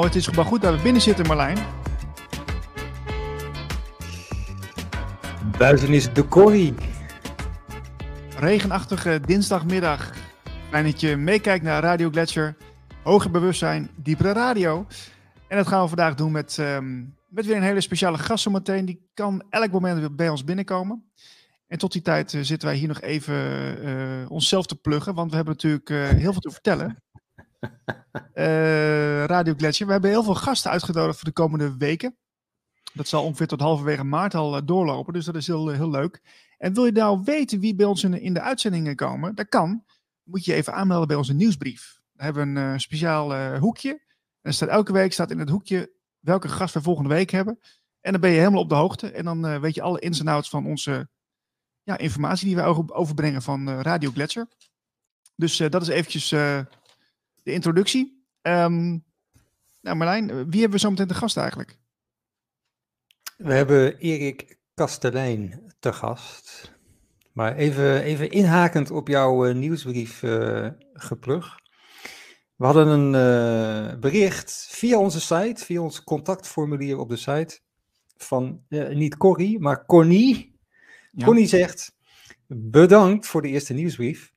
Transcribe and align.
Nou, 0.00 0.12
het 0.12 0.20
is 0.22 0.30
maar 0.30 0.44
goed 0.44 0.62
dat 0.62 0.74
we 0.76 0.82
binnen 0.82 1.02
zitten, 1.02 1.26
Marlijn. 1.26 1.58
Buiten 5.58 5.88
is 5.88 6.12
de 6.12 6.28
Corrie. 6.28 6.74
Regenachtige 8.36 9.20
dinsdagmiddag. 9.26 10.12
Fijn 10.70 10.84
dat 10.84 11.00
je 11.00 11.16
meekijkt 11.16 11.64
naar 11.64 11.82
Radio 11.82 12.10
Gletscher. 12.10 12.56
Hoger 13.02 13.30
bewustzijn, 13.30 13.90
diepere 13.96 14.32
radio. 14.32 14.86
En 15.48 15.56
dat 15.56 15.66
gaan 15.66 15.82
we 15.82 15.88
vandaag 15.88 16.14
doen 16.14 16.32
met, 16.32 16.58
ehm, 16.58 16.98
met 17.28 17.46
weer 17.46 17.56
een 17.56 17.62
hele 17.62 17.80
speciale 17.80 18.18
gast 18.18 18.42
zometeen. 18.42 18.84
Die 18.84 19.08
kan 19.14 19.42
elk 19.50 19.70
moment 19.70 20.16
bij 20.16 20.28
ons 20.28 20.44
binnenkomen. 20.44 21.10
En 21.66 21.78
tot 21.78 21.92
die 21.92 22.02
tijd 22.02 22.34
eh, 22.34 22.40
zitten 22.40 22.68
wij 22.68 22.76
hier 22.76 22.88
nog 22.88 23.00
even 23.00 23.34
uh, 23.84 24.30
onszelf 24.30 24.66
te 24.66 24.76
pluggen. 24.76 25.14
Want 25.14 25.30
we 25.30 25.36
hebben 25.36 25.54
natuurlijk 25.54 25.90
uh, 25.90 26.08
heel 26.08 26.32
veel 26.32 26.40
te 26.40 26.50
vertellen. 26.50 27.02
Uh, 28.34 29.24
Radio 29.24 29.54
Gletscher. 29.56 29.86
We 29.86 29.92
hebben 29.92 30.10
heel 30.10 30.22
veel 30.22 30.34
gasten 30.34 30.70
uitgenodigd 30.70 31.16
voor 31.16 31.28
de 31.28 31.34
komende 31.34 31.76
weken. 31.76 32.16
Dat 32.92 33.08
zal 33.08 33.24
ongeveer 33.24 33.46
tot 33.46 33.60
halverwege 33.60 34.04
maart 34.04 34.34
al 34.34 34.56
uh, 34.56 34.62
doorlopen, 34.64 35.12
dus 35.12 35.24
dat 35.24 35.34
is 35.34 35.46
heel, 35.46 35.68
heel 35.68 35.90
leuk. 35.90 36.22
En 36.58 36.74
wil 36.74 36.84
je 36.84 36.92
nou 36.92 37.22
weten 37.24 37.60
wie 37.60 37.74
bij 37.74 37.86
ons 37.86 38.04
in 38.04 38.10
de, 38.10 38.20
in 38.20 38.34
de 38.34 38.40
uitzendingen 38.40 38.96
komen? 38.96 39.34
Dat 39.34 39.48
kan. 39.48 39.84
Moet 40.22 40.44
je 40.44 40.54
even 40.54 40.74
aanmelden 40.74 41.08
bij 41.08 41.16
onze 41.16 41.34
nieuwsbrief. 41.34 42.00
We 42.12 42.22
hebben 42.22 42.56
een 42.56 42.80
speciaal 42.80 43.56
hoekje. 43.58 44.02
En 44.42 44.54
staat 44.54 44.68
elke 44.68 44.92
week 44.92 45.12
staat 45.12 45.30
in 45.30 45.38
het 45.38 45.48
hoekje 45.48 45.92
welke 46.18 46.48
gast 46.48 46.74
we 46.74 46.82
volgende 46.82 47.08
week 47.08 47.30
hebben. 47.30 47.58
En 48.00 48.12
dan 48.12 48.20
ben 48.20 48.30
je 48.30 48.38
helemaal 48.38 48.62
op 48.62 48.68
de 48.68 48.74
hoogte. 48.74 49.10
En 49.10 49.24
dan 49.24 49.60
weet 49.60 49.74
je 49.74 49.82
alle 49.82 50.00
ins 50.00 50.20
en 50.20 50.28
outs 50.28 50.48
van 50.48 50.66
onze 50.66 51.08
ja, 51.82 51.98
informatie 51.98 52.46
die 52.46 52.56
we 52.56 52.92
overbrengen 52.92 53.42
van 53.42 53.68
Radio 53.70 54.10
Gletscher. 54.10 54.46
Dus 55.36 55.56
dat 55.56 55.82
is 55.82 55.88
eventjes 55.88 56.34
de 57.42 57.52
introductie. 57.52 58.24
Um, 58.42 59.04
nou 59.80 59.96
Marlijn, 59.96 60.26
wie 60.26 60.60
hebben 60.60 60.70
we 60.70 60.78
zo 60.78 60.90
meteen 60.90 61.06
te 61.06 61.14
gast 61.14 61.36
eigenlijk? 61.36 61.78
We 63.36 63.52
hebben 63.52 63.98
Erik 63.98 64.58
Kastelein 64.74 65.72
te 65.78 65.92
gast. 65.92 66.72
Maar 67.32 67.56
even, 67.56 68.02
even 68.02 68.30
inhakend 68.30 68.90
op 68.90 69.08
jouw 69.08 69.46
uh, 69.46 69.54
nieuwsbrief 69.54 70.22
uh, 70.22 70.68
geplug. 70.92 71.58
We 72.56 72.64
hadden 72.64 72.88
een 72.88 73.14
uh, 73.14 73.98
bericht 73.98 74.66
via 74.70 74.98
onze 74.98 75.20
site, 75.20 75.64
via 75.64 75.80
ons 75.80 76.04
contactformulier 76.04 76.98
op 76.98 77.08
de 77.08 77.16
site, 77.16 77.60
van 78.16 78.62
niet 78.90 79.16
Corrie, 79.16 79.58
maar 79.58 79.86
Connie. 79.86 80.58
Ja. 81.10 81.24
Connie 81.24 81.46
zegt, 81.46 81.96
bedankt 82.46 83.26
voor 83.26 83.42
de 83.42 83.48
eerste 83.48 83.74
nieuwsbrief 83.74 84.32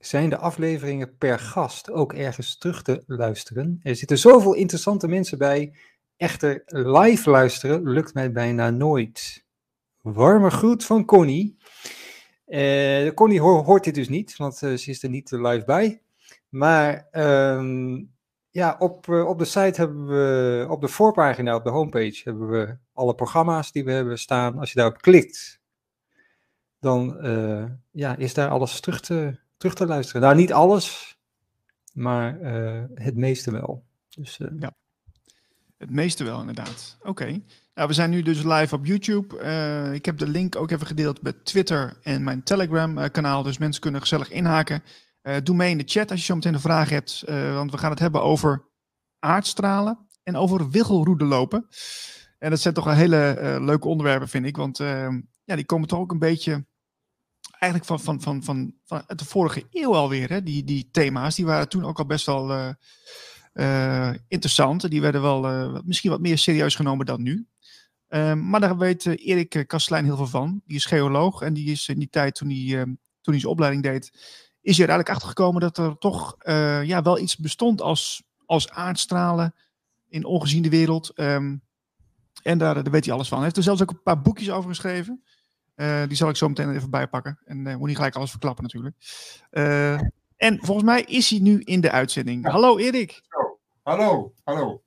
zijn 0.00 0.30
de 0.30 0.36
afleveringen 0.36 1.16
per 1.16 1.38
gast 1.38 1.90
ook 1.90 2.12
ergens 2.12 2.58
terug 2.58 2.82
te 2.82 3.02
luisteren. 3.06 3.80
Er 3.82 3.96
zitten 3.96 4.18
zoveel 4.18 4.54
interessante 4.54 5.08
mensen 5.08 5.38
bij. 5.38 5.74
Echter, 6.16 6.62
live 6.66 7.30
luisteren 7.30 7.88
lukt 7.88 8.14
mij 8.14 8.32
bijna 8.32 8.70
nooit. 8.70 9.44
Warme 10.00 10.50
groet 10.50 10.84
van 10.84 11.04
Connie. 11.04 11.56
Uh, 12.46 13.10
Connie 13.14 13.40
hoort 13.40 13.84
dit 13.84 13.94
dus 13.94 14.08
niet, 14.08 14.36
want 14.36 14.62
uh, 14.62 14.76
ze 14.76 14.90
is 14.90 15.02
er 15.02 15.08
niet 15.08 15.30
live 15.30 15.64
bij. 15.64 16.02
Maar 16.48 17.08
uh, 17.12 17.98
ja, 18.50 18.76
op, 18.78 19.06
uh, 19.06 19.28
op 19.28 19.38
de 19.38 19.44
site 19.44 19.80
hebben 19.80 20.06
we, 20.06 20.66
op 20.68 20.80
de 20.80 20.88
voorpagina, 20.88 21.54
op 21.54 21.64
de 21.64 21.70
homepage, 21.70 22.20
hebben 22.24 22.48
we 22.48 22.76
alle 22.92 23.14
programma's 23.14 23.72
die 23.72 23.84
we 23.84 23.90
hebben 23.90 24.18
staan. 24.18 24.58
Als 24.58 24.72
je 24.72 24.78
daarop 24.78 25.00
klikt, 25.00 25.60
dan 26.78 27.18
ja, 27.90 28.16
is 28.16 28.34
daar 28.34 28.48
alles 28.48 28.80
terug 28.80 29.00
te 29.00 29.39
terug 29.60 29.74
te 29.74 29.86
luisteren. 29.86 30.22
Nou, 30.22 30.36
niet 30.36 30.52
alles, 30.52 31.16
maar 31.92 32.40
uh, 32.40 32.82
het 32.94 33.16
meeste 33.16 33.50
wel. 33.52 33.84
Dus, 34.08 34.38
uh... 34.38 34.48
Ja, 34.58 34.72
het 35.78 35.90
meeste 35.90 36.24
wel 36.24 36.40
inderdaad. 36.40 36.96
Oké. 37.02 37.42
Nou, 37.74 37.88
we 37.88 37.94
zijn 37.94 38.10
nu 38.10 38.22
dus 38.22 38.42
live 38.42 38.74
op 38.74 38.86
YouTube. 38.86 39.42
Uh, 39.42 39.92
ik 39.92 40.04
heb 40.04 40.18
de 40.18 40.28
link 40.28 40.56
ook 40.56 40.70
even 40.70 40.86
gedeeld 40.86 41.20
bij 41.20 41.32
Twitter 41.32 41.98
en 42.02 42.24
mijn 42.24 42.42
Telegram-kanaal. 42.42 43.42
Dus 43.42 43.58
mensen 43.58 43.80
kunnen 43.80 44.00
gezellig 44.00 44.30
inhaken. 44.30 44.82
doe 45.42 45.56
mee 45.56 45.70
in 45.70 45.78
de 45.78 45.84
chat 45.86 46.10
als 46.10 46.20
je 46.20 46.26
zo 46.26 46.34
meteen 46.34 46.54
een 46.54 46.60
vraag 46.60 46.88
hebt. 46.88 47.22
want 47.54 47.70
we 47.70 47.78
gaan 47.78 47.90
het 47.90 47.98
hebben 47.98 48.22
over 48.22 48.68
aardstralen 49.18 50.08
en 50.22 50.36
over 50.36 50.70
wiggelroede 50.70 51.24
lopen. 51.24 51.66
En 52.38 52.50
dat 52.50 52.60
zijn 52.60 52.74
toch 52.74 52.86
een 52.86 52.94
hele 52.94 53.58
leuke 53.60 53.88
onderwerpen, 53.88 54.28
vind 54.28 54.46
ik. 54.46 54.56
Want 54.56 54.78
ja, 55.44 55.56
die 55.56 55.66
komen 55.66 55.88
toch 55.88 55.98
ook 55.98 56.12
een 56.12 56.18
beetje 56.18 56.66
eigenlijk 57.60 57.84
van, 57.84 58.00
van, 58.00 58.20
van, 58.20 58.42
van, 58.42 58.74
van 58.84 59.02
de 59.06 59.24
vorige 59.24 59.66
eeuw 59.70 59.94
alweer. 59.94 60.28
Hè? 60.28 60.42
Die, 60.42 60.64
die 60.64 60.88
thema's, 60.90 61.34
die 61.34 61.44
waren 61.44 61.68
toen 61.68 61.84
ook 61.84 61.98
al 61.98 62.06
best 62.06 62.26
wel 62.26 62.50
uh, 62.50 62.68
uh, 63.54 64.10
interessant. 64.28 64.90
Die 64.90 65.00
werden 65.00 65.22
wel 65.22 65.50
uh, 65.50 65.78
misschien 65.84 66.10
wat 66.10 66.20
meer 66.20 66.38
serieus 66.38 66.74
genomen 66.74 67.06
dan 67.06 67.22
nu. 67.22 67.46
Ehm, 68.08 68.48
maar 68.48 68.60
daar 68.60 68.78
weet 68.78 69.06
Erik 69.06 69.64
Kastelein 69.66 70.04
heel 70.04 70.16
veel 70.16 70.26
van. 70.26 70.62
Die 70.66 70.76
is 70.76 70.84
geoloog 70.84 71.40
en 71.40 71.52
die 71.52 71.70
is 71.70 71.88
in 71.88 71.98
die 71.98 72.08
tijd 72.08 72.34
toen 72.34 72.48
hij, 72.48 72.84
toen 73.20 73.32
hij 73.32 73.38
zijn 73.38 73.52
opleiding 73.52 73.82
deed, 73.82 74.10
is 74.60 74.76
hij 74.76 74.86
er 74.86 74.92
eigenlijk 74.92 75.08
achter 75.08 75.28
gekomen 75.28 75.60
dat 75.60 75.78
er 75.78 75.98
toch 75.98 76.36
ja, 76.84 77.02
wel 77.02 77.18
iets 77.18 77.36
bestond 77.36 77.80
als, 77.80 78.22
als 78.46 78.70
aardstralen 78.70 79.54
in 80.08 80.24
ongeziene 80.24 80.68
wereld. 80.68 81.12
Um, 81.18 81.62
en 82.42 82.58
daar, 82.58 82.74
daar 82.74 82.92
weet 82.92 83.04
hij 83.04 83.14
alles 83.14 83.28
van. 83.28 83.36
Hij 83.36 83.46
heeft 83.46 83.56
er 83.56 83.62
zelfs 83.62 83.82
ook 83.82 83.90
een 83.90 84.02
paar 84.02 84.22
boekjes 84.22 84.50
over 84.50 84.68
geschreven. 84.68 85.22
Uh, 85.80 86.02
die 86.06 86.16
zal 86.16 86.28
ik 86.28 86.36
zo 86.36 86.48
meteen 86.48 86.74
even 86.74 86.90
bijpakken. 86.90 87.38
En 87.44 87.66
uh, 87.66 87.76
moet 87.76 87.86
niet 87.86 87.96
gelijk 87.96 88.16
alles 88.16 88.30
verklappen 88.30 88.62
natuurlijk. 88.62 88.96
Uh, 89.50 90.00
en 90.36 90.58
volgens 90.60 90.86
mij 90.86 91.02
is 91.02 91.30
hij 91.30 91.38
nu 91.38 91.60
in 91.60 91.80
de 91.80 91.90
uitzending. 91.90 92.44
Ja. 92.44 92.50
Hallo 92.50 92.78
Erik. 92.78 93.22
Zo. 93.28 93.58
Hallo, 93.82 94.34
hallo. 94.44 94.82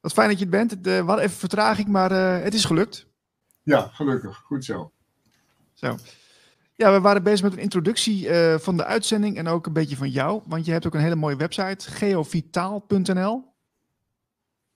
Wat 0.00 0.12
fijn 0.12 0.28
dat 0.28 0.38
je 0.38 0.44
het 0.44 0.52
bent. 0.52 0.78
we 0.82 0.90
hadden 0.90 1.24
even 1.24 1.38
vertraging, 1.38 1.88
maar 1.88 2.10
het 2.42 2.54
is 2.54 2.64
gelukt. 2.64 3.06
Ja, 3.62 3.88
gelukkig. 3.92 4.36
Goed 4.36 4.64
zo. 4.64 4.92
Zo. 5.74 5.96
Ja, 6.74 6.92
we 6.92 7.00
waren 7.00 7.22
bezig 7.22 7.42
met 7.42 7.52
een 7.52 7.58
introductie 7.58 8.28
van 8.58 8.76
de 8.76 8.84
uitzending 8.84 9.36
en 9.36 9.48
ook 9.48 9.66
een 9.66 9.72
beetje 9.72 9.96
van 9.96 10.10
jou. 10.10 10.42
Want 10.46 10.64
je 10.64 10.72
hebt 10.72 10.86
ook 10.86 10.94
een 10.94 11.00
hele 11.00 11.14
mooie 11.16 11.36
website, 11.36 11.90
geovitaal.nl. 11.90 13.44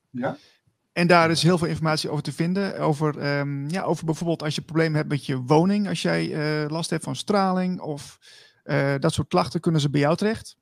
Ja. 0.09 0.37
En 0.95 1.07
daar 1.07 1.31
is 1.31 1.43
heel 1.43 1.57
veel 1.57 1.67
informatie 1.67 2.09
over 2.09 2.23
te 2.23 2.31
vinden. 2.31 2.79
Over, 2.79 3.37
um, 3.39 3.69
ja, 3.69 3.81
over 3.81 4.05
bijvoorbeeld 4.05 4.43
als 4.43 4.55
je 4.55 4.61
problemen 4.61 4.95
hebt 4.95 5.09
met 5.09 5.25
je 5.25 5.37
woning. 5.37 5.87
Als 5.87 6.01
jij 6.01 6.27
uh, 6.63 6.69
last 6.69 6.89
hebt 6.89 7.03
van 7.03 7.15
straling 7.15 7.79
of 7.79 8.19
uh, 8.63 8.93
dat 8.99 9.13
soort 9.13 9.27
klachten, 9.27 9.59
kunnen 9.59 9.81
ze 9.81 9.89
bij 9.89 10.01
jou 10.01 10.15
terecht. 10.15 10.57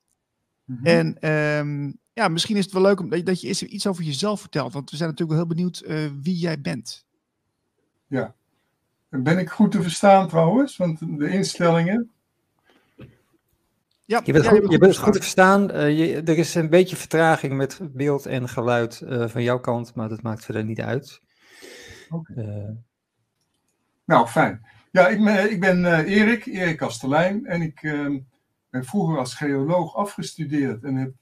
Mm 0.65 0.75
-hmm. 0.75 0.85
En 0.85 1.31
um, 1.31 1.99
ja, 2.13 2.27
misschien 2.27 2.55
is 2.55 2.63
het 2.63 2.73
wel 2.73 2.81
leuk 2.81 2.99
om, 2.99 3.09
dat, 3.09 3.19
je, 3.19 3.25
dat 3.25 3.41
je 3.41 3.47
eens 3.47 3.63
iets 3.63 3.87
over 3.87 4.03
jezelf 4.03 4.39
vertelt. 4.39 4.73
Want 4.73 4.89
we 4.89 4.95
zijn 4.95 5.09
natuurlijk 5.09 5.37
wel 5.37 5.47
heel 5.47 5.55
benieuwd 5.55 5.83
uh, 5.85 6.11
wie 6.21 6.37
jij 6.37 6.61
bent. 6.61 7.05
Ja. 8.07 8.35
Ben 9.09 9.37
ik 9.37 9.49
goed 9.49 9.71
te 9.71 9.81
verstaan 9.81 10.27
trouwens? 10.27 10.77
Want 10.77 10.99
de 11.19 11.29
instellingen. 11.29 12.11
Ja, 14.05 14.21
je 14.23 14.31
bent, 14.31 14.45
ja, 14.45 14.49
goed, 14.51 14.71
je 14.71 14.77
bent 14.77 14.97
goed 14.97 15.13
te 15.13 15.19
verstaan. 15.19 15.71
Uh, 15.71 15.97
je, 15.97 16.21
er 16.21 16.37
is 16.37 16.55
een 16.55 16.69
beetje 16.69 16.95
vertraging 16.95 17.53
met 17.53 17.79
beeld 17.81 18.25
en 18.25 18.49
geluid 18.49 19.01
uh, 19.03 19.27
van 19.27 19.43
jouw 19.43 19.59
kant, 19.59 19.95
maar 19.95 20.09
dat 20.09 20.21
maakt 20.21 20.45
verder 20.45 20.63
niet 20.63 20.81
uit. 20.81 21.21
Okay. 22.09 22.45
Uh, 22.45 22.69
nou, 24.05 24.27
fijn. 24.27 24.65
Ja, 24.91 25.07
ik 25.07 25.23
ben, 25.23 25.51
ik 25.51 25.59
ben 25.59 26.05
Erik, 26.05 26.45
Erik 26.45 26.77
Kastelein. 26.77 27.45
En 27.45 27.61
ik, 27.61 27.83
ehm, 27.83 28.19
ben 28.69 28.85
vroeger 28.85 29.17
als 29.17 29.35
geoloog 29.35 29.95
afgestudeerd 29.95 30.83
en 30.83 30.95
heb 30.95 31.13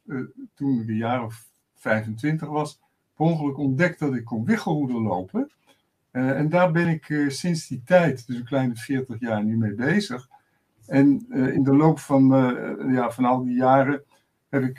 toen 0.54 0.82
ik 0.82 0.88
een 0.88 0.96
jaar 0.96 1.26
of 1.26 1.46
25 1.76 2.48
was, 2.48 2.80
per 3.16 3.26
ongeluk 3.26 3.58
ontdekt 3.58 4.00
dat 4.00 4.16
ik 4.16 4.26
kon 4.26 4.46
wiggelroeder 4.46 5.02
lopen. 5.02 5.52
En 6.12 6.50
daar 6.50 6.72
ben 6.72 6.88
ik 6.88 7.26
sinds 7.28 7.68
die 7.68 7.82
tijd, 7.86 8.28
dus 8.28 8.36
een 8.36 8.46
kleine 8.46 8.76
40 8.76 9.20
jaar, 9.20 9.44
nu 9.44 9.58
mee 9.58 9.74
bezig. 9.74 10.30
En 10.92 11.26
in 11.30 11.64
de 11.64 11.76
loop 11.76 12.00
van, 12.00 12.28
ja, 12.88 13.12
van 13.12 13.26
al 13.26 13.44
die 13.44 13.56
jaren 13.56 14.04
heb 14.50 14.64
ik, 14.64 14.78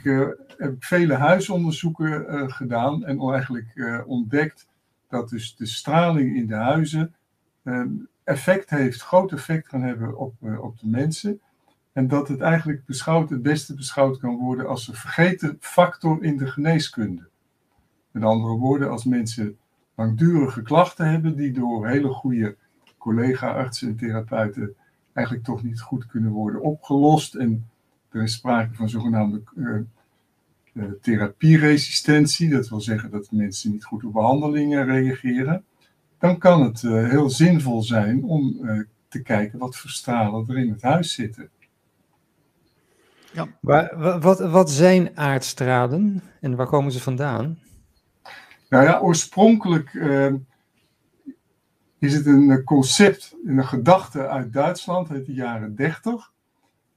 heb 0.56 0.72
ik 0.72 0.84
vele 0.84 1.14
huisonderzoeken 1.14 2.50
gedaan 2.50 3.04
en 3.04 3.20
eigenlijk 3.20 4.02
ontdekt 4.06 4.68
dat 5.08 5.28
dus 5.28 5.56
de 5.56 5.66
straling 5.66 6.36
in 6.36 6.46
de 6.46 6.54
huizen 6.54 7.14
effect 8.24 8.70
heeft, 8.70 9.02
groot 9.02 9.32
effect 9.32 9.68
kan 9.68 9.82
hebben 9.82 10.18
op, 10.18 10.34
op 10.60 10.78
de 10.78 10.88
mensen. 10.88 11.40
En 11.92 12.08
dat 12.08 12.28
het 12.28 12.40
eigenlijk 12.40 12.84
beschouwd, 12.84 13.30
het 13.30 13.42
beste 13.42 13.74
beschouwd 13.74 14.18
kan 14.18 14.36
worden 14.36 14.68
als 14.68 14.88
een 14.88 14.94
vergeten 14.94 15.56
factor 15.60 16.22
in 16.22 16.36
de 16.36 16.46
geneeskunde. 16.46 17.28
Met 18.10 18.22
andere 18.22 18.54
woorden, 18.54 18.90
als 18.90 19.04
mensen 19.04 19.58
langdurige 19.94 20.62
klachten 20.62 21.10
hebben 21.10 21.36
die 21.36 21.52
door 21.52 21.88
hele 21.88 22.08
goede 22.08 22.56
collega-artsen 22.98 23.88
en 23.88 23.96
therapeuten 23.96 24.76
eigenlijk 25.12 25.46
toch 25.46 25.62
niet 25.62 25.80
goed 25.80 26.06
kunnen 26.06 26.30
worden 26.30 26.60
opgelost. 26.62 27.34
En 27.34 27.66
er 28.10 28.22
is 28.22 28.32
sprake 28.32 28.74
van 28.74 28.88
zogenaamde 28.88 29.42
uh, 29.54 29.78
uh, 30.72 30.84
therapieresistentie, 31.00 32.50
dat 32.50 32.68
wil 32.68 32.80
zeggen 32.80 33.10
dat 33.10 33.30
mensen 33.30 33.70
niet 33.70 33.84
goed 33.84 34.04
op 34.04 34.12
behandelingen 34.12 34.84
reageren. 34.84 35.64
Dan 36.18 36.38
kan 36.38 36.62
het 36.62 36.82
uh, 36.82 37.08
heel 37.08 37.30
zinvol 37.30 37.82
zijn 37.82 38.24
om 38.24 38.60
te 39.08 39.22
kijken 39.22 39.58
wat 39.58 39.76
voor 39.76 39.90
stralen 39.90 40.48
er 40.48 40.58
in 40.58 40.70
het 40.70 40.82
huis 40.82 41.14
zitten. 41.14 41.48
Ja. 43.32 43.48
Waar, 43.60 44.20
wat, 44.20 44.40
wat 44.40 44.70
zijn 44.70 45.16
aardstralen 45.16 46.22
en 46.40 46.56
waar 46.56 46.66
komen 46.66 46.92
ze 46.92 47.00
vandaan? 47.00 47.58
Nou 48.68 48.84
ja, 48.84 48.98
oorspronkelijk 48.98 49.92
uh, 49.92 50.32
is 52.02 52.14
het 52.14 52.26
een 52.26 52.64
concept, 52.64 53.36
een 53.44 53.64
gedachte 53.64 54.28
uit 54.28 54.52
Duitsland 54.52 55.10
uit 55.10 55.26
de 55.26 55.32
jaren 55.32 55.74
30. 55.74 56.32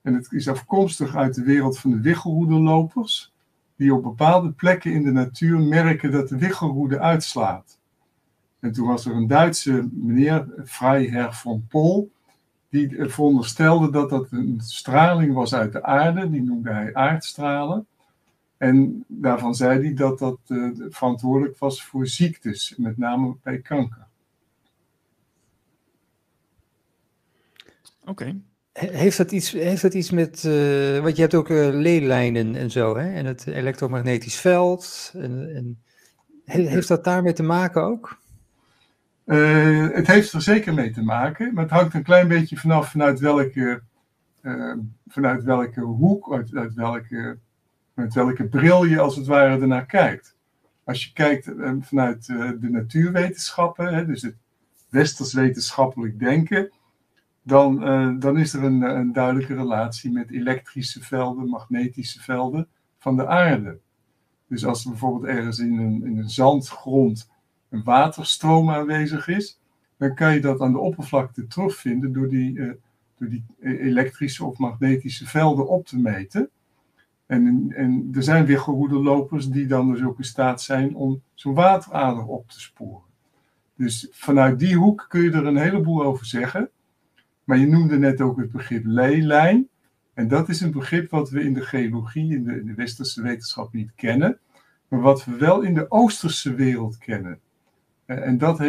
En 0.02 0.14
het 0.14 0.32
is 0.32 0.48
afkomstig 0.48 1.16
uit 1.16 1.36
de 1.36 1.44
wereld 1.44 1.80
van 1.80 1.92
de 1.92 2.02
wiggelroederlopers, 2.02 3.34
die 3.76 3.94
op 3.94 4.04
bepaalde 4.04 4.52
plekken 4.52 4.92
in 4.92 5.04
de 5.04 5.12
natuur 5.12 5.60
merken 5.60 6.12
dat 6.12 6.30
de 6.30 6.38
wiggelroede 6.38 7.00
uitslaat. 7.00 7.80
En 8.60 8.72
toen 8.72 8.88
was 8.88 9.06
er 9.06 9.16
een 9.16 9.28
Duitse 9.28 9.90
meneer, 9.92 10.48
Freiherr 10.66 11.34
von 11.34 11.66
Pol, 11.70 12.12
die 12.70 13.10
veronderstelde 13.10 13.92
dat 13.92 14.10
dat 14.10 14.32
een 14.32 14.60
straling 14.64 15.34
was 15.34 15.54
uit 15.54 15.72
de 15.72 15.84
aarde, 15.84 16.30
die 16.30 16.44
noemde 16.44 16.72
hij 16.72 16.94
aardstralen. 16.94 17.88
En 18.58 19.06
daarvan 19.08 19.56
zei 19.56 19.80
hij 19.80 19.94
dat 19.94 20.20
dat 20.20 20.40
uh, 20.48 20.70
verantwoordelijk 20.90 21.58
was 21.58 21.84
voor 21.84 22.08
ziektes, 22.08 22.74
met 22.78 22.98
name 22.98 23.36
bij 23.44 23.60
kanker. 23.60 24.06
Oké. 28.06 28.42
Heeft 28.74 29.18
dat 29.18 29.32
iets, 29.32 29.52
heeft 29.52 29.82
dat 29.82 29.94
iets 29.94 30.12
met, 30.12 30.44
uh, 30.44 31.00
want 31.00 31.16
je 31.16 31.22
hebt 31.22 31.36
ook 31.36 31.50
uh, 31.50 31.70
leelijnen 31.70 32.56
en 32.56 32.72
zo, 32.72 32.98
hè? 32.98 33.14
en 33.14 33.26
het 33.26 33.48
elektromagnetisch 33.48 34.40
veld. 34.40 35.14
En, 35.14 35.56
en, 36.46 36.68
heeft 36.68 36.88
dat 36.88 37.04
daarmee 37.04 37.34
te 37.34 37.44
maken 37.44 37.82
ook? 37.82 38.18
Uh, 39.26 39.90
het 39.90 40.08
heeft 40.08 40.32
er 40.32 40.42
zeker 40.42 40.74
mee 40.74 40.92
te 40.92 41.04
maken, 41.04 41.54
maar 41.54 41.64
het 41.64 41.74
hangt 41.74 41.94
een 41.94 42.04
klein 42.04 42.28
beetje 42.28 42.58
vanaf 42.58 42.92
vanuit 42.92 43.20
welke, 43.20 43.82
uh, 44.42 44.76
vanuit 45.08 45.44
welke 45.44 45.82
hoek, 45.82 46.34
uit, 46.34 46.56
uit, 46.56 46.74
welke, 46.74 47.38
uit 47.96 48.14
welke 48.14 48.48
bril 48.48 48.84
je 48.84 49.00
als 49.00 49.16
het 49.16 49.26
ware 49.26 49.62
ernaar 49.62 49.86
kijkt. 49.86 50.36
Als 50.84 51.06
je 51.06 51.14
kijkt 51.14 51.48
uh, 51.48 51.72
vanuit 51.80 52.26
de 52.26 52.70
natuurwetenschappen, 52.70 53.94
hè, 53.94 54.06
dus 54.06 54.22
het 54.22 54.36
westers 54.90 55.34
wetenschappelijk 55.34 56.20
denken, 56.20 56.72
dan, 57.46 57.80
dan 58.20 58.38
is 58.38 58.54
er 58.54 58.64
een, 58.64 58.82
een 58.82 59.14
duidelijke 59.14 59.56
relatie 59.56 60.12
met 60.12 60.32
elektrische 60.32 61.04
velden, 61.04 61.50
magnetische 61.50 62.22
velden 62.22 62.68
van 62.98 63.16
de 63.16 63.28
aarde. 63.28 63.80
Dus 64.48 64.66
als 64.66 64.84
er 64.84 64.90
bijvoorbeeld 64.90 65.26
ergens 65.26 65.60
in 65.60 65.78
een, 65.78 66.06
in 66.06 66.18
een 66.18 66.30
zandgrond 66.30 67.30
een 67.70 67.84
waterstroom 67.84 68.70
aanwezig 68.70 69.28
is, 69.28 69.60
dan 69.98 70.16
kan 70.16 70.34
je 70.34 70.40
dat 70.40 70.62
aan 70.62 70.72
de 70.72 70.80
oppervlakte 70.80 71.48
terugvinden 71.48 72.14
door 72.14 72.30
die, 72.30 72.54
uh, 72.54 72.72
door 73.18 73.30
die 73.30 73.44
elektrische 73.62 74.46
of 74.46 74.58
magnetische 74.58 75.26
velden 75.26 75.68
op 75.68 75.86
te 75.86 76.00
meten. 76.00 76.50
En, 77.26 77.74
en 77.76 78.10
er 78.14 78.24
zijn 78.24 78.46
weer 78.46 78.64
lopers 78.90 79.50
die 79.50 79.68
dan 79.68 79.92
dus 79.92 80.04
ook 80.04 80.18
in 80.18 80.24
staat 80.24 80.62
zijn 80.62 80.96
om 80.96 81.22
zo'n 81.34 81.54
waterader 81.54 82.26
op 82.26 82.50
te 82.50 82.60
sporen. 82.60 83.04
Dus 83.76 84.08
vanuit 84.12 84.60
die 84.60 84.76
hoek 84.76 85.06
kun 85.10 85.22
je 85.22 85.32
er 85.32 85.46
een 85.46 85.58
heleboel 85.58 86.04
over 86.04 86.26
zeggen. 86.26 86.70
Maar 87.46 87.58
je 87.58 87.68
noemde 87.68 87.98
net 87.98 88.22
ook 88.22 88.38
het 88.38 88.52
begrip 88.52 88.86
leelijn. 88.86 89.68
En 90.14 90.28
dat 90.28 90.50
is 90.50 90.62
een 90.62 90.72
begrip 90.72 91.10
wat 91.10 91.30
we 91.30 91.44
in 91.44 91.54
de 91.54 91.62
geologie, 91.62 92.36
in 92.36 92.44
de, 92.44 92.60
in 92.60 92.66
de 92.66 92.74
westerse 92.74 93.22
wetenschap 93.22 93.74
niet 93.74 93.92
kennen. 93.96 94.40
Maar 94.88 95.02
wat 95.02 95.26
we 95.26 95.36
wel 95.36 95.62
in 95.62 95.74
de 95.74 95.92
oosterse 95.92 96.54
wereld 96.54 96.98
kennen. 96.98 97.40
Eh, 98.06 98.28
en 98.28 98.38
dat, 98.38 98.60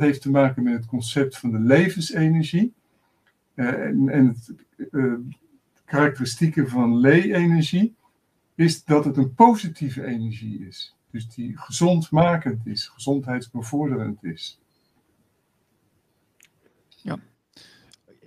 heeft 0.00 0.22
te 0.22 0.30
maken 0.30 0.62
met 0.62 0.72
het 0.72 0.86
concept 0.86 1.38
van 1.38 1.50
de 1.50 1.58
levensenergie. 1.58 2.74
Uh, 3.54 3.68
en, 3.68 4.08
en 4.08 4.26
het 4.26 4.54
uh, 4.90 5.14
karakteristieke 5.84 6.68
van 6.68 7.00
lee-energie 7.00 7.94
is 8.54 8.84
dat 8.84 9.04
het 9.04 9.16
een 9.16 9.34
positieve 9.34 10.04
energie 10.04 10.66
is. 10.66 10.96
Dus 11.10 11.28
die 11.28 11.58
gezondmakend 11.58 12.66
is, 12.66 12.86
gezondheidsbevorderend 12.86 14.24
is. 14.24 14.60
Ja. 16.88 17.18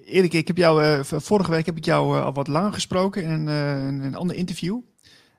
Erik, 0.09 0.33
ik 0.33 0.47
heb 0.47 0.57
jou, 0.57 1.03
vorige 1.05 1.51
week 1.51 1.65
heb 1.65 1.77
ik 1.77 1.85
jou 1.85 2.21
al 2.21 2.33
wat 2.33 2.47
langer 2.47 2.73
gesproken 2.73 3.23
in 3.23 3.29
een, 3.29 3.47
in 3.87 4.03
een 4.03 4.15
ander 4.15 4.35
interview. 4.35 4.79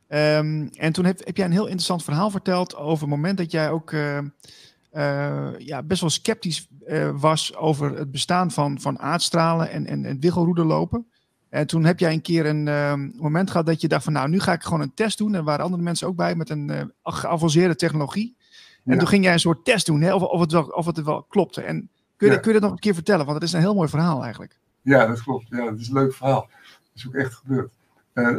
Um, 0.09 0.69
en 0.69 0.93
toen 0.93 1.05
heb, 1.05 1.25
heb, 1.25 1.37
jij 1.37 1.47
een 1.47 1.53
heel 1.53 1.65
interessant 1.65 2.05
verhaal 2.05 2.31
verteld 2.31 2.77
over 2.77 3.01
het 3.01 3.17
moment 3.17 3.39
dat 3.39 3.51
jij 3.51 3.71
ook 3.71 3.91
ja, 5.59 5.83
best 5.85 6.01
wel 6.01 6.11
sceptisch 6.11 6.69
was 7.15 7.57
over 7.57 7.99
het 7.99 8.11
bestaan 8.11 8.51
van, 8.51 8.81
van 8.81 8.99
aardstralen 8.99 9.71
en, 9.71 9.87
en, 9.87 10.05
en 10.05 10.21
wiggelroederlopen. 10.21 11.07
En 11.51 11.67
toen 11.67 11.85
heb 11.85 11.99
jij 11.99 12.13
een 12.13 12.23
keer 12.23 12.47
een 12.47 12.67
uh, 12.67 12.95
moment 13.21 13.51
gehad 13.51 13.67
dat 13.67 13.81
je 13.81 13.89
dacht 13.89 14.05
van 14.05 14.13
nou, 14.13 14.29
nu 14.29 14.41
ga 14.41 14.53
ik 14.53 14.63
gewoon 14.63 14.81
een 14.81 14.95
test 14.95 15.19
doen. 15.19 15.33
En 15.33 15.39
er 15.39 15.45
waren 15.45 15.65
andere 15.65 15.83
mensen 15.83 16.07
ook 16.07 16.17
bij 16.17 16.35
met 16.35 16.51
een 16.51 16.71
uh, 16.71 16.83
geavanceerde 17.03 17.77
technologie. 17.77 18.37
En 18.85 18.93
ja. 18.93 18.99
toen 18.99 19.09
ging 19.09 19.25
jij 19.25 19.33
een 19.33 19.41
soort 19.41 19.65
test 19.65 19.87
doen, 19.87 20.01
hè, 20.01 20.15
of, 20.15 20.23
of, 20.23 20.41
het 20.41 20.53
wel, 20.53 20.63
of 20.63 20.87
het 20.87 21.03
wel 21.03 21.23
klopte. 21.23 21.63
En 21.63 21.91
kun 22.21 22.29
je, 22.29 22.35
ja. 22.35 22.41
kun 22.41 22.53
je 22.53 22.61
dat 22.61 22.63
nog 22.63 22.73
een 22.73 22.85
keer 22.85 22.95
vertellen? 22.95 23.25
Want 23.25 23.39
het 23.39 23.49
is 23.49 23.53
een 23.53 23.61
heel 23.61 23.75
mooi 23.75 23.89
verhaal 23.89 24.23
eigenlijk. 24.23 24.59
Ja, 24.83 25.07
dat 25.07 25.23
klopt. 25.23 25.47
Ja, 25.49 25.65
dat 25.65 25.79
is 25.79 25.89
een 25.89 25.95
leuk 25.95 26.15
verhaal. 26.15 26.49
Dat 26.51 26.91
is 26.95 27.07
ook 27.07 27.15
echt 27.15 27.35
gebeurd. 27.35 27.73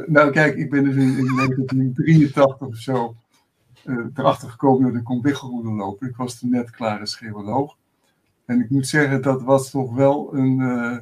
nou 0.05 0.31
kijk, 0.31 0.55
ik 0.55 0.69
ben 0.69 0.83
dus 0.83 0.95
in, 0.95 1.17
in 1.17 1.35
1983 1.35 2.67
of 2.67 2.75
zo 2.75 3.15
uh, 3.85 4.05
erachter 4.13 4.49
gekomen 4.49 4.91
dat 4.91 4.99
ik 4.99 5.03
kon 5.03 5.21
wiggelroeden 5.21 5.73
lopen. 5.73 6.07
Ik 6.07 6.15
was 6.15 6.39
toen 6.39 6.49
net 6.49 6.69
klaar 6.69 6.99
als 6.99 7.15
geoloog. 7.15 7.77
En 8.45 8.59
ik 8.59 8.69
moet 8.69 8.87
zeggen, 8.87 9.21
dat 9.21 9.41
was 9.41 9.69
toch 9.69 9.93
wel 9.93 10.35
een, 10.35 10.59
uh, 10.59 10.97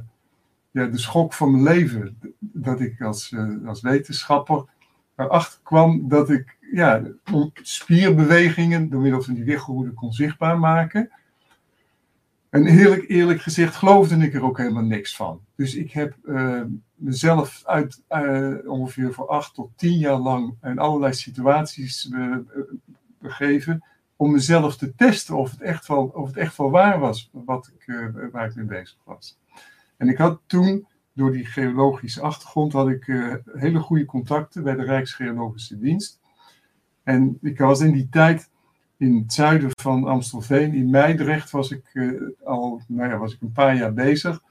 ja, 0.72 0.86
de 0.86 0.98
schok 0.98 1.34
van 1.34 1.52
mijn 1.52 1.64
leven. 1.64 2.20
Dat 2.40 2.80
ik 2.80 3.02
als, 3.02 3.36
als 3.66 3.82
wetenschapper 3.82 4.66
erachter 5.16 5.60
kwam 5.64 6.08
dat 6.08 6.30
ik 6.30 6.58
ja, 6.72 7.02
spierbewegingen 7.54 8.90
door 8.90 9.02
middel 9.02 9.22
van 9.22 9.34
die 9.34 9.44
wiggelroeden 9.44 9.94
kon 9.94 10.14
zichtbaar 10.14 10.60
maken. 10.60 11.10
En 12.50 12.66
eerlijk, 12.66 13.10
eerlijk 13.10 13.42
gezegd 13.42 13.76
geloofde 13.76 14.16
ik 14.16 14.34
er 14.34 14.44
ook 14.44 14.58
helemaal 14.58 14.84
niks 14.84 15.16
van. 15.16 15.42
Dus 15.56 15.76
ik 15.76 15.92
heb 15.92 16.16
uh, 16.24 16.62
mezelf 16.96 17.62
uit 17.66 18.04
uh, 18.10 18.56
ongeveer 18.66 19.14
voor 19.14 19.28
acht 19.28 19.54
tot 19.54 19.72
tien 19.76 19.98
jaar 19.98 20.18
lang 20.18 20.56
in 20.64 20.80
allerlei 20.80 21.14
situaties 21.14 22.06
uh, 22.06 22.38
begeven 23.20 23.84
om 24.16 24.32
mezelf 24.32 24.78
te 24.78 24.96
testen 24.96 25.38
of 25.38 25.52
het 25.52 25.62
echt 25.62 25.88
wel, 25.88 26.12
of 26.14 26.28
het 26.28 26.38
echt 26.38 26.58
wel 26.58 26.70
waar 26.70 27.00
was 27.00 27.30
wat 27.32 27.72
ik, 27.78 28.12
waar 28.32 28.48
ik 28.48 28.56
mee 28.56 28.66
bezig 28.66 28.98
was. 29.04 29.40
En 29.98 30.10
ik 30.10 30.18
had 30.18 30.42
toen, 30.46 30.88
door 31.14 31.32
die 31.32 31.46
geologische 31.46 32.22
achtergrond, 32.22 32.74
had 32.74 32.88
ik 32.90 33.06
hele 33.54 33.80
goede 33.80 34.06
contacten 34.06 34.64
bij 34.64 34.76
de 34.76 34.84
Rijksgeologische 34.84 35.80
Dienst. 35.80 36.20
En 37.04 37.38
ik 37.42 37.58
was 37.58 37.80
in 37.80 37.92
die 37.92 38.10
tijd 38.10 38.50
in 39.00 39.16
het 39.16 39.34
zuiden 39.34 39.70
van 39.82 40.04
Amstelveen, 40.04 40.74
in 40.74 40.90
Meidrecht, 40.90 41.52
was 41.52 41.72
ik 41.72 41.90
uh, 41.94 42.22
al 42.44 42.82
nou 42.88 43.10
ja, 43.10 43.18
was 43.18 43.34
ik 43.34 43.42
een 43.42 43.52
paar 43.52 43.76
jaar 43.76 43.94
bezig 43.94 44.42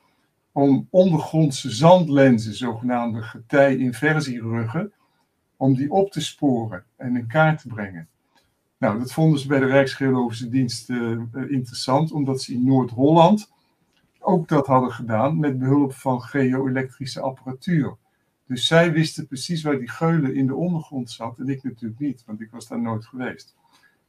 om 0.52 0.86
ondergrondse 0.90 1.70
zandlenzen, 1.70 2.54
zogenaamde 2.54 3.22
getij-inversieruggen, 3.22 4.92
om 5.56 5.74
die 5.74 5.90
op 5.90 6.10
te 6.10 6.20
sporen 6.20 6.84
en 6.96 7.16
in 7.16 7.26
kaart 7.26 7.60
te 7.60 7.68
brengen. 7.68 8.08
Nou, 8.78 8.98
dat 8.98 9.12
vonden 9.12 9.38
ze 9.38 9.46
bij 9.46 9.58
de 9.58 9.66
Rijksgeologische 9.66 10.48
Dienst 10.48 10.90
uh, 10.90 11.20
interessant, 11.32 12.12
omdat 12.12 12.42
ze 12.42 12.52
in 12.52 12.64
Noord-Holland 12.64 13.52
ook 14.18 14.48
dat 14.48 14.66
hadden 14.66 14.92
gedaan 14.92 15.38
met 15.38 15.58
behulp 15.58 15.92
van 15.92 16.22
geo-elektrische 16.22 17.20
apparatuur. 17.20 17.96
Dus 18.46 18.66
zij 18.66 18.92
wisten 18.92 19.26
precies 19.26 19.62
waar 19.62 19.78
die 19.78 19.90
geulen 19.90 20.34
in 20.34 20.46
de 20.46 20.54
ondergrond 20.54 21.10
zat 21.10 21.38
en 21.38 21.48
ik 21.48 21.62
natuurlijk 21.62 22.00
niet, 22.00 22.22
want 22.26 22.40
ik 22.40 22.50
was 22.50 22.68
daar 22.68 22.80
nooit 22.80 23.06
geweest. 23.06 23.56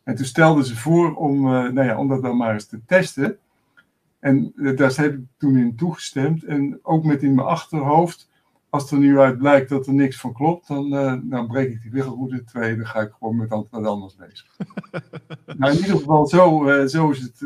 En 0.04 0.16
toen 0.16 0.26
stelden 0.26 0.66
ze 0.66 0.76
voor 0.76 1.16
om, 1.16 1.46
uh, 1.46 1.52
nou 1.52 1.84
ja, 1.84 1.98
om 1.98 2.08
dat 2.08 2.22
dan 2.22 2.38
maar 2.38 2.54
eens 2.54 2.66
te 2.66 2.86
testen. 2.86 3.38
En 4.20 4.52
uh, 4.56 4.78
daar 4.78 4.96
heb 4.96 5.14
ik 5.14 5.22
toen 5.38 5.58
in 5.58 5.76
toegestemd. 5.76 6.44
En 6.44 6.80
ook 6.82 7.04
met 7.04 7.24
in 7.24 7.36
mijn 7.36 7.48
achterhoofd, 7.48 8.30
als 8.70 8.92
er 8.92 8.98
nu 8.98 9.20
uit 9.20 9.38
blijkt 9.38 9.70
dat 9.70 9.88
er 9.88 9.94
niks 9.94 10.20
van 10.20 10.34
klopt, 10.34 10.68
dan, 10.68 10.94
uh, 10.94 11.14
dan 11.24 11.48
breek 11.48 11.70
ik 11.70 11.82
die 11.82 11.92
wiggelroede 11.92 12.44
twee. 12.44 12.76
Dan 12.76 12.88
ga 12.88 13.00
ik 13.00 13.12
gewoon 13.20 13.36
met 13.36 13.50
wat 13.50 13.68
anders 13.72 14.16
bezig. 14.16 14.58
nou, 15.58 15.72
in 15.72 15.80
ieder 15.80 15.98
geval, 15.98 16.28
zo, 16.28 16.66
zo, 16.88 17.10
is 17.10 17.22
het, 17.22 17.38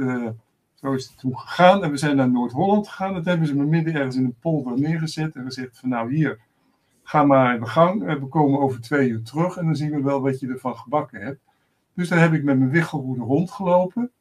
zo 0.74 0.94
is 0.94 1.06
het 1.08 1.20
toen 1.20 1.40
gegaan. 1.40 1.84
En 1.84 1.92
we 1.92 1.98
zijn 1.98 2.16
naar 2.16 2.32
Noord-Holland 2.32 2.88
gegaan. 2.88 3.14
Dat 3.14 3.26
hebben 3.26 3.48
ze 3.48 3.56
me 3.56 3.66
midden 3.66 3.94
ergens 3.94 4.16
in 4.16 4.26
een 4.26 4.36
polder 4.40 4.80
neergezet 4.80 5.36
en 5.36 5.44
gezegd 5.44 5.80
van 5.80 5.90
nou 5.90 6.14
hier, 6.14 6.40
ga 7.04 7.24
maar 7.24 7.56
in 7.56 7.62
de 7.62 7.68
gang. 7.68 8.20
We 8.20 8.28
komen 8.28 8.60
over 8.60 8.82
twee 8.82 9.10
uur 9.10 9.24
terug 9.24 9.58
en 9.58 9.66
dan 9.66 9.76
zien 9.76 9.92
we 9.92 10.02
wel 10.02 10.22
wat 10.22 10.40
je 10.40 10.48
ervan 10.48 10.76
gebakken 10.76 11.22
hebt. 11.22 11.40
Dus 11.94 12.10
daar 12.10 12.20
heb 12.20 12.34
ik 12.34 12.44
met 12.44 12.58
mijn 12.58 12.70
wiggelroede 12.70 13.22
rondgelopen. 13.22 14.12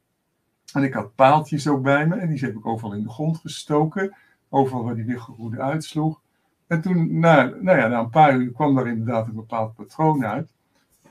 En 0.72 0.82
ik 0.82 0.92
had 0.92 1.14
paaltjes 1.14 1.68
ook 1.68 1.82
bij 1.82 2.06
me. 2.06 2.16
En 2.16 2.28
die 2.28 2.38
heb 2.38 2.56
ik 2.56 2.66
overal 2.66 2.94
in 2.94 3.02
de 3.02 3.10
grond 3.10 3.38
gestoken. 3.38 4.14
Overal 4.48 4.84
waar 4.84 4.94
die 4.94 5.04
wiggelroede 5.04 5.60
uitsloeg. 5.60 6.20
En 6.66 6.80
toen, 6.80 7.18
na, 7.18 7.44
nou 7.60 7.78
ja, 7.78 7.88
na 7.88 7.98
een 7.98 8.10
paar 8.10 8.36
uur 8.36 8.52
kwam 8.52 8.74
daar 8.74 8.86
inderdaad 8.86 9.26
een 9.26 9.34
bepaald 9.34 9.74
patroon 9.74 10.26
uit. 10.26 10.52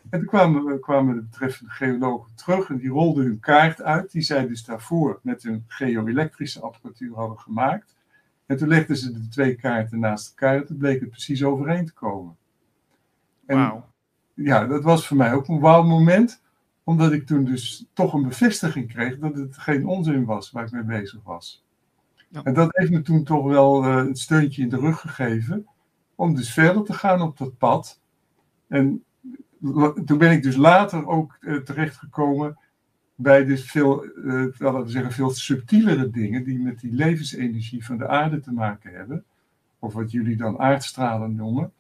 En 0.10 0.20
toen 0.20 0.28
kwamen, 0.28 0.80
kwamen 0.80 1.16
de 1.16 1.22
betreffende 1.22 1.72
geologen 1.72 2.36
terug 2.36 2.70
en 2.70 2.78
die 2.78 2.90
rolden 2.90 3.24
hun 3.24 3.40
kaart 3.40 3.82
uit, 3.82 4.12
die 4.12 4.22
zij 4.22 4.48
dus 4.48 4.66
daarvoor 4.66 5.20
met 5.24 5.44
hun 5.44 5.64
geoelektrische 5.68 6.62
apparatuur 6.62 7.16
hadden 7.16 7.40
gemaakt. 7.40 7.96
En 8.46 8.58
toen 8.58 8.68
legden 8.68 8.98
ze 8.98 9.12
de 9.12 9.28
twee 9.28 9.56
kaarten 9.56 10.00
naast 10.00 10.30
elkaar 10.30 10.56
en 10.56 10.66
toen 10.66 10.78
bleek 10.78 11.00
het 11.00 11.10
precies 11.10 11.44
overeen 11.44 11.86
te 11.86 11.94
komen. 11.94 12.36
En 13.46 13.58
wow. 13.58 13.84
ja, 14.34 14.66
dat 14.66 14.84
was 14.84 15.08
voor 15.08 15.18
mij 15.18 15.34
ook 15.34 15.48
een 15.48 15.60
wauw 15.60 15.84
moment 15.84 16.42
omdat 16.92 17.12
ik 17.12 17.26
toen 17.26 17.44
dus 17.44 17.86
toch 17.94 18.14
een 18.14 18.24
bevestiging 18.24 18.88
kreeg 18.92 19.18
dat 19.18 19.36
het 19.36 19.58
geen 19.58 19.86
onzin 19.86 20.26
was 20.26 20.52
waar 20.52 20.66
ik 20.66 20.72
mee 20.72 20.84
bezig 20.84 21.24
was. 21.24 21.66
Ja. 22.28 22.44
En 22.44 22.54
dat 22.54 22.70
heeft 22.72 22.92
me 22.92 23.02
toen 23.02 23.24
toch 23.24 23.46
wel 23.46 23.84
uh, 23.84 23.96
een 23.96 24.16
steuntje 24.16 24.62
in 24.62 24.70
de 24.70 24.78
rug 24.78 25.00
gegeven 25.00 25.68
om 26.16 26.36
dus 26.36 26.54
verder 26.54 26.84
te 26.84 26.94
gaan 26.94 27.22
op 27.22 27.38
dat 27.38 27.58
pad. 27.58 28.00
En 28.68 29.04
toen 30.06 30.18
ben 30.18 30.32
ik 30.32 30.44
dus 30.44 30.56
later 30.56 31.08
ook 31.08 31.38
uh, 31.40 31.58
terechtgekomen 31.58 32.58
bij 33.16 33.46
dus 33.46 33.72
veel, 33.72 34.06
uh, 34.06 34.46
laten 34.58 34.84
we 34.84 34.90
zeggen, 34.90 35.12
veel 35.12 35.30
subtielere 35.30 36.10
dingen 36.10 36.44
die 36.44 36.60
met 36.60 36.80
die 36.80 36.94
levensenergie 36.94 37.86
van 37.86 37.98
de 37.98 38.08
aarde 38.08 38.40
te 38.40 38.52
maken 38.52 38.94
hebben. 38.94 39.24
Of 39.80 39.94
wat 39.94 40.12
jullie 40.12 40.38
dan 40.38 40.60
aardstralen 40.60 41.36
noemen. 41.36 41.72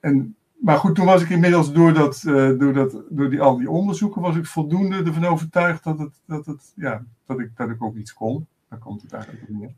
en 0.00 0.36
maar 0.56 0.76
goed, 0.76 0.94
toen 0.94 1.06
was 1.06 1.22
ik 1.22 1.28
inmiddels 1.28 1.72
door, 1.72 1.92
dat, 1.92 2.22
uh, 2.26 2.58
door, 2.58 2.72
dat, 2.72 3.02
door 3.08 3.30
die, 3.30 3.40
al 3.40 3.56
die 3.56 3.70
onderzoeken, 3.70 4.22
was 4.22 4.36
ik 4.36 4.46
voldoende 4.46 5.02
ervan 5.02 5.24
overtuigd 5.24 5.84
dat, 5.84 5.98
het, 5.98 6.20
dat, 6.26 6.46
het, 6.46 6.72
ja, 6.76 7.04
dat, 7.26 7.40
ik, 7.40 7.50
dat 7.56 7.70
ik 7.70 7.82
ook 7.82 7.96
iets 7.96 8.14
kon. 8.14 8.46
Daar 8.68 8.78
komt 8.78 9.02
het 9.02 9.12
eigenlijk 9.12 9.42
op 9.42 9.48
neer. 9.48 9.74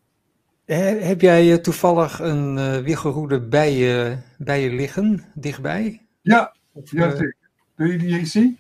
Heb 1.03 1.21
jij 1.21 1.59
toevallig 1.59 2.19
een 2.21 2.57
uh, 2.57 3.49
bij 3.49 3.73
je, 3.73 4.17
bij 4.39 4.63
je 4.63 4.71
liggen, 4.71 5.25
dichtbij? 5.35 6.07
Ja, 6.21 6.55
of, 6.73 6.91
ja 6.91 7.11
zeker. 7.11 7.37
Wil 7.75 7.87
je 7.87 7.99
die 7.99 8.19
eens 8.19 8.31
zien? 8.31 8.59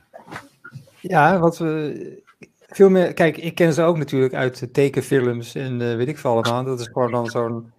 Ja, 1.01 1.39
wat 1.39 1.59
we. 1.59 2.27
Veel 2.61 2.91
meer, 2.91 3.15
kijk, 3.15 3.37
ik 3.37 3.55
ken 3.55 3.73
ze 3.73 3.83
ook 3.83 3.99
natuurlijk 3.99 4.35
uit 4.35 4.69
tekenfilms 4.73 5.55
en 5.55 5.79
weet 5.79 6.09
ik 6.09 6.19
veel 6.19 6.31
allemaal. 6.31 6.65
Dat 6.65 6.81
is 6.81 6.87
gewoon 6.87 7.11
dan 7.11 7.27
zo'n 7.27 7.73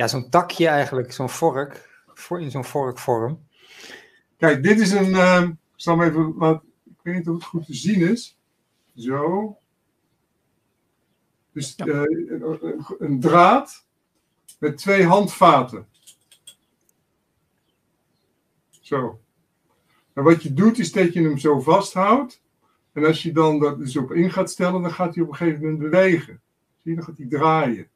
ja, 0.00 0.08
zo'n 0.08 0.28
takje 0.28 0.68
eigenlijk, 0.68 1.12
zo'n 1.12 1.28
vork, 1.28 1.88
voor, 2.14 2.40
in 2.40 2.50
zo'n 2.50 2.64
vorkvorm. 2.64 3.48
Kijk, 4.40 4.62
dit 4.62 4.80
is 4.80 4.90
een. 4.90 5.10
Uh, 5.10 5.42
ik 5.42 5.56
zal 5.76 5.98
hem 5.98 6.08
even 6.08 6.34
laten. 6.38 6.68
Ik 6.84 7.00
weet 7.02 7.14
niet 7.14 7.28
of 7.28 7.34
het 7.34 7.44
goed 7.44 7.66
te 7.66 7.74
zien 7.74 8.08
is. 8.08 8.38
Zo. 8.96 9.56
Dus 11.52 11.74
ja. 11.76 11.86
uh, 11.86 12.02
een, 12.40 12.84
een 12.98 13.20
draad 13.20 13.86
met 14.58 14.76
twee 14.76 15.06
handvaten. 15.06 15.86
Zo. 18.80 19.20
En 20.12 20.24
wat 20.24 20.42
je 20.42 20.54
doet 20.54 20.78
is 20.78 20.92
dat 20.92 21.12
je 21.12 21.22
hem 21.22 21.38
zo 21.38 21.60
vasthoudt. 21.60 22.42
En 22.92 23.04
als 23.04 23.22
je 23.22 23.32
dan 23.32 23.58
dat 23.58 23.78
dus 23.78 23.96
op 23.96 24.12
in 24.12 24.30
gaat 24.30 24.50
stellen, 24.50 24.82
dan 24.82 24.92
gaat 24.92 25.14
hij 25.14 25.24
op 25.24 25.30
een 25.30 25.36
gegeven 25.36 25.60
moment 25.60 25.78
bewegen. 25.78 26.40
Zie 26.76 26.90
je, 26.90 26.94
dan 26.94 27.04
gaat 27.04 27.18
hij 27.18 27.26
draaien. 27.26 27.88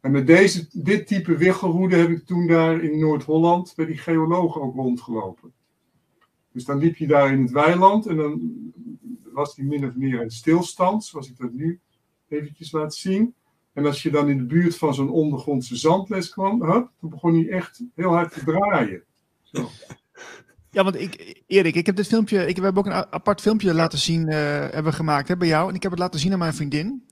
En 0.00 0.10
met 0.10 0.26
deze, 0.26 0.68
dit 0.72 1.06
type 1.06 1.36
wiggelroede 1.36 1.96
heb 1.96 2.08
ik 2.08 2.26
toen 2.26 2.46
daar 2.46 2.82
in 2.82 2.98
Noord-Holland 2.98 3.72
bij 3.76 3.86
die 3.86 3.98
geologen 3.98 4.62
ook 4.62 4.74
rondgelopen. 4.74 5.52
Dus 6.52 6.64
dan 6.64 6.78
liep 6.78 6.96
je 6.96 7.06
daar 7.06 7.32
in 7.32 7.42
het 7.42 7.50
weiland 7.50 8.06
en 8.06 8.16
dan 8.16 8.40
was 9.32 9.54
die 9.54 9.64
min 9.64 9.86
of 9.86 9.94
meer 9.94 10.22
in 10.22 10.30
stilstand, 10.30 11.04
zoals 11.04 11.28
ik 11.28 11.38
dat 11.38 11.52
nu 11.52 11.80
eventjes 12.28 12.72
laat 12.72 12.94
zien. 12.94 13.34
En 13.72 13.86
als 13.86 14.02
je 14.02 14.10
dan 14.10 14.28
in 14.28 14.36
de 14.36 14.46
buurt 14.46 14.76
van 14.76 14.94
zo'n 14.94 15.10
ondergrondse 15.10 15.76
zandles 15.76 16.30
kwam, 16.30 16.62
hup, 16.62 16.90
dan 17.00 17.10
begon 17.10 17.34
hij 17.34 17.48
echt 17.48 17.82
heel 17.94 18.10
hard 18.10 18.32
te 18.32 18.44
draaien. 18.44 19.02
Zo. 19.42 19.68
Ja, 20.70 20.84
want 20.84 21.00
ik, 21.00 21.42
Erik, 21.46 21.74
ik 21.74 21.86
heb 21.86 21.96
dit 21.96 22.06
filmpje, 22.06 22.46
ik, 22.46 22.56
hebben 22.56 22.76
ook 22.76 22.86
een 22.86 23.12
apart 23.12 23.40
filmpje 23.40 23.74
laten 23.74 23.98
zien, 23.98 24.28
uh, 24.28 24.34
hebben 24.70 24.92
gemaakt 24.92 25.28
hè, 25.28 25.36
bij 25.36 25.48
jou. 25.48 25.68
En 25.68 25.74
ik 25.74 25.82
heb 25.82 25.90
het 25.90 26.00
laten 26.00 26.20
zien 26.20 26.32
aan 26.32 26.38
mijn 26.38 26.54
vriendin. 26.54 27.07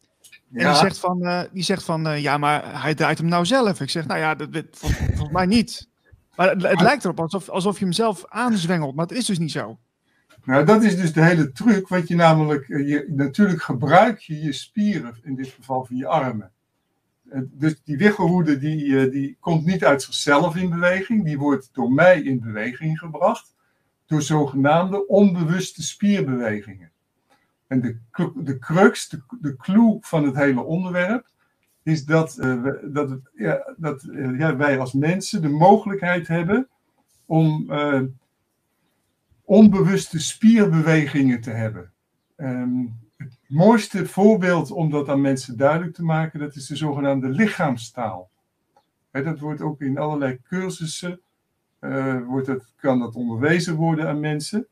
En 0.52 0.66
die 0.66 0.74
zegt 0.74 0.98
van, 0.98 1.22
uh, 1.22 1.42
die 1.52 1.62
zegt 1.62 1.84
van 1.84 2.06
uh, 2.06 2.22
ja, 2.22 2.38
maar 2.38 2.82
hij 2.82 2.94
draait 2.94 3.18
hem 3.18 3.28
nou 3.28 3.46
zelf. 3.46 3.80
Ik 3.80 3.90
zeg, 3.90 4.06
nou 4.06 4.20
ja, 4.20 4.34
dat, 4.34 4.52
dat 4.52 4.64
volgens, 4.70 5.00
volgens 5.00 5.30
mij 5.30 5.46
niet. 5.46 5.88
Maar 6.36 6.48
het, 6.48 6.62
het 6.62 6.80
lijkt 6.80 7.04
erop 7.04 7.20
alsof, 7.20 7.48
alsof 7.48 7.78
je 7.78 7.84
hem 7.84 7.92
zelf 7.92 8.24
aanzwengelt, 8.28 8.94
maar 8.94 9.06
het 9.06 9.16
is 9.16 9.24
dus 9.24 9.38
niet 9.38 9.50
zo. 9.50 9.78
Nou, 10.44 10.64
dat 10.64 10.82
is 10.82 10.96
dus 10.96 11.12
de 11.12 11.24
hele 11.24 11.52
truc, 11.52 11.88
wat 11.88 12.08
je 12.08 12.14
namelijk, 12.14 12.68
eh, 12.68 12.88
je, 12.88 13.04
natuurlijk 13.08 13.62
gebruik 13.62 14.18
je 14.18 14.42
je 14.42 14.52
spieren, 14.52 15.14
in 15.22 15.34
dit 15.34 15.48
geval 15.48 15.84
van 15.84 15.96
je 15.96 16.06
armen. 16.06 16.50
Dus 17.44 17.82
die 17.84 17.96
wiggelroede 17.96 18.58
die, 18.58 19.08
die 19.10 19.36
komt 19.40 19.64
niet 19.64 19.84
uit 19.84 20.02
zichzelf 20.02 20.56
in 20.56 20.70
beweging, 20.70 21.24
die 21.24 21.38
wordt 21.38 21.68
door 21.72 21.92
mij 21.92 22.22
in 22.22 22.40
beweging 22.40 22.98
gebracht 22.98 23.54
door 24.06 24.22
zogenaamde 24.22 25.06
onbewuste 25.06 25.82
spierbewegingen. 25.82 26.90
En 27.66 27.80
de, 27.80 27.98
de 28.34 28.58
crux, 28.58 29.08
de, 29.08 29.22
de 29.40 29.56
clue 29.56 29.98
van 30.00 30.24
het 30.24 30.36
hele 30.36 30.62
onderwerp, 30.62 31.26
is 31.82 32.04
dat, 32.04 32.38
uh, 32.38 32.66
dat, 32.82 33.18
ja, 33.34 33.74
dat 33.76 34.02
uh, 34.02 34.38
ja, 34.38 34.56
wij 34.56 34.78
als 34.78 34.92
mensen 34.92 35.42
de 35.42 35.48
mogelijkheid 35.48 36.28
hebben 36.28 36.68
om 37.26 37.66
uh, 37.70 38.02
onbewuste 39.44 40.20
spierbewegingen 40.20 41.40
te 41.40 41.50
hebben. 41.50 41.92
Um, 42.36 42.98
het 43.16 43.38
mooiste 43.46 44.06
voorbeeld 44.06 44.70
om 44.70 44.90
dat 44.90 45.08
aan 45.08 45.20
mensen 45.20 45.56
duidelijk 45.56 45.94
te 45.94 46.04
maken, 46.04 46.40
dat 46.40 46.54
is 46.54 46.66
de 46.66 46.76
zogenaamde 46.76 47.28
lichaamstaal. 47.28 48.30
Dat 49.10 49.38
wordt 49.38 49.60
ook 49.60 49.80
in 49.80 49.98
allerlei 49.98 50.40
cursussen, 50.42 51.20
wordt 52.26 52.46
dat, 52.46 52.72
kan 52.76 52.98
dat 52.98 53.14
onderwezen 53.14 53.74
worden 53.74 54.08
aan 54.08 54.20
mensen. 54.20 54.66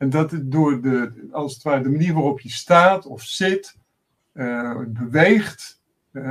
En 0.00 0.10
dat 0.10 0.30
het 0.30 0.52
door 0.52 0.80
de, 0.80 1.28
als 1.32 1.54
het 1.54 1.62
ware, 1.62 1.82
de 1.82 1.90
manier 1.90 2.14
waarop 2.14 2.40
je 2.40 2.50
staat 2.50 3.06
of 3.06 3.22
zit, 3.22 3.76
uh, 4.34 4.80
beweegt, 4.86 5.80
uh, 6.12 6.30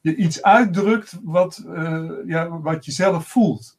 je 0.00 0.14
iets 0.14 0.42
uitdrukt 0.42 1.18
wat, 1.22 1.64
uh, 1.66 2.10
ja, 2.26 2.60
wat 2.60 2.84
je 2.84 2.92
zelf 2.92 3.26
voelt. 3.26 3.78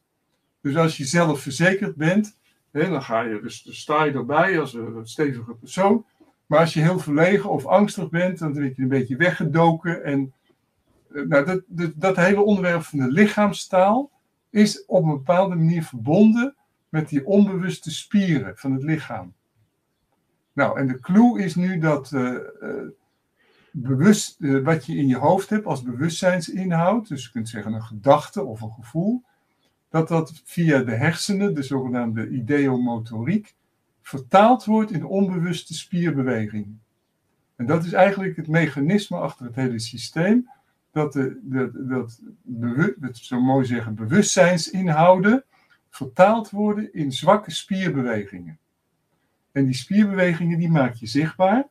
Dus 0.60 0.76
als 0.76 0.96
je 0.96 1.04
zelf 1.04 1.40
verzekerd 1.40 1.96
bent, 1.96 2.36
hè, 2.70 2.88
dan, 2.88 3.02
ga 3.02 3.20
je, 3.20 3.40
dus, 3.42 3.80
sta 3.80 4.04
je 4.04 4.12
erbij 4.12 4.60
als 4.60 4.74
een 4.74 5.00
stevige 5.02 5.54
persoon. 5.54 6.04
Maar 6.46 6.60
als 6.60 6.74
je 6.74 6.80
heel 6.80 6.98
verlegen 6.98 7.50
of 7.50 7.66
angstig 7.66 8.10
bent, 8.10 8.38
dan 8.38 8.52
word 8.52 8.76
je 8.76 8.82
een 8.82 8.88
beetje 8.88 9.16
weggedoken. 9.16 10.04
En 10.04 10.32
nou, 11.08 11.44
dat, 11.44 11.62
dat, 11.66 11.92
dat 11.94 12.16
hele 12.16 12.42
onderwerp 12.42 12.82
van 12.82 12.98
de 12.98 13.10
lichaamstaal 13.10 14.10
is 14.50 14.84
op 14.86 15.02
een 15.02 15.10
bepaalde 15.10 15.54
manier 15.54 15.82
verbonden 15.82 16.56
met 16.88 17.08
die 17.08 17.26
onbewuste 17.26 17.90
spieren 17.90 18.56
van 18.56 18.72
het 18.72 18.82
lichaam. 18.82 19.34
Nou, 20.52 20.78
en 20.78 20.86
de 20.86 21.00
clue 21.00 21.42
is 21.42 21.54
nu 21.54 21.78
dat 21.78 22.10
uh, 22.12 22.32
uh, 22.62 22.70
bewust, 23.72 24.40
uh, 24.40 24.64
wat 24.64 24.86
je 24.86 24.96
in 24.96 25.06
je 25.06 25.16
hoofd 25.16 25.50
hebt 25.50 25.66
als 25.66 25.82
bewustzijnsinhoud, 25.82 27.08
dus 27.08 27.24
je 27.24 27.30
kunt 27.30 27.48
zeggen 27.48 27.72
een 27.72 27.82
gedachte 27.82 28.44
of 28.44 28.60
een 28.60 28.72
gevoel, 28.72 29.24
dat 29.88 30.08
dat 30.08 30.42
via 30.44 30.82
de 30.82 30.94
hersenen, 30.94 31.54
de 31.54 31.62
zogenaamde 31.62 32.28
ideomotoriek, 32.28 33.54
vertaald 34.02 34.64
wordt 34.64 34.90
in 34.90 35.04
onbewuste 35.04 35.74
spierbewegingen. 35.74 36.80
En 37.56 37.66
dat 37.66 37.84
is 37.84 37.92
eigenlijk 37.92 38.36
het 38.36 38.48
mechanisme 38.48 39.16
achter 39.16 39.46
het 39.46 39.54
hele 39.54 39.78
systeem, 39.78 40.50
dat, 40.90 41.12
de, 41.12 41.40
de, 41.42 41.86
dat, 41.86 42.20
dat 42.96 43.16
zo 43.16 43.40
mooi 43.40 43.66
zeggen, 43.66 43.94
bewustzijnsinhouden 43.94 45.44
vertaald 45.90 46.50
worden 46.50 46.92
in 46.92 47.12
zwakke 47.12 47.50
spierbewegingen. 47.50 48.58
En 49.52 49.64
die 49.64 49.74
spierbewegingen 49.74 50.58
die 50.58 50.70
maak 50.70 50.94
je 50.94 51.06
zichtbaar. 51.06 51.68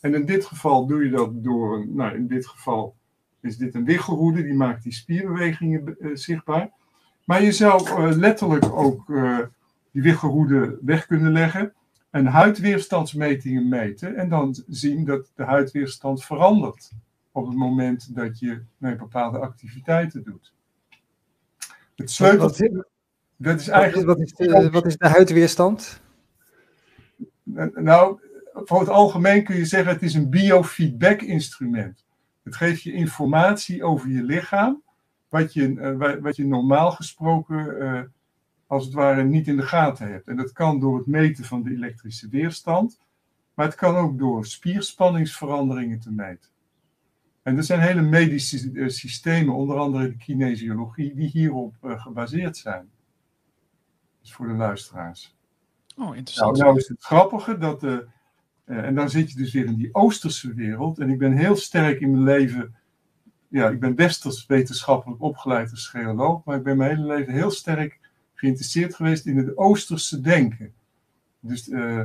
En 0.00 0.14
in 0.14 0.26
dit 0.26 0.44
geval 0.44 0.86
doe 0.86 1.04
je 1.04 1.10
dat 1.10 1.44
door, 1.44 1.86
nou 1.88 2.14
in 2.14 2.26
dit 2.26 2.46
geval 2.46 2.96
is 3.40 3.56
dit 3.56 3.74
een 3.74 3.84
wiggelroede, 3.84 4.42
die 4.42 4.54
maakt 4.54 4.82
die 4.82 4.92
spierbewegingen 4.92 5.96
uh, 5.98 6.16
zichtbaar. 6.16 6.70
Maar 7.24 7.42
je 7.42 7.52
zou 7.52 7.88
uh, 7.88 8.16
letterlijk 8.16 8.64
ook 8.64 9.08
uh, 9.08 9.38
die 9.90 10.02
wiggelroede 10.02 10.78
weg 10.82 11.06
kunnen 11.06 11.32
leggen 11.32 11.74
en 12.10 12.26
huidweerstandsmetingen 12.26 13.68
meten 13.68 14.16
en 14.16 14.28
dan 14.28 14.56
zien 14.68 15.04
dat 15.04 15.32
de 15.34 15.44
huidweerstand 15.44 16.24
verandert 16.24 16.90
op 17.32 17.46
het 17.46 17.56
moment 17.56 18.14
dat 18.14 18.38
je 18.38 18.62
nee, 18.78 18.96
bepaalde 18.96 19.38
activiteiten 19.38 20.24
doet. 20.24 20.52
Het 21.96 22.10
sleutel, 22.10 22.54
dat 23.42 23.60
is 23.60 23.68
eigenlijk 23.68 24.06
Wat 24.06 24.18
is, 24.20 24.32
de, 24.32 24.70
wat 24.70 24.86
is 24.86 24.96
de 24.96 25.08
huidweerstand? 25.08 26.00
Nou, 27.74 28.18
voor 28.54 28.80
het 28.80 28.88
algemeen 28.88 29.44
kun 29.44 29.56
je 29.56 29.64
zeggen 29.64 29.92
het 29.92 30.02
is 30.02 30.14
een 30.14 30.30
biofeedback 30.30 31.20
instrument. 31.22 32.04
Het 32.42 32.56
geeft 32.56 32.82
je 32.82 32.92
informatie 32.92 33.84
over 33.84 34.08
je 34.10 34.22
lichaam, 34.22 34.82
wat 35.28 35.52
je, 35.52 35.80
eh, 35.80 35.96
wa- 35.96 36.20
wat 36.20 36.36
je 36.36 36.46
normaal 36.46 36.90
gesproken 36.90 37.80
eh, 37.80 38.00
als 38.66 38.84
het 38.84 38.94
ware 38.94 39.24
niet 39.24 39.46
in 39.48 39.56
de 39.56 39.62
gaten 39.62 40.10
hebt. 40.12 40.28
En 40.28 40.36
dat 40.36 40.52
kan 40.52 40.80
door 40.80 40.96
het 40.98 41.06
meten 41.06 41.44
van 41.44 41.62
de 41.62 41.70
elektrische 41.70 42.28
weerstand, 42.28 42.98
maar 43.54 43.66
het 43.66 43.74
kan 43.74 43.96
ook 43.96 44.18
door 44.18 44.46
spierspanningsveranderingen 44.46 46.00
te 46.00 46.12
meten. 46.12 46.48
En 47.42 47.56
er 47.56 47.64
zijn 47.64 47.80
hele 47.80 48.02
medische 48.02 48.70
eh, 48.74 48.88
systemen, 48.88 49.54
onder 49.54 49.76
andere 49.76 50.08
de 50.08 50.16
kinesiologie, 50.16 51.14
die 51.14 51.28
hierop 51.28 51.74
gebaseerd 51.82 52.56
zijn. 52.56 52.88
Voor 54.32 54.46
de 54.46 54.54
luisteraars. 54.54 55.36
Oh, 55.96 56.04
Nou, 56.04 56.16
interessant. 56.16 56.56
nou 56.56 56.76
is 56.76 56.88
het 56.88 57.02
grappige 57.02 57.58
dat, 57.58 57.82
eh, 57.82 57.96
eh, 58.64 58.84
en 58.84 58.94
dan 58.94 59.10
zit 59.10 59.30
je 59.30 59.38
dus 59.38 59.52
weer 59.52 59.66
in 59.66 59.74
die 59.74 59.94
Oosterse 59.94 60.54
wereld. 60.54 60.98
En 60.98 61.10
ik 61.10 61.18
ben 61.18 61.32
heel 61.32 61.56
sterk 61.56 62.00
in 62.00 62.10
mijn 62.10 62.24
leven, 62.24 62.74
ja, 63.48 63.68
ik 63.68 63.80
ben 63.80 63.94
westers 63.94 64.46
wetenschappelijk 64.46 65.22
opgeleid 65.22 65.70
als 65.70 65.88
geoloog, 65.88 66.44
maar 66.44 66.56
ik 66.56 66.62
ben 66.62 66.76
mijn 66.76 66.96
hele 66.96 67.14
leven 67.14 67.32
heel 67.32 67.50
sterk 67.50 67.98
geïnteresseerd 68.34 68.94
geweest 68.94 69.26
in 69.26 69.36
het 69.36 69.56
Oosterse 69.56 70.20
denken. 70.20 70.72
Dus 71.40 71.68
eh, 71.68 72.02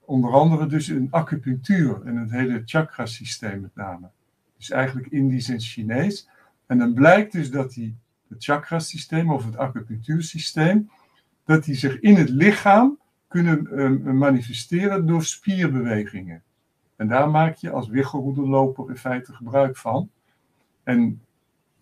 onder 0.00 0.32
andere 0.32 0.66
dus 0.66 0.88
in 0.88 1.08
acupunctuur 1.10 2.02
en 2.04 2.16
het 2.16 2.30
hele 2.30 2.62
chakrasysteem 2.64 3.60
met 3.60 3.74
name. 3.74 4.08
Dus 4.56 4.70
eigenlijk 4.70 5.06
Indisch 5.06 5.48
en 5.48 5.60
Chinees. 5.60 6.28
En 6.66 6.78
dan 6.78 6.94
blijkt 6.94 7.32
dus 7.32 7.50
dat 7.50 7.72
die, 7.72 7.96
het 8.28 8.44
chakrasysteem 8.44 9.30
of 9.30 9.44
het 9.44 9.56
acupunctuursysteem, 9.56 10.90
dat 11.48 11.64
die 11.64 11.74
zich 11.74 12.00
in 12.00 12.14
het 12.14 12.28
lichaam 12.28 12.98
kunnen 13.28 13.66
eh, 13.66 14.12
manifesteren 14.12 15.06
door 15.06 15.24
spierbewegingen. 15.24 16.42
En 16.96 17.08
daar 17.08 17.30
maak 17.30 17.56
je 17.56 17.70
als 17.70 17.88
wiggelroederloper 17.88 18.88
in 18.88 18.96
feite 18.96 19.32
gebruik 19.32 19.76
van. 19.76 20.10
En 20.82 21.20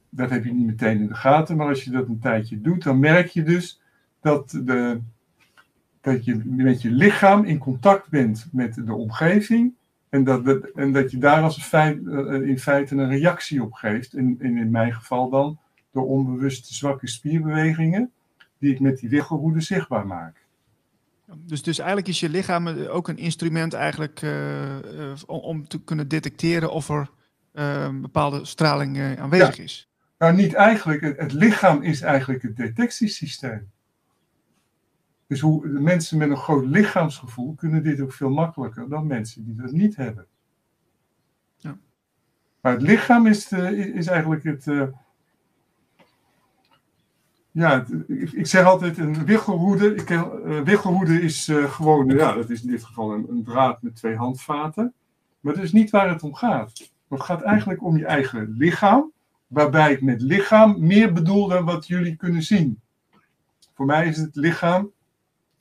dat 0.09 0.31
heb 0.31 0.45
je 0.45 0.53
niet 0.53 0.67
meteen 0.67 1.01
in 1.01 1.07
de 1.07 1.15
gaten, 1.15 1.57
maar 1.57 1.69
als 1.69 1.85
je 1.85 1.91
dat 1.91 2.09
een 2.09 2.19
tijdje 2.19 2.61
doet, 2.61 2.83
dan 2.83 2.99
merk 2.99 3.29
je 3.29 3.43
dus 3.43 3.81
dat, 4.21 4.51
de, 4.51 5.01
dat 6.01 6.25
je 6.25 6.41
met 6.45 6.83
je 6.83 6.91
lichaam 6.91 7.45
in 7.45 7.59
contact 7.59 8.09
bent 8.09 8.49
met 8.53 8.75
de 8.75 8.95
omgeving. 8.95 9.75
En 10.09 10.25
dat, 10.93 11.11
je 11.11 11.19
daar 11.19 11.43
als 11.43 11.71
eh, 11.73 11.89
in 12.41 12.59
feite 12.59 12.95
een 12.95 13.09
reactie 13.09 13.63
op 13.63 13.73
geeft. 13.73 14.13
En 14.13 14.41
in 14.41 14.71
mijn 14.71 14.95
geval 14.95 15.31
dan 15.31 15.59
door 15.93 16.07
onbewuste 16.07 16.75
zwakke 16.75 17.09
spierbewegingen, 17.09 18.11
die 18.59 18.73
ik 18.73 18.81
met 18.81 18.99
die 18.99 19.09
wiggelroede 19.09 19.61
zichtbaar 19.61 20.07
maak. 20.07 20.47
Dus, 21.35 21.63
dus 21.63 21.79
eigenlijk 21.79 22.09
is 22.09 22.21
je 22.21 22.29
lichaam 22.29 22.67
eh, 22.67 22.95
ook 22.95 23.09
een 23.09 23.19
instrument 23.19 23.73
eigenlijk 23.73 24.23
eh, 24.23 25.11
eh, 25.11 25.17
om, 25.27 25.69
te 25.69 25.83
kunnen 25.83 26.09
detecteren 26.09 26.73
of 26.73 26.89
er 26.89 27.11
een 27.53 28.01
bepaalde 28.01 28.45
straling 28.45 29.19
aanwezig 29.19 29.59
is. 29.59 29.91
Nou, 30.19 30.35
niet 30.35 30.55
eigenlijk. 30.55 31.01
Het, 31.01 31.17
het 31.17 31.33
lichaam 31.33 31.83
is 31.83 32.01
eigenlijk 32.01 32.43
het 32.43 32.57
detectiesysteem. 32.57 33.71
Dus 35.27 35.41
hoe, 35.41 35.73
de 35.73 35.81
mensen 35.81 36.19
met 36.19 36.31
een 36.31 36.37
groot 36.37 36.67
lichaamsgevoel 36.67 37.55
kunnen 37.55 37.83
dit 37.83 38.01
ook 38.01 38.13
veel 38.13 38.31
makkelijker 38.31 38.89
dan 38.89 39.07
mensen 39.07 39.45
die 39.45 39.55
dat 39.55 39.73
niet 39.73 39.97
hebben. 39.97 40.27
Ja. 41.57 41.79
Maar 42.61 42.73
het 42.73 42.83
lichaam 42.83 43.27
is, 43.27 43.49
de- 43.49 43.93
is 43.93 44.07
eigenlijk 44.07 44.45
het. 44.45 44.67
Ja, 47.57 47.85
ik, 48.33 48.47
zeg 48.47 48.65
altijd 48.65 48.99
een 48.99 49.25
wiggelroede. 49.25 49.95
Ik, 49.95 50.09
wiggelroede 50.65 51.21
is 51.21 51.49
eh, 51.49 51.73
gewoon, 51.73 52.09
ja, 52.09 52.33
dat 52.33 52.51
is 52.51 52.63
in 52.63 52.71
dit 52.71 52.85
geval 52.85 53.13
een, 53.13 53.27
een 53.29 53.45
draad 53.45 53.83
met 53.83 53.97
twee 53.97 54.17
handvaten. 54.17 54.95
Maar 55.41 55.55
dat 55.55 55.63
is 55.63 55.73
niet 55.73 55.91
waar 55.91 56.09
het 56.09 56.23
om 56.23 56.35
gaat. 56.35 56.91
Het 57.09 57.21
gaat 57.21 57.43
eigenlijk 57.43 57.83
om 57.83 57.97
je 57.97 58.07
eigen 58.07 58.55
lichaam 58.59 59.13
waarbij 59.47 59.93
ik 59.93 60.03
met 60.03 60.23
lichaam 60.23 60.87
meer 60.87 61.13
bedoel 61.13 61.49
dan 61.49 61.65
wat 61.65 61.87
jullie 61.87 62.17
kunnen 62.17 62.43
zien. 62.43 62.81
Voor 63.75 63.87
mij 63.87 64.09
is 64.09 64.17
het 64.17 64.37
lichaam, 64.37 64.91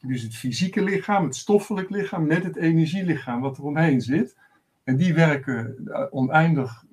dus 0.01 0.21
het 0.21 0.35
fysieke 0.35 0.83
lichaam, 0.83 1.23
het 1.23 1.35
stoffelijk 1.35 1.89
lichaam, 1.89 2.25
met 2.25 2.43
het 2.43 2.55
energielichaam 2.55 3.41
wat 3.41 3.57
er 3.57 3.63
omheen 3.63 4.01
zit. 4.01 4.35
En 4.83 4.97
die 4.97 5.13
werken 5.13 5.75
eh, 5.85 6.05
oneindig 6.09 6.83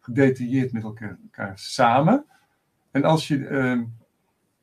gedetailleerd 0.00 0.72
met 0.72 0.82
elkaar, 0.82 1.18
elkaar 1.22 1.58
samen. 1.58 2.24
En 2.94 3.04
als 3.04 3.28
je, 3.28 3.46
eh, 3.46 3.80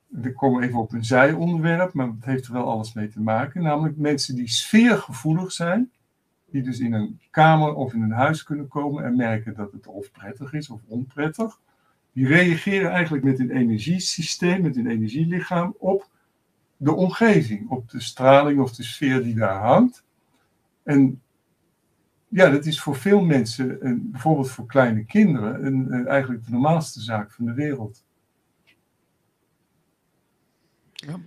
we 0.07 0.33
komen 0.33 0.63
even 0.63 0.79
op 0.79 0.91
een 0.93 1.05
zijonderwerp, 1.05 1.93
maar 1.93 2.07
het 2.07 2.25
heeft 2.25 2.45
er 2.47 2.53
wel 2.53 2.69
alles 2.69 2.93
mee 2.93 3.07
te 3.07 3.21
maken, 3.21 3.61
namelijk 3.63 3.97
mensen 3.97 4.35
die 4.35 4.47
sfeergevoelig 4.49 5.51
zijn, 5.51 5.91
die 6.51 6.61
dus 6.63 6.79
in 6.79 6.93
een 6.93 7.19
kamer 7.31 7.73
of 7.73 7.93
in 7.93 8.01
een 8.01 8.11
huis 8.11 8.43
kunnen 8.43 8.67
komen 8.67 9.03
en 9.03 9.15
merken 9.15 9.53
dat 9.53 9.71
het 9.71 9.87
of 9.87 10.11
prettig 10.11 10.53
is 10.53 10.69
of 10.69 10.81
onprettig. 10.87 11.59
Die 12.13 12.27
reageren 12.27 12.91
eigenlijk 12.91 13.23
met 13.23 13.39
een 13.39 13.51
energiesysteem, 13.51 14.61
met 14.61 14.75
een 14.77 14.87
energielichaam 14.87 15.75
op 15.79 16.09
de 16.77 16.93
omgeving, 16.93 17.69
op 17.69 17.89
de 17.89 18.01
straling 18.01 18.59
of 18.59 18.71
de 18.75 18.83
sfeer 18.83 19.23
die 19.23 19.35
daar 19.35 19.61
hangt. 19.61 20.03
En 20.83 21.21
ja, 22.27 22.49
dat 22.49 22.65
is 22.65 22.81
voor 22.81 22.95
veel 22.95 23.21
mensen, 23.21 23.77
bijvoorbeeld 24.11 24.51
voor 24.51 24.65
kleine 24.65 25.05
kinderen, 25.05 25.65
een, 25.65 25.93
een- 25.93 26.07
eigenlijk 26.07 26.45
de 26.45 26.51
normaalste 26.51 27.01
zaak 27.01 27.31
van 27.31 27.45
de 27.45 27.53
wereld. 27.53 28.03
Ja. 31.07 31.19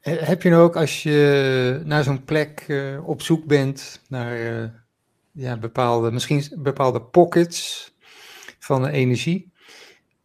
Heb 0.00 0.42
je 0.42 0.50
nou 0.50 0.62
ook 0.62 0.76
als 0.76 1.02
je 1.02 1.80
naar 1.84 2.02
zo'n 2.04 2.24
plek 2.24 2.64
eh, 2.68 3.08
op 3.08 3.22
zoek 3.22 3.44
bent 3.46 4.02
naar 4.08 4.32
eh, 4.62 4.68
ja, 5.32 5.56
bepaalde, 5.56 6.10
misschien 6.10 6.44
bepaalde 6.58 7.02
pockets 7.02 7.92
van 8.58 8.82
de 8.82 8.90
energie, 8.90 9.52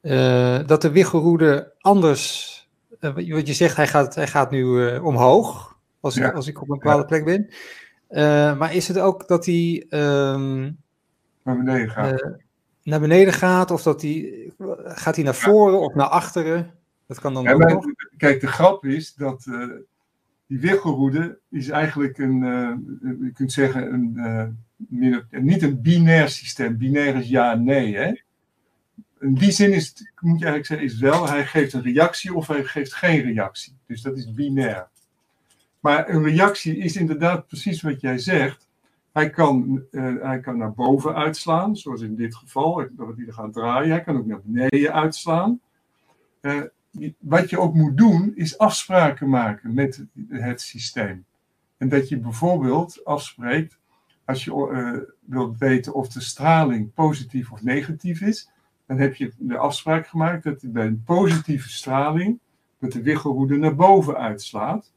eh, 0.02 0.60
dat 0.66 0.82
de 0.82 0.92
wiggelroede 0.92 1.74
anders, 1.80 2.52
wat 3.00 3.48
je- 3.48 3.54
zegt, 3.54 3.76
hij 3.76 3.88
gaat, 3.88 4.16
hij 4.16 4.28
gaat 4.28 4.52
nu 4.52 4.96
omhoog 4.98 5.78
als, 6.00 6.16
Ja. 6.16 6.30
als 6.30 6.48
ik 6.48 6.62
op 6.62 6.70
een 6.70 6.78
bepaalde 6.78 7.06
plek 7.06 7.26
ben. 7.26 7.50
Maar 8.58 8.74
is 8.76 8.88
het 8.88 9.00
ook 9.00 9.28
dat 9.28 9.46
hij 9.46 9.86
ehm, 9.90 10.62
Naar 11.44 11.58
beneden 11.58 11.90
gaat. 11.90 12.24
naar 12.84 13.00
beneden 13.00 13.34
gaat 13.34 13.72
of 13.72 13.84
dat 13.84 14.02
hij, 14.02 14.52
gaat 14.84 15.16
hij 15.16 15.24
naar 15.24 15.36
voren 15.36 15.80
of 15.80 15.94
naar 15.94 16.08
achteren? 16.08 16.72
Dat 17.08 17.20
kan 17.20 17.34
dan 17.34 17.44
Ja, 17.44 17.58
maar, 17.58 17.96
kijk, 18.18 18.42
de 18.42 18.48
grap 18.48 18.86
is 18.86 19.14
dat 19.14 19.46
eh, 19.46 19.68
die 20.48 20.60
wiggelroede 20.60 21.40
is 21.50 21.70
eigenlijk 21.70 22.18
een, 22.18 22.44
eh, 22.44 22.76
je 23.22 23.32
kunt 23.34 23.52
zeggen, 23.52 23.94
een, 23.94 24.18
eh, 24.18 25.42
niet 25.42 25.62
een 25.62 25.82
binair 25.82 26.30
systeem. 26.30 26.78
Binair 26.78 27.16
is 27.16 27.30
ja 27.30 27.52
en 27.52 27.64
nee. 27.64 27.96
Hè? 27.96 28.22
In 29.20 29.34
die 29.34 29.52
zin 29.52 29.74
is 29.74 29.88
het, 29.88 30.12
moet 30.20 30.40
je 30.40 30.46
eigenlijk 30.46 30.66
zeggen, 30.66 30.88
is 30.88 31.00
wel, 31.00 31.28
hij 31.28 31.46
geeft 31.46 31.74
een 31.74 31.82
reactie 31.82 32.34
of 32.34 32.48
hij 32.48 32.64
geeft 32.64 32.94
geen 32.94 33.22
reactie. 33.22 33.78
Dus 33.86 34.02
dat 34.02 34.18
is 34.18 34.34
binair. 34.34 34.88
Maar 35.80 36.10
een 36.10 36.24
reactie 36.24 36.78
is 36.78 36.96
inderdaad 36.96 37.48
precies 37.48 37.82
wat 37.82 38.02
jij 38.02 38.18
zegt. 38.18 38.68
Hij 39.12 39.30
kan, 39.30 39.86
hij 40.22 40.40
kan 40.40 40.58
naar 40.58 40.74
boven 40.74 41.16
uitslaan, 41.16 41.76
zoals 41.76 42.02
in 42.02 42.16
dit 42.16 42.36
geval, 42.36 42.88
dat 42.92 43.16
hij 43.16 43.26
er 43.28 43.34
gaat 43.34 43.54
draaien. 43.54 43.90
Hij 43.90 44.04
kan 44.04 44.18
ook 44.18 44.26
naar 44.26 44.42
beneden 44.44 44.94
uitslaan. 44.94 45.60
Eh, 46.44 46.62
wat 47.20 47.50
je 47.50 47.60
ook 47.60 47.74
moet 47.74 47.98
doen, 47.98 48.32
is 48.36 48.58
afspraken 48.58 49.30
maken 49.30 49.74
met 49.74 50.06
het 50.28 50.62
systeem. 50.62 51.26
En 51.78 51.90
dat 51.90 52.10
je 52.10 52.20
bijvoorbeeld 52.20 53.06
afspreekt, 53.06 53.78
als 54.26 54.44
je 54.44 54.52
eh, 54.52 55.16
wilt 55.20 55.58
weten 55.58 55.94
of 55.94 56.08
de 56.08 56.22
straling 56.22 56.94
positief 56.94 57.52
of 57.52 57.64
negatief 57.64 58.22
is, 58.22 58.50
dan 58.86 58.98
heb 58.98 59.16
je 59.16 59.34
de 59.38 59.58
afspraak 59.58 60.08
gemaakt 60.08 60.44
dat 60.44 60.72
bij 60.72 60.86
een 60.86 61.04
positieve 61.04 61.70
straling, 61.70 62.40
dat 62.80 62.92
de 62.92 63.02
wiggelroede 63.02 63.58
naar 63.58 63.76
boven 63.76 64.18
uitslaat. 64.18 64.92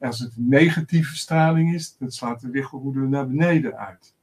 Als 0.00 0.18
het 0.18 0.36
een 0.36 0.48
negatieve 0.48 1.16
straling 1.16 1.74
is, 1.74 1.96
dan 1.98 2.10
slaat 2.10 2.40
de 2.40 2.50
wiggelroede 2.50 3.00
naar 3.00 3.26
beneden 3.26 3.76
uit. 3.76 4.14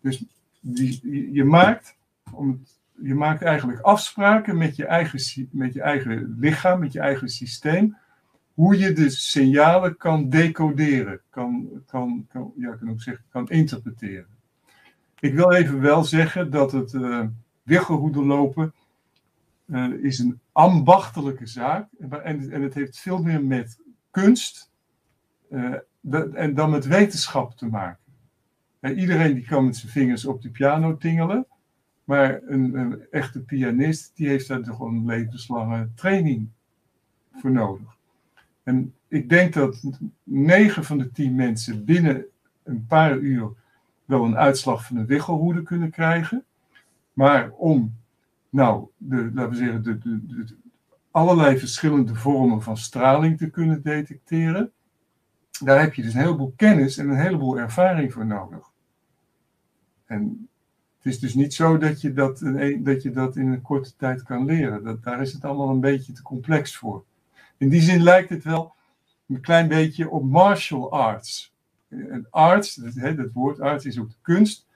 Dus 0.00 0.24
die, 0.60 1.00
je, 1.02 1.32
je 1.32 1.44
maakt, 1.44 1.96
om 2.32 2.48
het 2.48 2.78
je 3.02 3.14
maakt 3.14 3.42
eigenlijk 3.42 3.80
afspraken 3.80 4.58
met 4.58 4.76
je, 4.76 4.86
eigen, 4.86 5.48
met 5.50 5.74
je 5.74 5.82
eigen 5.82 6.36
lichaam, 6.38 6.80
met 6.80 6.92
je 6.92 7.00
eigen 7.00 7.28
systeem, 7.28 7.96
hoe 8.54 8.78
je 8.78 8.92
de 8.92 9.10
signalen 9.10 9.96
kan 9.96 10.28
decoderen, 10.28 11.20
kan, 11.30 11.68
kan, 11.86 12.26
kan, 12.28 12.52
ja, 12.56 12.74
kan 12.74 12.90
ook 12.90 13.02
zeggen, 13.02 13.24
kan 13.30 13.48
interpreteren. 13.48 14.26
Ik 15.18 15.34
wil 15.34 15.52
even 15.52 15.80
wel 15.80 16.04
zeggen 16.04 16.50
dat 16.50 16.72
het, 16.72 16.94
eh, 16.94 17.26
wiggelroede 17.64 18.24
lopen 18.24 18.74
uh, 19.66 20.04
is 20.04 20.18
een 20.18 20.40
ambachtelijke 20.52 21.46
zaak. 21.46 21.88
En, 21.98 22.50
en 22.50 22.62
het 22.62 22.74
heeft 22.74 22.98
veel 22.98 23.22
meer 23.22 23.44
met 23.44 23.80
kunst 24.10 24.70
uh, 25.50 25.74
en 26.34 26.54
dan 26.54 26.70
met 26.70 26.86
wetenschap 26.86 27.56
te 27.56 27.66
maken. 27.66 27.98
iedereen 28.80 29.34
die 29.34 29.46
kan 29.46 29.64
met 29.64 29.76
zijn 29.76 29.92
vingers 29.92 30.24
op 30.24 30.42
de 30.42 30.50
piano 30.50 30.96
tingelen. 30.96 31.46
Maar 32.04 32.40
een, 32.42 33.06
echte 33.10 33.40
pianist, 33.40 34.12
die 34.14 34.28
heeft 34.28 34.48
daar 34.48 34.62
toch 34.62 34.80
een 34.80 35.06
levenslange 35.06 35.88
training 35.94 36.48
voor 37.32 37.50
nodig. 37.50 37.96
En 38.62 38.94
ik 39.08 39.28
denk 39.28 39.52
dat 39.52 39.82
9 40.22 40.84
van 40.84 40.98
de 40.98 41.10
10 41.10 41.34
mensen 41.34 41.84
binnen 41.84 42.24
een 42.62 42.86
paar 42.86 43.18
uur 43.18 43.52
wel 44.04 44.24
een 44.24 44.36
uitslag 44.36 44.86
van 44.86 44.96
een 44.96 45.06
wiggelhoede 45.06 45.62
kunnen 45.62 45.90
krijgen. 45.90 46.44
Maar 47.12 47.50
om, 47.50 47.94
nou, 48.50 48.86
de, 48.96 49.30
laten 49.34 49.50
we 49.50 49.56
zeggen, 49.56 49.82
de, 49.82 49.98
de, 49.98 50.26
de, 50.26 50.56
allerlei 51.10 51.58
verschillende 51.58 52.14
vormen 52.14 52.62
van 52.62 52.76
straling 52.76 53.38
te 53.38 53.50
kunnen 53.50 53.82
detecteren, 53.82 54.72
daar 55.60 55.80
heb 55.80 55.94
je 55.94 56.02
dus 56.02 56.14
een 56.14 56.20
heleboel 56.20 56.52
kennis 56.56 56.96
en 56.96 57.08
een 57.08 57.20
heleboel 57.20 57.58
ervaring 57.58 58.12
voor 58.12 58.26
nodig. 58.26 58.70
En 60.04 60.48
het 61.04 61.12
is 61.12 61.18
dus 61.18 61.34
niet 61.34 61.54
zo 61.54 61.78
dat 61.78 62.00
je 62.00 62.12
dat, 62.12 62.38
dat, 62.78 63.02
je 63.02 63.10
dat 63.10 63.36
in 63.36 63.46
een 63.48 63.62
korte 63.62 63.96
tijd 63.96 64.22
kan 64.22 64.44
leren. 64.44 64.84
Dat, 64.84 65.02
daar 65.02 65.20
is 65.20 65.32
het 65.32 65.44
allemaal 65.44 65.68
een 65.68 65.80
beetje 65.80 66.12
te 66.12 66.22
complex 66.22 66.76
voor. 66.76 67.04
In 67.56 67.68
die 67.68 67.80
zin 67.80 68.02
lijkt 68.02 68.28
het 68.28 68.44
wel 68.44 68.74
een 69.28 69.40
klein 69.40 69.68
beetje 69.68 70.10
op 70.10 70.24
martial 70.24 70.92
arts. 70.92 71.54
En 71.88 72.26
arts, 72.30 72.74
dat 72.74 73.32
woord 73.32 73.60
arts 73.60 73.84
is 73.84 73.98
ook 73.98 74.10
kunst. 74.22 74.66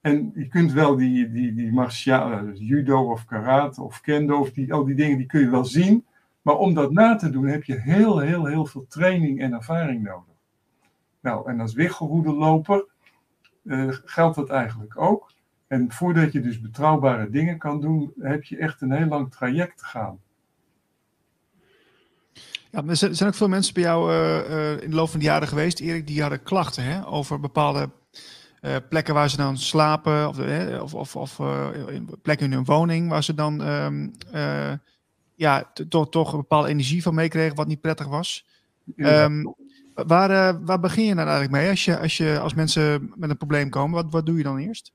En 0.00 0.32
je 0.34 0.48
kunt 0.48 0.72
wel 0.72 0.96
die, 0.96 1.30
die, 1.30 1.54
die 1.54 1.72
martiale, 1.72 2.52
judo 2.52 3.10
of 3.10 3.24
karate 3.24 3.82
of 3.82 4.00
kendo, 4.00 4.38
of 4.38 4.50
die, 4.50 4.72
al 4.72 4.84
die 4.84 4.94
dingen, 4.94 5.18
die 5.18 5.26
kun 5.26 5.40
je 5.40 5.50
wel 5.50 5.64
zien. 5.64 6.06
Maar 6.42 6.56
om 6.56 6.74
dat 6.74 6.92
na 6.92 7.16
te 7.16 7.30
doen 7.30 7.46
heb 7.46 7.64
je 7.64 7.80
heel, 7.80 8.18
heel, 8.18 8.46
heel 8.46 8.66
veel 8.66 8.86
training 8.88 9.40
en 9.40 9.52
ervaring 9.52 10.02
nodig. 10.02 10.34
Nou, 11.20 11.50
en 11.50 11.60
als 11.60 11.74
wiggelroedeloper 11.74 12.84
uh, 13.62 13.88
geldt 14.04 14.36
dat 14.36 14.50
eigenlijk 14.50 15.00
ook. 15.00 15.30
En 15.72 15.92
voordat 15.92 16.32
je 16.32 16.40
dus 16.40 16.60
betrouwbare 16.60 17.30
dingen 17.30 17.58
kan 17.58 17.80
doen, 17.80 18.12
heb 18.18 18.44
je 18.44 18.56
echt 18.56 18.80
een 18.80 18.92
heel 18.92 19.06
lang 19.06 19.32
traject 19.32 19.78
te 19.78 19.84
gaan. 19.84 20.18
Ja, 22.70 22.84
er 22.86 22.96
zijn 22.96 23.28
ook 23.28 23.34
veel 23.34 23.48
mensen 23.48 23.74
bij 23.74 23.82
jou 23.82 24.12
uh, 24.12 24.82
in 24.82 24.90
de 24.90 24.96
loop 24.96 25.08
van 25.08 25.18
de 25.18 25.24
jaren 25.24 25.48
geweest, 25.48 25.80
Erik, 25.80 26.06
die 26.06 26.20
hadden 26.20 26.42
klachten 26.42 26.84
hè, 26.84 27.06
over 27.06 27.40
bepaalde 27.40 27.90
uh, 28.60 28.76
plekken 28.88 29.14
waar 29.14 29.30
ze 29.30 29.36
dan 29.36 29.58
slapen, 29.58 30.28
of, 30.28 30.38
of, 30.80 30.94
of, 30.94 31.16
of 31.16 31.40
plekken 32.22 32.46
in 32.46 32.52
hun 32.52 32.64
woning 32.64 33.08
waar 33.08 33.24
ze 33.24 33.34
dan 33.34 33.60
um, 33.60 34.12
ja, 35.34 35.72
toch, 35.88 36.08
toch 36.08 36.32
een 36.32 36.38
bepaalde 36.38 36.68
energie 36.68 37.02
van 37.02 37.14
meekregen, 37.14 37.56
wat 37.56 37.66
niet 37.66 37.80
prettig 37.80 38.06
was. 38.06 38.46
Um, 38.96 39.54
waar, 39.94 40.64
waar 40.64 40.80
begin 40.80 41.04
je 41.04 41.14
dan 41.14 41.26
eigenlijk 41.26 41.52
mee 41.52 41.70
als, 41.70 41.84
je, 41.84 41.98
als, 41.98 42.16
je, 42.16 42.38
als 42.38 42.54
mensen 42.54 43.12
met 43.16 43.30
een 43.30 43.36
probleem 43.36 43.70
komen? 43.70 44.02
Wat, 44.02 44.12
wat 44.12 44.26
doe 44.26 44.36
je 44.36 44.42
dan 44.42 44.58
eerst? 44.58 44.92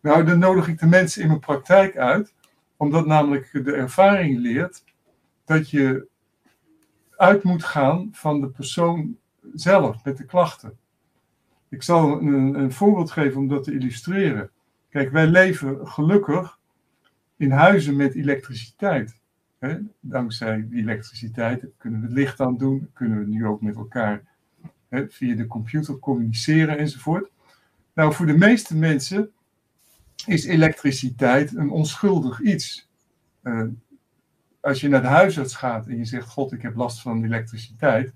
Nou, 0.00 0.24
dan 0.24 0.38
nodig 0.38 0.68
ik 0.68 0.78
de 0.78 0.86
mensen 0.86 1.22
in 1.22 1.28
mijn 1.28 1.40
praktijk 1.40 1.96
uit, 1.96 2.34
omdat 2.76 3.06
namelijk 3.06 3.64
de 3.64 3.72
ervaring 3.72 4.38
leert 4.38 4.84
dat 5.44 5.70
je 5.70 6.08
uit 7.16 7.42
moet 7.42 7.64
gaan 7.64 8.08
van 8.12 8.40
de 8.40 8.48
persoon 8.48 9.16
zelf 9.54 10.04
met 10.04 10.16
de 10.16 10.24
klachten. 10.24 10.78
Ik 11.68 11.82
zal 11.82 12.20
een, 12.20 12.54
een 12.54 12.72
voorbeeld 12.72 13.10
geven 13.10 13.40
om 13.40 13.48
dat 13.48 13.64
te 13.64 13.72
illustreren. 13.72 14.50
Kijk, 14.88 15.10
wij 15.10 15.26
leven 15.26 15.88
gelukkig 15.88 16.58
in 17.36 17.50
huizen 17.50 17.96
met 17.96 18.14
elektriciteit. 18.14 19.20
Dankzij 20.00 20.66
die 20.68 20.80
elektriciteit 20.80 21.66
kunnen 21.76 22.00
we 22.00 22.06
het 22.06 22.14
licht 22.14 22.40
aan 22.40 22.56
doen, 22.56 22.90
kunnen 22.92 23.18
we 23.18 23.26
nu 23.26 23.46
ook 23.46 23.60
met 23.60 23.76
elkaar 23.76 24.22
via 24.90 25.34
de 25.34 25.46
computer 25.46 25.98
communiceren 25.98 26.78
enzovoort. 26.78 27.30
Nou, 27.94 28.12
voor 28.12 28.26
de 28.26 28.36
meeste 28.36 28.76
mensen 28.76 29.30
is 30.26 30.44
elektriciteit 30.44 31.56
een 31.56 31.70
onschuldig 31.70 32.40
iets. 32.40 32.88
Uh, 33.42 33.66
als 34.60 34.80
je 34.80 34.88
naar 34.88 35.02
de 35.02 35.08
huisarts 35.08 35.54
gaat 35.54 35.86
en 35.86 35.96
je 35.96 36.04
zegt: 36.04 36.28
God, 36.28 36.52
ik 36.52 36.62
heb 36.62 36.76
last 36.76 37.00
van 37.00 37.24
elektriciteit, 37.24 38.12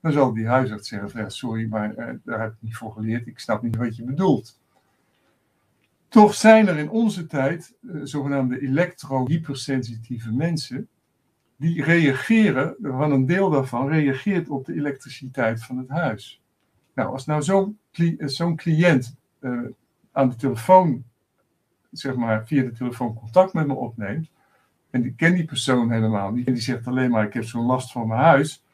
dan 0.00 0.12
zal 0.12 0.32
die 0.32 0.46
huisarts 0.46 0.88
zeggen: 0.88 1.20
ja, 1.20 1.28
Sorry, 1.28 1.66
maar 1.68 1.90
uh, 1.90 2.14
daar 2.24 2.40
heb 2.40 2.52
ik 2.52 2.58
niet 2.60 2.76
voor 2.76 2.92
geleerd, 2.92 3.26
ik 3.26 3.38
snap 3.38 3.62
niet 3.62 3.76
wat 3.76 3.96
je 3.96 4.04
bedoelt. 4.04 4.60
Toch 6.08 6.34
zijn 6.34 6.68
er 6.68 6.76
in 6.76 6.90
onze 6.90 7.26
tijd 7.26 7.76
uh, 7.80 8.00
zogenaamde 8.04 8.60
elektro-hypersensitieve 8.60 10.32
mensen, 10.32 10.88
die 11.56 11.84
reageren, 11.84 12.76
van 12.82 13.12
een 13.12 13.26
deel 13.26 13.50
daarvan 13.50 13.88
reageert 13.88 14.48
op 14.48 14.66
de 14.66 14.74
elektriciteit 14.74 15.64
van 15.64 15.78
het 15.78 15.88
huis. 15.88 16.42
Nou, 16.94 17.12
als 17.12 17.26
nou 17.26 17.42
zo'n 17.42 17.78
zo 18.26 18.54
cliënt 18.54 19.16
aan 20.12 20.28
de 20.28 20.36
telefoon 20.36 21.04
zeg 21.98 22.14
maar, 22.14 22.46
via 22.46 22.62
de 22.62 22.72
telefoon 22.72 23.14
contact 23.14 23.52
met 23.52 23.66
me 23.66 23.74
opneemt, 23.74 24.30
en 24.90 25.02
die 25.02 25.14
ken 25.14 25.34
die 25.34 25.44
persoon 25.44 25.90
helemaal 25.92 26.32
niet, 26.32 26.46
en 26.46 26.52
die 26.52 26.62
zegt 26.62 26.86
alleen 26.86 27.10
maar: 27.10 27.24
Ik 27.24 27.32
heb 27.32 27.44
zo'n 27.44 27.66
last 27.66 27.92
van 27.92 28.08
mijn 28.08 28.20
huis. 28.20 28.64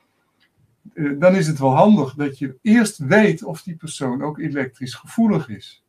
Eh, 0.95 1.11
dan 1.19 1.35
is 1.35 1.47
het 1.47 1.59
wel 1.59 1.75
handig 1.75 2.15
dat 2.15 2.39
je 2.39 2.59
eerst 2.63 2.99
weet 2.99 3.45
of 3.45 3.63
die 3.63 3.77
persoon 3.77 4.23
ook 4.23 4.39
elektrisch 4.39 4.95
gevoelig 4.95 5.49
is. 5.49 5.85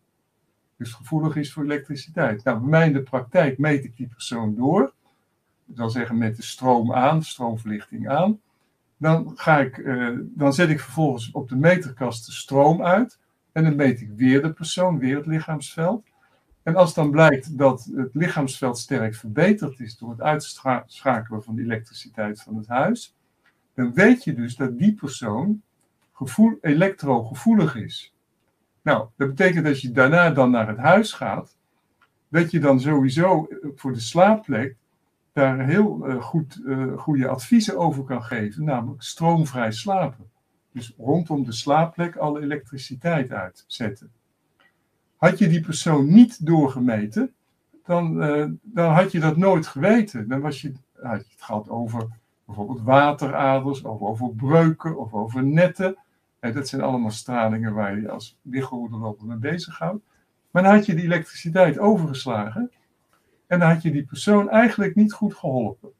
Dus 0.77 0.93
gevoelig 0.93 1.35
is 1.35 1.53
voor 1.53 1.63
elektriciteit. 1.63 2.43
Nou, 2.43 2.59
bij 2.59 2.69
mij 2.69 2.87
in 2.87 2.93
de 2.93 3.03
praktijk 3.03 3.57
meet 3.57 3.83
ik 3.83 3.97
die 3.97 4.07
persoon 4.07 4.55
door. 4.55 4.93
Dat 5.65 5.77
wil 5.77 5.89
zeggen 5.89 6.17
met 6.17 6.35
de 6.35 6.43
stroom 6.43 6.93
aan, 6.93 7.23
stroomverlichting 7.23 8.09
aan. 8.09 8.39
Dan, 8.97 9.31
ga 9.35 9.59
ik, 9.59 9.77
uh, 9.77 10.19
dan 10.21 10.53
zet 10.53 10.69
ik 10.69 10.79
vervolgens 10.79 11.31
op 11.31 11.49
de 11.49 11.55
meterkast 11.55 12.25
de 12.25 12.31
stroom 12.31 12.83
uit. 12.83 13.19
En 13.51 13.63
dan 13.63 13.75
meet 13.75 14.01
ik 14.01 14.09
weer 14.15 14.41
de 14.41 14.53
persoon, 14.53 14.99
weer 14.99 15.17
het 15.17 15.25
lichaamsveld. 15.25 16.03
En 16.65 16.75
als 16.75 16.93
dan 16.93 17.11
blijkt 17.11 17.57
dat 17.57 17.89
het 17.95 18.13
lichaamsveld 18.13 18.77
sterk 18.77 19.15
verbeterd 19.15 19.79
is 19.79 19.97
door 19.97 20.09
het 20.09 20.21
uitschakelen 20.21 21.43
van 21.43 21.55
de 21.55 21.61
elektriciteit 21.61 22.41
van 22.41 22.55
het 22.55 22.67
huis, 22.67 23.15
dan 23.73 23.93
weet 23.93 24.23
je 24.23 24.33
dus 24.33 24.55
dat 24.55 24.77
die 24.77 24.93
persoon 24.93 25.61
gevoel, 26.13 26.57
elektrogevoelig 26.61 27.75
is. 27.75 28.13
Nou, 28.81 29.07
dat 29.15 29.27
betekent 29.27 29.65
dat 29.65 29.81
je 29.81 29.91
daarna 29.91 30.29
dan 30.29 30.51
naar 30.51 30.67
het 30.67 30.77
huis 30.77 31.13
gaat, 31.13 31.57
dat 32.27 32.51
je 32.51 32.59
dan 32.59 32.79
sowieso 32.79 33.47
voor 33.75 33.93
de 33.93 33.99
slaapplek 33.99 34.75
daar 35.33 35.65
heel 35.65 36.09
uh, 36.09 36.21
goed 36.21 36.61
uh, 36.63 36.97
goede 36.97 37.27
adviezen 37.27 37.77
over 37.77 38.03
kan 38.03 38.23
geven, 38.23 38.63
namelijk 38.63 39.01
stroomvrij 39.01 39.71
slapen. 39.71 40.29
Dus 40.71 40.93
rondom 40.97 41.43
de 41.43 41.51
slaapplek 41.51 42.15
alle 42.15 42.41
elektriciteit 42.41 43.31
uitzetten. 43.31 44.11
Had 45.15 45.37
je 45.37 45.47
die 45.47 45.61
persoon 45.61 46.13
niet 46.13 46.45
doorgemeten, 46.45 47.33
dan, 47.85 48.23
uh, 48.23 48.45
dan 48.61 48.91
had 48.91 49.11
je 49.11 49.19
dat 49.19 49.37
nooit 49.37 49.67
geweten. 49.67 50.27
Dan 50.27 50.41
was 50.41 50.61
je, 50.61 50.71
had 51.01 51.25
je 51.25 51.31
het 51.31 51.41
gehad 51.41 51.69
over 51.69 52.07
bijvoorbeeld 52.45 52.81
wateraders, 52.81 53.81
of 53.81 54.01
over 54.01 54.35
breuken, 54.35 54.97
of 54.97 55.13
over 55.13 55.43
netten. 55.43 55.97
En 56.39 56.53
dat 56.53 56.67
zijn 56.67 56.81
allemaal 56.81 57.11
stralingen 57.11 57.73
waar 57.73 57.99
je 57.99 58.09
als 58.09 58.37
wiggelroederloper 58.41 59.25
mee 59.27 59.37
bezighoudt. 59.37 60.03
Maar 60.51 60.63
dan 60.63 60.73
had 60.73 60.85
je 60.85 60.95
die 60.95 61.03
elektriciteit 61.03 61.79
overgeslagen. 61.79 62.71
En 63.47 63.59
dan 63.59 63.69
had 63.69 63.81
je 63.81 63.91
die 63.91 64.05
persoon 64.05 64.49
eigenlijk 64.49 64.95
niet 64.95 65.13
goed 65.13 65.35
geholpen. 65.35 65.91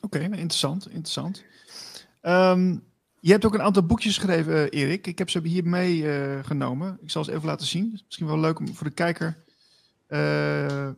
Oké, 0.00 0.16
okay, 0.16 0.28
interessant, 0.28 0.86
interessant. 0.86 1.44
Um, 2.22 2.84
je 3.20 3.30
hebt 3.30 3.44
ook 3.44 3.54
een 3.54 3.62
aantal 3.62 3.86
boekjes 3.86 4.16
geschreven, 4.16 4.54
uh, 4.54 4.80
Erik. 4.80 5.06
Ik 5.06 5.18
heb 5.18 5.30
ze 5.30 5.40
hier 5.42 5.66
meegenomen. 5.66 6.88
Uh, 6.88 7.02
ik 7.02 7.10
zal 7.10 7.24
ze 7.24 7.32
even 7.32 7.46
laten 7.46 7.66
zien. 7.66 8.00
Misschien 8.04 8.26
wel 8.26 8.38
leuk 8.38 8.58
om 8.58 8.74
voor 8.74 8.86
de 8.86 8.92
kijker. 8.92 9.36
Uh, 10.08 10.90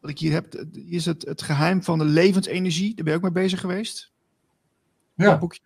wat 0.00 0.10
ik 0.10 0.18
hier 0.18 0.32
heb, 0.32 0.52
hier 0.72 0.92
is 0.92 1.06
het, 1.06 1.24
het 1.24 1.42
geheim 1.42 1.82
van 1.82 1.98
de 1.98 2.04
levensenergie. 2.04 2.94
Daar 2.94 3.04
ben 3.04 3.12
je 3.12 3.18
ook 3.18 3.32
mee 3.34 3.42
bezig 3.42 3.60
geweest. 3.60 4.12
Ja, 5.14 5.30
dat 5.30 5.40
boekje. 5.40 5.60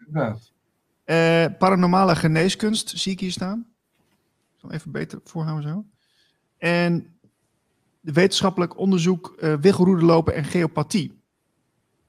Paranormale 1.59 2.17
geneeskunst 2.17 2.99
zie 2.99 3.13
ik 3.13 3.21
hier 3.21 3.31
staan. 3.31 3.67
Ik 4.55 4.61
zal 4.61 4.73
even 4.73 4.91
beter 4.91 5.21
voorhouden 5.25 5.71
zo. 5.71 5.85
En 6.59 7.17
de 8.01 8.13
wetenschappelijk 8.13 8.79
onderzoek 8.79 9.37
uh, 9.41 10.01
lopen 10.01 10.35
en 10.35 10.45
geopathie. 10.45 11.21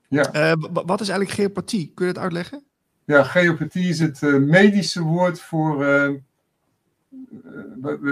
Ja. 0.08 0.56
wat 0.58 1.02
is 1.02 1.10
eigenlijk 1.10 1.40
geopathie? 1.40 1.92
Kun 1.94 2.08
je 2.08 2.14
dat 2.14 2.24
uitleggen? 2.24 2.64
Ja, 3.06 3.24
geopathie 3.24 3.90
is 3.90 4.00
het 4.00 4.22
uh, 4.22 4.40
medische 4.40 5.02
woord 5.02 5.42
voor 5.42 5.86
uh, 5.86 6.14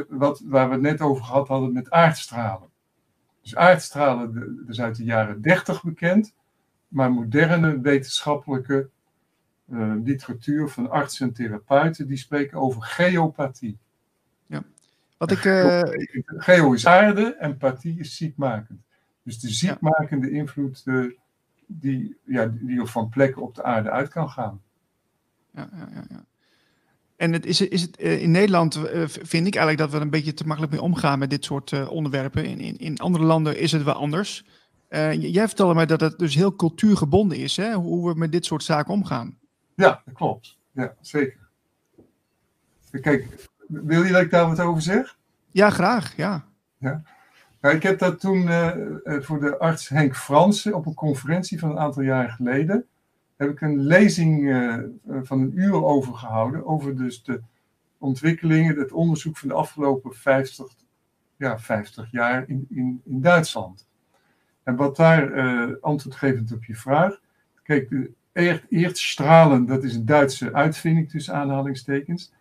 wat, 0.10 0.41
waar 0.45 0.67
we 0.67 0.73
het 0.73 0.82
net 0.82 1.01
over 1.01 1.23
gehad 1.23 1.47
hadden 1.47 1.73
met 1.73 1.89
aardstralen. 1.89 2.69
Dus 3.41 3.56
aardstralen 3.56 4.65
is 4.67 4.82
uit 4.82 4.95
de 4.95 5.04
jaren 5.04 5.41
30 5.41 5.84
bekend, 5.84 6.34
maar 6.88 7.12
moderne 7.12 7.82
wetenschappelijke 7.82 8.89
uh, 9.71 9.93
literatuur 10.04 10.69
van 10.69 10.89
artsen 10.89 11.27
en 11.27 11.34
therapeuten 11.34 12.08
die 12.08 12.17
spreken 12.17 12.58
over 12.58 12.82
geopathie. 12.82 13.77
Ja. 14.45 14.63
Wat 15.17 15.32
ik. 15.32 15.39
Geo 16.25 16.73
is 16.73 16.88
aarde 16.88 17.36
en 17.36 17.58
pathie 17.58 17.99
is 17.99 18.15
ziekmakend. 18.15 18.80
Dus 19.23 19.39
de 19.39 19.49
ziekmakende 19.49 20.32
invloed 20.32 20.84
die, 21.65 22.17
ja, 22.25 22.45
die 22.45 22.86
van 22.86 23.10
plekken 23.10 23.41
op 23.41 23.56
de 23.56 23.63
aarde 23.63 23.89
uit 23.91 24.10
kan 24.10 24.30
gaan. 24.30 24.62
Ja, 25.54 25.70
ja, 25.74 26.04
ja. 26.10 26.26
En 27.16 27.34
het 27.34 27.46
is, 27.46 27.62
is 27.62 27.82
het, 27.82 28.02
uh, 28.02 28.22
in 28.22 28.32
Nederland 28.32 28.80
vind 29.04 29.48
ik 29.48 29.56
eigenlijk 29.56 29.78
dat 29.78 29.90
we 29.90 29.96
er 29.96 30.02
een 30.02 30.10
beetje 30.10 30.34
te 30.34 30.46
makkelijk 30.48 30.74
mee 30.74 30.82
omgaan 30.82 31.20
met 31.20 31.30
dit 31.30 31.46
soort 31.46 31.88
onderwerpen. 31.88 32.46
In, 32.46 32.60
in, 32.60 32.78
in 32.78 32.98
andere 32.98 33.24
landen 33.24 33.60
is 33.60 33.72
het 33.72 33.84
wel 33.84 33.94
anders. 33.94 34.46
jij 35.20 35.48
vertelde 35.48 35.74
mij 35.74 35.86
dat 35.86 36.02
het 36.02 36.20
dus 36.20 36.36
heel 36.36 36.56
cultuurgebonden 36.56 37.38
is, 37.38 37.58
hè? 37.58 37.74
hoe 37.74 38.10
we 38.14 38.20
met 38.20 38.32
dit 38.32 38.46
soort 38.46 38.64
zaken 38.64 38.94
omgaan. 38.94 39.38
Ja, 39.76 40.02
dat 40.06 40.14
klopt. 40.14 40.58
Ja, 40.72 40.94
zeker. 41.02 41.40
Kijk, 43.02 43.50
wil 43.68 44.04
je 44.04 44.12
dat 44.12 44.22
ik 44.22 44.32
daar 44.32 44.48
wat 44.48 44.60
over 44.60 44.82
zeg? 44.82 45.18
Ja, 45.52 45.70
graag. 45.70 46.16
Ja. 46.16 46.46
ja. 46.78 47.02
Nou, 47.62 47.76
ik 47.76 47.84
heb 47.84 48.00
dat 48.00 48.20
toen 48.20 48.42
uh, 48.42 48.72
voor 49.04 49.40
de 49.40 49.58
arts 49.58 49.90
Henk 49.90 50.16
Fransen 50.16 50.74
op 50.74 50.86
een 50.86 50.94
conferentie 50.94 51.60
van 51.60 51.70
een 51.70 51.80
aantal 51.80 52.04
jaar 52.04 52.30
geleden. 52.30 52.86
Heb 53.41 53.49
ik 53.49 53.62
een 53.62 53.80
lezing 53.80 54.43
uh, 54.43 54.77
van 55.21 55.41
een 55.41 55.60
uur 55.60 55.84
over 55.84 56.13
gehouden. 56.13 56.65
Over 56.65 56.97
dus 56.97 57.23
de 57.23 57.41
ontwikkelingen, 57.97 58.77
het 58.77 58.91
onderzoek 58.91 59.38
van 59.38 59.47
de 59.47 59.54
afgelopen 59.54 60.13
50, 60.13 60.67
ja, 61.38 61.60
50 61.60 62.12
jaar 62.12 62.49
in, 62.49 62.65
in, 62.69 63.01
in 63.06 63.21
Duitsland. 63.21 63.88
En 64.63 64.75
wat 64.75 64.95
daar 64.95 65.32
uh, 65.32 65.75
antwoordgevend 65.82 66.51
op 66.51 66.63
je 66.63 66.75
vraag. 66.75 67.19
Kijk, 67.63 67.89
de 67.89 68.12
eertstralen, 68.69 69.65
dat 69.65 69.84
is 69.84 69.95
een 69.95 70.06
Duitse 70.06 70.54
uitvinding 70.54 71.10
tussen 71.10 71.34
aanhalingstekens. 71.34 72.34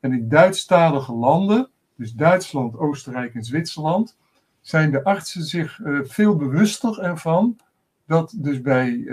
En 0.00 0.12
in 0.12 0.28
Duitsstalige 0.28 1.12
landen, 1.12 1.70
dus 1.96 2.12
Duitsland, 2.12 2.76
Oostenrijk 2.76 3.34
en 3.34 3.44
Zwitserland, 3.44 4.16
zijn 4.60 4.90
de 4.90 5.04
artsen 5.04 5.42
zich 5.42 5.80
veel 6.02 6.36
bewuster 6.36 7.00
ervan 7.00 7.58
dat 8.06 8.34
dus 8.36 8.60
bij 8.60 9.04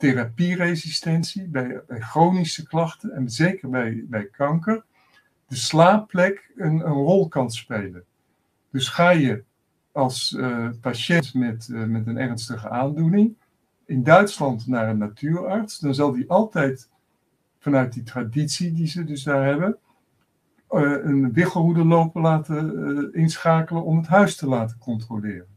therapieresistentie, 0.00 1.48
bij, 1.48 1.82
bij, 1.86 2.00
chronische 2.00 2.66
klachten 2.66 3.12
en 3.12 3.30
zeker 3.30 3.68
bij, 3.68 4.04
bij 4.08 4.26
kanker, 4.26 4.84
de 5.46 5.56
slaapplek 5.56 6.52
een, 6.56 6.86
een 6.86 6.92
rol 6.92 7.28
kan 7.28 7.50
spelen. 7.50 8.04
Dus 8.70 8.88
ga 8.88 9.10
je 9.10 9.44
als 9.92 10.34
uh, 10.38 10.68
patiënt 10.80 11.34
met, 11.34 11.68
met 11.68 12.06
een 12.06 12.18
ernstige 12.18 12.68
aandoening 12.68 13.36
in 13.90 14.02
Duitsland 14.02 14.66
naar 14.66 14.88
een 14.88 14.98
natuurarts, 14.98 15.78
dan 15.78 15.94
zal 15.94 16.12
die 16.12 16.30
altijd 16.30 16.88
vanuit 17.58 17.92
die 17.92 18.02
traditie 18.02 18.72
die 18.72 18.86
ze 18.86 19.04
dus 19.04 19.22
daar 19.22 19.44
hebben, 19.44 19.78
uh, 20.70 21.04
een 21.04 21.32
wiggelhoedenloper 21.32 22.20
laten 22.20 22.72
uh, 22.74 23.22
inschakelen 23.22 23.84
om 23.84 23.96
het 23.96 24.06
huis 24.06 24.36
te 24.36 24.46
laten 24.46 24.78
controleren. 24.78 25.49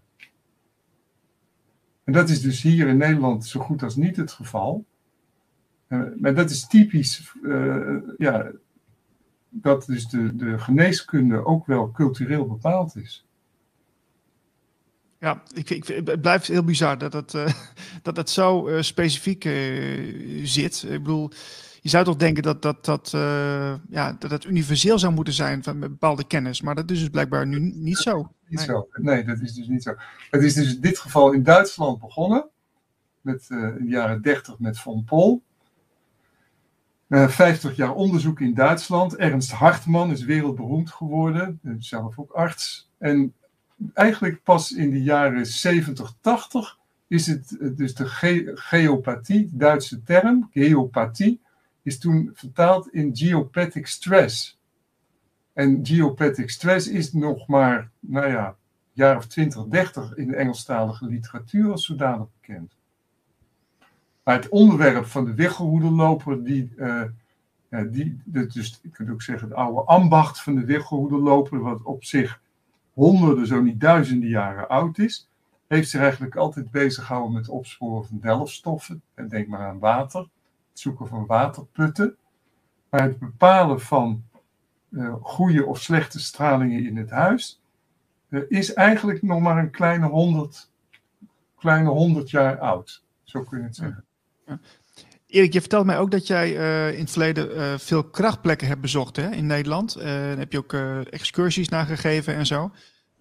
En 2.04 2.14
dat 2.14 2.30
is 2.30 2.42
dus 2.42 2.62
hier 2.62 2.88
in 2.88 2.98
Nederland 2.98 3.46
zo 3.46 3.60
goed 3.60 3.84
als 3.84 3.96
niet 3.96 4.16
het 4.16 4.32
geval. 4.32 4.86
Uh, 5.88 6.02
maar 6.20 6.36
dat 6.36 6.50
is 6.50 6.68
typisch, 6.68 7.34
ja, 8.18 8.52
dat 9.50 9.86
dus 9.86 10.08
de, 10.08 10.36
de 10.36 10.60
geneeskunde 10.60 11.46
ook 11.46 11.66
wel 11.66 11.92
cultureel 11.92 12.48
bepaald 12.48 12.96
is. 12.96 13.26
Ja, 15.20 15.44
ik, 15.54 15.70
ik, 15.70 15.88
het 15.88 16.22
blijft 16.22 16.48
heel 16.48 16.64
bizar 16.64 16.98
dat 16.98 17.14
het, 17.14 17.34
uh, 17.34 17.48
dat 18.02 18.18
het 18.18 18.30
zo 18.30 18.70
specifiek 18.80 19.44
zit. 20.44 20.84
Ik 20.84 21.04
bedoel, 21.04 21.32
je 21.84 21.90
zou 21.90 22.04
toch 22.06 22.16
denken 22.16 22.44
dat 22.44 22.62
dat, 22.62 22.86
dat, 22.86 23.10
ja, 23.90 24.16
dat 24.20 24.32
het 24.32 24.46
universeel 24.46 25.00
zou 25.00 25.14
moeten 25.14 25.34
zijn 25.34 25.64
van 25.64 25.80
bepaalde 25.80 26.28
kennis, 26.28 26.62
maar 26.62 26.76
dat 26.76 26.92
is 26.92 27.00
dus 27.00 27.10
blijkbaar 27.10 27.48
nu 27.48 27.60
niet 27.60 27.98
zo. 27.98 28.18
Niet 28.48 28.58
nee. 28.58 28.66
zo. 28.66 28.88
Nee, 28.94 29.24
dat 29.24 29.40
is 29.40 29.54
dus 29.54 29.68
niet 29.68 29.84
zo. 29.84 29.96
Het 30.30 30.44
is 30.44 30.54
dus 30.54 30.76
in 30.76 30.82
dit 30.82 30.98
geval 30.98 31.32
in 31.32 31.44
Duitsland 31.44 32.00
begonnen, 32.00 32.50
met, 33.22 33.46
in 33.50 33.86
de 33.86 33.88
jaren 33.88 34.22
30 34.22 34.60
met 34.60 34.80
Von 34.80 35.04
Pol. 35.04 35.42
50 37.10 37.76
jaar 37.76 37.94
onderzoek 37.94 38.40
in 38.40 38.54
Duitsland. 38.54 39.16
Ernst 39.16 39.52
Hartman 39.52 40.12
is 40.12 40.24
wereldberoemd 40.24 40.92
geworden, 40.92 41.60
zelf 41.80 42.20
ook 42.20 42.32
arts. 42.32 42.90
En 42.98 43.34
eigenlijk 43.94 44.44
pas 44.44 44.72
in 44.72 44.90
de 44.90 45.04
jaren 45.04 45.46
70, 45.46 46.14
80 46.22 46.78
is 47.08 47.28
het 47.28 47.58
dus 47.78 47.96
de 47.96 48.08
ge 48.08 48.52
geopathie, 48.54 49.50
Duitse 49.52 50.04
term, 50.04 50.50
geopathie, 50.52 51.42
is 51.84 52.00
toen 52.00 52.32
vertaald 52.34 52.94
in 52.94 53.16
geopathic 53.16 53.88
stress. 53.88 54.60
En 55.54 55.86
geopathic 55.86 56.50
stress 56.50 56.88
is 56.88 57.14
nog 57.14 57.48
maar, 57.48 57.90
nou 58.00 58.28
ja, 58.28 58.56
jaar 58.94 59.18
of 59.18 59.26
20, 59.26 59.66
30 59.66 60.16
in 60.16 60.28
de 60.28 60.36
Engelstalige 60.36 61.06
literatuur 61.06 61.72
als 61.72 61.86
zodanig 61.86 62.28
bekend. 62.42 62.76
Maar 64.24 64.36
het 64.36 64.50
onderwerp 64.50 65.06
van 65.06 65.26
de 65.26 65.34
wiggelhoedenloper, 65.34 66.44
die, 66.44 66.74
uh, 66.78 67.04
die, 67.92 68.22
dus 68.26 68.80
ik 68.82 68.92
kan 68.92 69.12
ook 69.12 69.22
zeggen, 69.22 69.48
het 69.48 69.58
oude 69.58 69.82
ambacht 69.82 70.42
van 70.42 70.56
de 70.56 70.66
wiggelhoedenloper, 70.66 71.60
wat 71.60 71.82
op 71.82 72.04
zich 72.04 72.42
honderden, 72.94 73.48
zo 73.48 73.62
niet 73.62 73.80
duizenden 73.80 74.30
jaren 74.30 74.68
oud 74.68 74.98
is, 74.98 75.30
heeft 75.68 75.90
zich 75.90 76.02
eigenlijk 76.02 76.36
altijd 76.36 76.72
bezig 76.72 77.06
gehouden 77.06 77.34
met 77.34 77.50
opsporen 77.50 78.06
van 78.06 78.20
delfstoffen. 78.20 79.02
En 79.14 79.28
denk 79.28 79.48
maar 79.48 79.68
aan 79.68 79.80
water, 79.80 80.28
het 80.74 80.82
zoeken 80.82 81.08
van 81.08 81.26
waterputten. 81.26 82.18
Maar 82.90 83.02
het 83.02 83.20
bepalen 83.20 83.82
van 83.82 84.24
uh, 84.90 85.16
goede 85.22 85.66
of 85.66 85.82
slechte 85.82 86.20
stralingen 86.20 86.86
in 86.86 86.98
het 86.98 87.10
huis 87.10 87.62
uh, 88.30 88.42
is 88.48 88.74
eigenlijk 88.74 89.22
nog 89.22 89.40
maar 89.40 89.58
een 89.58 89.72
kleine 89.72 90.08
honderd, 90.08 90.70
kleine 91.58 91.90
honderd 91.90 92.30
jaar 92.30 92.60
oud. 92.60 93.04
Zo 93.24 93.44
kun 93.44 93.58
je 93.58 93.64
het 93.64 93.76
zeggen. 93.76 94.06
Ja. 94.46 94.60
Erik, 95.28 95.54
je 95.54 95.60
vertelt 95.60 95.86
mij 95.86 95.98
ook 95.98 96.12
dat 96.12 96.28
jij 96.28 96.58
uh, 96.58 96.94
in 96.94 97.00
het 97.00 97.12
verleden 97.12 97.80
veel 97.80 98.04
krachtplekken 98.04 98.68
hebt 98.68 98.82
bezocht 98.82 99.16
hè, 99.16 99.30
in 99.32 99.46
Nederland. 99.46 100.00
Daar 100.00 100.38
heb 100.38 100.52
je 100.52 100.58
ook 100.58 100.74
excursies 101.10 101.70
naar 101.70 101.86
gegeven 101.86 102.36
en 102.36 102.46
zo. 102.46 102.72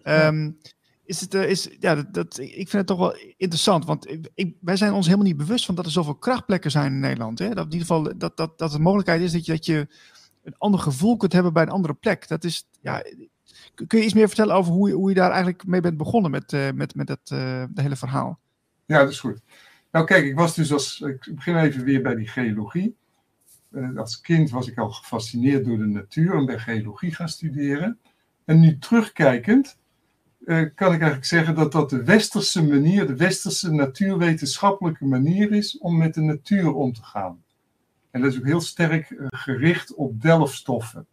Um, 0.03 0.57
is 1.05 1.21
het, 1.21 1.33
is, 1.33 1.69
ja, 1.79 1.95
dat, 1.95 2.13
dat, 2.13 2.37
ik 2.39 2.53
vind 2.53 2.71
het 2.71 2.87
toch 2.87 2.97
wel 2.97 3.15
interessant, 3.37 3.85
want 3.85 4.07
ik, 4.33 4.55
wij 4.61 4.75
zijn 4.75 4.93
ons 4.93 5.05
helemaal 5.05 5.27
niet 5.27 5.37
bewust 5.37 5.65
van 5.65 5.75
dat 5.75 5.85
er 5.85 5.91
zoveel 5.91 6.15
krachtplekken 6.15 6.71
zijn 6.71 6.93
in 6.93 6.99
Nederland. 6.99 7.39
Hè? 7.39 7.49
Dat 7.49 7.65
in 7.65 7.71
ieder 7.71 7.87
geval 7.87 8.17
dat, 8.17 8.37
dat, 8.37 8.57
dat 8.57 8.71
de 8.71 8.79
mogelijkheid 8.79 9.21
is 9.21 9.31
dat 9.31 9.45
je, 9.45 9.51
dat 9.51 9.65
je 9.65 9.87
een 10.43 10.57
ander 10.57 10.79
gevoel 10.79 11.17
kunt 11.17 11.33
hebben 11.33 11.53
bij 11.53 11.63
een 11.63 11.69
andere 11.69 11.93
plek. 11.93 12.27
Dat 12.27 12.43
is, 12.43 12.67
ja, 12.81 13.03
kun 13.87 13.99
je 13.99 14.05
iets 14.05 14.13
meer 14.13 14.27
vertellen 14.27 14.55
over 14.55 14.73
hoe 14.73 14.87
je, 14.87 14.95
hoe 14.95 15.09
je 15.09 15.15
daar 15.15 15.31
eigenlijk 15.31 15.65
mee 15.65 15.81
bent 15.81 15.97
begonnen 15.97 16.31
met, 16.31 16.51
met, 16.75 16.95
met 16.95 17.09
het 17.09 17.29
hele 17.75 17.95
verhaal? 17.95 18.39
Ja, 18.85 18.99
dat 18.99 19.09
is 19.09 19.19
goed. 19.19 19.41
Nou 19.91 20.05
kijk, 20.05 20.25
ik 20.25 20.35
was 20.35 20.55
dus 20.55 20.73
als, 20.73 21.01
ik 21.01 21.35
begin 21.35 21.57
even 21.57 21.83
weer 21.83 22.01
bij 22.01 22.15
die 22.15 22.27
geologie. 22.27 22.95
Als 23.95 24.21
kind 24.21 24.49
was 24.49 24.67
ik 24.67 24.77
al 24.77 24.91
gefascineerd 24.91 25.65
door 25.65 25.77
de 25.77 25.85
natuur 25.85 26.35
en 26.35 26.45
ben 26.45 26.59
geologie 26.59 27.15
gaan 27.15 27.29
studeren. 27.29 27.99
En 28.45 28.59
nu 28.59 28.77
terugkijkend 28.77 29.77
kan 30.45 30.93
ik 30.93 30.99
eigenlijk 30.99 31.25
zeggen 31.25 31.55
dat 31.55 31.71
dat 31.71 31.89
de 31.89 32.03
westerse 32.03 32.63
manier, 32.67 33.07
de 33.07 33.15
westerse 33.15 33.71
natuurwetenschappelijke 33.71 35.05
manier 35.05 35.51
is 35.51 35.77
om 35.77 35.97
met 35.97 36.13
de 36.13 36.21
natuur 36.21 36.73
om 36.73 36.93
te 36.93 37.03
gaan. 37.03 37.43
En 38.11 38.21
dat 38.21 38.31
is 38.31 38.37
ook 38.37 38.45
heel 38.45 38.61
sterk 38.61 39.09
uh, 39.09 39.27
gericht 39.29 39.93
op 39.93 40.21
delfstoffen. 40.21 41.05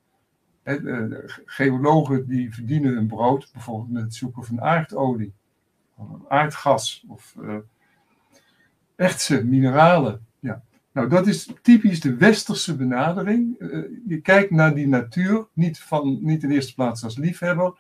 geologen 1.45 2.27
die 2.27 2.55
verdienen 2.55 2.95
hun 2.95 3.07
brood 3.07 3.49
bijvoorbeeld 3.53 3.91
met 3.91 4.03
het 4.03 4.15
zoeken 4.15 4.45
van 4.45 4.61
aardolie, 4.61 5.33
aardgas 6.29 7.05
of 7.09 7.37
echtse 8.97 9.45
mineralen. 9.45 10.27
Ja. 10.39 10.63
Nou, 10.93 11.09
dat 11.09 11.27
is 11.27 11.53
typisch 11.63 12.01
de 12.01 12.17
westerse 12.17 12.77
benadering. 12.77 13.57
Je 14.07 14.21
kijkt 14.23 14.51
naar 14.51 14.75
die 14.75 14.89
natuur, 14.89 15.47
niet, 15.53 15.79
van, 15.79 16.19
niet 16.21 16.43
in 16.43 16.51
eerste 16.51 16.75
plaats 16.75 17.05
als 17.05 17.17
liefhebber 17.17 17.79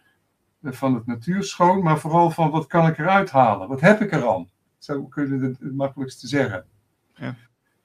van 0.62 0.94
het 0.94 1.06
natuurschoon, 1.06 1.82
maar 1.82 1.98
vooral 1.98 2.30
van 2.30 2.50
wat 2.50 2.66
kan 2.66 2.86
ik 2.86 2.98
eruit 2.98 3.30
halen? 3.30 3.68
Wat 3.68 3.80
heb 3.80 4.00
ik 4.00 4.12
er 4.12 4.28
aan? 4.28 4.48
Zo 4.78 5.04
kunnen 5.04 5.38
we 5.40 5.46
het, 5.46 5.58
het 5.58 5.74
makkelijkste 5.74 6.26
zeggen. 6.26 6.64
Ja. 7.14 7.34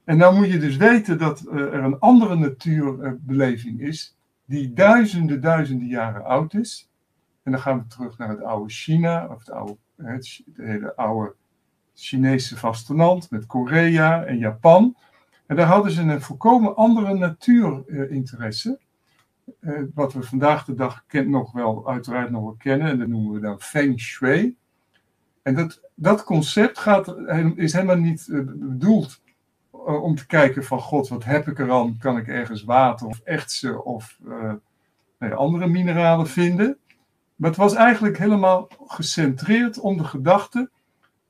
En 0.03 0.17
nou 0.17 0.35
moet 0.35 0.51
je 0.51 0.59
dus 0.59 0.77
weten 0.77 1.17
dat 1.17 1.43
uh, 1.45 1.53
er 1.53 1.83
een 1.83 1.99
andere 1.99 2.35
natuurbeleving 2.35 3.81
is, 3.81 4.17
die 4.45 4.73
duizenden, 4.73 5.41
duizenden 5.41 5.88
jaren 5.88 6.25
oud 6.25 6.53
is. 6.53 6.89
En 7.43 7.51
dan 7.51 7.61
gaan 7.61 7.77
we 7.77 7.88
terug 7.88 8.17
naar 8.17 8.29
het 8.29 8.41
oude 8.41 8.73
China, 8.73 9.27
of 9.27 9.39
het, 9.39 9.51
oude, 9.51 9.77
het 9.95 10.41
hele 10.53 10.95
oude 10.95 11.35
Chinese 11.95 12.57
vasteland, 12.57 13.31
met 13.31 13.45
Korea 13.45 14.23
en 14.23 14.38
Japan. 14.38 14.95
En 15.47 15.55
daar 15.55 15.67
hadden 15.67 15.91
ze 15.91 16.01
een 16.01 16.21
volkomen 16.21 16.75
andere 16.75 17.13
natuurinteresse. 17.13 18.79
Uh, 19.62 19.81
wat 19.93 20.13
we 20.13 20.23
vandaag 20.23 20.65
de 20.65 20.73
dag 20.73 21.05
nog 21.10 21.51
wel, 21.51 21.89
uiteraard 21.89 22.29
nog 22.29 22.41
wel 22.41 22.55
kennen, 22.58 22.88
en 22.88 22.99
dat 22.99 23.08
noemen 23.08 23.34
we 23.34 23.39
dan 23.39 23.62
Feng 23.62 23.99
Shui. 23.99 24.58
En 25.41 25.55
dat, 25.55 25.81
dat 25.95 26.23
concept 26.23 26.77
gaat, 26.77 27.15
is 27.55 27.73
helemaal 27.73 27.97
niet 27.97 28.27
uh, 28.27 28.41
bedoeld 28.45 29.21
uh, 29.73 30.03
om 30.03 30.15
te 30.15 30.25
kijken 30.25 30.63
van 30.63 30.79
God, 30.79 31.08
wat 31.08 31.23
heb 31.23 31.47
ik 31.47 31.60
er 31.60 31.71
aan? 31.71 31.97
Kan 31.97 32.17
ik 32.17 32.27
ergens 32.27 32.63
water 32.63 33.08
of 33.08 33.19
echtse 33.19 33.84
of 33.84 34.19
nou 35.19 35.34
andere 35.34 35.67
mineralen 35.67 36.27
vinden. 36.27 36.77
Maar 37.36 37.49
het 37.49 37.60
was 37.60 37.73
eigenlijk 37.73 38.17
helemaal 38.17 38.67
gecentreerd 38.86 39.79
om 39.79 39.97
de 39.97 40.03
gedachte 40.03 40.69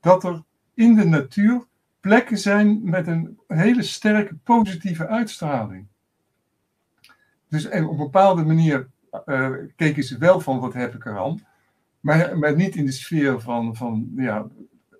dat 0.00 0.24
er 0.24 0.42
in 0.74 0.94
de 0.94 1.04
natuur 1.04 1.64
plekken 2.00 2.38
zijn 2.38 2.80
met 2.82 3.06
een 3.06 3.38
hele 3.46 3.82
sterke 3.82 4.34
positieve 4.34 5.06
uitstraling. 5.06 5.86
Dus 7.48 7.66
op 7.66 7.72
een 7.72 7.96
bepaalde 7.96 8.44
manier 8.44 8.88
uh, 9.26 9.50
keken 9.76 10.02
ze 10.02 10.18
wel 10.18 10.40
van 10.40 10.60
wat 10.60 10.72
heb 10.72 10.94
ik 10.94 11.06
er 11.06 11.18
aan, 11.18 11.46
maar, 12.00 12.38
maar 12.38 12.56
niet 12.56 12.76
in 12.76 12.84
de 12.84 12.92
sfeer 12.92 13.40
van, 13.40 13.76
van, 13.76 14.10
ja, 14.16 14.46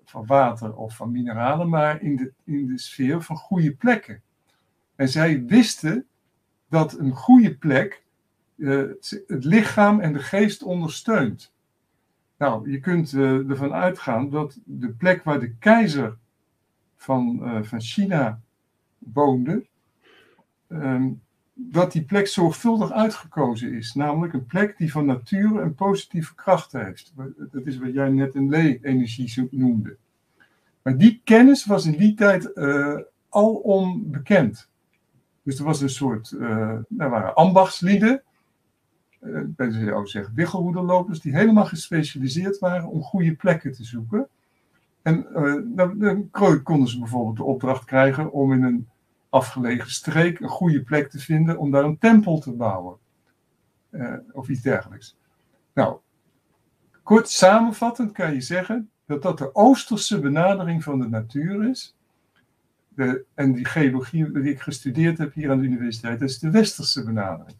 van 0.05 0.25
water 0.25 0.75
of 0.75 0.95
van 0.95 1.11
mineralen, 1.11 1.69
maar 1.69 2.01
in 2.01 2.15
de, 2.15 2.33
in 2.43 2.67
de 2.67 2.79
sfeer 2.79 3.21
van 3.21 3.35
goede 3.35 3.75
plekken. 3.75 4.21
En 4.95 5.09
zij 5.09 5.43
wisten 5.45 6.05
dat 6.69 6.99
een 6.99 7.15
goede 7.15 7.55
plek 7.55 8.03
uh, 8.55 8.89
het 9.27 9.43
lichaam 9.43 9.99
en 9.99 10.13
de 10.13 10.19
geest 10.19 10.63
ondersteunt. 10.63 11.53
Nou, 12.37 12.71
je 12.71 12.79
kunt 12.79 13.11
uh, 13.11 13.49
ervan 13.49 13.73
uitgaan 13.73 14.29
dat 14.29 14.59
de 14.65 14.89
plek 14.89 15.23
waar 15.23 15.39
de 15.39 15.53
keizer 15.55 16.17
van, 16.95 17.41
van 17.65 17.81
China 17.81 18.41
woonde, 18.97 19.65
um, 20.69 21.21
dat 21.59 21.91
die 21.91 22.03
plek 22.03 22.27
zorgvuldig 22.27 22.91
uitgekozen 22.91 23.73
is. 23.73 23.93
Namelijk 23.93 24.33
een 24.33 24.45
plek 24.45 24.77
die 24.77 24.91
van 24.91 25.05
nature 25.05 25.61
een 25.61 25.75
positieve 25.75 26.35
kracht 26.35 26.71
heeft. 26.71 27.13
Dat 27.51 27.65
is 27.65 27.77
wat 27.77 27.93
jij 27.93 28.09
net 28.09 28.35
een 28.35 28.49
lee-energie 28.49 29.47
noemde. 29.51 29.97
Maar 30.81 30.97
die 30.97 31.21
kennis 31.23 31.65
was 31.65 31.85
in 31.85 31.97
die 31.97 32.13
tijd 32.13 32.51
uh, 32.53 32.97
al 33.29 33.53
onbekend. 33.53 34.69
Dus 35.43 35.59
er 35.59 35.65
was 35.65 35.81
een 35.81 35.89
soort, 35.89 36.31
uh, 36.31 36.49
er 36.97 37.09
waren 37.09 37.35
ambachtslieden, 37.35 38.21
uh, 39.21 39.41
bij 39.45 39.71
zou 39.71 40.07
zeggen 40.07 40.33
wiggelhoederlopers, 40.35 41.21
die 41.21 41.35
helemaal 41.35 41.65
gespecialiseerd 41.65 42.59
waren 42.59 42.89
om 42.89 43.01
goede 43.01 43.35
plekken 43.35 43.71
te 43.71 43.83
zoeken. 43.83 44.27
En 45.01 45.27
dan, 45.75 45.99
dan 45.99 46.29
konden 46.63 46.87
ze 46.87 46.99
bijvoorbeeld 46.99 47.37
de 47.37 47.43
opdracht 47.43 47.85
krijgen 47.85 48.31
om 48.31 48.53
in 48.53 48.63
een 48.63 48.87
afgelegen 49.29 49.91
streek 49.91 50.39
een 50.39 50.49
goede 50.49 50.83
plek 50.83 51.09
te 51.09 51.19
vinden 51.19 51.57
om 51.57 51.71
daar 51.71 51.83
een 51.83 51.97
tempel 51.97 52.39
te 52.39 52.51
bouwen. 52.51 52.97
Uh, 53.91 54.13
of 54.31 54.49
iets 54.49 54.61
dergelijks. 54.61 55.17
Nou, 55.73 55.97
kort 57.03 57.29
samenvattend 57.29 58.11
kan 58.11 58.33
je 58.33 58.41
zeggen 58.41 58.89
dat 59.05 59.21
dat 59.21 59.37
de 59.37 59.55
oosterse 59.55 60.19
benadering 60.19 60.83
van 60.83 60.99
de 60.99 61.07
natuur 61.07 61.69
is. 61.69 61.95
De, 62.89 63.23
en 63.33 63.53
die 63.53 63.65
geologie 63.65 64.31
die 64.31 64.51
ik 64.51 64.61
gestudeerd 64.61 65.17
heb 65.17 65.33
hier 65.33 65.51
aan 65.51 65.57
de 65.57 65.65
universiteit, 65.65 66.19
dat 66.19 66.29
is 66.29 66.39
de 66.39 66.51
westerse 66.51 67.03
benadering. 67.03 67.57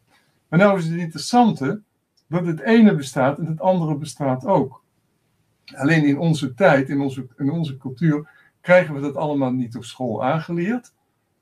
Maar 0.48 0.60
nou 0.60 0.78
is 0.78 0.86
het 0.86 1.00
interessante 1.00 1.82
dat 2.28 2.46
het 2.46 2.60
ene 2.60 2.96
bestaat 2.96 3.38
en 3.38 3.46
het 3.46 3.62
andere 3.62 3.96
bestaat 3.96 4.46
ook. 4.46 4.84
Alleen 5.76 6.06
in 6.06 6.18
onze 6.18 6.54
tijd, 6.54 6.90
in 6.90 7.02
onze, 7.02 7.28
in 7.38 7.52
onze 7.52 7.78
cultuur, 7.78 8.30
krijgen 8.62 8.96
we 8.96 9.02
dat 9.02 9.16
allemaal 9.16 9.52
niet 9.52 9.76
op 9.76 9.84
school 9.84 10.24
aangeleerd. 10.24 10.94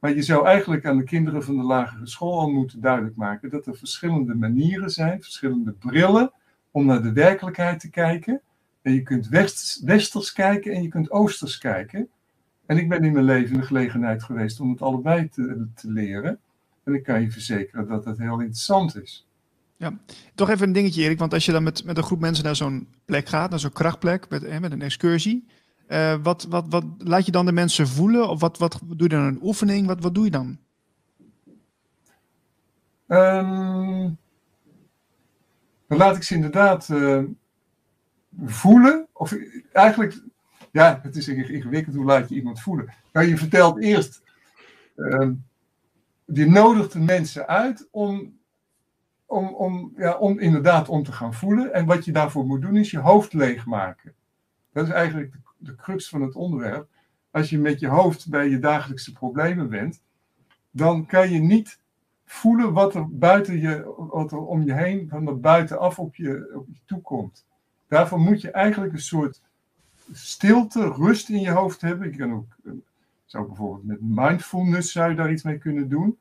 Maar 0.05 0.15
je 0.15 0.21
zou 0.21 0.45
eigenlijk 0.45 0.85
aan 0.85 0.97
de 0.97 1.03
kinderen 1.03 1.43
van 1.43 1.57
de 1.57 1.63
lagere 1.63 2.07
school 2.07 2.39
al 2.39 2.49
moeten 2.49 2.81
duidelijk 2.81 3.15
maken 3.15 3.49
dat 3.49 3.67
er 3.67 3.75
verschillende 3.75 4.35
manieren 4.35 4.89
zijn, 4.89 5.21
verschillende 5.21 5.71
brillen 5.71 6.31
om 6.71 6.85
naar 6.85 7.01
de 7.01 7.13
werkelijkheid 7.13 7.79
te 7.79 7.89
kijken. 7.89 8.41
En 8.81 8.93
je 8.93 9.01
kunt 9.01 9.27
westers, 9.83 10.33
kijken 10.33 10.73
en 10.73 10.81
je 10.81 10.87
kunt 10.87 11.11
oosters 11.11 11.57
kijken. 11.57 12.09
En 12.65 12.77
ik 12.77 12.89
ben 12.89 13.03
in 13.03 13.13
mijn 13.13 13.25
leven 13.25 13.57
de 13.57 13.65
gelegenheid 13.65 14.23
geweest 14.23 14.59
om 14.59 14.69
het 14.69 14.81
allebei 14.81 15.29
te, 15.29 15.67
te 15.75 15.91
leren. 15.91 16.39
En 16.83 16.93
ik 16.93 17.03
kan 17.03 17.21
je 17.21 17.31
verzekeren 17.31 17.87
dat 17.87 18.03
dat 18.03 18.17
heel 18.17 18.39
interessant 18.39 19.01
is. 19.01 19.27
Ja, 19.77 19.97
toch 20.35 20.49
even 20.49 20.67
een 20.67 20.73
dingetje 20.73 21.01
Erik, 21.01 21.19
want 21.19 21.33
als 21.33 21.45
je 21.45 21.51
dan 21.51 21.63
met, 21.63 21.85
met 21.85 21.97
een 21.97 22.03
groep 22.03 22.19
mensen 22.19 22.43
naar 22.43 22.55
zo'n 22.55 22.87
plek 23.05 23.27
gaat, 23.27 23.49
naar 23.49 23.59
zo'n 23.59 23.71
krachtplek, 23.71 24.29
met, 24.29 24.59
met 24.59 24.71
een 24.71 24.81
excursie, 24.81 25.47
uh, 25.87 26.15
wat, 26.23 26.43
wat, 26.43 26.65
wat 26.69 26.83
laat 26.97 27.25
je 27.25 27.31
dan 27.31 27.45
de 27.45 27.51
mensen 27.51 27.87
voelen? 27.87 28.29
Of 28.29 28.39
wat, 28.39 28.57
wat 28.57 28.79
doe 28.85 29.09
je 29.09 29.15
dan 29.15 29.23
een 29.23 29.39
oefening? 29.41 29.87
Wat, 29.87 30.01
wat 30.01 30.15
doe 30.15 30.23
je 30.23 30.31
dan? 30.31 30.57
Um, 33.07 34.17
dan 35.87 35.97
laat 35.97 36.15
ik 36.15 36.23
ze 36.23 36.35
inderdaad 36.35 36.89
uh, 36.89 37.23
voelen. 38.45 39.07
Of 39.13 39.35
eigenlijk, 39.71 40.21
ja, 40.71 40.99
het 41.03 41.15
is 41.15 41.27
ingewikkeld. 41.27 41.95
Hoe 41.95 42.05
laat 42.05 42.29
je 42.29 42.35
iemand 42.35 42.61
voelen? 42.61 42.93
Nou, 43.13 43.27
je 43.27 43.37
vertelt 43.37 43.81
eerst. 43.81 44.21
Uh, 44.95 45.29
je 46.25 46.49
nodigt 46.49 46.91
de 46.91 46.99
mensen 46.99 47.47
uit 47.47 47.87
om, 47.91 48.37
om, 49.25 49.47
om, 49.47 49.93
ja, 49.97 50.17
om 50.17 50.39
inderdaad 50.39 50.89
om 50.89 51.03
te 51.03 51.11
gaan 51.11 51.33
voelen. 51.33 51.73
En 51.73 51.85
wat 51.85 52.05
je 52.05 52.11
daarvoor 52.11 52.45
moet 52.45 52.61
doen 52.61 52.77
is 52.77 52.91
je 52.91 52.99
hoofd 52.99 53.33
leegmaken. 53.33 54.13
Dat 54.73 54.87
is 54.87 54.93
eigenlijk 54.93 55.31
de 55.31 55.39
de 55.65 55.75
crux 55.75 56.09
van 56.09 56.21
het 56.21 56.35
onderwerp. 56.35 56.87
Als 57.31 57.49
je 57.49 57.59
met 57.59 57.79
je 57.79 57.87
hoofd 57.87 58.29
bij 58.29 58.49
je 58.49 58.59
dagelijkse 58.59 59.11
problemen 59.11 59.69
bent, 59.69 60.01
dan 60.71 61.05
kan 61.05 61.29
je 61.29 61.39
niet 61.39 61.79
voelen 62.25 62.73
wat 62.73 62.95
er 62.95 63.17
buiten 63.17 63.59
je, 63.59 63.93
wat 63.97 64.31
er 64.31 64.37
om 64.37 64.63
je 64.63 64.73
heen, 64.73 65.09
van 65.09 65.27
er 65.27 65.39
buitenaf 65.39 65.99
op 65.99 66.15
je, 66.15 66.51
op 66.55 66.67
je 66.67 66.79
toekomt. 66.85 67.45
Daarvoor 67.87 68.19
moet 68.19 68.41
je 68.41 68.51
eigenlijk 68.51 68.93
een 68.93 68.99
soort 68.99 69.41
stilte, 70.11 70.91
rust 70.91 71.29
in 71.29 71.41
je 71.41 71.51
hoofd 71.51 71.81
hebben. 71.81 72.11
Je 72.11 72.17
kan 72.17 72.33
ook, 72.33 72.55
zou 73.25 73.47
bijvoorbeeld 73.47 73.85
met 73.85 73.97
mindfulness 74.01 74.91
zou 74.91 75.09
je 75.09 75.15
daar 75.15 75.31
iets 75.31 75.43
mee 75.43 75.57
kunnen 75.57 75.89
doen. 75.89 76.17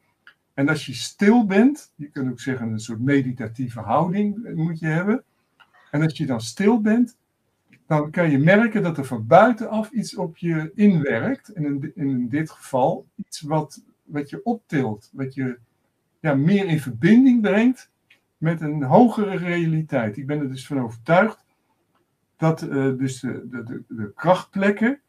En 0.54 0.68
als 0.68 0.86
je 0.86 0.94
stil 0.94 1.46
bent, 1.46 1.92
je 1.94 2.08
kunt 2.08 2.30
ook 2.30 2.40
zeggen 2.40 2.72
een 2.72 2.80
soort 2.80 3.00
meditatieve 3.00 3.80
houding 3.80 4.54
moet 4.54 4.78
je 4.78 4.86
hebben. 4.86 5.24
En 5.90 6.02
als 6.02 6.16
je 6.16 6.26
dan 6.26 6.40
stil 6.40 6.80
bent, 6.80 7.16
dan 7.86 8.10
kan 8.10 8.30
je 8.30 8.38
merken 8.38 8.82
dat 8.82 8.98
er 8.98 9.04
van 9.04 9.26
buitenaf 9.26 9.90
iets 9.90 10.16
op 10.16 10.36
je 10.36 10.70
inwerkt. 10.74 11.48
En 11.48 11.64
in, 11.64 11.92
in 11.94 12.28
dit 12.28 12.50
geval 12.50 13.06
iets 13.16 13.40
wat, 13.40 13.84
wat 14.02 14.30
je 14.30 14.44
optilt, 14.44 15.10
wat 15.12 15.34
je 15.34 15.58
ja, 16.20 16.34
meer 16.34 16.66
in 16.66 16.80
verbinding 16.80 17.40
brengt 17.40 17.90
met 18.36 18.60
een 18.60 18.82
hogere 18.82 19.36
realiteit. 19.36 20.16
Ik 20.16 20.26
ben 20.26 20.40
er 20.40 20.48
dus 20.48 20.66
van 20.66 20.80
overtuigd 20.80 21.44
dat 22.36 22.62
uh, 22.62 22.98
dus 22.98 23.20
de, 23.20 23.48
de, 23.50 23.82
de, 23.88 24.12
krachtplekken, 24.14 25.00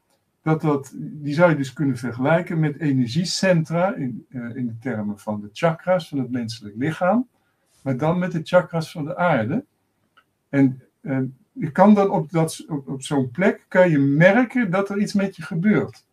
dat 0.41 0.61
dat, 0.61 0.93
die 0.97 1.33
zou 1.33 1.49
je 1.49 1.55
dus 1.55 1.73
kunnen 1.73 1.97
vergelijken 1.97 2.59
met 2.59 2.79
energiecentra 2.79 3.93
in, 3.93 4.25
uh, 4.29 4.55
in 4.55 4.67
de 4.67 4.77
termen 4.79 5.19
van 5.19 5.41
de 5.41 5.49
chakras 5.51 6.09
van 6.09 6.17
het 6.17 6.31
menselijk 6.31 6.75
lichaam, 6.77 7.27
maar 7.83 7.97
dan 7.97 8.19
met 8.19 8.31
de 8.31 8.41
chakras 8.43 8.91
van 8.91 9.05
de 9.05 9.17
aarde. 9.17 9.65
En 10.49 10.81
uh, 11.01 11.19
je 11.57 11.71
kan 11.71 11.93
dan 11.93 12.09
op, 12.09 12.31
dat, 12.31 12.65
op, 12.67 12.87
op 12.87 13.01
zo'n 13.01 13.31
plek 13.31 13.65
kan 13.67 13.89
je 13.89 13.99
merken 13.99 14.71
dat 14.71 14.89
er 14.89 14.97
iets 14.97 15.13
met 15.13 15.35
je 15.35 15.41
gebeurt. 15.41 16.05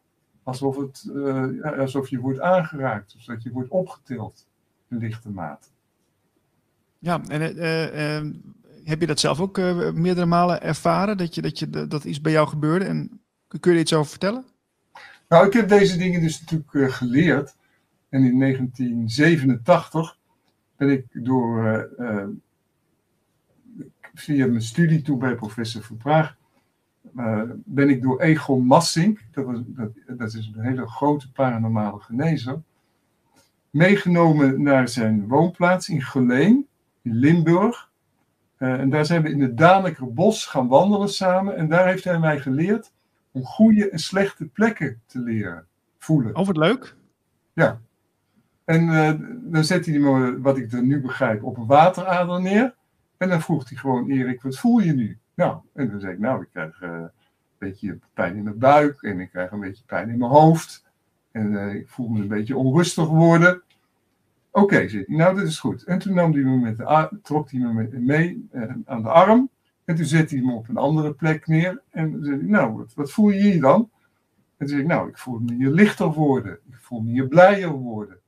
Alsof, 0.42 0.76
het, 0.76 1.08
uh, 1.14 1.78
alsof 1.78 2.08
je 2.08 2.18
wordt 2.18 2.40
aangeraakt, 2.40 3.14
of 3.16 3.24
dat 3.24 3.42
je 3.42 3.50
wordt 3.50 3.70
opgetild 3.70 4.46
in 4.88 4.98
lichte 4.98 5.30
mate. 5.30 5.68
Ja, 6.98 7.20
en 7.26 7.56
uh, 7.56 8.20
uh, 8.20 8.30
heb 8.84 9.00
je 9.00 9.06
dat 9.06 9.20
zelf 9.20 9.40
ook 9.40 9.56
meerdere 9.94 10.26
malen 10.26 10.62
ervaren, 10.62 11.16
dat, 11.16 11.34
je, 11.34 11.42
dat, 11.42 11.58
je, 11.58 11.86
dat 11.88 12.04
iets 12.04 12.20
bij 12.20 12.32
jou 12.32 12.48
gebeurde? 12.48 12.84
En 12.84 13.20
kun 13.48 13.70
je 13.70 13.76
er 13.76 13.82
iets 13.82 13.92
over 13.92 14.10
vertellen? 14.10 14.44
Nou, 15.28 15.46
ik 15.46 15.52
heb 15.52 15.68
deze 15.68 15.96
dingen 15.96 16.20
dus 16.20 16.40
natuurlijk 16.40 16.92
geleerd. 16.92 17.56
En 18.08 18.24
in 18.24 18.38
1987 18.38 20.18
ben 20.76 20.90
ik 20.90 21.04
door 21.12 21.88
via 24.14 24.46
mijn 24.46 24.62
studie 24.62 25.02
toen 25.02 25.18
bij 25.18 25.34
professor 25.34 25.82
Van 25.82 25.96
Praag, 25.96 26.36
uh, 27.16 27.42
ben 27.54 27.88
ik 27.88 28.02
door 28.02 28.20
Egon 28.20 28.64
Massink, 28.66 29.20
dat, 29.30 29.44
was, 29.44 29.58
dat, 29.66 29.90
dat, 30.06 30.34
is 30.34 30.52
een 30.54 30.62
hele 30.62 30.86
grote 30.86 31.32
paranormale 31.32 32.00
genezer, 32.00 32.62
meegenomen 33.70 34.62
naar 34.62 34.88
zijn 34.88 35.28
woonplaats 35.28 35.88
in 35.88 36.02
Geleen, 36.02 36.66
in 37.02 37.14
Limburg. 37.14 37.90
Uh, 38.58 38.80
en 38.80 38.90
daar 38.90 39.06
zijn 39.06 39.22
we 39.22 39.30
in 39.30 39.40
het 39.40 39.58
Daneker 39.58 40.12
Bos 40.12 40.46
gaan 40.46 40.68
wandelen 40.68 41.08
samen. 41.08 41.56
En 41.56 41.68
daar 41.68 41.86
heeft 41.86 42.04
hij 42.04 42.18
mij 42.18 42.40
geleerd 42.40 42.92
om 43.30 43.44
goede 43.44 43.90
en 43.90 43.98
slechte 43.98 44.44
plekken 44.44 45.00
te 45.06 45.18
leren 45.18 45.66
voelen. 45.98 46.36
Oh, 46.36 46.46
wat 46.46 46.56
leuk. 46.56 46.96
Ja. 47.52 47.80
En 48.64 48.82
uh, 48.82 49.12
dan 49.52 49.64
zet 49.64 49.86
hij 49.86 49.98
me, 49.98 50.40
wat 50.40 50.56
ik 50.56 50.72
er 50.72 50.82
nu 50.82 51.00
begrijp, 51.00 51.44
op 51.44 51.56
een 51.56 51.66
waterader 51.66 52.40
neer. 52.40 52.74
En 53.22 53.28
dan 53.28 53.40
vroeg 53.40 53.68
hij 53.68 53.78
gewoon, 53.78 54.10
Erik, 54.10 54.42
wat 54.42 54.58
voel 54.58 54.78
je 54.78 54.92
nu? 54.92 55.18
Nou, 55.34 55.58
en 55.74 55.90
dan 55.90 56.00
zei 56.00 56.12
ik, 56.12 56.18
nou, 56.18 56.42
ik 56.42 56.48
krijg 56.52 56.82
uh, 56.82 56.90
een 56.90 57.10
beetje 57.58 57.98
pijn 58.14 58.36
in 58.36 58.42
mijn 58.42 58.58
buik 58.58 59.02
en 59.02 59.20
ik 59.20 59.30
krijg 59.30 59.50
een 59.50 59.60
beetje 59.60 59.84
pijn 59.86 60.08
in 60.08 60.18
mijn 60.18 60.30
hoofd. 60.30 60.84
En 61.30 61.52
uh, 61.52 61.74
ik 61.74 61.88
voel 61.88 62.08
me 62.08 62.20
een 62.20 62.28
beetje 62.28 62.56
onrustig 62.56 63.08
worden. 63.08 63.62
Oké, 64.50 64.64
okay, 64.64 65.04
nou, 65.06 65.36
dat 65.36 65.46
is 65.46 65.58
goed. 65.58 65.84
En 65.84 65.98
toen 65.98 66.14
nam 66.14 66.32
hij 66.32 66.42
me 66.42 66.56
met 66.56 67.24
trok 67.24 67.50
hij 67.50 67.60
me 67.60 67.88
mee 67.92 68.48
uh, 68.52 68.72
aan 68.84 69.02
de 69.02 69.08
arm. 69.08 69.50
En 69.84 69.96
toen 69.96 70.04
zette 70.04 70.34
hij 70.34 70.44
me 70.44 70.52
op 70.52 70.68
een 70.68 70.76
andere 70.76 71.14
plek 71.14 71.46
neer. 71.46 71.82
En 71.90 72.18
zei 72.20 72.36
hij, 72.36 72.46
nou, 72.46 72.76
wat, 72.76 72.94
wat 72.94 73.12
voel 73.12 73.30
je 73.30 73.40
hier 73.40 73.60
dan? 73.60 73.80
En 73.80 73.88
toen 74.56 74.68
zei 74.68 74.80
ik, 74.80 74.86
nou, 74.86 75.08
ik 75.08 75.18
voel 75.18 75.38
me 75.38 75.54
hier 75.54 75.70
lichter 75.70 76.12
worden. 76.12 76.58
Ik 76.68 76.80
voel 76.80 77.00
me 77.00 77.10
hier 77.10 77.28
blijer 77.28 77.70
worden. 77.70 78.20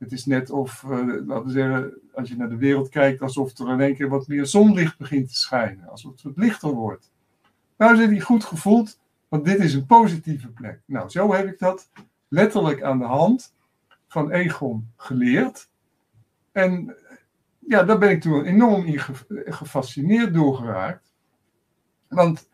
Het 0.00 0.12
is 0.12 0.26
net 0.26 0.50
of, 0.50 0.84
eh, 0.84 0.90
laten 1.26 1.44
we 1.44 1.50
zeggen, 1.50 2.00
als 2.14 2.28
je 2.28 2.36
naar 2.36 2.48
de 2.48 2.56
wereld 2.56 2.88
kijkt, 2.88 3.22
alsof 3.22 3.58
er 3.58 3.72
in 3.72 3.80
één 3.80 3.94
keer 3.94 4.08
wat 4.08 4.28
meer 4.28 4.46
zonlicht 4.46 4.98
begint 4.98 5.28
te 5.28 5.36
schijnen. 5.36 5.88
Alsof 5.88 6.12
het 6.12 6.22
wat 6.22 6.36
lichter 6.36 6.70
wordt. 6.70 7.10
Nou 7.76 7.96
zit 7.96 8.10
hij 8.10 8.20
goed 8.20 8.44
gevoeld, 8.44 9.00
want 9.28 9.44
dit 9.44 9.58
is 9.58 9.74
een 9.74 9.86
positieve 9.86 10.48
plek. 10.48 10.80
Nou, 10.84 11.08
zo 11.08 11.32
heb 11.32 11.46
ik 11.46 11.58
dat 11.58 11.90
letterlijk 12.28 12.82
aan 12.82 12.98
de 12.98 13.04
hand 13.04 13.54
van 14.08 14.30
Egon 14.30 14.90
geleerd. 14.96 15.68
En 16.52 16.96
ja, 17.58 17.82
daar 17.82 17.98
ben 17.98 18.10
ik 18.10 18.20
toen 18.20 18.44
enorm 18.44 18.84
in 18.84 19.00
gefascineerd 19.52 20.34
door 20.34 20.56
geraakt. 20.56 21.12
Want 22.08 22.48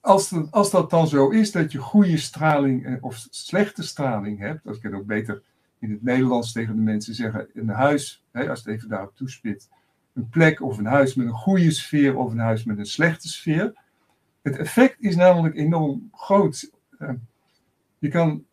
als, 0.00 0.32
als 0.50 0.70
dat 0.70 0.90
dan 0.90 1.08
zo 1.08 1.28
is 1.28 1.52
dat 1.52 1.72
je 1.72 1.78
goede 1.78 2.16
straling 2.16 2.86
eh, 2.86 2.94
of 3.00 3.26
slechte 3.30 3.82
straling 3.82 4.38
hebt, 4.38 4.66
als 4.66 4.76
ik 4.76 4.82
het 4.82 4.92
ook 4.92 5.06
beter 5.06 5.42
in 5.86 5.92
het 5.92 6.02
Nederlands 6.02 6.52
tegen 6.52 6.76
de 6.76 6.82
mensen 6.82 7.14
zeggen, 7.14 7.48
een 7.54 7.68
huis, 7.68 8.24
hè, 8.30 8.50
als 8.50 8.58
het 8.58 8.68
even 8.68 8.88
daarop 8.88 9.16
toespit, 9.16 9.68
een 10.14 10.28
plek 10.28 10.62
of 10.62 10.78
een 10.78 10.86
huis 10.86 11.14
met 11.14 11.26
een 11.26 11.32
goede 11.32 11.70
sfeer 11.70 12.16
of 12.16 12.32
een 12.32 12.38
huis 12.38 12.64
met 12.64 12.78
een 12.78 12.86
slechte 12.86 13.28
sfeer. 13.28 13.74
Het 14.42 14.56
effect 14.56 14.96
is 15.00 15.16
namelijk 15.16 15.56
enorm 15.56 16.08
groot. 16.12 16.70
Eh, 16.98 17.10
je 17.98 18.08
kan, 18.08 18.44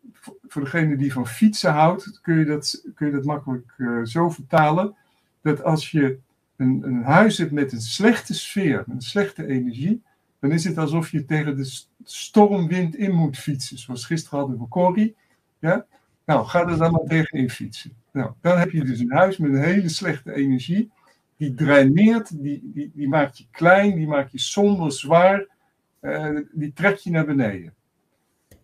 voor 0.46 0.62
degene 0.62 0.96
die 0.96 1.12
van 1.12 1.26
fietsen 1.26 1.72
houdt, 1.72 2.20
kun 2.20 2.38
je 2.38 2.44
dat, 2.44 2.84
kun 2.94 3.06
je 3.06 3.12
dat 3.12 3.24
makkelijk 3.24 3.74
uh, 3.76 4.04
zo 4.04 4.30
vertalen, 4.30 4.96
dat 5.42 5.62
als 5.62 5.90
je 5.90 6.18
een, 6.56 6.82
een 6.84 7.02
huis 7.02 7.38
hebt 7.38 7.52
met 7.52 7.72
een 7.72 7.80
slechte 7.80 8.34
sfeer, 8.34 8.84
met 8.86 8.96
een 8.96 9.02
slechte 9.02 9.46
energie, 9.46 10.02
dan 10.38 10.52
is 10.52 10.64
het 10.64 10.78
alsof 10.78 11.10
je 11.10 11.24
tegen 11.24 11.56
de 11.56 11.84
stormwind 12.04 12.96
in 12.96 13.12
moet 13.12 13.38
fietsen. 13.38 13.78
Zoals 13.78 14.06
gisteren 14.06 14.38
hadden 14.38 14.58
we 14.58 14.68
Corrie. 14.68 15.16
Ja? 15.58 15.86
Nou, 16.24 16.46
ga 16.46 16.68
er 16.68 16.78
dan 16.78 16.92
maar 16.92 17.04
tegenin 17.06 17.50
fietsen. 17.50 17.92
Nou, 18.12 18.32
dan 18.40 18.58
heb 18.58 18.70
je 18.70 18.84
dus 18.84 18.98
een 18.98 19.12
huis 19.12 19.36
met 19.36 19.50
een 19.50 19.62
hele 19.62 19.88
slechte 19.88 20.34
energie. 20.34 20.92
Die 21.36 21.54
draineert, 21.54 22.42
die, 22.42 22.70
die, 22.74 22.90
die 22.94 23.08
maakt 23.08 23.38
je 23.38 23.46
klein, 23.50 23.94
die 23.94 24.06
maakt 24.06 24.32
je 24.32 24.38
somber, 24.38 24.92
zwaar. 24.92 25.46
Uh, 26.00 26.40
die 26.52 26.72
trekt 26.72 27.02
je 27.02 27.10
naar 27.10 27.26
beneden. 27.26 27.74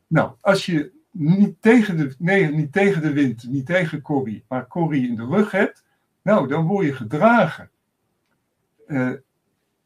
Nou, 0.07 0.33
als 0.41 0.67
je 0.67 0.93
niet 1.11 1.63
tegen 1.63 1.97
de, 1.97 2.15
nee, 2.19 2.53
niet 2.53 2.73
tegen 2.73 3.03
de 3.03 3.13
wind, 3.13 3.49
niet 3.49 3.67
tegen 3.67 4.03
Corrie, 4.03 4.45
maar 4.49 4.67
Corrie 4.67 5.09
in 5.09 5.17
de 5.17 5.27
rug 5.27 5.51
hebt, 5.51 5.85
nou, 6.23 6.49
dan 6.49 6.67
word 6.67 6.87
je 6.87 6.95
gedragen. 6.95 7.71
Uh, 8.87 9.13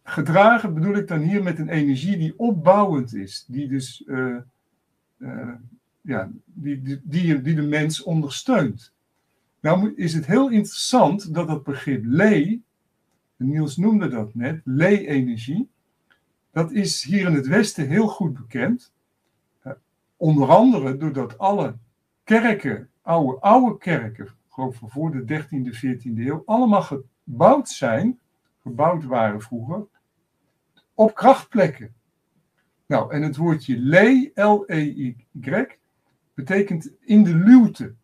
gedragen 0.02 0.74
bedoel 0.74 0.96
ik 0.96 1.08
dan 1.08 1.20
hier 1.20 1.42
met 1.42 1.58
een 1.58 1.68
energie 1.68 2.16
die 2.16 2.38
opbouwend 2.38 3.14
is, 3.14 3.44
die 3.48 3.68
dus 3.68 4.02
uh, 4.06 4.36
ja, 6.06 6.30
die, 6.44 6.82
die, 7.04 7.40
die, 7.42 7.54
de 7.54 7.62
mens 7.62 8.02
ondersteunt. 8.02 8.92
Nou 9.60 9.94
is 9.94 10.14
het 10.14 10.26
heel 10.26 10.50
interessant 10.50 11.34
dat 11.34 11.48
dat 11.48 11.62
begrip 11.62 12.04
lee, 12.06 12.64
Niels 13.36 13.76
noemde 13.76 14.08
dat 14.08 14.34
net, 14.34 14.60
lee-energie, 14.64 15.68
dat 16.50 16.72
is 16.72 17.02
hier 17.02 17.26
in 17.26 17.34
het 17.34 17.46
Westen 17.46 17.88
heel 17.88 18.08
goed 18.08 18.34
bekend. 18.34 18.92
Uh, 19.66 19.72
onder 20.16 20.48
andere 20.48 20.96
doordat 20.96 21.38
alle 21.38 21.76
kerken, 22.24 22.90
oude, 23.02 23.40
oude 23.40 23.78
kerken, 23.78 24.28
geloof 24.48 24.80
ik 24.82 24.88
voor 24.88 25.10
de 25.10 25.42
13e, 25.42 25.76
14e 25.76 26.18
eeuw, 26.18 26.42
allemaal 26.46 26.82
gebouwd 26.82 27.68
zijn, 27.68 28.20
gebouwd 28.62 29.04
waren 29.04 29.42
vroeger, 29.42 29.86
op 30.94 31.14
krachtplekken. 31.14 31.94
Nou, 32.86 33.12
en 33.12 33.22
het 33.22 33.36
woordje 33.36 33.78
le, 33.78 34.30
L-E-Y, 34.34 35.14
betekent 36.34 36.92
in 37.00 37.22
de 37.22 37.34
luwte. 37.34 37.94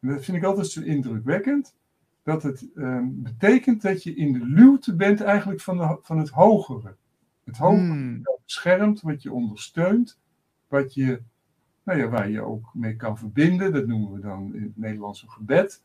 En 0.00 0.08
dat 0.08 0.24
vind 0.24 0.36
ik 0.36 0.44
altijd 0.44 0.66
zo 0.66 0.80
indrukwekkend. 0.80 1.74
Dat 2.22 2.42
het 2.42 2.68
um, 2.74 3.22
betekent 3.22 3.82
dat 3.82 4.02
je 4.02 4.14
in 4.14 4.32
de 4.32 4.44
luwte 4.44 4.96
bent 4.96 5.20
eigenlijk 5.20 5.60
van, 5.60 5.76
de, 5.76 5.98
van 6.02 6.18
het 6.18 6.28
hogere. 6.28 6.96
Het 7.44 7.56
hogere 7.56 7.86
hmm. 7.86 8.20
wat 8.22 8.40
beschermt, 8.44 9.00
wat 9.00 9.22
je 9.22 9.32
ondersteunt, 9.32 10.18
wat 10.68 10.94
je, 10.94 11.22
nou 11.82 11.98
ja, 11.98 12.08
waar 12.08 12.30
je 12.30 12.40
ook 12.40 12.70
mee 12.74 12.96
kan 12.96 13.18
verbinden. 13.18 13.72
Dat 13.72 13.86
noemen 13.86 14.12
we 14.12 14.20
dan 14.20 14.54
in 14.54 14.62
het 14.62 14.76
Nederlands 14.76 15.22
een 15.22 15.30
gebed. 15.30 15.82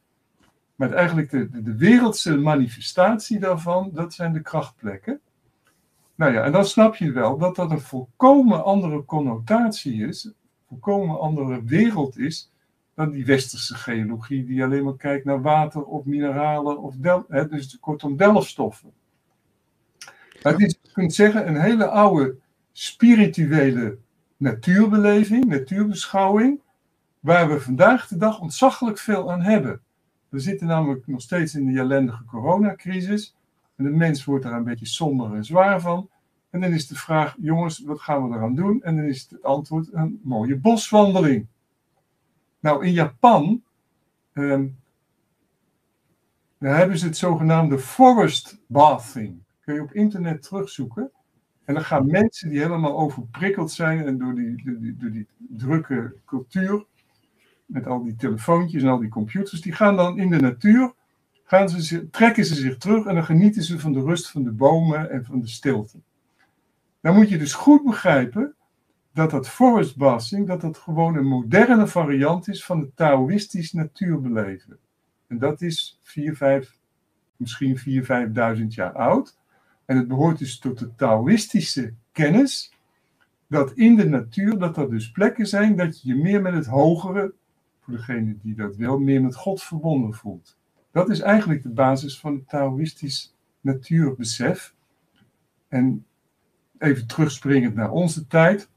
Maar 0.76 0.92
eigenlijk 0.92 1.30
de, 1.30 1.50
de, 1.50 1.62
de 1.62 1.76
wereldse 1.76 2.38
manifestatie 2.38 3.40
daarvan, 3.40 3.90
dat 3.94 4.14
zijn 4.14 4.34
de 4.34 4.42
krachtplekken. 4.42 5.22
Nou 6.16 6.34
ja, 6.34 6.44
en 6.44 6.52
dan 6.52 6.66
snap 6.66 6.96
je 6.96 7.12
wel 7.12 7.38
dat 7.38 7.56
dat 7.56 7.72
een 7.72 7.80
volkomen 7.80 8.64
andere 8.64 9.06
connotatie 9.06 10.08
is, 10.08 10.32
volkomen 10.68 11.20
andere 11.20 11.64
wereld 11.64 12.18
is 12.18 12.52
dan 12.94 13.12
die 13.12 13.26
westerse 13.26 13.76
geologie 13.76 14.46
die 14.46 14.64
alleen 14.64 14.84
maar 14.84 14.98
kijkt 14.98 15.26
naar 15.26 15.42
water 15.42 15.84
of 15.84 16.06
mineralen 16.06 16.82
of 16.82 16.96
hè, 17.28 17.48
dus 17.48 17.78
kortom 17.80 18.18
delfstoffen. 18.18 18.92
Het 20.42 20.62
is, 20.62 20.78
je 20.82 20.92
kunt 20.92 21.14
zeggen, 21.14 21.48
een 21.48 21.62
hele 21.62 21.88
oude 21.88 22.36
spirituele 22.72 23.98
natuurbeleving, 24.38 25.46
natuurbeschouwing, 25.46 26.60
waar 27.20 27.50
we 27.50 27.60
vandaag 27.62 28.08
de 28.08 28.18
dag 28.18 28.40
ontzaglijk 28.40 28.98
veel 28.98 29.32
aan 29.32 29.42
hebben. 29.42 29.82
We 30.30 30.40
zitten 30.40 30.68
namelijk 30.68 31.08
nog 31.08 31.22
steeds 31.22 31.56
in 31.56 31.66
die 31.66 31.80
ellendige 31.80 32.26
coronacrisis. 32.26 33.36
En 33.76 33.84
de 33.84 33.90
mens 33.90 34.26
wordt 34.26 34.44
daar 34.44 34.54
een 34.54 34.64
beetje 34.64 34.86
somber 34.86 35.34
en 35.34 35.46
zwaar 35.46 35.82
van. 35.82 36.10
En 36.58 36.64
dan 36.64 36.74
is 36.74 36.88
de 36.88 36.96
vraag, 36.96 37.36
jongens, 37.40 37.80
wat 37.80 38.02
gaan 38.02 38.30
we 38.30 38.36
eraan 38.36 38.56
doen? 38.56 38.84
En 38.84 38.96
dan 38.96 39.06
is 39.06 39.28
het 39.30 39.44
antwoord 39.44 39.94
een 39.94 40.20
mooie 40.24 40.58
boswandeling. 40.58 41.48
Nou, 42.60 42.86
in 42.86 42.92
Japan 42.92 43.64
um, 44.34 44.78
hebben 46.58 46.98
ze 46.98 47.06
het 47.06 47.18
zogenaamde 47.18 47.80
forest 47.80 48.60
bathing. 48.68 49.44
Kun 49.62 49.74
je 49.74 49.82
op 49.82 49.94
internet 49.94 50.42
terugzoeken. 50.42 51.12
En 51.66 51.74
dan 51.74 51.84
gaan 51.84 52.08
mensen 52.08 52.50
die 52.50 52.60
helemaal 52.60 52.98
overprikkeld 52.98 53.72
zijn 53.72 54.06
en 54.06 54.18
door 54.18 54.36
die, 54.36 54.80
die, 54.80 55.12
die 55.12 55.28
drukke 55.38 56.16
cultuur, 56.26 56.86
met 57.66 57.88
al 57.88 58.04
die 58.04 58.16
telefoontjes 58.16 58.84
en 58.84 58.90
al 58.90 59.00
die 59.00 59.10
computers, 59.10 59.62
die 59.62 59.74
gaan 59.74 59.96
dan 59.96 60.20
in 60.20 60.30
de 60.30 60.40
natuur 60.40 60.94
gaan 61.44 61.70
ze, 61.70 62.10
trekken 62.10 62.46
ze 62.46 62.56
zich 62.56 62.78
terug 62.78 63.06
en 63.06 63.16
dan 63.16 63.26
genieten 63.26 63.64
ze 63.64 63.80
van 63.80 63.94
de 63.94 64.02
rust 64.02 64.32
van 64.32 64.44
de 64.44 64.52
bomen 64.52 65.12
en 65.12 65.26
van 65.26 65.40
de 65.40 65.48
stilte. 65.48 66.00
Dan 67.08 67.16
moet 67.16 67.30
je 67.30 67.38
dus 67.38 67.54
goed 67.54 67.84
begrijpen 67.84 68.56
dat 69.14 69.32
dat 69.32 69.50
forest 69.50 69.98
bathing, 69.98 70.48
dat 70.48 70.62
dat 70.62 70.78
gewoon 70.78 71.16
een 71.16 71.28
moderne 71.28 71.88
variant 71.88 72.48
is 72.48 72.66
van 72.66 72.80
het 72.80 72.96
Taoïstisch 72.96 73.74
natuurbeleven. 73.74 74.78
En 75.28 75.38
dat 75.38 75.62
is 75.62 76.00
4, 76.04 76.36
5, 76.36 76.80
misschien 77.36 77.78
4, 77.78 78.58
5.000 78.60 78.66
jaar 78.68 78.92
oud. 78.94 79.38
En 79.86 79.98
het 79.98 80.08
behoort 80.08 80.38
dus 80.38 80.60
tot 80.60 80.80
de 80.80 80.96
Taoïstische 80.96 81.94
kennis 82.12 82.74
dat 83.48 83.72
in 83.72 83.96
de 83.96 84.06
natuur, 84.06 84.58
dat 84.58 84.78
er 84.78 84.90
dus 84.90 85.12
plekken 85.12 85.48
zijn 85.48 85.76
dat 85.76 86.02
je 86.02 86.08
je 86.08 86.16
meer 86.16 86.42
met 86.42 86.54
het 86.54 86.66
hogere, 86.66 87.34
voor 87.80 87.94
degene 87.94 88.38
die 88.42 88.56
dat 88.56 88.76
wil, 88.76 89.00
meer 89.00 89.22
met 89.22 89.36
God 89.36 89.64
verbonden 89.64 90.14
voelt. 90.14 90.58
Dat 90.92 91.10
is 91.10 91.20
eigenlijk 91.20 91.64
de 91.64 91.70
basis 91.70 92.20
van 92.20 92.34
het 92.34 92.50
Taoïstisch 92.50 93.36
natuurbesef. 93.62 94.76
En 95.68 96.06
even 96.80 97.08
terugspringend 97.08 97.76
naar 97.76 97.92
onze 97.92 98.28
tijd. 98.28 98.70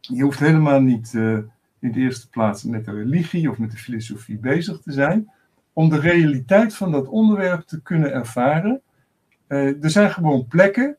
Je 0.00 0.22
hoeft 0.22 0.38
helemaal 0.38 0.80
niet 0.80 1.12
uh, 1.12 1.38
in 1.78 1.92
de 1.92 2.00
eerste 2.00 2.28
plaats 2.28 2.62
met 2.62 2.84
de 2.84 2.92
religie 2.92 3.50
of 3.50 3.58
met 3.58 3.70
de 3.70 3.76
filosofie 3.76 4.38
bezig 4.38 4.80
te 4.80 4.92
zijn. 4.92 5.30
Om 5.72 5.88
de 5.88 6.00
realiteit 6.00 6.74
van 6.74 6.92
dat 6.92 7.08
onderwerp 7.08 7.60
te 7.60 7.82
kunnen 7.82 8.12
ervaren. 8.12 8.82
Uh, 9.48 9.84
er 9.84 9.90
zijn 9.90 10.10
gewoon 10.10 10.46
plekken, 10.46 10.96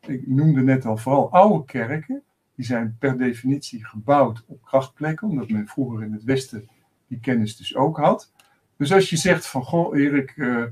ik 0.00 0.26
noemde 0.26 0.62
net 0.62 0.86
al 0.86 0.96
vooral 0.96 1.32
oude 1.32 1.64
kerken, 1.64 2.22
die 2.54 2.64
zijn 2.64 2.96
per 2.98 3.18
definitie 3.18 3.84
gebouwd 3.84 4.44
op 4.46 4.62
krachtplekken, 4.62 5.28
omdat 5.28 5.48
men 5.48 5.66
vroeger 5.66 6.02
in 6.02 6.12
het 6.12 6.24
Westen 6.24 6.68
die 7.06 7.20
kennis 7.20 7.56
dus 7.56 7.76
ook 7.76 7.96
had. 7.96 8.32
Dus 8.76 8.92
als 8.92 9.10
je 9.10 9.16
zegt 9.16 9.46
van, 9.46 9.62
goh 9.62 9.98
Erik, 9.98 10.36
uh, 10.36 10.64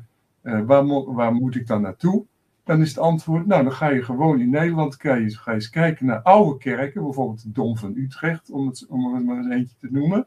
waar, 0.42 1.12
waar 1.14 1.32
moet 1.32 1.54
ik 1.54 1.66
dan 1.66 1.82
naartoe? 1.82 2.24
Dan 2.68 2.80
is 2.80 2.88
het 2.88 2.98
antwoord, 2.98 3.46
nou 3.46 3.62
dan 3.62 3.72
ga 3.72 3.88
je 3.88 4.02
gewoon 4.02 4.40
in 4.40 4.50
Nederland 4.50 5.02
je, 5.02 5.36
ga 5.36 5.50
je 5.50 5.56
eens 5.56 5.70
kijken 5.70 6.06
naar 6.06 6.22
oude 6.22 6.58
kerken, 6.58 7.02
bijvoorbeeld 7.02 7.42
de 7.42 7.52
Dom 7.52 7.76
van 7.76 7.96
Utrecht, 7.96 8.50
om, 8.50 8.66
het, 8.66 8.86
om 8.88 9.14
er 9.14 9.24
maar 9.24 9.36
eens 9.36 9.48
eentje 9.48 9.76
te 9.78 9.88
noemen. 9.90 10.26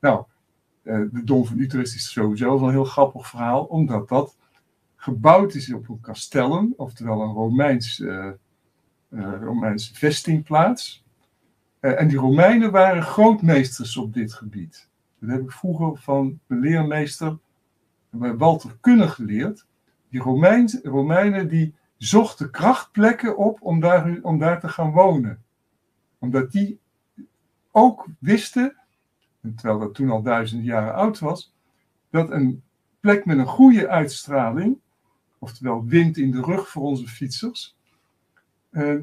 Nou, 0.00 0.24
eh, 0.82 1.00
de 1.12 1.24
Dom 1.24 1.44
van 1.44 1.58
Utrecht 1.58 1.94
is 1.94 2.12
sowieso 2.12 2.58
een 2.58 2.70
heel 2.70 2.84
grappig 2.84 3.26
verhaal, 3.26 3.64
omdat 3.64 4.08
dat 4.08 4.36
gebouwd 4.96 5.54
is 5.54 5.72
op 5.72 5.88
een 5.88 6.00
castellum, 6.00 6.74
oftewel 6.76 7.22
een 7.22 7.32
Romeins, 7.32 7.98
uh, 7.98 8.30
uh, 9.08 9.32
Romeinse 9.40 9.94
vestingplaats. 9.94 11.04
En 11.80 12.08
die 12.08 12.18
Romeinen 12.18 12.70
waren 12.70 13.02
grootmeesters 13.02 13.96
op 13.96 14.12
dit 14.12 14.32
gebied. 14.32 14.88
Dat 15.18 15.30
heb 15.30 15.40
ik 15.40 15.52
vroeger 15.52 15.96
van 15.96 16.40
mijn 16.46 16.60
leermeester 16.60 17.38
Walter 18.10 18.76
Kunne 18.80 19.08
geleerd 19.08 19.66
die 20.14 20.22
Romeins, 20.22 20.78
Romeinen 20.82 21.48
die 21.48 21.74
zochten 21.96 22.50
krachtplekken 22.50 23.36
op 23.36 23.62
om 23.62 23.80
daar, 23.80 24.18
om 24.22 24.38
daar 24.38 24.60
te 24.60 24.68
gaan 24.68 24.92
wonen. 24.92 25.42
Omdat 26.18 26.52
die 26.52 26.78
ook 27.70 28.06
wisten, 28.18 28.76
terwijl 29.56 29.78
dat 29.78 29.94
toen 29.94 30.10
al 30.10 30.22
duizenden 30.22 30.66
jaren 30.66 30.94
oud 30.94 31.18
was, 31.18 31.54
dat 32.10 32.30
een 32.30 32.62
plek 33.00 33.24
met 33.24 33.38
een 33.38 33.46
goede 33.46 33.88
uitstraling, 33.88 34.78
oftewel 35.38 35.84
wind 35.84 36.16
in 36.16 36.30
de 36.30 36.42
rug 36.42 36.68
voor 36.68 36.82
onze 36.82 37.08
fietsers, 37.08 37.76
eh, 38.70 38.96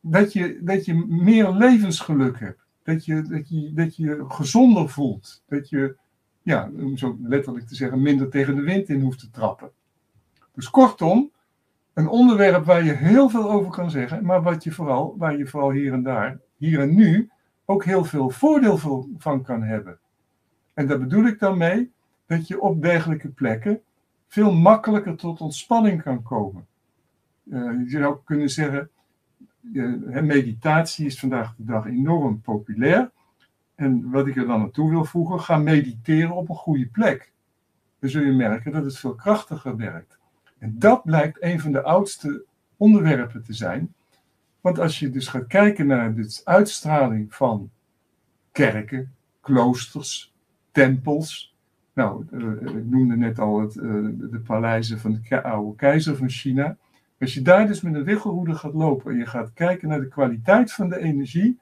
dat, 0.00 0.32
je, 0.32 0.58
dat 0.62 0.84
je 0.84 0.94
meer 1.08 1.52
levensgeluk 1.52 2.40
hebt. 2.40 2.60
Dat 2.82 3.04
je, 3.04 3.22
dat, 3.22 3.48
je, 3.48 3.72
dat 3.74 3.96
je 3.96 4.24
gezonder 4.28 4.88
voelt. 4.88 5.42
Dat 5.48 5.68
je, 5.68 5.96
ja, 6.42 6.70
om 6.76 6.96
zo 6.96 7.18
letterlijk 7.22 7.66
te 7.66 7.74
zeggen, 7.74 8.02
minder 8.02 8.28
tegen 8.28 8.56
de 8.56 8.62
wind 8.62 8.88
in 8.88 9.00
hoeft 9.00 9.18
te 9.18 9.30
trappen. 9.30 9.70
Dus 10.56 10.70
kortom, 10.70 11.30
een 11.92 12.08
onderwerp 12.08 12.64
waar 12.64 12.84
je 12.84 12.92
heel 12.92 13.28
veel 13.28 13.50
over 13.50 13.70
kan 13.70 13.90
zeggen, 13.90 14.24
maar 14.24 14.42
wat 14.42 14.64
je 14.64 14.72
vooral, 14.72 15.14
waar 15.18 15.38
je 15.38 15.46
vooral 15.46 15.70
hier 15.70 15.92
en 15.92 16.02
daar, 16.02 16.38
hier 16.56 16.80
en 16.80 16.94
nu, 16.94 17.30
ook 17.64 17.84
heel 17.84 18.04
veel 18.04 18.30
voordeel 18.30 19.06
van 19.18 19.42
kan 19.42 19.62
hebben. 19.62 19.98
En 20.74 20.86
daar 20.86 20.98
bedoel 20.98 21.24
ik 21.26 21.38
dan 21.38 21.58
mee 21.58 21.92
dat 22.26 22.48
je 22.48 22.60
op 22.60 22.82
dergelijke 22.82 23.28
plekken 23.28 23.80
veel 24.28 24.52
makkelijker 24.52 25.16
tot 25.16 25.40
ontspanning 25.40 26.02
kan 26.02 26.22
komen. 26.22 26.66
Uh, 27.44 27.90
je 27.90 27.98
zou 27.98 28.16
kunnen 28.24 28.50
zeggen, 28.50 28.90
meditatie 30.22 31.06
is 31.06 31.18
vandaag 31.18 31.54
de 31.56 31.64
dag 31.64 31.86
enorm 31.86 32.40
populair. 32.40 33.10
En 33.74 34.10
wat 34.10 34.26
ik 34.26 34.36
er 34.36 34.46
dan 34.46 34.60
naartoe 34.60 34.90
wil 34.90 35.04
voegen, 35.04 35.40
ga 35.40 35.56
mediteren 35.56 36.30
op 36.30 36.48
een 36.48 36.54
goede 36.54 36.86
plek. 36.86 37.32
Dan 37.98 38.10
zul 38.10 38.22
je 38.22 38.32
merken 38.32 38.72
dat 38.72 38.84
het 38.84 38.98
veel 38.98 39.14
krachtiger 39.14 39.76
werkt. 39.76 40.15
En 40.58 40.78
dat 40.78 41.04
blijkt 41.04 41.42
een 41.42 41.60
van 41.60 41.72
de 41.72 41.82
oudste 41.82 42.44
onderwerpen 42.76 43.42
te 43.42 43.52
zijn. 43.52 43.94
Want 44.60 44.78
als 44.78 44.98
je 44.98 45.10
dus 45.10 45.28
gaat 45.28 45.46
kijken 45.46 45.86
naar 45.86 46.14
de 46.14 46.40
uitstraling 46.44 47.34
van 47.34 47.70
kerken, 48.52 49.14
kloosters, 49.40 50.34
tempels. 50.72 51.54
Nou, 51.92 52.26
eh, 52.30 52.76
ik 52.76 52.86
noemde 52.86 53.16
net 53.16 53.38
al 53.38 53.60
het, 53.60 53.76
eh, 53.76 53.84
de 54.12 54.42
paleizen 54.44 54.98
van 54.98 55.20
de 55.28 55.42
oude 55.42 55.76
keizer 55.76 56.16
van 56.16 56.28
China. 56.28 56.76
Als 57.20 57.34
je 57.34 57.42
daar 57.42 57.66
dus 57.66 57.80
met 57.80 57.94
een 57.94 58.04
wiggelroede 58.04 58.54
gaat 58.54 58.74
lopen 58.74 59.12
en 59.12 59.18
je 59.18 59.26
gaat 59.26 59.52
kijken 59.52 59.88
naar 59.88 60.00
de 60.00 60.08
kwaliteit 60.08 60.72
van 60.72 60.88
de 60.88 60.98
energie, 60.98 61.58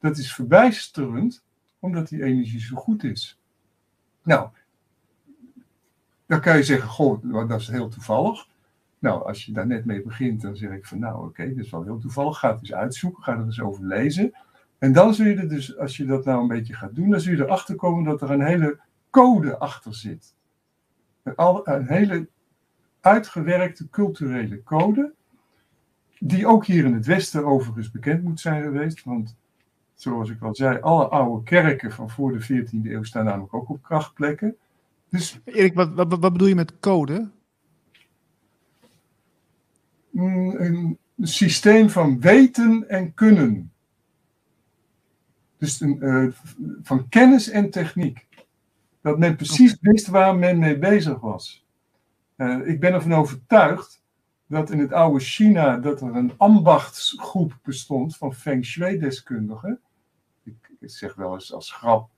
dat 0.00 0.16
is 0.16 0.34
verbijsterend, 0.34 1.44
omdat 1.78 2.08
die 2.08 2.24
energie 2.24 2.60
zo 2.60 2.76
goed 2.76 3.04
is. 3.04 3.40
Nou, 4.22 4.48
dan 6.32 6.40
kan 6.40 6.56
je 6.56 6.62
zeggen, 6.62 6.88
goh, 6.88 7.48
dat 7.48 7.60
is 7.60 7.68
heel 7.68 7.88
toevallig. 7.88 8.48
Nou, 8.98 9.26
als 9.26 9.44
je 9.44 9.52
daar 9.52 9.66
net 9.66 9.84
mee 9.84 10.02
begint, 10.02 10.42
dan 10.42 10.56
zeg 10.56 10.70
ik 10.70 10.86
van, 10.86 10.98
nou 10.98 11.26
oké, 11.26 11.48
dat 11.48 11.64
is 11.64 11.70
wel 11.70 11.82
heel 11.82 11.98
toevallig. 11.98 12.38
Ga 12.38 12.50
het 12.50 12.60
eens 12.60 12.72
uitzoeken, 12.72 13.22
ga 13.22 13.32
er 13.32 13.44
eens 13.44 13.60
over 13.60 13.84
lezen. 13.84 14.32
En 14.78 14.92
dan 14.92 15.14
zul 15.14 15.26
je 15.26 15.34
er 15.34 15.48
dus, 15.48 15.78
als 15.78 15.96
je 15.96 16.04
dat 16.04 16.24
nou 16.24 16.40
een 16.40 16.48
beetje 16.48 16.74
gaat 16.74 16.94
doen, 16.94 17.10
dan 17.10 17.20
zul 17.20 17.32
je 17.34 17.42
erachter 17.42 17.74
komen 17.74 18.04
dat 18.04 18.22
er 18.22 18.30
een 18.30 18.44
hele 18.44 18.80
code 19.10 19.58
achter 19.58 19.94
zit. 19.94 20.34
Een 21.22 21.86
hele 21.86 22.28
uitgewerkte 23.00 23.88
culturele 23.88 24.62
code, 24.62 25.12
die 26.18 26.46
ook 26.46 26.66
hier 26.66 26.84
in 26.84 26.94
het 26.94 27.06
Westen 27.06 27.44
overigens 27.44 27.90
bekend 27.90 28.22
moet 28.22 28.40
zijn 28.40 28.62
geweest. 28.62 29.04
Want 29.04 29.36
zoals 29.94 30.30
ik 30.30 30.42
al 30.42 30.54
zei, 30.54 30.80
alle 30.80 31.08
oude 31.08 31.42
kerken 31.42 31.92
van 31.92 32.10
voor 32.10 32.32
de 32.32 32.42
14e 32.42 32.90
eeuw 32.90 33.02
staan 33.02 33.24
namelijk 33.24 33.54
ook 33.54 33.68
op 33.68 33.82
krachtplekken. 33.82 34.56
Dus, 35.12 35.38
Erik, 35.44 35.74
wat, 35.74 35.94
wat, 35.94 36.18
wat 36.18 36.32
bedoel 36.32 36.48
je 36.48 36.54
met 36.54 36.78
code? 36.78 37.30
Mm, 40.10 40.56
een 40.56 40.98
systeem 41.20 41.90
van 41.90 42.20
weten 42.20 42.88
en 42.88 43.14
kunnen. 43.14 43.72
Dus 45.58 45.80
een, 45.80 45.96
uh, 46.00 46.32
van 46.82 47.08
kennis 47.08 47.48
en 47.48 47.70
techniek. 47.70 48.26
Dat 49.00 49.18
men 49.18 49.36
precies 49.36 49.76
wist 49.80 50.06
waar 50.06 50.36
men 50.36 50.58
mee 50.58 50.78
bezig 50.78 51.20
was. 51.20 51.66
Uh, 52.36 52.68
ik 52.68 52.80
ben 52.80 52.92
ervan 52.92 53.14
overtuigd 53.14 54.02
dat 54.46 54.70
in 54.70 54.78
het 54.78 54.92
oude 54.92 55.20
China 55.20 55.76
dat 55.76 56.00
er 56.00 56.16
een 56.16 56.32
ambachtsgroep 56.36 57.58
bestond 57.62 58.16
van 58.16 58.34
Feng 58.34 58.64
Shui-deskundigen. 58.64 59.80
Ik, 60.44 60.70
ik, 60.80 60.90
zeg 60.90 61.14
wel 61.14 61.34
eens 61.34 61.52
als 61.52 61.72
grap 61.72 62.11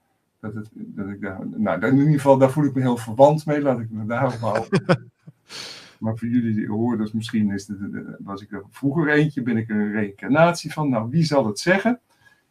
dat, 0.45 0.55
het, 0.55 0.70
dat 0.72 1.09
ik 1.09 1.20
daar. 1.20 1.47
Nou, 1.57 1.86
in 1.86 1.97
ieder 1.97 2.12
geval, 2.12 2.38
daar 2.38 2.51
voel 2.51 2.64
ik 2.64 2.74
me 2.74 2.80
heel 2.80 2.97
verwant 2.97 3.47
mee. 3.47 3.61
Laat 3.61 3.80
ik 3.80 3.90
me 3.90 4.07
daarop 4.07 4.40
houden. 4.40 4.82
maar 6.01 6.16
voor 6.16 6.28
jullie 6.28 6.68
hoorders, 6.68 7.12
misschien 7.12 7.51
is 7.51 7.68
het, 7.68 7.78
was 8.18 8.42
ik 8.42 8.53
er 8.53 8.64
vroeger 8.70 9.09
eentje, 9.09 9.42
ben 9.42 9.57
ik 9.57 9.70
er 9.70 9.76
een 9.76 9.92
reïncarnatie 9.92 10.72
van. 10.72 10.88
Nou, 10.88 11.11
wie 11.11 11.24
zal 11.24 11.47
het 11.47 11.59
zeggen? 11.59 12.01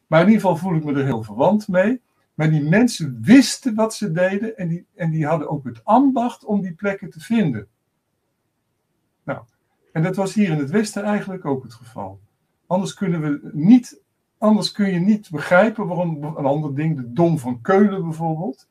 Maar 0.08 0.22
in 0.22 0.28
ieder 0.28 0.42
geval 0.42 0.58
voel 0.58 0.76
ik 0.76 0.84
me 0.84 0.94
er 0.94 1.06
heel 1.06 1.24
verwant 1.24 1.68
mee. 1.68 2.02
Maar 2.34 2.50
die 2.50 2.64
mensen 2.64 3.18
wisten 3.22 3.76
wat 3.76 3.94
ze 3.94 4.12
deden 4.12 4.58
en 4.58 4.68
die, 4.68 4.86
en 4.96 5.12
die 5.12 5.26
hadden 5.26 5.50
ook 5.50 5.66
het 5.66 5.86
ambacht 5.86 6.46
om 6.46 6.62
die 6.62 6.74
plekken 6.74 7.10
te 7.10 7.20
vinden. 7.20 7.68
Nou, 9.24 9.40
en 9.92 10.04
dat 10.04 10.16
was 10.16 10.34
hier 10.34 10.50
in 10.50 10.58
het 10.58 10.70
Westen 10.70 11.04
eigenlijk 11.04 11.46
ook 11.46 11.64
het 11.64 11.74
geval. 11.74 12.20
Anders 12.68 12.94
kunnen 12.94 13.22
we 13.22 13.50
niet, 13.54 14.02
anders 14.44 14.72
kun 14.72 14.92
je 14.92 15.00
niet 15.00 15.30
begrijpen 15.30 15.88
waarom 15.88 16.24
een 16.24 16.46
ander 16.46 16.76
ding, 16.76 16.96
de 16.96 17.14
Dom 17.14 17.38
van 17.38 17.62
Keulen 17.62 18.04
bijvoorbeeld, 18.04 18.68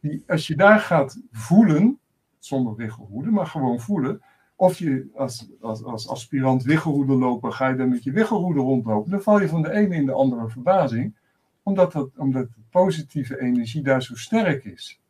die, 0.00 0.24
als 0.26 0.46
je 0.46 0.56
daar 0.56 0.80
gaat 0.80 1.20
voelen, 1.32 1.98
zonder 2.38 2.74
wiggelhoeden, 2.76 3.32
maar 3.32 3.46
gewoon 3.46 3.80
voelen, 3.80 4.22
of 4.56 4.78
je 4.78 5.10
als, 5.14 5.48
als, 5.60 5.84
als 5.84 6.08
aspirant 6.08 6.62
wiggelhoeden 6.62 7.16
lopen, 7.16 7.52
ga 7.52 7.68
je 7.68 7.76
dan 7.76 7.88
met 7.88 8.04
je 8.04 8.12
wiggelhoeden 8.12 8.62
rondlopen, 8.62 9.10
dan 9.10 9.22
val 9.22 9.40
je 9.40 9.48
van 9.48 9.62
de 9.62 9.72
ene 9.72 9.94
in 9.94 10.06
de 10.06 10.12
andere 10.12 10.48
verbazing, 10.48 11.14
omdat, 11.62 11.92
dat, 11.92 12.10
omdat 12.16 12.48
de 12.48 12.62
positieve 12.70 13.40
energie 13.40 13.82
daar 13.82 14.02
zo 14.02 14.14
sterk 14.14 14.64
is. 14.64 15.00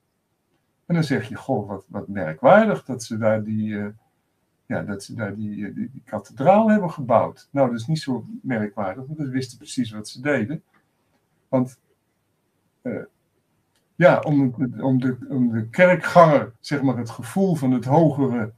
En 0.87 0.95
dan 0.95 1.05
zeg 1.05 1.29
je, 1.29 1.35
goh, 1.35 1.69
wat, 1.69 1.85
wat 1.89 2.09
merkwaardig 2.09 2.85
dat 2.85 3.03
ze 3.03 3.19
daar 3.19 3.43
die, 3.43 3.69
uh, 3.69 3.87
ja, 4.71 4.83
dat 4.83 5.05
ze 5.05 5.15
daar 5.15 5.37
die, 5.37 5.55
die, 5.55 5.75
die, 5.75 6.03
kathedraal 6.05 6.71
hebben 6.71 6.91
gebouwd. 6.91 7.49
Nou, 7.51 7.71
dat 7.71 7.81
is 7.81 7.87
niet 7.87 7.99
zo 7.99 8.25
merkwaardig, 8.43 9.05
want 9.07 9.19
ze 9.19 9.29
wisten 9.29 9.59
precies 9.59 9.91
wat 9.91 10.09
ze 10.09 10.21
deden. 10.21 10.63
Want 11.49 11.79
uh, 12.83 13.03
ja, 13.95 14.19
om, 14.19 14.55
om, 14.81 15.01
de, 15.01 15.17
om 15.29 15.53
de 15.53 15.69
kerkganger, 15.69 16.53
zeg 16.61 16.83
maar, 16.83 16.97
het 16.97 17.11
gevoel 17.11 17.55
van 17.55 17.73
het 17.73 17.85
hogere 17.85 18.53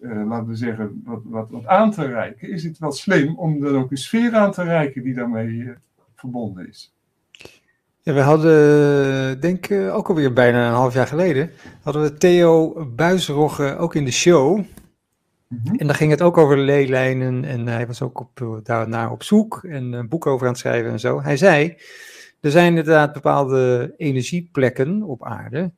uh, 0.00 0.26
laten 0.26 0.48
we 0.48 0.56
zeggen, 0.56 1.02
wat, 1.04 1.20
wat, 1.24 1.50
wat 1.50 1.66
aan 1.66 1.90
te 1.90 2.06
reiken, 2.06 2.50
is 2.50 2.64
het 2.64 2.78
wel 2.78 2.92
slim 2.92 3.38
om 3.38 3.60
dan 3.60 3.76
ook 3.76 3.90
een 3.90 3.96
sfeer 3.96 4.34
aan 4.34 4.52
te 4.52 4.62
reiken 4.62 5.02
die 5.02 5.14
daarmee 5.14 5.72
verbonden 6.14 6.68
is. 6.68 6.94
Ja, 8.00 8.12
we 8.12 8.20
hadden, 8.20 9.40
denk 9.40 9.66
ik, 9.66 9.90
ook 9.90 10.08
alweer 10.08 10.32
bijna 10.32 10.68
een 10.68 10.74
half 10.74 10.94
jaar 10.94 11.06
geleden, 11.06 11.50
hadden 11.82 12.02
we 12.02 12.14
Theo 12.14 12.86
Buisrogge 12.86 13.76
ook 13.76 13.94
in 13.94 14.04
de 14.04 14.10
show. 14.10 14.64
-hmm. 15.48 15.78
En 15.78 15.86
daar 15.86 15.96
ging 15.96 16.10
het 16.10 16.22
ook 16.22 16.36
over 16.36 16.58
leelijnen 16.58 17.44
en 17.44 17.66
hij 17.66 17.86
was 17.86 18.02
ook 18.02 18.20
op, 18.20 18.60
daarnaar 18.64 19.10
op 19.10 19.22
zoek 19.22 19.64
en 19.64 19.92
een 19.92 20.08
boek 20.08 20.26
over 20.26 20.46
aan 20.46 20.52
het 20.52 20.60
schrijven 20.60 20.90
en 20.90 21.00
zo. 21.00 21.22
Hij 21.22 21.36
zei, 21.36 21.76
er 22.40 22.50
zijn 22.50 22.68
inderdaad 22.68 23.12
bepaalde 23.12 23.94
energieplekken 23.96 25.02
op 25.02 25.24
aarde, 25.24 25.72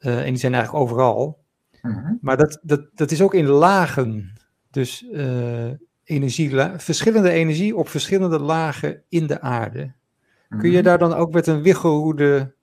uh, 0.00 0.18
en 0.18 0.26
die 0.26 0.36
zijn 0.36 0.54
eigenlijk 0.54 0.84
overal, 0.84 1.40
Mm-hmm. 1.82 2.18
Maar 2.20 2.36
dat, 2.36 2.58
dat, 2.62 2.86
dat 2.94 3.10
is 3.10 3.22
ook 3.22 3.34
in 3.34 3.46
lagen. 3.46 4.32
Dus 4.70 5.02
uh, 5.12 5.70
energie, 6.04 6.50
verschillende 6.76 7.30
energie 7.30 7.76
op 7.76 7.88
verschillende 7.88 8.38
lagen 8.38 9.02
in 9.08 9.26
de 9.26 9.40
aarde. 9.40 9.80
Mm-hmm. 9.80 10.58
Kun 10.58 10.70
je 10.70 10.82
daar 10.82 10.98
dan 10.98 11.12
ook 11.12 11.32
met 11.32 11.46
een 11.46 11.62
wiggelroede 11.62 12.54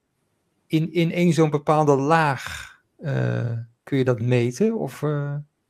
in, 0.67 0.93
in 0.93 1.11
één 1.11 1.33
zo'n 1.33 1.49
bepaalde 1.49 1.95
laag, 1.95 2.75
uh, 2.99 3.51
kun 3.83 3.97
je 3.97 4.03
dat 4.03 4.21
meten? 4.21 4.77
Of, 4.77 5.03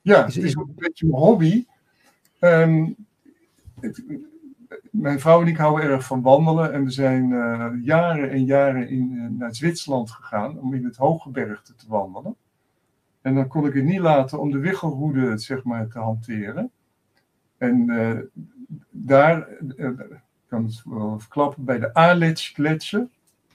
ja, 0.07 0.25
het 0.25 0.37
is 0.37 0.57
ook 0.57 0.67
een 0.67 0.73
beetje 0.75 1.07
mijn 1.07 1.21
hobby. 1.21 1.65
Um, 2.39 2.95
het, 3.79 4.03
mijn 4.91 5.19
vrouw 5.19 5.41
en 5.41 5.47
ik 5.47 5.57
houden 5.57 5.89
erg 5.89 6.05
van 6.05 6.21
wandelen 6.21 6.73
en 6.73 6.83
we 6.83 6.91
zijn 6.91 7.27
jaren 7.83 8.29
en 8.29 8.45
jaren 8.45 8.89
in, 8.89 9.35
naar 9.37 9.55
Zwitserland 9.55 10.11
gegaan 10.11 10.59
om 10.59 10.73
in 10.73 10.85
het 10.85 10.95
hooggebergte 10.95 11.75
te 11.75 11.85
wandelen. 11.87 12.35
En 13.21 13.35
dan 13.35 13.47
kon 13.47 13.67
ik 13.67 13.73
het 13.73 13.83
niet 13.83 13.99
laten 13.99 14.39
om 14.39 14.51
de 14.51 14.57
wiggelroede 14.57 15.37
zeg 15.37 15.63
maar, 15.63 15.87
te 15.87 15.99
hanteren. 15.99 16.71
En 17.57 17.89
uh, 17.89 18.19
daar 18.89 19.47
uh, 19.77 19.89
kan 20.47 20.65
het 20.65 20.81
wel 20.85 21.19
verklappen 21.19 21.63
bij 21.63 21.79
de 21.79 21.93
Aletsch 21.93 22.53
gletsjer. 22.53 23.07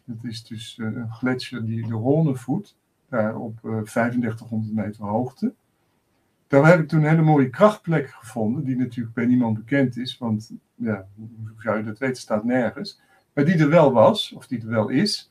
Dat 0.04 0.16
is 0.22 0.44
dus 0.44 0.78
een 0.78 1.10
gletsjer 1.10 1.64
die 1.64 1.86
de 1.86 1.94
Rhône 1.94 2.38
voedt, 2.38 2.76
daar 3.08 3.36
op 3.36 3.58
3500 3.84 4.74
meter 4.74 5.04
hoogte. 5.04 5.54
Daar 6.52 6.66
heb 6.66 6.80
ik 6.80 6.88
toen 6.88 7.02
een 7.02 7.08
hele 7.08 7.22
mooie 7.22 7.50
krachtplek 7.50 8.10
gevonden, 8.10 8.64
die 8.64 8.76
natuurlijk 8.76 9.14
bij 9.14 9.26
niemand 9.26 9.56
bekend 9.58 9.96
is, 9.96 10.18
want 10.18 10.52
ja, 10.74 11.06
hoe 11.16 11.52
zou 11.58 11.76
je 11.78 11.84
dat 11.84 11.98
weten, 11.98 12.22
staat 12.22 12.44
nergens. 12.44 13.00
Maar 13.32 13.44
die 13.44 13.58
er 13.58 13.68
wel 13.68 13.92
was, 13.92 14.32
of 14.32 14.46
die 14.46 14.60
er 14.60 14.68
wel 14.68 14.88
is. 14.88 15.30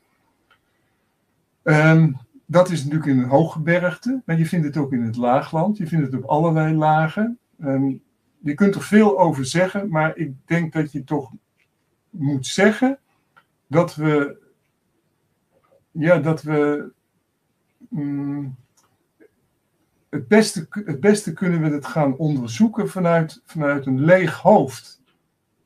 Um, 1.63 2.17
dat 2.45 2.69
is 2.69 2.83
natuurlijk 2.83 3.09
in 3.09 3.19
een 3.19 3.29
hooggebergte, 3.29 4.21
maar 4.25 4.37
je 4.37 4.45
vindt 4.45 4.65
het 4.65 4.77
ook 4.77 4.93
in 4.93 5.01
het 5.01 5.15
laagland. 5.15 5.77
Je 5.77 5.87
vindt 5.87 6.05
het 6.05 6.23
op 6.23 6.29
allerlei 6.29 6.75
lagen. 6.75 7.37
Um, 7.63 8.01
je 8.39 8.53
kunt 8.53 8.75
er 8.75 8.81
veel 8.81 9.19
over 9.19 9.45
zeggen, 9.45 9.89
maar 9.89 10.17
ik 10.17 10.33
denk 10.45 10.73
dat 10.73 10.91
je 10.91 11.03
toch 11.03 11.31
moet 12.09 12.47
zeggen 12.47 12.99
dat 13.67 13.95
we, 13.95 14.37
ja, 15.91 16.17
dat 16.17 16.41
we 16.41 16.91
mm, 17.89 18.55
het, 20.11 20.27
beste, 20.27 20.67
het 20.69 20.99
beste 20.99 21.33
kunnen 21.33 21.61
we 21.61 21.69
het 21.69 21.85
gaan 21.85 22.17
onderzoeken 22.17 22.89
vanuit, 22.89 23.41
vanuit 23.45 23.85
een 23.85 24.01
leeg 24.01 24.37
hoofd. 24.37 25.01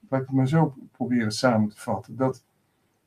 Laat 0.10 0.22
ik 0.22 0.28
het 0.28 0.36
maar 0.36 0.48
zo 0.48 0.76
proberen 0.92 1.32
samen 1.32 1.70
te 1.70 1.80
vatten. 1.80 2.16
Dat, 2.16 2.44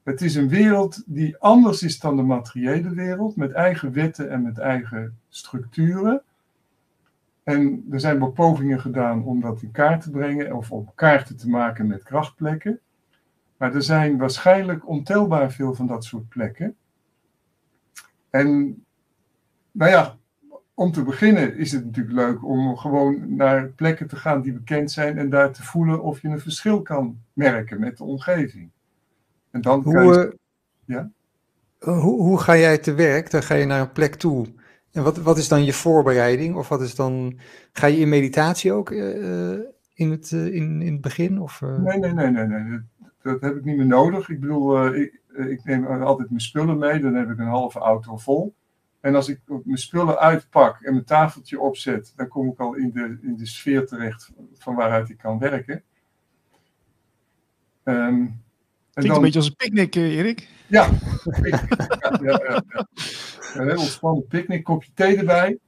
het 0.03 0.20
is 0.20 0.34
een 0.34 0.49
wereld 0.49 1.03
die 1.07 1.36
anders 1.36 1.82
is 1.82 1.99
dan 1.99 2.16
de 2.16 2.22
materiële 2.22 2.95
wereld, 2.95 3.36
met 3.36 3.53
eigen 3.53 3.93
wetten 3.93 4.30
en 4.30 4.43
met 4.43 4.59
eigen 4.59 5.18
structuren. 5.28 6.22
En 7.43 7.86
er 7.91 8.01
zijn 8.01 8.18
wel 8.18 8.30
pogingen 8.30 8.80
gedaan 8.80 9.24
om 9.24 9.41
dat 9.41 9.62
in 9.62 9.70
kaart 9.70 10.03
te 10.03 10.11
brengen 10.11 10.57
of 10.57 10.72
om 10.72 10.91
kaarten 10.95 11.36
te 11.36 11.49
maken 11.49 11.86
met 11.86 12.03
krachtplekken. 12.03 12.80
Maar 13.57 13.74
er 13.74 13.82
zijn 13.82 14.18
waarschijnlijk 14.18 14.89
ontelbaar 14.89 15.53
veel 15.53 15.74
van 15.74 15.86
dat 15.86 16.05
soort 16.05 16.28
plekken. 16.28 16.76
En 18.30 18.82
nou 19.72 19.91
ja, 19.91 20.18
om 20.79 20.93
te 20.93 21.03
beginnen 21.03 21.57
is 21.57 21.72
het 21.72 21.85
natuurlijk 21.85 22.16
leuk 22.16 22.45
om 22.45 22.76
gewoon 22.76 23.37
naar 23.37 23.68
plekken 23.68 24.09
te 24.09 24.16
gaan 24.16 24.43
die 24.43 24.53
bekend 24.53 24.91
zijn 24.91 25.18
en 25.18 25.31
daar 25.31 25.53
te 25.53 25.62
voelen 25.62 26.03
of 26.03 26.22
je 26.22 26.29
een 26.29 26.41
verschil 26.41 26.83
kan 26.83 27.18
merken 27.33 27.81
met 27.81 27.97
de 27.97 28.05
omgeving. 28.05 28.70
En 29.51 29.61
dan 29.61 29.83
Hoe, 29.83 30.03
je, 30.03 30.26
eh, 30.26 30.33
ja? 30.85 31.11
hoe, 31.79 32.22
hoe 32.22 32.41
ga 32.41 32.57
jij 32.57 32.79
te 32.79 32.95
werk? 32.95 33.31
Dan 33.31 33.43
ga 33.43 33.55
je 33.55 33.66
naar 33.66 33.81
een 33.81 33.93
plek 33.93 34.14
toe. 34.14 34.47
En 34.93 35.03
wat, 35.03 35.16
wat 35.16 35.39
is 35.39 35.49
dan 35.49 35.64
je 35.64 35.72
voorbereiding? 35.72 36.57
Of 36.57 36.68
wat 36.68 36.81
is 36.81 36.95
dan. 36.95 37.39
Ga 37.72 37.87
je 37.87 37.99
in 37.99 38.09
meditatie 38.09 38.72
ook 38.72 38.91
eh, 38.91 39.53
eh, 39.53 39.61
in, 39.99 40.11
het, 40.11 40.33
eh, 40.33 40.55
in, 40.55 40.83
in 40.83 40.93
het 40.93 41.01
begin? 41.01 41.41
Of, 41.41 41.62
eh? 41.62 41.79
Nee, 41.79 41.99
nee, 41.99 42.12
nee, 42.12 42.31
nee, 42.31 42.47
nee. 42.47 42.81
Dat, 42.99 43.12
dat 43.22 43.41
heb 43.41 43.57
ik 43.57 43.64
niet 43.64 43.76
meer 43.76 43.87
nodig. 43.87 44.29
Ik 44.29 44.41
bedoel, 44.41 44.79
eh, 44.79 45.01
ik, 45.01 45.20
eh, 45.37 45.51
ik 45.51 45.64
neem 45.64 45.87
altijd 45.87 46.29
mijn 46.29 46.41
spullen 46.41 46.79
mee, 46.79 47.01
dan 47.01 47.14
heb 47.14 47.31
ik 47.31 47.39
een 47.39 47.47
halve 47.47 47.79
auto 47.79 48.16
vol. 48.16 48.55
En 49.01 49.15
als 49.15 49.29
ik 49.29 49.41
mijn 49.47 49.79
spullen 49.79 50.19
uitpak 50.19 50.81
en 50.81 50.93
mijn 50.93 51.05
tafeltje 51.05 51.61
opzet, 51.61 52.13
dan 52.17 52.29
kom 52.29 52.49
ik 52.49 52.59
al 52.59 52.75
in 52.75 52.91
de, 52.91 53.19
in 53.23 53.37
de 53.37 53.47
sfeer 53.47 53.87
terecht 53.87 54.33
van 54.55 54.75
waaruit 54.75 55.09
ik 55.09 55.19
kan 55.19 55.39
werken. 55.39 55.83
En 57.83 58.43
Klinkt 58.99 59.17
een 59.17 59.23
beetje 59.23 59.39
als 59.39 59.49
een 59.49 59.57
picknick, 59.57 59.97
eh, 59.97 60.17
Erik. 60.17 60.49
Ja, 60.67 60.89
ja, 61.43 61.61
ja, 62.23 62.41
ja. 62.49 62.63
Een 63.55 63.69
heel 63.69 63.79
ontspannen 63.79 64.27
picknick, 64.27 64.65
kopje 64.65 64.91
thee 64.95 65.17
erbij. 65.17 65.59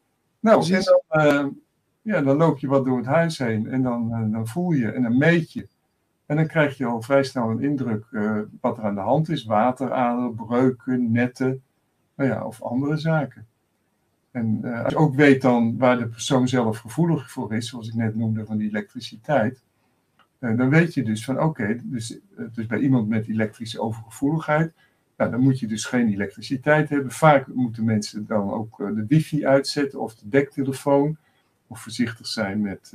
Nou, 0.41 0.72
en 0.72 0.83
dan, 0.83 1.03
eh, 1.09 1.47
ja, 2.03 2.20
dan 2.20 2.37
loop 2.37 2.59
je 2.59 2.66
wat 2.66 2.85
door 2.85 2.97
het 2.97 3.07
huis 3.07 3.39
heen 3.39 3.66
en 3.66 3.83
dan, 3.83 4.12
eh, 4.12 4.33
dan 4.33 4.47
voel 4.47 4.70
je 4.70 4.91
en 4.91 5.03
dan 5.03 5.18
meet 5.18 5.53
je. 5.53 5.68
En 6.26 6.37
dan 6.37 6.47
krijg 6.47 6.76
je 6.76 6.85
al 6.85 7.03
vrij 7.03 7.22
snel 7.22 7.51
een 7.51 7.62
indruk 7.62 8.05
wat 8.61 8.78
er 8.78 8.85
aan 8.85 8.95
de 8.95 9.01
hand 9.01 9.28
is. 9.28 9.45
Waterader, 9.45 10.35
breuken, 10.35 11.12
netten, 11.12 11.62
nou 12.28 12.46
of 12.46 12.62
andere 12.62 12.96
zaken. 12.96 13.46
En 14.30 14.60
eh, 14.62 14.84
als 14.84 14.92
je 14.92 14.98
ook 14.98 15.14
weet 15.14 15.42
dan 15.42 15.78
waar 15.78 15.98
de 15.98 16.08
persoon 16.08 16.48
zelf 16.48 16.78
gevoelig 16.78 17.30
voor 17.30 17.54
is, 17.54 17.68
zoals 17.68 17.88
ik 17.88 17.94
net 17.94 18.16
noemde 18.16 18.44
van 18.46 18.56
die 18.56 18.68
elektriciteit, 18.68 19.62
eh, 20.38 20.56
dan 20.56 20.68
weet 20.68 20.94
je 20.94 21.02
dus 21.02 21.24
van 21.24 21.40
oké, 21.40 21.80
dus, 21.82 22.18
eh, 22.36 22.44
dus 22.52 22.66
bij 22.66 22.78
iemand 22.78 23.08
met 23.08 23.28
elektrische 23.28 23.80
overgevoeligheid, 23.80 24.72
nou, 25.16 25.30
dan 25.30 25.40
moet 25.40 25.58
je 25.58 25.66
dus 25.66 25.84
geen 25.84 26.08
elektriciteit 26.08 26.88
hebben. 26.88 27.10
Vaak 27.10 27.46
moeten 27.46 27.84
mensen 27.84 28.26
dan 28.26 28.50
ook 28.50 28.76
de 28.76 29.04
wifi 29.08 29.46
uitzetten 29.46 30.00
of 30.00 30.14
de 30.14 30.28
dektelefoon, 30.28 31.16
of 31.66 31.80
voorzichtig 31.80 32.26
zijn 32.26 32.60
met, 32.60 32.92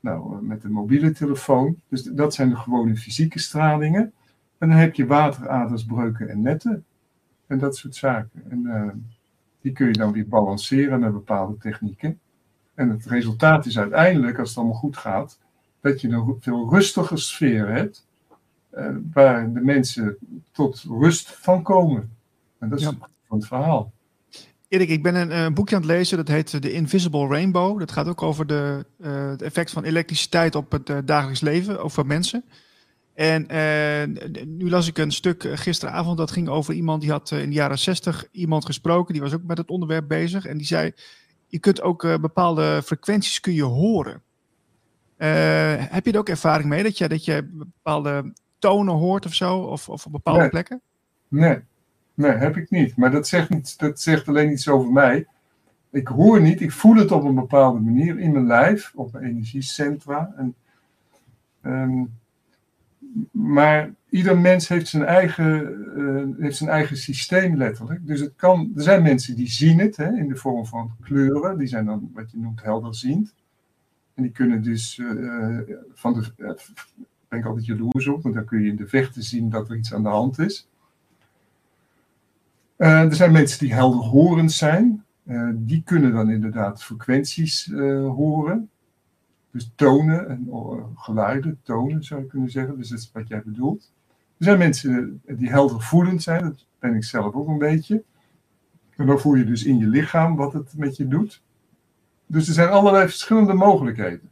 nou, 0.00 0.42
met 0.42 0.62
de 0.62 0.68
mobiele 0.68 1.12
telefoon. 1.12 1.80
Dus 1.88 2.02
dat 2.02 2.34
zijn 2.34 2.48
de 2.48 2.56
gewone 2.56 2.96
fysieke 2.96 3.38
stralingen. 3.38 4.12
En 4.58 4.68
dan 4.68 4.78
heb 4.78 4.94
je 4.94 5.06
wateraders, 5.06 5.84
breuken 5.84 6.28
en 6.28 6.42
netten 6.42 6.84
en 7.48 7.58
dat 7.58 7.76
soort 7.76 7.96
zaken. 7.96 8.42
En 8.48 8.66
eh, 8.66 8.88
die 9.60 9.72
kun 9.72 9.86
je 9.86 9.92
dan 9.92 10.12
weer 10.12 10.28
balanceren 10.28 11.00
met 11.00 11.12
bepaalde 11.12 11.56
technieken. 11.58 12.18
En 12.74 12.88
het 12.88 13.06
resultaat 13.06 13.66
is 13.66 13.78
uiteindelijk, 13.78 14.38
als 14.38 14.48
het 14.48 14.58
allemaal 14.58 14.76
goed 14.76 14.96
gaat, 14.96 15.38
dat 15.80 16.00
je 16.00 16.08
een 16.08 16.36
veel 16.40 16.70
rustiger 16.70 17.18
sfeer 17.18 17.68
hebt, 17.68 18.06
eh, 18.70 18.90
waar 19.12 19.52
de 19.52 19.60
mensen 19.60 20.16
tot 20.52 20.84
rust 20.88 21.30
van 21.30 21.62
komen. 21.62 22.10
En 22.58 22.68
dat 22.68 22.78
is 22.78 22.84
Ja. 22.84 22.92
van 23.26 23.38
het 23.38 23.46
verhaal. 23.46 23.92
Erik, 24.68 24.88
ik 24.88 25.02
ben 25.02 25.14
een 25.14 25.30
eh, 25.30 25.48
boekje 25.52 25.74
aan 25.74 25.82
het 25.82 25.90
lezen, 25.90 26.16
dat 26.16 26.28
heet 26.28 26.60
The 26.62 26.72
Invisible 26.72 27.26
Rainbow. 27.26 27.78
Dat 27.78 27.92
gaat 27.92 28.08
ook 28.08 28.22
over 28.22 28.46
de, 28.46 28.84
het 29.02 29.42
effect 29.42 29.70
van 29.70 29.84
elektriciteit 29.84 30.54
op 30.54 30.72
het 30.72 30.92
dagelijks 31.04 31.40
leven, 31.40 31.82
over 31.82 32.06
mensen. 32.06 32.44
En 33.18 33.48
eh, 33.48 34.44
nu 34.46 34.70
las 34.70 34.88
ik 34.88 34.98
een 34.98 35.12
stuk 35.12 35.44
eh, 35.44 35.56
gisteravond, 35.56 36.18
dat 36.18 36.30
ging 36.30 36.48
over 36.48 36.74
iemand 36.74 37.00
die 37.00 37.10
had 37.10 37.30
eh, 37.30 37.42
in 37.42 37.48
de 37.48 37.54
jaren 37.54 37.78
60 37.78 38.28
iemand 38.30 38.64
gesproken, 38.64 39.12
die 39.12 39.22
was 39.22 39.34
ook 39.34 39.42
met 39.42 39.58
het 39.58 39.68
onderwerp 39.68 40.08
bezig. 40.08 40.46
En 40.46 40.56
die 40.56 40.66
zei, 40.66 40.92
je 41.46 41.58
kunt 41.58 41.82
ook 41.82 42.02
bepaalde 42.20 42.82
frequenties 42.84 43.40
kun 43.40 43.52
je 43.52 43.62
horen. 43.62 44.22
Heb 45.16 46.04
je 46.04 46.12
er 46.12 46.18
ook 46.18 46.28
ervaring 46.28 46.68
mee, 46.68 46.82
dat 46.82 46.98
je, 46.98 47.08
dat 47.08 47.24
je 47.24 47.48
bepaalde 47.52 48.32
tonen 48.58 48.94
hoort 48.94 49.26
of 49.26 49.34
zo, 49.34 49.58
of, 49.58 49.88
of 49.88 50.06
op 50.06 50.12
bepaalde 50.12 50.40
Nee. 50.40 50.48
plekken? 50.48 50.80
Nee, 51.28 51.58
nee, 52.14 52.32
heb 52.32 52.56
ik 52.56 52.70
niet. 52.70 52.96
Maar 52.96 53.10
dat 53.10 53.28
zegt, 53.28 53.48
niet, 53.48 53.78
dat 53.78 54.00
zegt 54.00 54.28
alleen 54.28 54.52
iets 54.52 54.68
over 54.68 54.92
mij. 54.92 55.26
Ik 55.90 56.08
hoor 56.08 56.40
niet, 56.40 56.60
ik 56.60 56.72
voel 56.72 56.96
het 56.96 57.12
op 57.12 57.24
een 57.24 57.34
bepaalde 57.34 57.80
manier 57.80 58.18
in 58.18 58.32
mijn 58.32 58.46
lijf, 58.46 58.92
op 58.94 59.12
mijn 59.12 59.24
energiecentra. 59.24 60.32
En, 60.36 60.54
ehm, 61.60 62.04
maar 63.30 63.94
ieder 64.10 64.38
mens 64.38 64.68
heeft 64.68 64.88
zijn, 64.88 65.04
eigen, 65.04 65.74
eh, 65.96 66.42
heeft 66.42 66.56
zijn 66.56 66.70
eigen 66.70 66.96
systeem 66.96 67.56
letterlijk. 67.56 68.06
Dus 68.06 68.20
het 68.20 68.32
kan, 68.36 68.72
er 68.76 68.82
zijn 68.82 69.02
mensen 69.02 69.36
die 69.36 69.48
zien 69.48 69.78
het 69.78 69.96
hè, 69.96 70.16
in 70.16 70.28
de 70.28 70.36
vorm 70.36 70.66
van 70.66 70.90
kleuren. 71.00 71.58
Die 71.58 71.66
zijn 71.66 71.84
dan 71.84 72.10
wat 72.14 72.30
je 72.30 72.38
noemt 72.38 72.62
helderziend. 72.62 73.34
En 74.14 74.22
die 74.22 74.32
kunnen 74.32 74.62
dus 74.62 74.98
eh, 74.98 75.58
van 75.94 76.12
de. 76.12 76.32
eh, 76.36 76.52
ben 77.28 77.38
ik 77.38 77.44
altijd 77.46 77.66
jaloers 77.66 78.08
op, 78.08 78.22
want 78.22 78.34
dan 78.34 78.44
kun 78.44 78.62
je 78.62 78.70
in 78.70 78.76
de 78.76 78.86
vechten 78.86 79.22
zien 79.22 79.50
dat 79.50 79.70
er 79.70 79.76
iets 79.76 79.94
aan 79.94 80.02
de 80.02 80.08
hand 80.08 80.38
is. 80.38 80.68
Er 82.76 83.14
zijn 83.14 83.32
mensen 83.32 83.58
die 83.58 83.74
helderhorend 83.74 84.52
zijn. 84.52 85.04
Die 85.54 85.82
kunnen 85.84 86.12
dan 86.12 86.30
inderdaad 86.30 86.84
frequenties 86.84 87.70
horen. 88.06 88.70
Dus 89.50 89.72
tonen 89.74 90.28
en 90.28 90.48
eh, 90.50 90.84
geluiden, 90.94 91.60
tonen 91.62 92.04
zou 92.04 92.20
je 92.20 92.26
kunnen 92.26 92.50
zeggen. 92.50 92.76
Dus 92.76 92.88
dat 92.88 92.98
is 92.98 93.10
wat 93.12 93.28
jij 93.28 93.42
bedoelt. 93.44 93.92
Er 94.38 94.44
zijn 94.44 94.58
mensen 94.58 95.22
die 95.26 95.48
heldervoelend 95.48 96.22
zijn. 96.22 96.42
Dat 96.42 96.66
ben 96.78 96.94
ik 96.94 97.04
zelf 97.04 97.34
ook 97.34 97.48
een 97.48 97.58
beetje. 97.58 98.02
En 98.96 99.06
dan 99.06 99.20
voel 99.20 99.34
je 99.34 99.44
dus 99.44 99.64
in 99.64 99.78
je 99.78 99.86
lichaam 99.86 100.36
wat 100.36 100.52
het 100.52 100.76
met 100.76 100.96
je 100.96 101.08
doet. 101.08 101.42
Dus 102.26 102.48
er 102.48 102.54
zijn 102.54 102.68
allerlei 102.68 103.08
verschillende 103.08 103.54
mogelijkheden. 103.54 104.30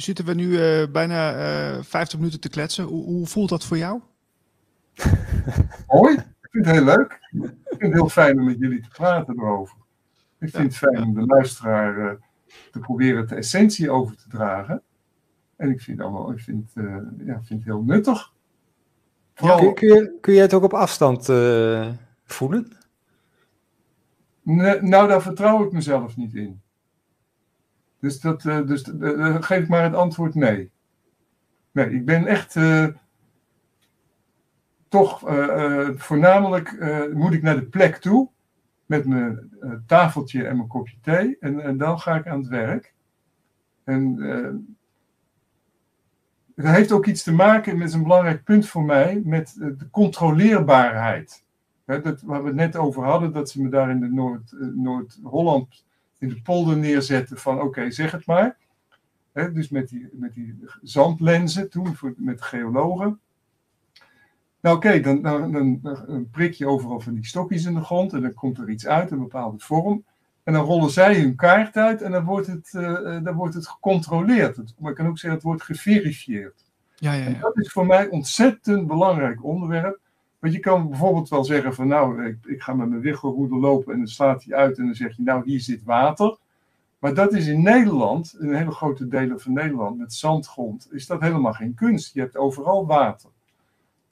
Nu 0.00 0.06
zitten 0.06 0.24
we 0.24 0.34
nu 0.34 0.58
eh, 0.58 0.90
bijna 0.92 1.34
eh 1.34 1.82
50 1.82 2.18
minuten 2.18 2.40
te 2.40 2.48
kletsen. 2.48 2.84
Hoe, 2.84 3.04
hoe 3.04 3.26
voelt 3.26 3.48
dat 3.48 3.64
voor 3.64 3.78
jou? 3.78 4.00
Mooi. 5.86 6.14
Ik 6.14 6.48
vind 6.50 6.66
het 6.66 6.74
heel 6.74 6.84
leuk. 6.84 7.18
Ik 7.30 7.48
vind 7.68 7.82
het 7.82 7.92
heel 7.92 8.08
fijn 8.08 8.38
om 8.38 8.44
met 8.44 8.58
jullie 8.58 8.82
te 8.82 8.88
praten 8.88 9.38
erover. 9.38 9.76
Ik 10.38 10.50
vind 10.50 10.62
het 10.64 10.76
fijn 10.76 11.02
om 11.02 11.14
de 11.14 11.26
luisteraar 11.26 12.18
te 12.70 12.78
proberen 12.78 13.28
de 13.28 13.34
essentie 13.34 13.90
over 13.90 14.16
te 14.16 14.28
dragen. 14.28 14.82
En 15.56 15.70
ik 15.70 15.80
vind, 15.80 16.00
allemaal, 16.00 16.32
ik 16.32 16.40
vind, 16.40 16.70
eh, 16.74 16.96
ja, 17.18 17.42
vind 17.42 17.48
het 17.48 17.64
heel 17.64 17.82
nuttig. 17.82 18.32
Vooral, 19.34 19.58
Kun, 19.58 19.74
kun, 19.74 19.88
je, 19.88 20.18
kun 20.20 20.34
je 20.34 20.40
het 20.40 20.54
ook 20.54 20.62
op 20.62 20.74
afstand 20.74 21.28
eh, 21.28 21.88
voelen? 22.24 22.72
Nou, 24.42 25.08
daar 25.08 25.22
vertrouw 25.22 25.64
ik 25.64 25.72
mezelf 25.72 26.16
niet 26.16 26.34
in. 26.34 26.60
Dus, 28.00 28.20
dat, 28.20 28.44
eh, 28.44 28.66
dus 28.66 28.82
geef 29.40 29.62
ik 29.62 29.68
maar 29.68 29.82
het 29.82 29.94
antwoord 29.94 30.34
nee. 30.34 30.70
Nee, 31.72 31.90
ik 31.90 32.04
ben 32.04 32.26
echt 32.26 32.56
toch 34.88 35.20
voornamelijk 35.96 36.76
moet 37.14 37.32
ik 37.32 37.42
naar 37.42 37.54
de 37.54 37.66
plek 37.66 37.96
toe 37.96 38.30
met 38.90 39.06
mijn 39.06 39.50
eh, 39.60 39.72
tafeltje 39.86 40.46
en 40.46 40.56
mijn 40.56 40.68
kopje 40.68 40.96
thee 41.00 41.36
en, 41.40 41.60
en 41.60 41.76
dan 41.76 42.00
ga 42.00 42.16
ik 42.16 42.26
aan 42.26 42.38
het 42.38 42.48
werk. 42.48 42.94
En 43.84 44.18
eh, 44.20 44.50
het 46.54 46.74
heeft 46.74 46.92
ook 46.92 47.06
iets 47.06 47.22
te 47.22 47.32
maken 47.32 47.78
met 47.78 47.92
een 47.92 48.02
belangrijk 48.02 48.44
punt 48.44 48.68
voor 48.68 48.84
mij 48.84 49.22
met 49.24 49.56
eh, 49.60 49.68
de 49.78 49.90
controleerbaarheid. 49.90 51.44
Hè, 51.84 52.00
dat, 52.00 52.20
waar 52.22 52.40
we 52.40 52.46
het 52.46 52.56
net 52.56 52.76
over 52.76 53.04
hadden, 53.04 53.32
dat 53.32 53.50
ze 53.50 53.62
me 53.62 53.68
daar 53.68 53.90
in 53.90 54.00
de 54.00 54.08
Noord, 54.08 54.54
Noord-Holland 54.74 55.84
in 56.18 56.28
de 56.28 56.42
polder 56.42 56.76
neerzetten 56.76 57.36
van 57.36 57.60
oké, 57.60 57.90
zeg 57.90 58.10
het 58.10 58.26
maar. 58.26 58.56
Dus 59.32 59.68
met 59.68 59.88
die, 59.88 60.08
met 60.12 60.34
die 60.34 60.64
zandlenzen 60.82 61.70
toen, 61.70 61.94
voor, 61.94 62.14
met 62.16 62.42
geologen. 62.42 63.20
Nou 64.60 64.76
oké, 64.76 65.00
dan, 65.00 65.22
dan, 65.22 65.52
dan, 65.52 65.78
dan 65.82 66.28
prik 66.30 66.52
je 66.52 66.66
overal 66.66 67.00
van 67.00 67.14
die 67.14 67.26
stokjes 67.26 67.64
in 67.64 67.74
de 67.74 67.84
grond 67.84 68.12
en 68.12 68.22
dan 68.22 68.34
komt 68.34 68.58
er 68.58 68.70
iets 68.70 68.86
uit, 68.86 69.10
een 69.10 69.18
bepaalde 69.18 69.58
vorm. 69.58 70.04
En 70.42 70.52
dan 70.52 70.64
rollen 70.64 70.90
zij 70.90 71.20
hun 71.20 71.36
kaart 71.36 71.76
uit 71.76 72.02
en 72.02 72.10
dan 72.10 72.24
wordt 72.24 72.46
het, 72.46 72.74
eh, 72.74 73.16
eh, 73.16 73.24
dan 73.24 73.34
wordt 73.34 73.54
het 73.54 73.68
gecontroleerd. 73.68 74.74
Maar 74.78 74.90
ik 74.90 74.96
kan 74.96 75.06
ook 75.06 75.18
zeggen, 75.18 75.38
het 75.38 75.48
wordt 75.48 75.62
geverifieerd. 75.62 76.64
Ja, 76.94 77.12
ja, 77.12 77.24
En 77.24 77.36
dat 77.40 77.58
is 77.58 77.72
voor 77.72 77.86
mij 77.86 78.08
ontzettend 78.08 78.86
belangrijk 78.86 79.44
onderwerp. 79.44 79.98
Want 80.38 80.52
je 80.52 80.60
kan 80.60 80.88
bijvoorbeeld 80.88 81.28
wel 81.28 81.44
zeggen 81.44 81.74
van 81.74 81.88
nou, 81.88 82.24
ik, 82.24 82.36
ik 82.44 82.62
ga 82.62 82.74
met 82.74 82.88
mijn 82.88 83.00
wiggelroeder 83.00 83.58
lopen 83.58 83.92
en 83.92 83.98
dan 83.98 84.08
slaat 84.08 84.44
hij 84.44 84.56
uit 84.56 84.78
en 84.78 84.84
dan 84.84 84.94
zeg 84.94 85.16
je 85.16 85.22
nou, 85.22 85.42
hier 85.44 85.60
zit 85.60 85.84
water. 85.84 86.38
Maar 86.98 87.14
dat 87.14 87.32
is 87.32 87.46
in 87.46 87.62
Nederland, 87.62 88.36
in 88.40 88.54
hele 88.54 88.70
grote 88.70 89.08
delen 89.08 89.40
van 89.40 89.52
Nederland, 89.52 89.98
met 89.98 90.12
zandgrond, 90.14 90.88
is 90.90 91.06
dat 91.06 91.20
helemaal 91.20 91.52
geen 91.52 91.74
kunst. 91.74 92.14
Je 92.14 92.20
hebt 92.20 92.36
overal 92.36 92.86
water. 92.86 93.30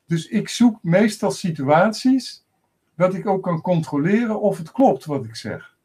Dus 0.09 0.29
ik 0.29 0.49
zoek 0.49 0.79
meestal 0.83 1.31
situaties 1.31 2.45
dat 2.95 3.15
ik 3.15 3.27
ook 3.27 3.43
kan 3.43 3.61
controleren 3.61 4.41
of 4.41 4.59
het 4.59 4.73
klopt 4.73 5.05
wat 5.05 5.25
ik 5.25 5.37
zeg. 5.37 5.77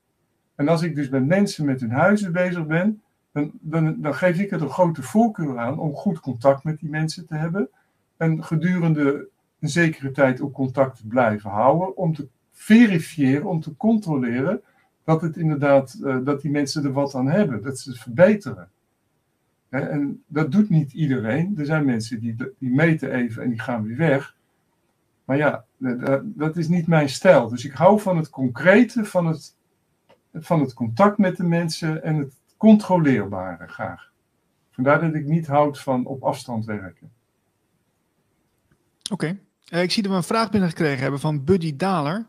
En 0.56 0.68
als 0.68 0.82
ik 0.82 0.96
dus 0.96 1.10
met 1.10 1.26
mensen 1.26 1.66
met 1.66 1.82
hun 1.82 1.92
huizen 1.92 2.32
bezig 2.32 2.66
ben, 2.66 3.02
dan, 3.62 3.96
dan, 4.02 4.16
geef 4.16 4.40
ik 4.40 4.52
er 4.52 4.62
een 4.62 4.70
grote 4.70 5.02
voorkeur 5.02 5.58
aan 5.58 5.80
om 5.80 5.96
goed 5.96 6.20
contact 6.20 6.64
met 6.64 6.80
die 6.80 6.90
mensen 6.90 7.28
te 7.28 7.36
hebben. 7.36 7.70
En 8.18 8.44
gedurende 8.44 9.28
een 9.60 9.70
zekere 9.70 10.12
tijd 10.12 10.42
ook 10.42 10.54
contact 10.54 10.98
te 10.98 11.08
blijven 11.08 11.50
houden, 11.50 11.98
om 11.98 12.14
te 12.14 12.28
verifiëren, 12.52 13.46
om 13.46 13.62
te 13.62 13.76
controleren 13.78 14.62
dat 15.04 15.22
het 15.22 15.38
inderdaad, 15.38 15.98
uh, 16.02 16.18
dat 16.24 16.42
die 16.42 16.52
mensen 16.52 16.84
er 16.84 16.92
wat 16.92 17.16
aan 17.16 17.28
hebben, 17.28 17.62
dat 17.62 17.80
ze 17.80 17.90
het 17.90 18.00
verbeteren. 18.00 18.70
En 19.82 20.24
dat 20.28 20.52
doet 20.52 20.70
niet 20.70 20.94
iedereen. 20.94 21.54
Er 21.58 21.66
zijn 21.66 21.86
mensen 21.86 22.20
die, 22.20 22.36
die 22.60 22.74
meten 22.74 23.12
even 23.12 23.44
en 23.44 23.50
die 23.50 23.62
gaan 23.62 23.84
weer 23.84 23.98
weg. 23.98 24.36
Maar 25.26 25.38
ja, 25.38 25.66
dat 26.24 26.58
is 26.58 26.68
niet 26.68 26.88
mijn 26.88 27.10
stijl. 27.10 27.50
Dus 27.50 27.66
ik 27.66 27.72
hou 27.72 28.00
van 28.00 28.18
het 28.18 28.30
concrete, 28.30 29.06
van 29.06 29.26
het, 29.26 29.56
van 30.34 30.62
het 30.62 30.74
contact 30.74 31.18
met 31.18 31.38
de 31.38 31.44
mensen 31.44 32.04
en 32.04 32.16
het 32.16 32.34
controleerbare 32.58 33.68
graag. 33.68 34.12
Vandaar 34.72 35.02
dat 35.02 35.14
ik 35.14 35.26
niet 35.26 35.48
houd 35.48 35.80
van 35.80 36.06
op 36.06 36.24
afstand 36.24 36.66
werken. 36.66 37.12
Oké. 39.12 39.38
Uh, 39.70 39.82
ik 39.82 39.92
zie 39.92 40.04
dat 40.04 40.12
we 40.12 40.18
een 40.18 40.24
vraag 40.24 40.50
binnengekregen 40.50 41.02
hebben 41.02 41.20
van 41.20 41.44
Buddy 41.44 41.76
Daler. 41.76 42.26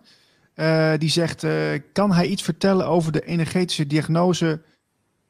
Uh, 0.55 0.93
die 0.99 1.09
zegt, 1.09 1.43
uh, 1.43 1.53
kan 1.93 2.13
hij 2.13 2.27
iets 2.27 2.43
vertellen 2.43 2.87
over 2.87 3.13
de 3.13 3.25
energetische 3.25 3.87
diagnose 3.87 4.63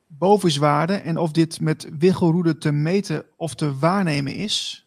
bovenswaarde 0.07 0.95
en 0.95 1.17
of 1.17 1.31
dit 1.31 1.61
met 1.61 1.89
wiggelroede 1.99 2.59
te 2.59 2.73
meten 2.73 3.25
of 3.37 3.55
te 3.55 3.79
waarnemen 3.79 4.35
is? 4.35 4.87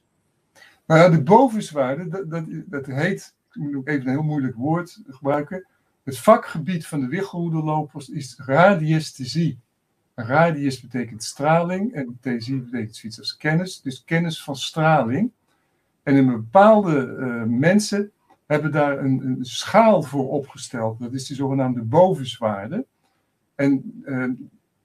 Nou 0.85 1.11
de 1.11 1.23
bovenswaarde, 1.23 2.07
dat, 2.07 2.45
dat, 2.65 2.85
heet, 2.85 3.33
ik 3.51 3.61
moet 3.61 3.87
even 3.87 4.05
een 4.05 4.11
heel 4.11 4.23
moeilijk 4.23 4.55
woord 4.55 4.99
gebruiken. 5.07 5.65
Het 6.03 6.19
vakgebied 6.19 6.87
van 6.87 6.99
de 6.99 7.07
wiggelroederlopers 7.07 8.09
is 8.09 8.35
radiesthesie. 8.37 9.59
Radius 10.15 10.81
betekent 10.81 11.23
straling 11.23 11.93
en 11.93 12.17
thesie 12.21 12.61
betekent 12.61 12.95
zoiets 12.95 13.19
als 13.19 13.37
kennis, 13.37 13.81
dus 13.81 14.03
kennis 14.03 14.43
van 14.43 14.55
straling. 14.55 15.31
En 16.03 16.15
in 16.15 16.25
bepaalde 16.25 17.05
uh, 17.05 17.43
mensen 17.43 18.11
hebben 18.45 18.71
daar 18.71 18.99
een, 18.99 19.25
een, 19.25 19.45
schaal 19.45 20.03
voor 20.03 20.29
opgesteld. 20.29 20.99
Dat 20.99 21.13
is 21.13 21.27
de 21.27 21.35
zogenaamde 21.35 21.81
bovenswaarde. 21.81 22.85
En 23.55 24.01
uh, 24.05 24.29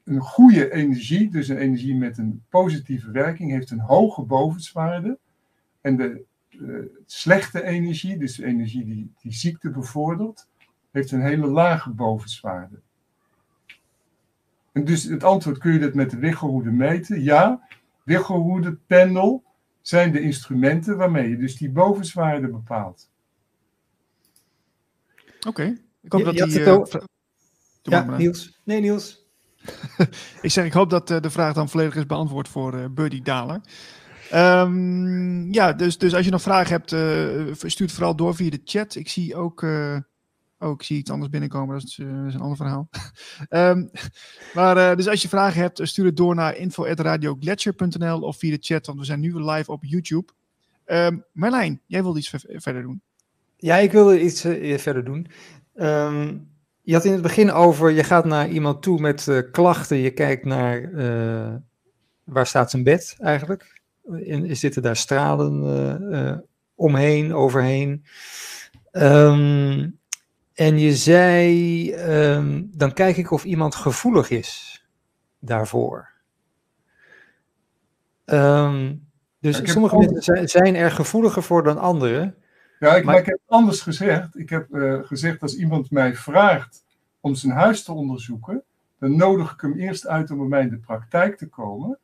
een 0.05 0.21
goede 0.21 0.73
energie, 0.73 1.31
dus 1.31 1.49
een 1.49 1.57
energie 1.57 1.95
met 1.95 2.19
een 2.19 2.45
positieve 2.49 3.11
werking, 3.11 3.51
heeft 3.51 3.71
een 3.71 3.81
hoge 3.81 4.23
bovenswaarde. 4.23 5.19
En 5.81 5.97
de 5.97 6.25
uh, 6.51 6.87
slechte 7.07 7.63
energie, 7.63 8.19
dus 8.19 8.37
de 8.37 8.45
energie 8.45 8.85
die, 8.85 9.13
die 9.21 9.33
ziekte 9.33 9.71
bevordert, 9.71 10.49
heeft 10.91 11.11
een 11.11 11.23
hele 11.23 11.47
lage 11.47 11.91
bovenswaarde. 11.91 12.81
En 14.73 14.85
dus 14.85 15.03
het 15.03 15.25
antwoord 15.25 15.59
kun 15.59 15.73
je 15.73 15.79
dat 15.79 15.95
met 15.95 16.11
de 16.11 16.19
wiggelroede 16.19 16.71
meten. 16.71 17.23
Ja, 17.23 17.69
wiggelroede, 18.05 18.73
pendel 18.87 19.45
zijn 19.81 20.13
de 20.13 20.21
instrumenten 20.21 20.97
waarmee 20.97 21.29
je 21.29 21.37
dus 21.37 21.57
die 21.57 21.71
bovenswaarde 21.71 22.49
bepaalt. 22.49 23.11
Oké, 25.39 25.49
okay. 25.49 25.81
ik 26.01 26.13
hoop 26.13 26.21
je, 26.21 26.27
dat 26.27 26.37
je 26.37 26.47
die... 26.47 26.61
Uh, 26.61 27.03
ja. 27.83 28.17
Niels. 28.17 28.61
Nee, 28.65 28.81
Niels. 28.81 29.22
ik 30.43 30.51
zeg, 30.51 30.65
ik 30.65 30.73
hoop 30.73 30.91
dat 30.91 31.11
uh, 31.11 31.21
de 31.21 31.31
vraag 31.31 31.55
dan 31.55 31.69
volledig 31.69 31.95
is 31.95 32.07
beantwoord 32.07 32.49
voor 32.49 32.75
uh, 32.75 32.85
Buddy 32.91 33.23
Daler. 33.23 33.61
Um, 34.35 35.53
ja, 35.53 35.73
dus, 35.73 35.99
dus 35.99 36.15
als 36.15 36.25
je 36.25 36.31
nog 36.31 36.43
vragen 36.43 36.71
hebt, 36.71 36.89
stuur 37.71 37.87
het 37.87 37.97
vooral 37.97 38.17
door 38.17 38.35
via 38.35 38.51
de 38.51 38.61
chat. 38.65 38.95
Ik 38.95 39.09
zie 39.09 39.37
ook 39.37 39.65
Oh, 40.59 40.81
iets 40.89 41.11
anders 41.11 41.31
binnenkomen, 41.31 41.75
dat 41.75 41.85
is, 41.85 41.99
een 41.99 42.41
ander 42.41 42.57
verhaal. 42.57 42.89
um, 43.51 43.91
maar 44.55 44.97
dus 44.97 45.09
als 45.09 45.23
je 45.23 45.29
vragen 45.29 45.61
hebt, 45.61 45.81
stuur 45.83 46.05
het 46.05 46.17
door 46.17 46.35
naar 46.35 46.57
info.radioglacier.nl 46.57 48.21
of 48.21 48.37
via 48.37 48.51
de 48.51 48.59
chat, 48.61 48.87
want 48.87 48.99
we 48.99 49.05
zijn 49.05 49.21
nu 49.21 49.45
live 49.45 49.73
op 49.73 49.85
YouTube. 49.85 50.33
Um, 50.87 51.25
jij 51.87 52.03
wilde 52.03 52.19
iets 52.19 52.35
verder 52.45 52.83
doen. 52.83 53.03
Ja, 53.57 53.77
ik 53.77 53.93
wilde 53.93 54.23
iets 54.23 54.41
verder 54.77 55.05
doen. 55.05 55.27
Je 56.83 56.95
had 56.95 57.05
in 57.05 57.13
het 57.13 57.23
begin 57.23 57.53
over, 57.53 57.91
je 57.91 58.05
gaat 58.05 58.25
naar 58.25 58.49
iemand 58.49 58.83
toe 58.83 59.01
met 59.01 59.47
klachten, 59.51 59.97
je 59.97 60.11
kijkt 60.11 60.45
naar 60.45 60.91
waar 62.25 62.47
staat 62.47 62.71
zijn 62.71 62.83
bed 62.83 63.17
eigenlijk. 63.19 63.81
En 64.27 64.57
zitten 64.57 64.83
daar 64.83 64.97
stralen 64.97 66.45
omheen, 66.75 67.35
overheen. 67.35 68.05
Um, 68.93 69.99
en 70.55 70.79
je 70.79 70.97
zei, 70.97 71.95
um, 71.95 72.71
dan 72.75 72.93
kijk 72.93 73.17
ik 73.17 73.31
of 73.31 73.45
iemand 73.45 73.75
gevoelig 73.75 74.31
is 74.31 74.85
daarvoor. 75.39 76.11
Um, 78.25 79.07
dus 79.41 79.61
sommige 79.63 79.97
mensen 79.97 80.23
zijn, 80.23 80.49
zijn, 80.49 80.75
er 80.75 80.91
gevoeliger 80.91 81.43
voor 81.43 81.63
dan 81.63 81.79
anderen. 81.79 82.37
Ja, 82.83 82.97
ik, 82.97 83.05
maar... 83.05 83.19
ik 83.19 83.27
heb 83.27 83.41
anders 83.47 83.81
gezegd. 83.81 84.39
Ik 84.39 84.51
heb 84.51 84.75
uh, 84.75 84.99
gezegd, 85.03 85.43
als 85.43 85.57
iemand 85.57 85.91
mij 85.91 86.15
vraagt 86.15 86.85
om 87.21 87.35
zijn 87.35 87.53
huis 87.53 87.83
te 87.83 87.93
onderzoeken, 87.93 88.63
dan 88.99 89.17
nodig 89.17 89.53
ik 89.53 89.61
hem 89.61 89.73
eerst 89.73 90.07
uit 90.07 90.31
om 90.31 90.39
bij 90.39 90.47
mij 90.47 90.63
in 90.63 90.69
de 90.69 90.79
praktijk 90.79 91.37
te 91.37 91.49
komen. 91.49 91.99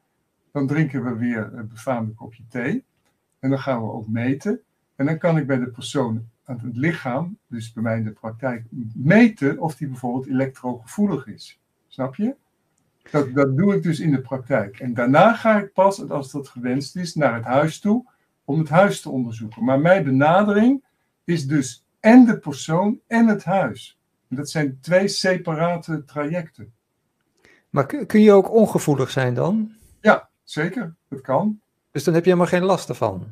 Dan 0.53 0.67
drinken 0.67 1.05
we 1.05 1.17
weer 1.17 1.51
een 1.55 1.69
befaamde 1.69 2.13
kopje 2.13 2.43
thee. 2.49 2.85
En 3.39 3.51
dan 3.51 3.59
gaan 3.59 3.83
we 3.83 3.93
ook 3.93 4.09
meten. 4.09 4.61
En 4.97 5.07
dan 5.07 5.19
kan 5.19 5.39
ik 5.39 5.47
bij 5.47 5.59
de 5.59 5.71
persoon 5.71 6.29
aan 6.45 6.61
het 6.63 6.77
lichaam, 6.77 7.39
dus 7.47 7.73
bij 7.73 7.83
mij 7.83 7.97
in 7.97 8.05
de 8.05 8.11
praktijk, 8.11 8.65
meten 8.95 9.59
of 9.59 9.77
die 9.77 9.89
bijvoorbeeld 9.89 10.27
elektrogevoelig 10.27 11.27
is. 11.27 11.61
Snap 11.89 12.15
je? 12.15 12.35
Dat, 13.11 13.35
dat 13.35 13.57
doe 13.57 13.75
ik 13.75 13.83
dus 13.83 14.01
in 14.01 14.11
de 14.11 14.21
praktijk. 14.21 14.79
En 14.81 14.95
daarna 14.95 15.35
ga 15.35 15.59
ik 15.59 15.73
pas, 15.73 16.09
als 16.11 16.31
dat 16.31 16.49
gewenst 16.49 16.97
is, 16.97 17.15
naar 17.15 17.35
het 17.35 17.45
huis 17.45 17.81
toe 17.81 18.05
om 18.49 18.59
het 18.59 18.69
huis 18.69 19.01
te 19.01 19.11
onderzoeken. 19.11 19.65
Maar 19.65 19.81
mijn 19.81 20.05
benadering 20.05 20.85
is 21.25 21.47
dus 21.47 21.85
en 22.01 22.25
de 22.25 22.39
persoon 22.39 23.01
en 23.07 23.27
het 23.27 23.45
huis. 23.45 23.99
En 24.29 24.37
dat 24.37 24.51
zijn 24.51 24.79
twee 24.81 25.09
separate 25.09 26.05
trajecten. 26.05 26.73
Maar 27.71 27.87
kun 28.07 28.21
je 28.21 28.33
ook 28.33 28.51
ongevoelig 28.51 29.11
zijn 29.11 29.35
dan? 29.35 29.73
Ja, 30.01 30.29
zeker. 30.45 30.95
Dat 31.09 31.21
kan. 31.21 31.61
Dus 31.91 32.05
dan 32.05 32.15
heb 32.15 32.25
je 32.25 32.31
helemaal 32.31 32.53
geen 32.53 32.65
last 32.65 32.89
ervan? 32.89 33.27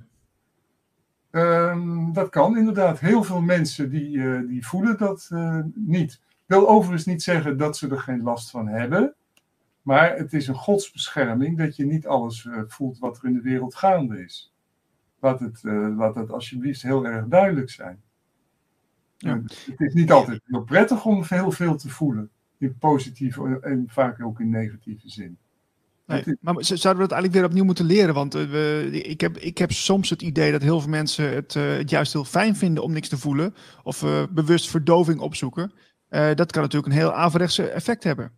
Um, 1.31 2.12
dat 2.12 2.29
kan 2.29 2.57
inderdaad. 2.57 3.01
Heel 3.01 3.23
veel 3.25 3.41
mensen 3.41 3.91
die, 3.91 4.17
uh, 4.17 4.49
die 4.49 4.67
voelen 4.67 4.99
dat 4.99 5.29
uh, 5.33 5.61
niet. 5.75 6.12
Ik 6.12 6.45
wil 6.47 6.69
overigens 6.69 7.05
niet 7.05 7.23
zeggen 7.23 7.57
dat 7.57 7.77
ze 7.77 7.89
er 7.89 8.01
geen 8.01 8.23
last 8.23 8.51
van 8.51 8.69
hebben. 8.69 9.14
Maar 9.83 10.17
het 10.17 10.33
is 10.33 10.49
een 10.49 10.55
godsbescherming 10.55 11.59
dat 11.59 11.77
je 11.77 11.87
niet 11.87 12.07
alles 12.07 12.45
uh, 12.45 12.62
voelt 12.67 12.99
wat 12.99 13.19
er 13.19 13.25
in 13.25 13.35
de 13.35 13.41
wereld 13.41 13.75
gaande 13.75 14.25
is. 14.25 14.55
Laat 15.27 15.41
het, 15.41 15.61
laat 15.97 16.14
het 16.14 16.31
alsjeblieft 16.31 16.83
heel 16.83 17.07
erg 17.07 17.27
duidelijk 17.27 17.70
zijn. 17.70 18.03
Ja. 19.16 19.43
Het 19.45 19.81
is 19.81 19.95
niet 19.95 20.12
altijd 20.12 20.41
heel 20.45 20.62
prettig 20.62 21.05
om 21.05 21.24
heel 21.29 21.51
veel 21.51 21.77
te 21.77 21.89
voelen. 21.89 22.31
In 22.59 22.79
positieve 22.79 23.59
en 23.61 23.85
vaak 23.89 24.22
ook 24.22 24.41
in 24.41 24.51
negatieve 24.51 25.09
zin. 25.09 25.39
Nee, 26.07 26.37
maar 26.41 26.55
zouden 26.59 27.03
we 27.03 27.09
dat 27.09 27.18
eigenlijk 27.18 27.33
weer 27.33 27.45
opnieuw 27.45 27.64
moeten 27.64 27.85
leren? 27.85 28.14
Want 28.14 28.35
uh, 28.35 28.51
we, 28.51 28.89
ik, 28.93 29.20
heb, 29.20 29.37
ik 29.37 29.59
heb 29.59 29.72
soms 29.72 30.11
het 30.11 30.22
idee 30.22 30.53
dat 30.53 30.62
heel 30.62 30.81
veel 30.81 30.91
mensen 30.91 31.35
het, 31.35 31.55
uh, 31.55 31.77
het 31.77 31.91
juist 31.91 32.12
heel 32.12 32.24
fijn 32.24 32.57
vinden 32.57 32.83
om 32.83 32.93
niks 32.93 33.09
te 33.09 33.18
voelen. 33.18 33.55
Of 33.83 34.03
uh, 34.03 34.22
bewust 34.31 34.70
verdoving 34.70 35.20
opzoeken. 35.20 35.72
dat 36.09 36.53
kan 36.53 36.62
natuurlijk 36.62 36.93
een 36.93 36.99
heel 36.99 37.12
averechtse 37.12 37.68
effect 37.68 38.05
hebben. 38.05 38.33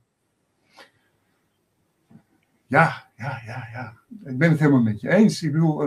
Ja, 2.66 3.08
ja, 3.16 3.40
ja, 3.46 3.68
ja. 3.72 3.94
Ik 4.24 4.38
ben 4.38 4.50
het 4.50 4.58
helemaal 4.58 4.82
met 4.82 5.00
je 5.00 5.08
eens. 5.08 5.42
Ik 5.42 5.52
bedoel, 5.52 5.82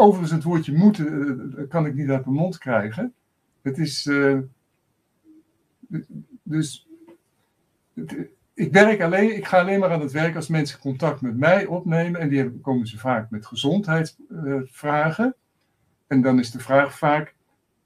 overigens 0.00 0.30
het 0.30 0.42
woordje 0.42 0.72
moeten 0.72 1.66
kan 1.68 1.86
ik 1.86 1.94
niet 1.94 2.10
uit 2.10 2.24
mijn 2.24 2.36
mond 2.36 2.58
krijgen. 2.58 3.14
Het 3.62 3.78
is... 3.78 4.10
dus... 6.42 6.88
Het, 7.94 8.28
ik 8.54 8.72
werk 8.72 9.00
alleen, 9.00 9.36
ik 9.36 9.46
ga 9.46 9.60
alleen 9.60 9.80
maar 9.80 9.90
aan 9.90 10.00
het 10.00 10.12
werk 10.12 10.36
als 10.36 10.48
mensen 10.48 10.78
contact 10.78 11.20
met 11.20 11.36
mij 11.36 11.66
opnemen. 11.66 12.20
En 12.20 12.28
die 12.28 12.38
hebben, 12.38 12.60
komen 12.60 12.86
ze 12.86 12.98
vaak 12.98 13.30
met 13.30 13.46
gezondheidsvragen. 13.46 15.34
en 16.06 16.22
dan 16.22 16.38
is 16.38 16.50
de 16.50 16.58
vraag 16.58 16.98
vaak, 16.98 17.34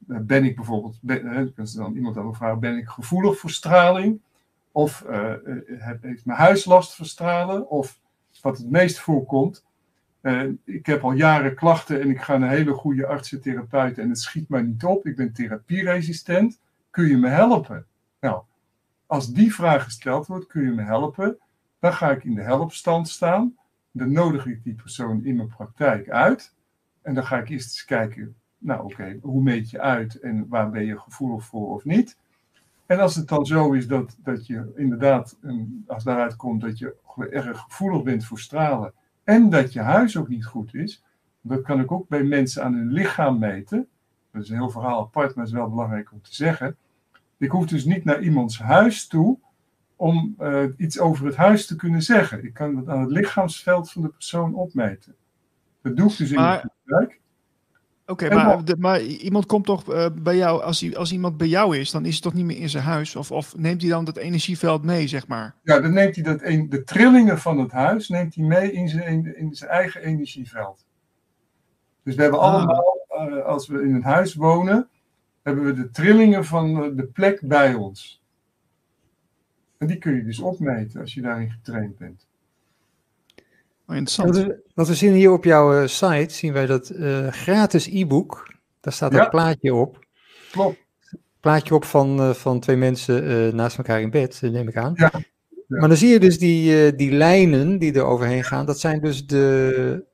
eh, 0.09 0.19
ben 0.19 0.45
ik 0.45 0.57
bijvoorbeeld, 0.57 0.99
ben, 1.01 1.53
kan 1.55 1.67
ze 1.67 1.79
dan 1.79 1.95
iemand 1.95 2.15
dan 2.15 2.35
vragen, 2.35 2.61
ben 2.61 2.77
ik 2.77 2.89
gevoelig 2.89 3.39
voor 3.39 3.51
straling? 3.51 4.21
Of 4.73 5.05
heeft 6.01 6.25
mijn 6.25 6.39
huis 6.39 6.65
last 6.65 6.95
van 6.95 7.07
stralen? 7.07 7.71
Of 7.71 8.01
wat 8.43 8.59
het 8.59 8.71
meest 8.71 8.99
voorkomt, 8.99 9.65
eh, 10.25 10.43
ik 10.65 10.87
heb 10.87 11.05
al 11.05 11.13
jaren 11.13 11.55
klachten 11.55 12.01
en 12.01 12.11
ik 12.11 12.21
ga 12.21 12.37
naar 12.37 12.51
een 12.51 12.57
hele 12.57 12.73
goede 12.73 13.07
artsentherapeut 13.07 13.99
en 13.99 14.09
het 14.09 14.21
schiet 14.21 14.49
mij 14.49 14.63
niet 14.63 14.85
op. 14.85 15.07
Ik 15.07 15.17
ben 15.17 15.33
therapieresistent. 15.33 16.61
Kun 16.91 17.07
je 17.07 17.17
me 17.17 17.29
helpen? 17.29 17.87
Nou, 18.21 18.43
als 19.07 19.33
die 19.33 19.55
vraag 19.55 19.85
gesteld 19.85 20.27
wordt, 20.27 20.47
kun 20.47 20.63
je 20.63 20.71
me 20.71 20.83
helpen? 20.83 21.39
Dan 21.79 21.93
ga 21.93 22.11
ik 22.11 22.25
in 22.25 22.35
de 22.35 22.43
helpstand 22.43 23.09
staan. 23.09 23.57
Dan 23.91 24.13
nodig 24.13 24.47
ik 24.47 24.65
die 24.65 24.75
persoon 24.75 25.25
in 25.25 25.37
mijn 25.37 25.49
praktijk 25.49 26.11
uit. 26.11 26.55
En 27.03 27.15
dan 27.15 27.25
ga 27.25 27.39
ik 27.39 27.49
eerst 27.49 27.67
eens 27.67 27.85
kijken, 27.85 28.35
nou 28.59 28.85
oké, 28.85 29.19
hoe 29.23 29.43
meet 29.43 29.71
je 29.71 29.81
uit 29.81 30.21
en 30.21 30.49
waar 30.49 30.71
ben 30.71 30.85
je 30.85 30.99
gevoelig 30.99 31.45
voor 31.45 31.75
of 31.75 31.85
niet? 31.85 32.17
En 32.87 32.99
als 32.99 33.15
het 33.15 33.29
dan 33.29 33.47
zo 33.47 33.73
is 33.73 33.87
dat, 33.87 34.17
dat 34.23 34.47
je 34.47 34.73
inderdaad, 34.77 35.39
als 35.87 36.05
daaruit 36.05 36.37
komt 36.37 36.61
dat 36.61 36.79
je 36.79 36.95
erg 37.31 37.59
gevoelig 37.59 38.03
bent 38.03 38.25
voor 38.25 38.39
stralen 38.39 38.93
en 39.25 39.51
dat 39.51 39.73
je 39.73 39.81
huis 39.81 40.17
ook 40.17 40.29
niet 40.29 40.47
goed 40.47 40.75
is, 40.75 41.05
dat 41.41 41.63
kan 41.63 41.81
ik 41.81 41.93
ook 41.93 42.09
bij 42.09 42.23
mensen 42.23 42.65
aan 42.65 42.75
hun 42.75 42.93
lichaam 42.93 43.39
meten. 43.39 43.89
Dat 44.33 44.43
is 44.43 44.49
een 44.49 44.57
heel 44.57 44.71
verhaal 44.71 45.01
apart, 45.01 45.35
maar 45.35 45.45
het 45.45 45.53
is 45.53 45.59
wel 45.59 45.71
belangrijk 45.71 46.13
om 46.13 46.23
te 46.23 46.35
zeggen. 46.35 46.77
Ik 47.39 47.51
hoef 47.51 47.67
dus 47.67 47.85
niet 47.85 48.05
naar 48.05 48.23
iemands 48.23 48.59
huis 48.59 49.07
toe 49.07 49.39
om 49.97 50.35
uh, 50.41 50.65
iets 50.77 50.99
over 50.99 51.27
het 51.27 51.37
huis 51.37 51.67
te 51.67 51.77
kunnen 51.77 52.03
zeggen. 52.03 52.45
Ik 52.45 52.55
kan 52.55 52.75
dat 52.75 52.89
aan 52.89 53.01
het 53.01 53.11
lichaamsveld 53.11 53.91
van 53.91 54.03
de 54.03 54.09
persoon 54.09 54.55
opmeten. 54.55 55.15
Dat 55.83 55.97
doe 55.97 56.11
ik 56.11 56.17
dus 56.17 56.31
in 56.31 56.37
de 56.37 56.71
praktijk. 56.85 57.21
Oké, 58.07 58.35
maar, 58.35 58.63
maar, 58.79 59.01
iemand 59.01 59.47
komt 59.47 59.65
toch 59.65 59.93
uh, 59.93 60.07
bij 60.15 60.37
jou, 60.37 60.63
als, 60.63 60.97
als 60.97 61.13
iemand 61.13 61.37
bij 61.37 61.47
jou 61.47 61.79
is, 61.79 61.91
dan 61.91 62.05
is 62.05 62.15
het 62.15 62.23
toch 62.23 62.35
niet 62.35 62.45
meer 62.45 62.57
in 62.57 62.69
zijn 62.69 62.85
huis? 62.85 63.17
Of, 63.17 63.31
of 63.31 63.57
neemt 63.57 63.81
hij 63.81 63.91
dan 63.91 64.05
dat 64.05 64.17
energieveld 64.17 64.85
mee, 64.85 65.09
zeg 65.09 65.27
maar? 65.27 65.55
Ja, 65.63 65.81
dan 65.81 65.93
neemt 65.93 66.15
hij 66.15 66.25
dat 66.25 66.43
een, 66.43 66.69
de 66.69 66.85
trillingen 66.85 67.39
van 67.39 67.59
het 67.59 67.73
huis 67.73 68.09
neemt 68.09 68.35
hij 68.35 68.45
mee 68.45 68.73
in 68.73 68.89
zijn, 68.89 69.37
in 69.37 69.55
zijn 69.55 69.71
eigen 69.71 70.03
energieveld. 70.03 70.87
Dus 72.03 72.15
we 72.15 72.23
hebben 72.23 72.41
ah. 72.41 72.55
allemaal, 72.55 73.07
uh, 73.29 73.45
als 73.45 73.67
we 73.67 73.83
in 73.83 73.95
het 73.95 74.05
huis 74.05 74.35
wonen, 74.35 74.89
hebben 75.43 75.65
we 75.65 75.73
de 75.73 75.91
trillingen 75.91 76.45
van 76.45 76.97
de 76.97 77.07
plek 77.07 77.41
bij 77.47 77.75
ons. 77.75 78.23
En 79.79 79.87
die 79.87 79.99
kun 79.99 80.15
je 80.15 80.25
dus 80.25 80.39
opmeten 80.39 81.01
als 81.01 81.15
je 81.15 81.21
daarin 81.21 81.51
getraind 81.51 81.99
bent. 81.99 82.27
Oh, 83.87 83.97
interessant. 83.97 84.55
Wat 84.75 84.89
we 84.89 84.95
zien 84.95 85.13
hier 85.13 85.33
op 85.33 85.45
jouw 85.45 85.81
uh, 85.83 85.87
site, 85.87 86.35
zien 86.35 86.53
wij 86.53 86.67
dat 86.67 86.91
uh, 86.91 87.29
gratis 87.29 87.87
e-book. 87.87 88.53
Daar 88.81 88.93
staat 88.93 89.13
ja. 89.13 89.25
een 89.25 89.31
plaatje 89.31 89.75
op. 89.75 90.05
Klopt. 90.51 90.79
Plaatje 91.41 91.75
op 91.75 91.85
van, 91.85 92.21
uh, 92.21 92.31
van 92.31 92.61
twee 92.61 92.77
mensen 92.77 93.57
naast 93.57 93.79
elkaar 93.79 94.01
in 94.01 94.11
bed, 94.11 94.41
neem 94.43 94.69
ik 94.69 94.77
aan. 94.77 94.93
Ja. 94.97 95.11
ja. 95.13 95.23
Maar 95.79 95.89
dan 95.89 95.97
zie 95.97 96.09
je 96.09 96.21
dus 96.21 96.39
die, 96.39 96.95
die 96.95 97.13
lijnen 97.13 97.79
die 97.79 97.93
er 97.93 98.05
overheen 98.05 98.45
gaan. 98.45 98.67
Dat 98.67 98.81
zijn 98.81 99.01
dus 99.01 99.27
de, 99.27 100.05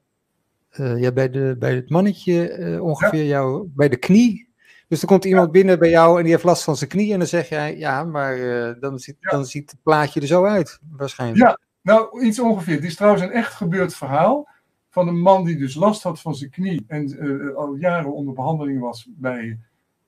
ja, 0.77 1.13
bij, 1.13 1.31
de, 1.31 1.57
bij 1.59 1.75
het 1.75 1.91
mannetje 1.91 2.79
ongeveer 2.83 3.25
jou, 3.25 3.69
bij 3.75 3.89
de 3.89 3.97
knie 3.97 4.51
dus 4.91 5.01
er 5.01 5.07
komt 5.07 5.25
iemand 5.25 5.53
binnen 5.53 5.79
bij 5.79 5.91
jou 5.91 6.17
en 6.17 6.23
die 6.23 6.33
heeft 6.33 6.45
last 6.45 6.63
van 6.63 6.77
zijn 6.77 6.91
knie. 6.91 7.13
En 7.13 7.19
dan 7.19 7.29
zeg 7.29 7.49
jij, 7.49 7.79
ja, 7.79 8.05
maar 8.05 8.39
uh, 8.39 8.73
dan, 8.81 8.99
ziet, 8.99 9.17
ja. 9.21 9.31
dan 9.31 9.47
ziet 9.47 9.71
het 9.71 9.83
plaatje 9.83 10.21
er 10.21 10.27
zo 10.27 10.45
uit, 10.45 10.79
waarschijnlijk. 10.91 11.41
Ja, 11.41 11.59
nou, 11.83 12.25
iets 12.25 12.41
ongeveer. 12.41 12.75
Het 12.75 12.85
is 12.85 12.97
trouwens 12.97 13.23
een 13.23 13.31
echt 13.31 13.55
gebeurd 13.55 13.95
verhaal. 13.95 14.49
Van 14.89 15.09
een 15.09 15.21
man 15.21 15.45
die 15.45 15.57
dus 15.57 15.75
last 15.75 16.03
had 16.03 16.21
van 16.21 16.35
zijn 16.35 16.51
knie. 16.51 16.85
En 16.87 17.27
uh, 17.27 17.55
al 17.55 17.75
jaren 17.75 18.13
onder 18.15 18.35
behandeling 18.35 18.81
was 18.81 19.09
bij 19.11 19.59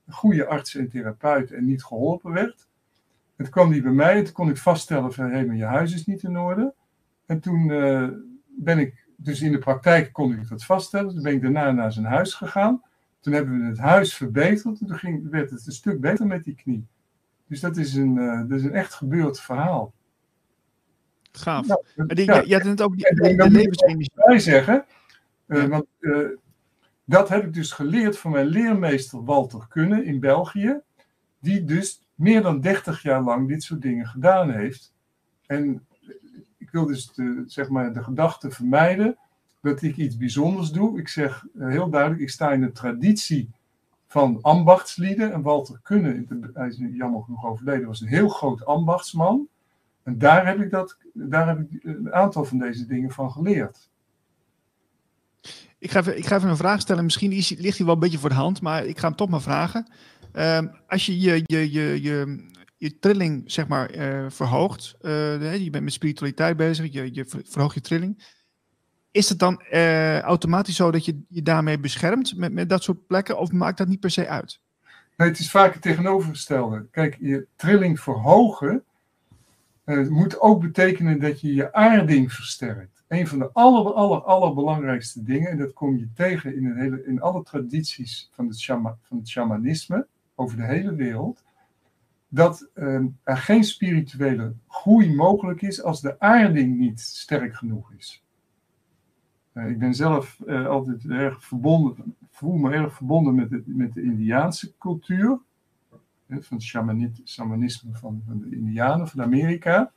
goede 0.09 0.47
artsen 0.47 0.81
en 0.81 0.89
therapeuten. 0.89 1.57
En 1.57 1.65
niet 1.65 1.85
geholpen 1.85 2.33
werd. 2.33 2.67
Toen 3.37 3.49
kwam 3.49 3.71
hij 3.71 3.83
bij 3.83 3.93
mij 3.93 4.23
toen 4.23 4.33
kon 4.33 4.49
ik 4.49 4.57
vaststellen 4.57 5.13
van, 5.13 5.25
hé, 5.25 5.31
hey, 5.31 5.47
maar 5.47 5.57
je 5.57 5.65
huis 5.65 5.95
is 5.95 6.07
niet 6.07 6.23
in 6.23 6.39
orde. 6.39 6.75
En 7.27 7.41
toen 7.41 7.69
uh, 7.69 8.09
ben 8.47 8.79
ik, 8.79 9.07
dus 9.17 9.41
in 9.41 9.53
de 9.53 9.59
praktijk 9.59 10.13
kon 10.13 10.33
ik 10.33 10.49
dat 10.49 10.65
vaststellen. 10.65 11.15
Toen 11.15 11.23
ben 11.23 11.33
ik 11.33 11.43
daarna 11.43 11.71
naar 11.71 11.93
zijn 11.93 12.07
huis 12.07 12.35
gegaan. 12.35 12.83
Toen 13.21 13.33
hebben 13.33 13.61
we 13.61 13.67
het 13.67 13.79
huis 13.79 14.15
verbeterd 14.15 14.81
en 14.81 14.87
toen 14.87 14.99
ging, 14.99 15.31
werd 15.31 15.51
het 15.51 15.67
een 15.67 15.73
stuk 15.73 16.01
beter 16.01 16.27
met 16.27 16.45
die 16.45 16.55
knie. 16.55 16.87
Dus 17.47 17.61
dat 17.61 17.77
is 17.77 17.95
een, 17.95 18.17
uh, 18.17 18.41
dat 18.49 18.59
is 18.59 18.65
een 18.65 18.75
echt 18.75 18.95
gebeurd 18.95 19.41
verhaal. 19.41 19.93
Gaaf. 21.33 21.67
Nou, 21.67 21.83
maar 21.97 22.07
die, 22.07 22.25
ja, 22.25 22.43
je, 22.47 22.55
had 22.55 22.65
het 22.65 22.83
ook 22.83 22.97
die, 22.97 23.15
de, 23.15 23.35
de 23.35 23.51
levensenergie. 23.51 24.11
bij 24.15 24.39
zeggen, 24.39 24.85
uh, 25.47 25.63
ja. 25.63 25.69
want 25.69 25.85
uh, 26.01 26.29
dat 27.05 27.29
heb 27.29 27.45
ik 27.45 27.55
dus 27.55 27.73
geleerd 27.73 28.19
van 28.19 28.31
mijn 28.31 28.47
leermeester 28.47 29.25
Walter 29.25 29.67
Kunne 29.69 30.05
in 30.05 30.21
België, 30.21 30.81
die 31.41 31.65
dus 31.65 32.07
meer 32.15 32.43
dan 32.43 32.61
30 32.61 33.03
jaar 33.03 33.23
lang 33.23 33.49
dit 33.49 33.63
soort 33.63 33.83
dingen 33.83 34.07
gedaan 34.07 34.51
heeft. 34.51 34.95
En 35.47 35.87
ik 36.59 36.71
wil 36.71 36.87
dus 36.87 37.13
de, 37.13 37.45
zeg 37.47 37.69
maar 37.69 37.93
de 37.93 38.03
gedachte 38.03 38.51
vermijden 38.51 39.17
dat 39.61 39.83
ik 39.83 39.97
iets 39.97 40.17
bijzonders 40.17 40.71
doe. 40.71 40.99
Ik 40.99 41.09
zeg 41.09 41.47
eh, 41.59 41.69
heel 41.69 41.91
duidelijk, 41.91 42.23
ik 42.23 42.31
sta 42.31 42.53
in 42.53 42.61
de 42.61 42.73
traditie 42.73 43.51
van 44.07 44.39
ambachtslieden. 44.43 45.33
En 45.33 45.43
Walter 45.43 45.81
Kunne, 45.83 46.25
hij 46.55 46.69
is 46.69 46.79
jammer 46.93 47.23
genoeg 47.23 47.45
overleden, 47.45 47.87
was 47.87 48.01
een 48.01 48.09
heel 48.09 48.29
groot 48.29 48.65
ambachtsman. 48.65 49.49
En 50.03 50.19
daar 50.19 50.47
heb 50.47 50.61
ik, 50.61 50.71
dat, 50.71 50.97
daar 51.13 51.49
heb 51.49 51.59
ik 51.59 51.85
een 51.85 52.13
aantal 52.13 52.45
van 52.45 52.59
deze 52.59 52.87
dingen 52.87 53.11
van 53.11 53.33
geleerd. 53.33 53.91
Ik 55.79 55.91
ga 55.91 55.99
even, 55.99 56.19
ik 56.19 56.27
ga 56.27 56.37
even 56.37 56.49
een 56.49 56.57
vraag 56.57 56.81
stellen. 56.81 57.05
Misschien 57.05 57.33
is, 57.33 57.57
ligt 57.59 57.77
hij 57.77 57.87
wel 57.87 57.95
een 57.95 58.01
beetje 58.01 58.19
voor 58.19 58.29
de 58.29 58.35
hand, 58.35 58.61
maar 58.61 58.85
ik 58.85 58.99
ga 58.99 59.07
hem 59.07 59.17
toch 59.17 59.29
maar 59.29 59.41
vragen. 59.41 59.93
Uh, 60.35 60.59
als 60.87 61.07
je 61.07 61.21
je, 61.21 61.43
je, 61.45 61.73
je, 61.73 62.03
je, 62.03 62.49
je 62.77 62.99
trilling 62.99 63.43
zeg 63.51 63.69
maar, 63.69 63.97
uh, 63.97 64.31
verhoogt, 64.31 64.97
uh, 65.01 65.57
je 65.57 65.71
bent 65.71 65.85
met 65.85 65.93
spiritualiteit 65.93 66.57
bezig, 66.57 66.93
je, 66.93 67.15
je 67.15 67.25
verhoogt 67.45 67.75
je 67.75 67.81
trilling 67.81 68.23
is 69.13 69.29
het 69.29 69.39
dan 69.39 69.63
uh, 69.73 70.21
automatisch 70.21 70.77
zo 70.77 70.91
dat 70.91 71.05
je 71.05 71.23
je 71.29 71.43
daarmee 71.43 71.79
beschermt 71.79 72.37
met, 72.37 72.53
met 72.53 72.69
dat 72.69 72.83
soort 72.83 73.07
plekken, 73.07 73.39
of 73.39 73.53
maakt 73.53 73.79
dat 73.79 73.89
niet 73.89 74.01
per 74.01 74.11
se 74.11 74.29
uit? 74.29 74.61
Nee, 75.17 75.29
het 75.29 75.39
is 75.39 75.51
vaak 75.51 75.73
het 75.73 75.83
tegenovergestelde. 75.83 76.87
Kijk, 76.91 77.17
je 77.21 77.47
trilling 77.57 78.01
verhogen 78.01 78.85
uh, 79.85 80.09
moet 80.09 80.41
ook 80.41 80.61
betekenen 80.61 81.21
dat 81.21 81.41
je 81.41 81.55
je 81.55 81.73
aarding 81.73 82.33
versterkt. 82.33 83.05
Een 83.09 83.27
van 83.27 83.39
de 83.39 83.51
aller, 83.53 83.93
aller, 83.93 84.23
allerbelangrijkste 84.23 85.23
dingen, 85.23 85.51
en 85.51 85.59
dat 85.59 85.73
kom 85.73 85.97
je 85.97 86.09
tegen 86.15 86.57
in, 86.57 86.67
een 86.67 86.77
hele, 86.77 87.05
in 87.05 87.21
alle 87.21 87.43
tradities 87.43 88.31
van 88.33 88.47
het, 88.47 88.65
van 88.65 89.19
het 89.19 89.29
shamanisme 89.29 90.07
over 90.35 90.57
de 90.57 90.65
hele 90.65 90.95
wereld, 90.95 91.45
dat 92.29 92.69
uh, 92.75 93.01
er 93.23 93.37
geen 93.37 93.65
spirituele 93.65 94.55
groei 94.69 95.15
mogelijk 95.15 95.63
is 95.63 95.83
als 95.83 96.01
de 96.01 96.21
aarding 96.21 96.79
niet 96.79 97.01
sterk 97.01 97.55
genoeg 97.55 97.93
is. 97.93 98.25
Uh, 99.55 99.69
ik 99.69 99.79
ben 99.79 99.95
zelf 99.95 100.39
uh, 100.47 100.67
altijd 100.67 101.05
erg 101.09 101.45
verbonden, 101.45 102.17
voel 102.31 102.57
me 102.57 102.73
erg 102.73 102.95
verbonden 102.95 103.35
met, 103.35 103.51
het, 103.51 103.63
met 103.67 103.93
de 103.93 104.03
Indiaanse 104.03 104.77
cultuur. 104.79 105.39
Van 106.41 106.57
het 106.57 106.67
shamanisme 107.25 107.91
van, 107.93 108.23
van, 108.27 108.41
de 108.41 108.57
Indianen, 108.57 109.09
van 109.09 109.23
Amerika. 109.23 109.93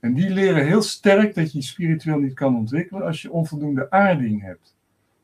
En 0.00 0.14
die 0.14 0.30
leren 0.30 0.66
heel 0.66 0.82
sterk 0.82 1.34
dat 1.34 1.52
je 1.52 1.62
spiritueel 1.62 2.18
niet 2.18 2.34
kan 2.34 2.56
ontwikkelen 2.56 3.02
als 3.02 3.22
je 3.22 3.32
onvoldoende 3.32 3.90
aarding 3.90 4.42
hebt. 4.42 4.76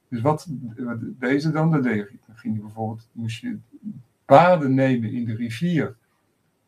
Dus 0.08 0.20
wat, 0.20 0.46
deze 1.18 1.50
dan, 1.50 1.70
dat 1.70 1.82
deed 1.82 2.10
Dan 2.26 2.36
ging 2.36 2.54
je 2.54 2.60
bijvoorbeeld, 2.60 3.08
moest 3.12 3.40
je 3.40 3.58
baden 4.24 4.74
nemen 4.74 5.12
in 5.12 5.24
de 5.24 5.34
rivier. 5.34 5.96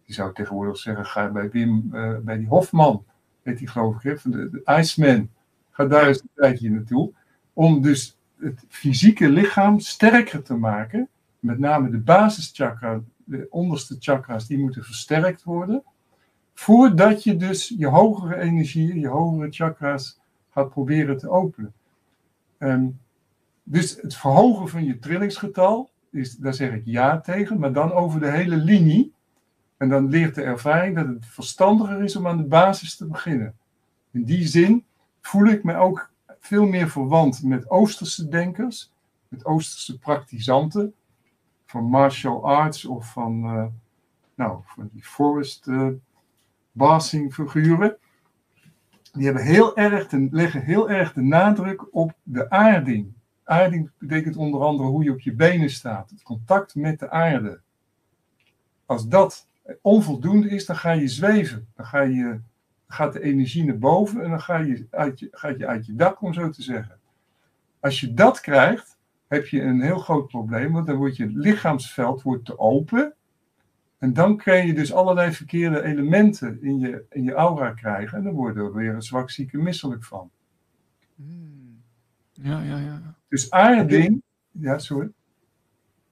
Je 0.04 0.12
zou 0.12 0.34
tegenwoordig 0.34 0.76
zeggen, 0.76 1.06
ga 1.06 1.30
bij 1.30 1.50
Wim, 1.50 1.90
uh, 1.92 2.18
bij 2.18 2.38
die 2.38 2.46
Hofman, 2.46 3.04
weet 3.42 3.58
hij 3.58 3.66
geloof 3.66 4.04
ik, 4.04 4.22
de, 4.22 4.50
de 4.50 4.62
Iceman. 4.78 5.28
Ga 5.70 5.84
daar 5.86 6.06
eens 6.06 6.22
een 6.22 6.30
tijdje 6.34 6.70
naartoe. 6.70 7.12
Om 7.52 7.82
dus 7.82 8.18
het 8.38 8.64
fysieke 8.68 9.28
lichaam 9.28 9.80
sterker 9.80 10.42
te 10.42 10.54
maken. 10.54 11.08
Met 11.38 11.58
name 11.58 11.90
de 11.90 11.98
basischakra, 11.98 13.02
de 13.26 13.46
onderste 13.50 13.96
chakra's, 13.98 14.46
die 14.46 14.58
moeten 14.58 14.84
versterkt 14.84 15.42
worden. 15.42 15.82
Voordat 16.54 17.22
je 17.22 17.36
dus 17.36 17.74
je 17.76 17.86
hogere 17.86 18.40
energie, 18.40 19.00
je 19.00 19.08
hogere 19.08 19.50
chakra's 19.50 20.18
gaat 20.50 20.70
proberen 20.70 21.18
te 21.18 21.30
openen. 21.30 21.72
Um, 22.58 22.98
dus 23.62 23.96
het 24.00 24.16
verhogen 24.16 24.68
van 24.68 24.84
je 24.84 24.98
trillingsgetal, 24.98 25.90
is, 26.10 26.36
daar 26.36 26.54
zeg 26.54 26.72
ik 26.72 26.82
ja 26.84 27.20
tegen, 27.20 27.58
maar 27.58 27.72
dan 27.72 27.92
over 27.92 28.20
de 28.20 28.30
hele 28.30 28.56
linie. 28.56 29.12
En 29.76 29.88
dan 29.88 30.08
leert 30.08 30.34
de 30.34 30.42
ervaring 30.42 30.96
dat 30.96 31.06
het 31.06 31.26
verstandiger 31.26 32.02
is 32.02 32.16
om 32.16 32.26
aan 32.26 32.36
de 32.36 32.44
basis 32.44 32.96
te 32.96 33.06
beginnen. 33.06 33.54
In 34.10 34.24
die 34.24 34.46
zin 34.46 34.84
voel 35.20 35.46
ik 35.46 35.64
me 35.64 35.74
ook 35.74 36.10
veel 36.40 36.66
meer 36.66 36.88
verwant 36.88 37.42
met 37.42 37.70
Oosterse 37.70 38.28
denkers, 38.28 38.92
met 39.28 39.44
Oosterse 39.44 39.98
praktisanten, 39.98 40.94
van 41.66 41.84
martial 41.84 42.44
arts 42.44 42.84
of 42.84 43.12
van, 43.12 43.44
uh, 43.44 43.66
nou, 44.34 44.60
van 44.64 44.88
die 44.92 45.04
forest 45.04 45.66
uh, 45.66 45.88
basing 46.72 47.34
figuren. 47.34 47.96
Die 49.12 49.24
hebben 49.24 49.44
heel 49.44 49.76
erg 49.76 50.08
de, 50.08 50.28
leggen 50.30 50.62
heel 50.62 50.90
erg 50.90 51.12
de 51.12 51.22
nadruk 51.22 51.94
op 51.94 52.12
de 52.22 52.50
aarding. 52.50 53.12
Aarding 53.44 53.90
betekent 53.98 54.36
onder 54.36 54.60
andere 54.60 54.88
hoe 54.88 55.04
je 55.04 55.10
op 55.10 55.20
je 55.20 55.34
benen 55.34 55.70
staat, 55.70 56.10
het 56.10 56.22
contact 56.22 56.74
met 56.74 56.98
de 56.98 57.10
aarde. 57.10 57.60
Als 58.86 59.08
dat 59.08 59.48
onvoldoende 59.80 60.48
is, 60.48 60.66
dan 60.66 60.76
ga 60.76 60.90
je 60.90 61.08
zweven. 61.08 61.68
Dan 61.74 61.86
ga 61.86 62.00
je 62.00 62.40
gaat 62.88 63.12
de 63.12 63.22
energie 63.22 63.64
naar 63.64 63.78
boven 63.78 64.22
en 64.22 64.30
dan 64.30 64.40
ga 64.40 64.56
je 64.56 64.86
uit 64.90 65.18
je, 65.18 65.28
gaat 65.30 65.58
je 65.58 65.66
uit 65.66 65.86
je 65.86 65.94
dak, 65.94 66.22
om 66.22 66.32
zo 66.32 66.50
te 66.50 66.62
zeggen. 66.62 66.98
Als 67.80 68.00
je 68.00 68.14
dat 68.14 68.40
krijgt, 68.40 68.95
heb 69.28 69.46
je 69.46 69.62
een 69.62 69.80
heel 69.80 69.98
groot 69.98 70.26
probleem, 70.26 70.72
want 70.72 70.86
dan 70.86 70.96
wordt 70.96 71.16
je 71.16 71.26
lichaamsveld 71.26 72.22
wordt 72.22 72.44
te 72.44 72.58
open. 72.58 73.14
En 73.98 74.12
dan 74.12 74.36
kun 74.36 74.66
je 74.66 74.74
dus 74.74 74.92
allerlei 74.92 75.32
verkeerde 75.32 75.82
elementen 75.82 76.62
in 76.62 76.78
je, 76.78 77.04
in 77.10 77.24
je 77.24 77.32
aura 77.32 77.70
krijgen. 77.70 78.18
En 78.18 78.24
dan 78.24 78.32
word 78.32 78.54
je 78.54 78.60
er 78.60 78.74
weer 78.74 78.94
een 78.94 79.02
zwakzieke 79.02 79.58
misselijk 79.58 80.04
van. 80.04 80.30
Hmm. 81.14 81.82
Ja, 82.32 82.62
ja, 82.62 82.78
ja. 82.78 83.14
Dus 83.28 83.50
aarding. 83.50 84.22
Ja, 84.50 84.78
sorry. 84.78 85.10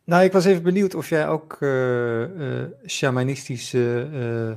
Nou, 0.04 0.24
ik 0.24 0.32
was 0.32 0.44
even 0.44 0.62
benieuwd 0.62 0.94
of 0.94 1.08
jij 1.08 1.28
ook 1.28 1.56
uh, 1.60 2.20
uh, 2.20 2.66
shamanistische 2.86 4.08
uh, 4.12 4.56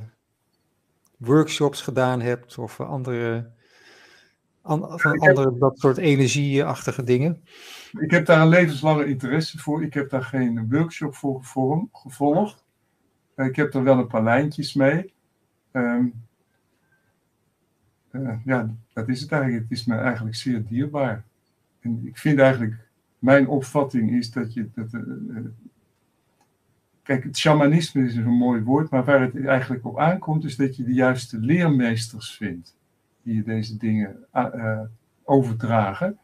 workshops 1.16 1.82
gedaan 1.82 2.20
hebt 2.20 2.58
of 2.58 2.80
andere, 2.80 3.50
an, 4.68 5.00
van 5.00 5.18
andere 5.18 5.50
heb, 5.50 5.60
dat 5.60 5.78
soort 5.78 5.96
energieachtige 5.96 7.04
dingen. 7.04 7.42
Ik 7.98 8.10
heb 8.10 8.26
daar 8.26 8.40
een 8.40 8.48
levenslange 8.48 9.06
interesse 9.06 9.58
voor. 9.58 9.82
Ik 9.82 9.94
heb 9.94 10.10
daar 10.10 10.22
geen 10.22 10.68
workshop 10.70 11.14
voor 11.14 11.42
gevolgd. 11.92 12.64
Ik 13.36 13.56
heb 13.56 13.74
er 13.74 13.82
wel 13.82 13.98
een 13.98 14.06
paar 14.06 14.22
lijntjes 14.22 14.74
mee. 14.74 15.12
Um, 15.72 16.14
ja, 18.44 18.74
dat 18.92 19.08
is 19.08 19.20
het 19.20 19.32
eigenlijk. 19.32 19.62
Het 19.62 19.78
is 19.78 19.84
me 19.84 19.94
eigenlijk 19.94 20.36
zeer 20.36 20.64
dierbaar. 20.64 21.24
En 21.80 22.00
ik 22.04 22.18
vind 22.18 22.38
eigenlijk 22.38 22.88
mijn 23.18 23.48
opvatting 23.48 24.10
is 24.10 24.30
dat 24.30 24.54
je. 24.54 24.68
Dat, 24.74 24.92
uh, 24.92 25.38
kijk, 27.02 27.24
het 27.24 27.38
shamanisme 27.38 28.04
is 28.04 28.16
een 28.16 28.24
mooi 28.24 28.62
woord, 28.62 28.90
maar 28.90 29.04
waar 29.04 29.20
het 29.20 29.46
eigenlijk 29.46 29.84
op 29.84 29.98
aankomt, 29.98 30.44
is 30.44 30.56
dat 30.56 30.76
je 30.76 30.84
de 30.84 30.94
juiste 30.94 31.38
leermeesters 31.38 32.36
vindt 32.36 32.77
die 33.28 33.36
je 33.36 33.42
deze 33.42 33.76
dingen 33.76 34.16
uh, 34.34 34.80
overdragen. 35.24 36.18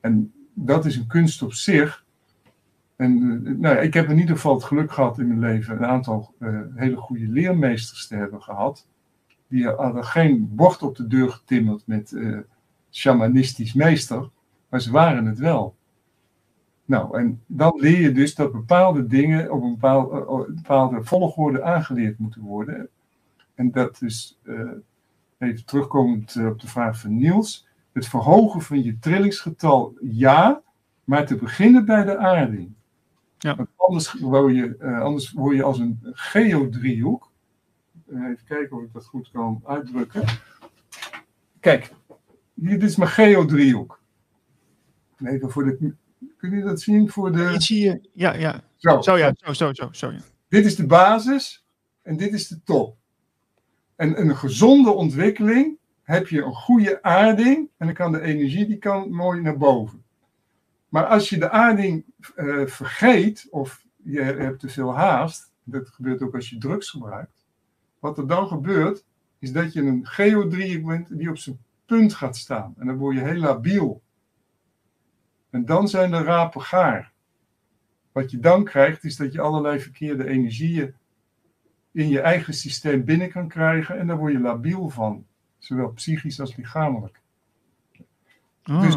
En 0.00 0.32
dat 0.54 0.84
is 0.84 0.96
een 0.96 1.06
kunst 1.06 1.42
op 1.42 1.52
zich. 1.52 2.04
En 2.96 3.42
nou, 3.60 3.76
ik 3.76 3.94
heb 3.94 4.08
in 4.08 4.18
ieder 4.18 4.34
geval 4.34 4.54
het 4.54 4.64
geluk 4.64 4.92
gehad 4.92 5.18
in 5.18 5.26
mijn 5.26 5.40
leven 5.40 5.76
een 5.76 5.86
aantal 5.86 6.34
hele 6.74 6.96
goede 6.96 7.28
leermeesters 7.28 8.06
te 8.06 8.16
hebben 8.16 8.42
gehad. 8.42 8.86
Die 9.48 9.68
hadden 9.68 10.04
geen 10.04 10.54
bord 10.54 10.82
op 10.82 10.96
de 10.96 11.06
deur 11.06 11.30
getimmerd 11.30 11.86
met 11.86 12.16
shamanistisch 12.90 13.72
meester, 13.72 14.30
maar 14.68 14.80
ze 14.80 14.90
waren 14.90 15.26
het 15.26 15.38
wel. 15.38 15.76
Nou, 16.84 17.18
en 17.18 17.42
dan 17.46 17.72
leer 17.76 18.00
je 18.00 18.12
dus 18.12 18.34
dat 18.34 18.52
bepaalde 18.52 19.06
dingen 19.06 19.52
op 19.52 19.62
een 19.62 19.70
bepaalde, 19.70 20.18
eh, 20.18 20.54
bepaalde 20.54 21.04
volgorde 21.04 21.62
aangeleerd 21.62 22.18
moeten 22.18 22.42
worden. 22.42 22.88
En 23.54 23.70
dat 23.70 24.02
is, 24.02 24.38
even 25.38 25.64
terugkomend 25.64 26.36
eh, 26.36 26.46
op 26.46 26.60
de 26.60 26.68
vraag 26.68 27.00
van 27.00 27.16
Niels, 27.16 27.66
het 27.92 28.08
verhogen 28.08 28.60
van 28.60 28.82
je 28.82 28.98
trillingsgetal 28.98 29.96
ja, 30.00 30.62
maar 31.04 31.26
te 31.26 31.36
beginnen 31.36 31.84
bij 31.84 32.04
de 32.04 32.16
aarding. 32.16 32.74
Ja. 33.38 33.56
Want 33.56 33.68
anders, 33.76 34.12
word 34.12 34.54
je, 34.54 34.76
uh, 34.80 35.00
anders 35.00 35.32
word 35.32 35.56
je 35.56 35.62
als 35.62 35.78
een 35.78 36.00
geodriehoek. 36.02 37.30
even 38.08 38.44
kijken 38.44 38.76
of 38.76 38.82
ik 38.82 38.92
dat 38.92 39.06
goed 39.06 39.30
kan 39.30 39.62
uitdrukken. 39.64 40.24
Kijk, 41.60 41.92
dit 42.54 42.82
is 42.82 42.96
mijn 42.96 43.10
geodriehoek. 43.10 44.00
Even 45.18 45.50
voor 45.50 45.64
de 45.64 45.94
Kun 46.36 46.56
je 46.56 46.62
dat 46.62 46.80
zien 46.80 47.10
voor 47.10 47.32
de. 47.32 47.48
Dit 47.48 47.62
zie 47.62 47.84
je, 47.84 48.08
ja, 48.12 48.34
ja. 48.34 48.62
Zo, 48.76 49.00
zo 49.00 49.16
ja, 49.16 49.32
zo, 49.36 49.52
zo, 49.52 49.72
zo, 49.72 49.88
zo 49.92 50.10
ja. 50.10 50.20
Dit 50.48 50.64
is 50.64 50.76
de 50.76 50.86
basis 50.86 51.64
en 52.02 52.16
dit 52.16 52.32
is 52.32 52.48
de 52.48 52.62
top. 52.62 52.96
En 53.96 54.20
een 54.20 54.36
gezonde 54.36 54.90
ontwikkeling 54.90 55.78
heb 56.02 56.28
je 56.28 56.42
een 56.42 56.54
goede 56.54 57.02
aarding 57.02 57.68
en 57.76 57.86
dan 57.86 57.94
kan 57.94 58.12
de 58.12 58.20
energie 58.20 58.66
die 58.66 58.78
kan 58.78 59.10
mooi 59.10 59.40
naar 59.40 59.56
boven. 59.56 60.04
Maar 60.88 61.06
als 61.06 61.28
je 61.28 61.38
de 61.38 61.50
aarding 61.50 62.04
uh, 62.36 62.66
vergeet 62.66 63.46
of 63.50 63.84
je 64.02 64.20
hebt 64.20 64.60
te 64.60 64.68
veel 64.68 64.94
haast, 64.94 65.52
dat 65.64 65.88
gebeurt 65.88 66.22
ook 66.22 66.34
als 66.34 66.50
je 66.50 66.58
drugs 66.58 66.90
gebruikt, 66.90 67.46
wat 67.98 68.18
er 68.18 68.26
dan 68.26 68.48
gebeurt, 68.48 69.04
is 69.38 69.52
dat 69.52 69.72
je 69.72 69.82
een 69.82 70.06
geodriehoek 70.06 70.86
bent 70.86 71.18
die 71.18 71.28
op 71.28 71.38
zijn 71.38 71.58
punt 71.86 72.14
gaat 72.14 72.36
staan. 72.36 72.74
En 72.78 72.86
dan 72.86 72.96
word 72.96 73.16
je 73.16 73.22
heel 73.22 73.40
labiel. 73.40 74.02
En 75.50 75.64
dan 75.64 75.88
zijn 75.88 76.10
de 76.10 76.22
rapen 76.22 76.62
gaar. 76.62 77.12
Wat 78.12 78.30
je 78.30 78.38
dan 78.38 78.64
krijgt, 78.64 79.04
is 79.04 79.16
dat 79.16 79.32
je 79.32 79.40
allerlei 79.40 79.80
verkeerde 79.80 80.28
energieën 80.28 80.94
in 81.96 82.08
je 82.08 82.20
eigen 82.20 82.54
systeem 82.54 83.04
binnen 83.04 83.30
kan 83.30 83.48
krijgen. 83.48 83.98
En 83.98 84.06
daar 84.06 84.16
word 84.16 84.32
je 84.32 84.40
labiel 84.40 84.88
van. 84.88 85.26
Zowel 85.58 85.92
psychisch 85.92 86.40
als 86.40 86.56
lichamelijk. 86.56 87.20
Oh. 88.64 88.80
Dus 88.80 88.96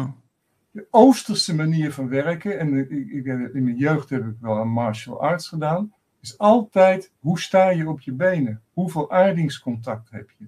de 0.70 0.86
oosterse 0.90 1.54
manier 1.54 1.92
van 1.92 2.08
werken, 2.08 2.58
en 2.58 2.78
ik, 2.78 3.24
in 3.54 3.62
mijn 3.64 3.76
jeugd 3.76 4.10
heb 4.10 4.24
ik 4.24 4.34
wel 4.40 4.56
een 4.56 4.68
martial 4.68 5.20
arts 5.20 5.48
gedaan, 5.48 5.92
is 6.20 6.38
altijd 6.38 7.12
hoe 7.18 7.40
sta 7.40 7.70
je 7.70 7.88
op 7.88 8.00
je 8.00 8.12
benen? 8.12 8.62
Hoeveel 8.72 9.10
aardingscontact 9.10 10.10
heb 10.10 10.30
je? 10.38 10.46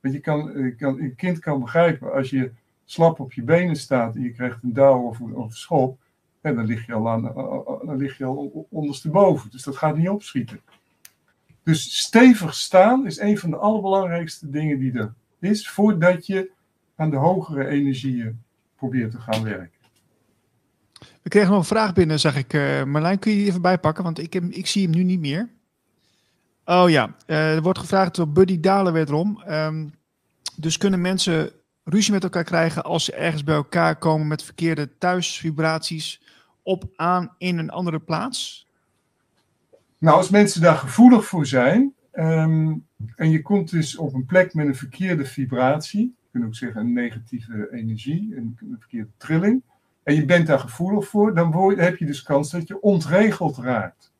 Want 0.00 0.14
je 0.14 0.20
kan, 0.20 0.74
kan, 0.76 1.00
een 1.00 1.14
kind 1.14 1.38
kan 1.38 1.60
begrijpen 1.60 2.12
als 2.12 2.30
je 2.30 2.52
slap 2.84 3.20
op 3.20 3.32
je 3.32 3.42
benen 3.42 3.76
staat 3.76 4.14
en 4.14 4.22
je 4.22 4.32
krijgt 4.32 4.62
een 4.62 4.72
douw 4.72 5.06
of, 5.06 5.20
of 5.20 5.56
schop, 5.56 5.98
en 6.40 6.54
dan 6.54 6.64
lig 6.64 6.86
je 6.86 6.92
al, 6.92 7.08
aan, 7.08 7.28
eh, 7.28 7.30
eh, 7.30 7.86
dan 7.86 7.96
lig 7.96 8.18
je 8.18 8.24
al 8.24 8.66
ondersteboven. 8.70 9.50
Dus 9.50 9.62
dat 9.62 9.76
gaat 9.76 9.96
niet 9.96 10.08
opschieten. 10.08 10.60
Dus 11.68 11.98
stevig 11.98 12.54
staan 12.54 13.06
is 13.06 13.18
een 13.18 13.38
van 13.38 13.50
de 13.50 13.56
allerbelangrijkste 13.56 14.50
dingen 14.50 14.78
die 14.78 14.92
er 14.92 15.14
is, 15.40 15.68
voordat 15.68 16.26
je 16.26 16.50
aan 16.96 17.10
de 17.10 17.16
hogere 17.16 17.66
energieën 17.66 18.42
probeert 18.76 19.10
te 19.10 19.20
gaan 19.20 19.42
werken. 19.42 19.78
We 21.22 21.28
kregen 21.28 21.50
nog 21.50 21.58
een 21.58 21.64
vraag 21.64 21.92
binnen, 21.92 22.20
zag 22.20 22.36
ik. 22.36 22.52
Uh, 22.52 22.84
Marlijn, 22.84 23.18
kun 23.18 23.30
je 23.30 23.36
die 23.36 23.46
even 23.46 23.62
bijpakken? 23.62 24.04
Want 24.04 24.18
ik, 24.18 24.34
ik 24.34 24.66
zie 24.66 24.82
hem 24.82 24.94
nu 24.96 25.02
niet 25.02 25.20
meer. 25.20 25.48
Oh 26.64 26.90
ja, 26.90 27.14
uh, 27.26 27.54
er 27.54 27.62
wordt 27.62 27.78
gevraagd 27.78 28.14
door 28.14 28.28
Buddy 28.28 28.60
Dalen 28.60 28.92
wederom. 28.92 29.42
Um, 29.48 29.94
dus 30.56 30.78
kunnen 30.78 31.00
mensen 31.00 31.50
ruzie 31.84 32.12
met 32.12 32.24
elkaar 32.24 32.44
krijgen 32.44 32.84
als 32.84 33.04
ze 33.04 33.12
ergens 33.12 33.44
bij 33.44 33.54
elkaar 33.54 33.96
komen 33.96 34.26
met 34.26 34.42
verkeerde 34.42 34.98
thuisvibraties 34.98 36.22
op, 36.62 36.84
aan, 36.96 37.34
in 37.38 37.58
een 37.58 37.70
andere 37.70 37.98
plaats? 37.98 38.67
Nou, 39.98 40.16
als 40.16 40.30
mensen 40.30 40.60
daar 40.60 40.76
gevoelig 40.76 41.24
voor 41.24 41.46
zijn 41.46 41.94
um, 42.12 42.86
en 43.16 43.30
je 43.30 43.42
komt 43.42 43.70
dus 43.70 43.96
op 43.96 44.14
een 44.14 44.26
plek 44.26 44.54
met 44.54 44.66
een 44.66 44.74
verkeerde 44.74 45.24
vibratie, 45.24 46.00
je 46.00 46.28
kunt 46.32 46.44
ook 46.44 46.54
zeggen 46.54 46.80
een 46.80 46.92
negatieve 46.92 47.68
energie, 47.72 48.36
een, 48.36 48.58
verkeerde 48.78 49.10
trilling, 49.16 49.62
en 50.02 50.14
je 50.14 50.24
bent 50.24 50.46
daar 50.46 50.58
gevoelig 50.58 51.08
voor, 51.08 51.34
dan 51.34 51.78
heb 51.78 51.96
je 51.96 52.06
dus 52.06 52.22
kans 52.22 52.50
dat 52.50 52.68
je 52.68 52.80
ontregeld 52.80 53.56
raakt. 53.56 54.12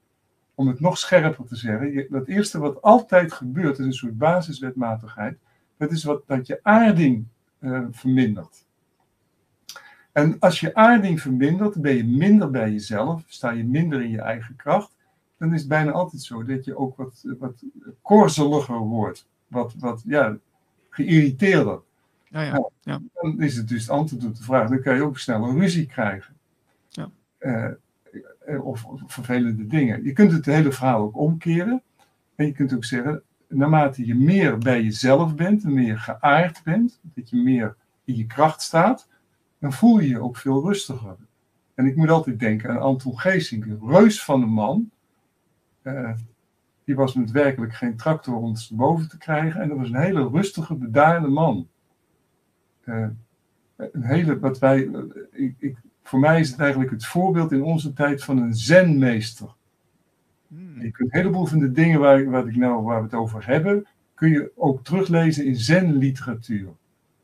Om 0.55 0.69
het 0.69 0.81
nog 0.81 0.99
scherper 0.99 1.47
te 1.47 1.57
zeggen, 1.57 1.93
je, 1.93 2.07
dat 2.11 2.27
eerste 2.27 2.59
wat 2.59 2.83
altijd 2.83 3.33
gebeurt, 3.33 3.79
is 3.79 3.85
een 3.85 3.93
soort 3.93 4.19
basiswetmatigheid, 4.19 5.39
dat 5.77 5.93
is 5.93 6.05
wat, 6.05 6.23
dat 6.27 6.47
je 6.47 6.61
aarding 6.63 7.27
uh, 7.61 7.85
vermindert. 7.91 8.67
En 10.13 10.37
als 10.39 10.61
je 10.61 10.75
aarding 10.75 11.21
vermindert, 11.21 11.81
ben 11.81 11.95
je 11.95 12.05
minder 12.05 12.51
bij 12.51 12.71
jezelf, 12.71 13.23
sta 13.27 13.51
je 13.51 13.65
minder 13.65 14.03
in 14.03 14.11
je 14.11 14.21
eigen 14.21 14.57
kracht. 14.57 14.97
Dan 15.39 15.55
is 15.55 15.61
het 15.61 15.69
bijna 15.69 15.91
altijd 15.91 16.23
zo 16.23 16.45
dat 16.45 16.65
je 16.65 16.77
ook 16.77 16.97
wat, 16.97 17.25
wat 17.39 17.63
korzeliger 18.03 18.79
wordt. 18.79 19.29
Wat, 19.47 19.75
wat 19.79 20.03
ja, 20.07 20.39
geïrriteerder. 20.91 21.81
Ja, 22.25 22.43
ja, 22.43 22.53
nou, 22.53 22.71
ja. 22.81 23.01
Dan 23.15 23.41
is 23.43 23.57
het 23.57 23.69
dus 23.69 23.81
het 23.81 23.91
antwoord 23.91 24.25
op 24.25 24.37
de 24.37 24.43
vraag. 24.43 24.69
Dan 24.69 24.83
kan 24.83 24.95
je 24.95 25.03
ook 25.03 25.19
snel 25.19 25.49
een 25.49 25.59
ruzie 25.59 25.87
krijgen. 25.87 26.35
Ja. 26.89 27.11
Uh, 27.41 27.71
of, 28.63 28.85
of, 28.85 29.03
vervelende 29.07 29.67
dingen. 29.67 30.05
Je 30.05 30.13
kunt 30.13 30.33
het 30.33 30.47
hele 30.47 30.73
verhaal 30.73 31.01
ook 31.01 31.17
omkeren. 31.17 31.83
En 32.35 32.47
je 32.47 32.53
kunt 32.53 32.75
ook 32.75 32.85
zeggen, 32.85 33.23
naarmate 33.49 34.07
je 34.07 34.15
meer 34.15 34.59
bij 34.59 34.83
jezelf 34.83 35.35
bent 35.35 35.65
en 35.65 35.75
meer 35.75 35.99
geaard 35.99 36.63
bent, 36.65 37.01
dat 37.03 37.31
je 37.31 37.37
meer 37.37 37.77
in 38.05 38.17
je 38.17 38.27
kracht 38.27 38.63
staat, 38.63 39.09
dan 39.59 39.73
voel 39.73 39.99
je 39.99 40.09
je 40.09 40.21
ook 40.21 40.37
veel 40.37 40.67
rustiger. 40.67 41.17
En 41.75 41.87
ik 41.87 41.97
moet 41.97 42.11
altijd 42.11 42.39
denken 42.39 42.71
aan 42.71 42.81
Anton 42.81 43.19
Geesink, 43.19 43.65
een 43.65 43.81
reus 43.87 44.25
van 44.25 44.43
een 44.43 44.49
man. 44.49 44.91
Uh, 45.83 46.11
die 46.85 46.97
was 46.97 47.15
met 47.15 47.31
werkelijk 47.31 47.75
geen 47.75 47.97
tractor 47.97 48.35
om 48.35 48.55
boven 48.73 49.09
te 49.09 49.19
krijgen. 49.19 49.61
En 49.61 49.69
dat 49.69 49.79
was 49.79 49.89
een 49.89 50.01
hele 50.01 50.29
rustige, 50.29 50.75
bedaarde 50.75 51.29
man. 51.29 51.69
Uh, 52.85 53.07
een 53.77 54.03
hele, 54.03 54.39
wat 54.39 54.59
wij, 54.59 54.91
ik, 55.33 55.55
ik, 55.59 55.77
voor 56.03 56.19
mij 56.19 56.41
is 56.41 56.51
het 56.51 56.61
eigenlijk 56.61 56.91
het 56.91 57.07
voorbeeld 57.07 57.53
in 57.53 57.63
onze 57.63 57.93
tijd 57.93 58.25
van 58.25 58.39
een 58.39 58.55
zenmeester. 58.55 59.55
Hmm. 60.49 60.83
Je 60.83 60.91
kunt 60.91 61.13
een 61.13 61.21
heleboel 61.21 61.47
van 61.47 61.59
de 61.59 61.73
dingen 61.73 62.01
waar, 62.01 62.31
waar, 62.31 62.47
ik 62.47 62.57
nou, 62.57 62.83
waar 62.83 62.99
we 62.99 63.05
het 63.05 63.15
over 63.15 63.47
hebben, 63.47 63.87
kun 64.15 64.29
je 64.29 64.53
ook 64.55 64.85
teruglezen 64.85 65.45
in 65.45 65.57
zen-literatuur. 65.57 66.69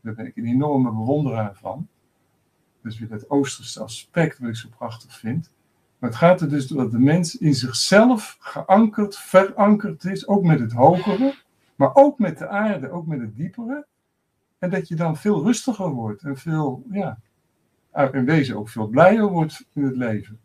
Daar 0.01 0.15
ben 0.15 0.27
ik 0.27 0.37
een 0.37 0.47
enorme 0.47 0.91
bewonderaar 0.91 1.55
van. 1.55 1.89
Dus 2.83 2.99
weer 2.99 3.11
het 3.11 3.31
Oosterse 3.31 3.83
aspect 3.83 4.39
wat 4.39 4.49
ik 4.49 4.57
zo 4.57 4.69
prachtig 4.77 5.19
vind. 5.19 5.51
Maar 6.05 6.13
het 6.13 6.23
gaat 6.23 6.41
er 6.41 6.49
dus 6.49 6.67
dat 6.67 6.91
de 6.91 6.99
mens 6.99 7.37
in 7.37 7.55
zichzelf 7.55 8.37
geankerd, 8.41 9.17
verankerd 9.17 10.05
is, 10.05 10.27
ook 10.27 10.43
met 10.43 10.61
het 10.61 10.73
hogere, 10.73 11.35
maar 11.75 11.95
ook 11.95 12.19
met 12.19 12.39
de 12.39 12.49
aarde, 12.49 12.91
ook 12.91 13.07
met 13.07 13.21
het 13.21 13.37
diepere. 13.37 13.87
En 14.59 14.71
dat 14.71 14.89
je 14.89 14.95
dan 14.95 15.17
veel 15.17 15.43
rustiger 15.43 15.89
wordt 15.89 16.23
en 16.23 16.37
veel, 16.37 16.85
ja, 16.91 17.19
in 18.13 18.25
wezen 18.25 18.57
ook 18.57 18.69
veel 18.69 18.87
blijer 18.87 19.29
wordt 19.29 19.65
in 19.73 19.83
het 19.83 19.97
leven. 19.97 20.39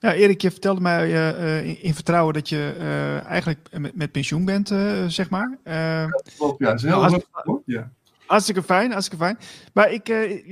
Ja, 0.00 0.14
Erik, 0.14 0.42
je 0.42 0.50
vertelde 0.50 0.80
mij 0.80 1.08
uh, 1.08 1.68
in, 1.68 1.82
in, 1.82 1.94
vertrouwen 1.94 2.34
dat 2.34 2.48
je 2.48 2.74
uh, 2.78 3.24
eigenlijk 3.24 3.68
met, 3.78 3.94
met, 3.94 4.12
pensioen 4.12 4.44
bent, 4.44 4.70
uh, 4.70 5.04
zeg 5.06 5.30
maar. 5.30 5.58
ja, 5.64 6.08
klopt, 6.36 6.58
ja. 6.58 6.72
is 6.72 6.82
heel 6.82 6.90
nou, 6.90 7.10
hartstikke, 7.10 7.62
ja. 7.64 7.90
Hartstikke 8.28 8.62
fijn, 8.62 8.90
hartstikke 8.90 9.24
fijn. 9.24 9.38
Maar 9.72 9.92
ik, 9.92 10.06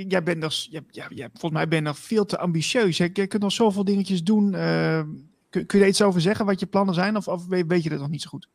jij 0.08 0.22
bent 0.22 0.68
ja, 0.70 0.80
ja, 1.08 1.28
volgens 1.28 1.52
mij 1.52 1.68
ben 1.68 1.78
je 1.78 1.84
nog 1.84 1.98
veel 1.98 2.24
te 2.24 2.38
ambitieus. 2.38 2.96
Je 2.96 3.10
kunt 3.10 3.38
nog 3.38 3.52
zoveel 3.52 3.84
dingetjes 3.84 4.22
doen. 4.24 4.50
Kun, 5.50 5.66
kun, 5.66 5.78
je 5.78 5.86
iets 5.86 6.02
over 6.02 6.20
zeggen, 6.20 6.46
wat 6.46 6.60
je 6.60 6.66
plannen 6.66 6.94
zijn? 6.94 7.16
Of, 7.16 7.46
weet 7.46 7.82
je 7.82 7.88
dat 7.88 7.98
nog 7.98 8.08
niet 8.08 8.22
zo 8.22 8.28
goed? 8.28 8.48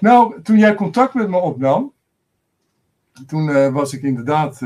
Nou, 0.00 0.42
toen 0.42 0.58
jij 0.58 0.74
contact 0.74 1.14
met 1.14 1.28
me 1.28 1.36
opnam, 1.36 1.92
toen 3.26 3.72
was 3.72 3.92
ik 3.92 4.02
inderdaad 4.02 4.60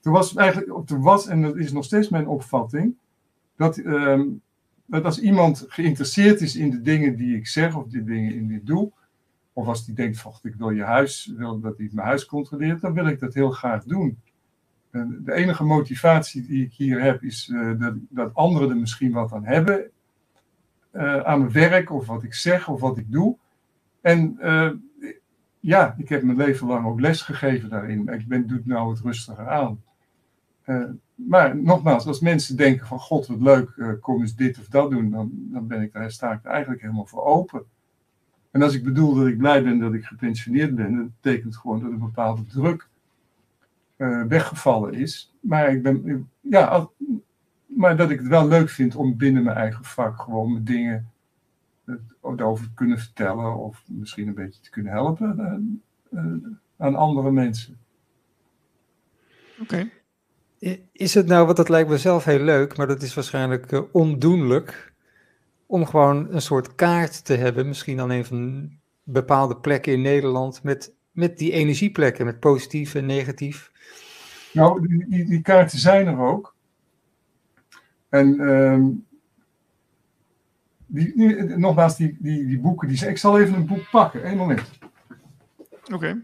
toen 0.00 0.12
was 0.12 0.34
eigenlijk, 0.34 0.90
er 0.90 1.00
was, 1.00 1.26
en 1.26 1.42
dat 1.42 1.56
is 1.56 1.72
nog 1.72 1.84
steeds 1.84 2.08
mijn 2.08 2.28
opvatting, 2.28 2.94
dat, 3.56 3.78
ehm, 3.78 4.26
dat 4.86 5.04
als 5.04 5.20
iemand 5.20 5.64
geïnteresseerd 5.68 6.40
is 6.40 6.56
in 6.56 6.70
de 6.70 6.80
dingen 6.80 7.16
die 7.16 7.36
ik 7.36 7.46
zeg 7.46 7.76
of 7.76 7.86
de 7.86 8.04
dingen 8.04 8.34
in 8.34 8.46
die 8.46 8.56
ik 8.56 8.66
doe, 8.66 8.92
of 9.52 9.66
als 9.66 9.84
die 9.84 9.94
denkt 9.94 10.20
van 10.20 10.32
ik 10.42 10.54
wil 10.54 10.70
je 10.70 10.82
huis, 10.82 11.32
wil 11.36 11.60
dat 11.60 11.78
hij 11.78 11.88
mijn 11.92 12.06
huis 12.06 12.26
controleert, 12.26 12.80
dan 12.80 12.92
wil 12.92 13.06
ik 13.06 13.20
dat 13.20 13.34
heel 13.34 13.50
graag 13.50 13.84
doen. 13.84 14.18
En 14.90 15.20
de 15.24 15.32
enige 15.32 15.64
motivatie 15.64 16.46
die 16.46 16.64
ik 16.64 16.72
hier 16.72 17.02
heb 17.02 17.22
is 17.22 17.48
uh, 17.48 17.80
dat, 17.80 17.94
dat 18.08 18.34
anderen 18.34 18.70
er 18.70 18.76
misschien 18.76 19.12
wat 19.12 19.32
aan 19.32 19.44
hebben 19.44 19.90
uh, 20.92 21.20
aan 21.20 21.38
mijn 21.38 21.52
werk 21.52 21.90
of 21.90 22.06
wat 22.06 22.22
ik 22.22 22.34
zeg 22.34 22.68
of 22.68 22.80
wat 22.80 22.98
ik 22.98 23.12
doe. 23.12 23.36
En 24.00 24.36
uh, 24.40 24.70
ja, 25.60 25.94
ik 25.98 26.08
heb 26.08 26.22
mijn 26.22 26.36
leven 26.36 26.66
lang 26.66 26.86
ook 26.86 27.00
les 27.00 27.22
gegeven 27.22 27.68
daarin. 27.68 28.08
Ik 28.08 28.26
ben, 28.26 28.46
doe 28.46 28.56
het 28.56 28.66
nou 28.66 28.86
wat 28.88 29.00
rustiger 29.00 29.48
aan. 29.48 29.82
Maar 31.14 31.56
nogmaals, 31.56 32.06
als 32.06 32.20
mensen 32.20 32.56
denken 32.56 32.86
van 32.86 32.98
god 32.98 33.26
wat 33.26 33.40
leuk, 33.40 33.98
kom 34.00 34.20
eens 34.20 34.34
dit 34.34 34.58
of 34.58 34.66
dat 34.66 34.90
doen, 34.90 35.10
dan, 35.10 35.30
dan 35.34 35.66
ben 35.66 35.82
ik 35.82 35.92
daar, 35.92 36.10
sta 36.10 36.32
ik 36.32 36.44
eigenlijk 36.44 36.82
helemaal 36.82 37.06
voor 37.06 37.24
open. 37.24 37.64
En 38.50 38.62
als 38.62 38.74
ik 38.74 38.84
bedoel 38.84 39.14
dat 39.14 39.26
ik 39.26 39.38
blij 39.38 39.62
ben 39.62 39.78
dat 39.78 39.94
ik 39.94 40.04
gepensioneerd 40.04 40.74
ben, 40.74 40.96
dat 40.96 41.20
betekent 41.20 41.56
gewoon 41.56 41.80
dat 41.80 41.90
een 41.90 41.98
bepaalde 41.98 42.46
druk 42.46 42.88
uh, 43.96 44.24
weggevallen 44.24 44.94
is. 44.94 45.34
Maar, 45.40 45.72
ik 45.72 45.82
ben, 45.82 46.28
ja, 46.40 46.88
maar 47.66 47.96
dat 47.96 48.10
ik 48.10 48.18
het 48.18 48.28
wel 48.28 48.48
leuk 48.48 48.68
vind 48.68 48.94
om 48.94 49.16
binnen 49.16 49.42
mijn 49.42 49.56
eigen 49.56 49.84
vak 49.84 50.20
gewoon 50.20 50.52
mijn 50.52 50.64
dingen 50.64 51.10
over 52.20 52.64
te 52.64 52.74
kunnen 52.74 52.98
vertellen 52.98 53.56
of 53.56 53.82
misschien 53.86 54.28
een 54.28 54.34
beetje 54.34 54.60
te 54.60 54.70
kunnen 54.70 54.92
helpen 54.92 55.82
aan 56.76 56.94
andere 56.94 57.30
mensen. 57.30 57.76
Oké. 59.60 59.90
Is 60.92 61.14
het 61.14 61.26
nou, 61.26 61.46
wat 61.46 61.56
dat 61.56 61.68
lijkt 61.68 61.88
me 61.88 61.98
zelf 61.98 62.24
heel 62.24 62.44
leuk, 62.44 62.76
maar 62.76 62.86
dat 62.86 63.02
is 63.02 63.14
waarschijnlijk 63.14 63.82
ondoenlijk, 63.92 64.89
om 65.70 65.86
gewoon 65.86 66.26
een 66.30 66.42
soort 66.42 66.74
kaart 66.74 67.24
te 67.24 67.34
hebben, 67.34 67.68
misschien 67.68 68.00
aan 68.00 68.10
een 68.10 68.24
van 68.24 68.70
bepaalde 69.02 69.56
plekken 69.56 69.92
in 69.92 70.00
Nederland, 70.00 70.62
met, 70.62 70.94
met 71.10 71.38
die 71.38 71.52
energieplekken, 71.52 72.24
met 72.24 72.40
positief 72.40 72.94
en 72.94 73.06
negatief? 73.06 73.72
Nou, 74.52 74.88
die, 74.88 75.06
die, 75.08 75.24
die 75.24 75.40
kaarten 75.40 75.78
zijn 75.78 76.06
er 76.06 76.18
ook. 76.18 76.54
En 78.08 78.40
um, 78.40 79.06
die, 80.86 81.42
nogmaals, 81.56 81.96
die, 81.96 82.16
die, 82.18 82.46
die 82.46 82.60
boeken, 82.60 82.88
die, 82.88 83.08
ik 83.08 83.18
zal 83.18 83.40
even 83.40 83.54
een 83.54 83.66
boek 83.66 83.90
pakken, 83.90 84.24
één 84.24 84.36
moment. 84.36 84.70
Oké. 85.84 85.94
Okay 85.94 86.16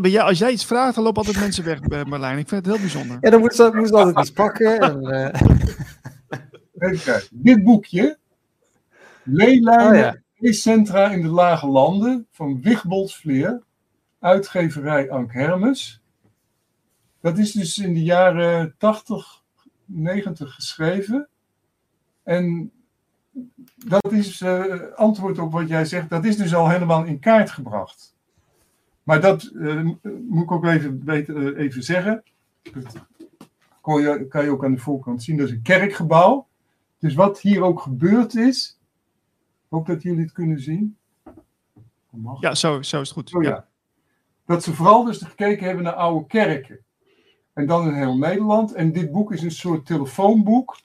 bij 0.00 0.10
jou, 0.10 0.28
als 0.28 0.38
jij 0.38 0.50
iets 0.50 0.66
vraagt, 0.66 0.94
dan 0.94 1.04
lopen 1.04 1.24
altijd 1.24 1.42
mensen 1.42 1.64
weg, 1.64 1.80
bij 1.80 2.04
Marlijn. 2.04 2.38
Ik 2.38 2.48
vind 2.48 2.64
het 2.64 2.74
heel 2.74 2.84
bijzonder. 2.84 3.18
Ja, 3.20 3.30
dan 3.30 3.40
moeten 3.40 3.56
ze, 3.56 3.76
moet 3.76 3.92
altijd 3.92 4.18
iets 4.18 4.32
pakken. 4.32 4.80
En, 4.80 5.02
uh... 5.02 5.58
Even 6.78 7.04
kijken. 7.04 7.28
Dit 7.30 7.64
boekje, 7.64 8.18
Leelijnen, 9.22 10.24
oh, 10.38 10.50
Centra 10.50 11.10
in 11.10 11.22
de 11.22 11.28
Lage 11.28 11.66
Landen, 11.66 12.26
van 12.30 12.60
Wigbold 12.60 13.14
Vleer, 13.14 13.62
uitgeverij 14.18 15.10
Ank 15.10 15.32
Hermes. 15.32 16.02
Dat 17.20 17.38
is 17.38 17.52
dus 17.52 17.78
in 17.78 17.94
de 17.94 18.02
jaren 18.02 18.74
80, 18.78 19.42
90 19.84 20.54
geschreven. 20.54 21.28
En 22.22 22.72
dat 23.86 24.12
is 24.12 24.40
uh, 24.40 24.74
antwoord 24.94 25.38
op 25.38 25.52
wat 25.52 25.68
jij 25.68 25.84
zegt, 25.84 26.10
dat 26.10 26.24
is 26.24 26.36
dus 26.36 26.54
al 26.54 26.68
helemaal 26.68 27.04
in 27.04 27.18
kaart 27.18 27.50
gebracht. 27.50 28.16
Maar 29.02 29.20
dat 29.20 29.50
uh, 29.54 29.90
moet 30.28 30.42
ik 30.42 30.50
ook 30.50 30.64
even, 30.64 31.04
weten, 31.04 31.36
uh, 31.36 31.58
even 31.58 31.82
zeggen. 31.82 32.22
Dat 32.62 33.06
kan 33.80 34.02
je, 34.02 34.26
kan 34.28 34.44
je 34.44 34.50
ook 34.50 34.64
aan 34.64 34.74
de 34.74 34.80
voorkant 34.80 35.22
zien. 35.22 35.36
Dat 35.36 35.46
is 35.46 35.52
een 35.52 35.62
kerkgebouw. 35.62 36.47
Dus 36.98 37.14
wat 37.14 37.40
hier 37.40 37.62
ook 37.62 37.80
gebeurd 37.80 38.34
is. 38.34 38.78
Hoop 39.68 39.86
dat 39.86 40.02
jullie 40.02 40.22
het 40.22 40.32
kunnen 40.32 40.60
zien. 40.60 40.96
Ja, 42.40 42.54
zo, 42.54 42.82
zo 42.82 43.00
is 43.00 43.08
het 43.08 43.18
goed. 43.18 43.34
Oh, 43.34 43.42
ja. 43.42 43.66
Dat 44.46 44.62
ze 44.62 44.74
vooral 44.74 45.04
dus 45.04 45.22
gekeken 45.22 45.66
hebben 45.66 45.84
naar 45.84 45.92
oude 45.92 46.26
kerken. 46.26 46.78
En 47.52 47.66
dan 47.66 47.86
in 47.86 47.94
heel 47.94 48.18
Nederland. 48.18 48.72
En 48.72 48.92
dit 48.92 49.12
boek 49.12 49.32
is 49.32 49.42
een 49.42 49.50
soort 49.50 49.86
telefoonboek 49.86 50.76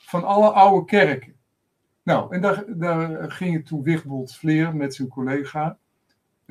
van 0.00 0.24
alle 0.24 0.50
oude 0.50 0.84
kerken. 0.84 1.34
Nou, 2.02 2.34
en 2.34 2.40
daar, 2.40 2.64
daar 2.68 3.30
ging 3.32 3.56
het 3.56 3.66
toen 3.66 3.82
Wigbold 3.82 4.36
Vleer 4.36 4.76
met 4.76 4.94
zijn 4.94 5.08
collega 5.08 5.78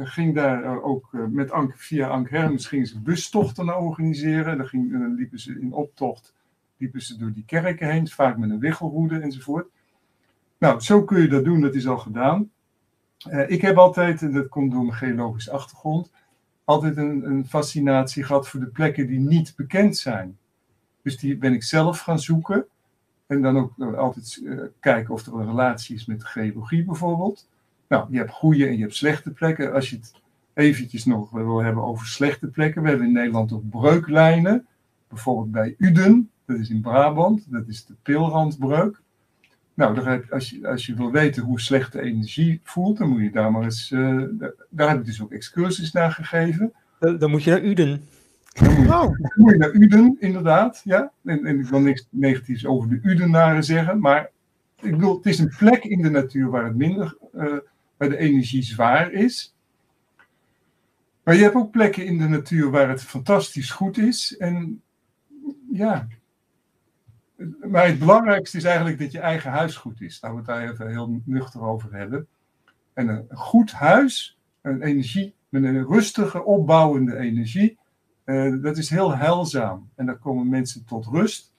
ging 0.08 0.36
daar 0.36 0.64
eh, 0.64 0.86
ook 0.86 1.14
eh, 1.14 1.26
met 1.26 1.52
Ank, 1.52 1.74
via 1.76 2.08
Ank 2.08 2.30
Hermes 2.30 2.66
gingen 2.66 2.88
ze 2.88 3.00
bustochten 3.00 3.78
organiseren. 3.78 4.68
Ging, 4.68 4.94
eh, 4.94 5.00
liepen 5.16 5.40
ze 5.40 5.60
in 5.60 5.74
optocht 5.74 6.34
liepen 6.80 7.02
ze 7.02 7.18
door 7.18 7.32
die 7.34 7.46
kerken 7.46 7.92
heen, 7.92 8.08
vaak 8.08 8.38
met 8.38 8.50
een 8.50 8.60
wiggelroede 8.60 9.20
enzovoort. 9.20 9.68
Nou, 10.58 10.80
zo 10.80 11.04
kun 11.04 11.22
je 11.22 11.28
dat 11.28 11.44
doen, 11.44 11.62
dat 11.62 11.76
is 11.76 11.88
al 11.88 11.98
gedaan. 11.98 12.52
ik 13.48 13.62
heb 13.62 13.78
altijd, 13.78 14.22
en 14.22 14.32
dat 14.32 14.48
komt 14.48 14.72
door 14.72 14.86
mijn 14.86 14.98
geologische 14.98 15.52
achtergrond, 15.52 16.12
altijd 16.64 16.98
een, 16.98 17.26
een, 17.30 17.46
fascinatie 17.48 18.24
gehad 18.24 18.48
voor 18.48 18.60
de 18.60 18.66
plekken 18.66 19.08
die 19.08 19.20
niet 19.20 19.54
bekend 19.56 19.98
zijn. 19.98 20.38
Dus 21.02 21.18
die 21.18 21.38
ben 21.38 21.54
ik 21.54 21.64
zelf 21.64 22.00
gaan 22.00 22.20
zoeken. 22.20 22.66
En 23.28 23.42
dan 23.42 23.58
ook 23.58 23.96
altijd 23.96 24.44
kijken 24.80 25.14
of 25.14 25.26
er 25.26 25.34
een 25.34 25.48
relatie 25.48 25.96
is 25.96 26.06
met 26.06 26.20
de 26.20 26.26
geologie 26.26 26.84
bijvoorbeeld. 26.86 27.48
Nou, 27.88 28.08
je 28.12 28.18
hebt 28.18 28.32
goede 28.32 28.68
en 28.68 28.76
je 28.76 28.82
hebt 28.82 28.96
slechte 28.96 29.32
plekken. 29.32 29.74
Als 29.74 29.90
je 29.90 29.96
het 29.96 30.14
eventjes 30.54 31.06
nog 31.06 31.30
wil 31.30 31.64
hebben 31.64 31.84
over 31.84 32.08
slechte 32.08 32.48
plekken. 32.48 32.82
We 32.82 32.90
hebben 32.90 33.08
in 33.08 33.14
Nederland 33.14 33.52
ook 33.52 33.70
breuklijnen. 33.70 34.68
Bijvoorbeeld 35.08 35.52
bij 35.52 35.76
Uden, 35.78 36.30
dat 36.50 36.60
is 36.60 36.70
in 36.70 36.82
Brabant. 36.82 37.46
Dat 37.48 37.68
is 37.68 37.86
de 37.86 37.94
Pilrandbreuk. 38.02 39.02
Nou, 39.74 40.22
als, 40.30 40.50
je, 40.50 40.68
als 40.68 40.86
je 40.86 40.94
wil 40.94 41.12
weten 41.12 41.44
hoe 41.44 41.60
slechte 41.60 42.02
energie 42.02 42.60
voelt, 42.64 42.98
dan 42.98 43.10
moet 43.10 43.22
je 43.22 43.32
daar 43.32 43.52
maar 43.52 43.64
eens... 43.64 43.92
Uh, 43.92 44.24
daar, 44.70 44.90
heb 44.90 45.00
ik 45.00 45.06
dus 45.06 45.22
ook 45.22 45.32
excursies 45.32 45.92
naar 45.92 46.12
gegeven. 46.12 46.74
Dan 47.00 47.30
moet 47.30 47.44
je 47.44 47.52
naar 47.52 47.64
Uden. 47.64 48.04
Dan 48.54 48.74
moet, 48.74 48.86
oh. 48.86 49.02
dan 49.02 49.32
moet 49.36 49.52
je 49.52 49.58
naar 49.58 49.74
Uden, 49.74 50.18
inderdaad. 50.20 50.82
Ja. 50.84 51.12
En, 51.24 51.46
en 51.46 51.60
ik 51.60 51.66
wil 51.66 51.80
niks 51.80 52.08
negatiefs 52.10 52.66
over 52.66 52.90
de 52.90 53.00
Udenaren 53.04 53.64
zeggen, 53.64 54.00
maar 54.00 54.30
ik 54.82 54.92
bedoel, 54.92 55.16
het 55.16 55.26
is 55.26 55.40
een 55.40 55.54
plek 55.58 55.84
in 55.84 56.02
de 56.02 56.10
natuur 56.10 56.50
waar 56.50 56.66
het 56.66 56.76
minder 56.76 57.18
uh, 57.36 57.58
waar 57.98 58.10
de 58.10 58.18
energie 58.18 58.64
zwaar 58.64 59.12
is. 59.12 59.56
Maar 61.24 61.36
je 61.36 61.44
hebt 61.44 61.56
ook 61.56 61.72
plekken 61.72 62.06
in 62.06 62.18
de 62.18 62.28
natuur 62.28 62.72
waar 62.72 62.90
het 62.90 63.02
fantastisch 63.02 63.72
goed 63.72 63.98
is. 63.98 64.38
En 64.38 64.82
ja, 65.72 66.08
maar 67.70 67.88
het 67.88 68.00
belangrijkste 68.00 68.58
is 68.58 68.64
eigenlijk 68.64 69.00
dat 69.00 69.12
je 69.12 69.20
eigen 69.20 69.52
huis 69.52 69.76
goed 69.76 70.02
is. 70.02 70.22
Laten 70.22 70.38
we 70.38 70.52
het 70.52 70.60
daar 70.60 70.72
even 70.72 70.90
heel 70.90 71.22
nuchter 71.26 71.62
over 71.62 71.94
hebben. 71.94 72.28
En 72.94 73.08
een 73.08 73.28
goed 73.38 73.72
huis, 73.72 74.40
een 74.62 74.82
energie, 74.82 75.36
met 75.50 75.64
een 75.64 75.86
rustige, 75.88 76.44
opbouwende 76.44 77.18
energie, 77.18 77.78
uh, 78.26 78.62
dat 78.62 78.78
is 78.78 78.90
heel 78.90 79.16
heilzaam. 79.16 79.90
En 79.96 80.06
daar 80.06 80.18
komen 80.18 80.50
mensen 80.50 80.86
tot 80.86 81.06
rust. 81.06 81.54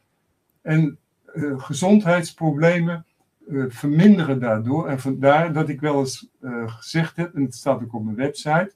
En 0.62 0.98
uh, 1.35 1.61
gezondheidsproblemen 1.62 3.07
uh, 3.48 3.65
verminderen 3.69 4.40
daardoor. 4.40 4.89
En 4.89 5.01
vandaar 5.01 5.52
dat 5.52 5.69
ik 5.69 5.81
wel 5.81 5.98
eens 5.98 6.28
gezegd 6.66 7.16
heb, 7.16 7.35
en 7.35 7.43
het 7.43 7.55
staat 7.55 7.82
ook 7.82 7.94
op 7.94 8.05
mijn 8.05 8.16
website, 8.16 8.73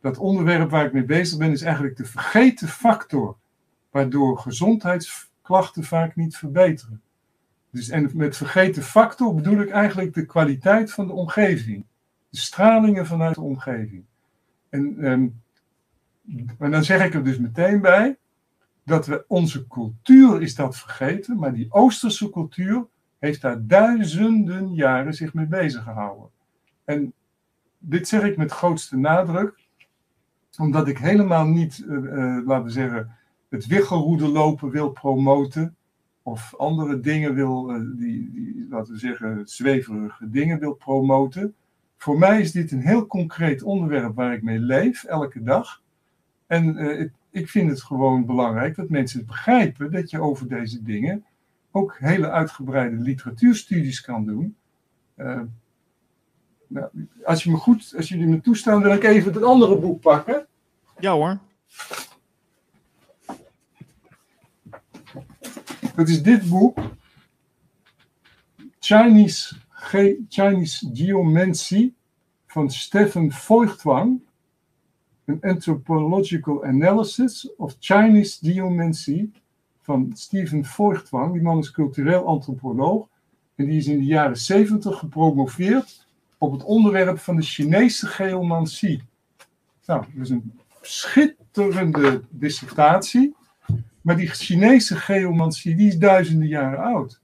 dat 0.00 0.18
onderwerp 0.18 0.70
waar 0.70 0.86
ik 0.86 0.92
mee 0.92 1.04
bezig 1.04 1.38
ben 1.38 1.50
is 1.50 1.62
eigenlijk 1.62 1.96
de 1.96 2.04
vergeten 2.04 2.68
factor, 2.68 3.36
waardoor 3.90 4.38
gezondheidsklachten 5.44 5.84
vaak 5.84 6.16
niet 6.16 6.36
verbeteren. 6.36 7.02
Dus, 7.70 7.88
en 7.88 8.10
met 8.14 8.36
vergeten 8.36 8.82
factor 8.82 9.34
bedoel 9.34 9.60
ik 9.60 9.70
eigenlijk 9.70 10.14
de 10.14 10.26
kwaliteit 10.26 10.92
van 10.92 11.06
de 11.06 11.12
omgeving, 11.12 11.84
de 12.28 12.38
stralingen 12.38 13.06
vanuit 13.06 13.34
de 13.34 13.40
omgeving. 13.40 14.04
En, 14.68 15.04
um, 15.04 15.42
en 16.58 16.70
dan 16.70 16.84
zeg 16.84 17.04
ik 17.04 17.14
er 17.14 17.24
dus 17.24 17.38
meteen 17.38 17.80
bij 17.80 18.16
dat 18.84 19.06
we 19.06 19.24
onze 19.28 19.66
cultuur 19.66 20.42
is 20.42 20.54
dat 20.54 20.76
vergeten, 20.76 21.36
maar 21.36 21.52
die 21.52 21.72
Oosterse 21.72 22.30
cultuur 22.30 22.86
heeft 23.18 23.40
daar 23.40 23.66
duizenden 23.66 24.74
jaren 24.74 25.14
zich 25.14 25.34
mee 25.34 25.46
bezig 25.46 25.82
gehouden. 25.82 26.30
En 26.84 27.12
dit 27.78 28.08
zeg 28.08 28.22
ik 28.22 28.36
met 28.36 28.52
grootste 28.52 28.96
nadruk. 28.96 29.62
omdat 30.58 30.88
ik 30.88 30.98
helemaal 30.98 31.46
niet, 31.46 31.78
uh, 31.78 31.96
uh, 31.96 32.46
laten 32.46 32.64
we 32.64 32.70
zeggen, 32.70 33.16
het 33.54 33.66
wiggelroede 33.66 34.28
lopen 34.28 34.70
wil 34.70 34.90
promoten. 34.90 35.76
Of 36.22 36.54
andere 36.56 37.00
dingen 37.00 37.34
wil, 37.34 37.70
uh, 37.70 37.98
die, 37.98 38.30
die, 38.30 38.66
laten 38.70 38.92
we 38.92 38.98
zeggen, 38.98 39.42
zweverige 39.44 40.30
dingen 40.30 40.58
wil 40.58 40.74
promoten. 40.74 41.54
Voor 41.96 42.18
mij 42.18 42.40
is 42.40 42.52
dit 42.52 42.72
een 42.72 42.80
heel 42.80 43.06
concreet 43.06 43.62
onderwerp 43.62 44.14
waar 44.14 44.32
ik 44.32 44.42
mee 44.42 44.58
leef, 44.58 45.04
elke 45.04 45.42
dag. 45.42 45.82
En 46.46 46.78
ik, 47.00 47.12
ik 47.30 47.48
vind 47.48 47.70
het 47.70 47.82
gewoon 47.82 48.26
belangrijk 48.26 48.76
dat 48.76 48.88
mensen 48.88 49.26
begrijpen 49.26 49.92
dat 49.92 50.10
je 50.10 50.20
over 50.20 50.48
deze 50.48 50.82
dingen 50.82 51.24
ook 51.70 51.96
hele 51.98 52.30
uitgebreide 52.30 52.96
literatuurstudies 52.96 54.00
kan 54.00 54.26
doen. 54.26 54.56
Uh, 55.16 55.40
nou, 56.66 56.88
als, 57.24 57.44
je 57.44 57.50
me 57.50 57.56
goed, 57.56 57.94
als 57.96 58.08
jullie 58.08 58.26
me 58.26 58.40
toestaan, 58.40 58.82
wil 58.82 58.92
ik 58.92 59.04
even 59.04 59.32
het 59.32 59.42
andere 59.42 59.78
boek 59.78 60.00
pakken. 60.00 60.46
Ja 60.98 61.12
hoor. 61.12 61.38
Dat 65.94 66.08
is 66.08 66.22
dit 66.22 66.48
boek. 66.48 66.78
Chinese, 68.78 69.56
Chinese 70.28 70.90
Geomancy 70.92 71.92
van 72.46 72.70
Stefan 72.70 73.32
Feuchtwang. 73.32 74.20
An 75.26 75.38
Anthropological 75.40 76.64
Analysis 76.64 77.54
of 77.56 77.76
Chinese 77.78 78.38
Geomancy 78.42 79.30
van 79.80 80.10
Stephen 80.14 80.64
Feuchtwang. 80.64 81.32
Die 81.32 81.42
man 81.42 81.58
is 81.58 81.70
cultureel 81.70 82.26
antropoloog. 82.26 83.08
En 83.54 83.66
die 83.66 83.78
is 83.78 83.86
in 83.86 83.98
de 83.98 84.04
jaren 84.04 84.36
70 84.36 84.98
gepromoveerd 84.98 86.06
op 86.38 86.52
het 86.52 86.64
onderwerp 86.64 87.18
van 87.18 87.36
de 87.36 87.42
Chinese 87.42 88.06
geomancie. 88.06 89.02
Nou, 89.86 90.04
dat 90.14 90.22
is 90.22 90.30
een 90.30 90.52
schitterende 90.80 92.22
dissertatie. 92.30 93.34
Maar 94.04 94.16
die 94.16 94.28
Chinese 94.28 94.96
geomancie, 94.96 95.76
die 95.76 95.88
is 95.88 95.98
duizenden 95.98 96.48
jaren 96.48 96.78
oud. 96.78 97.20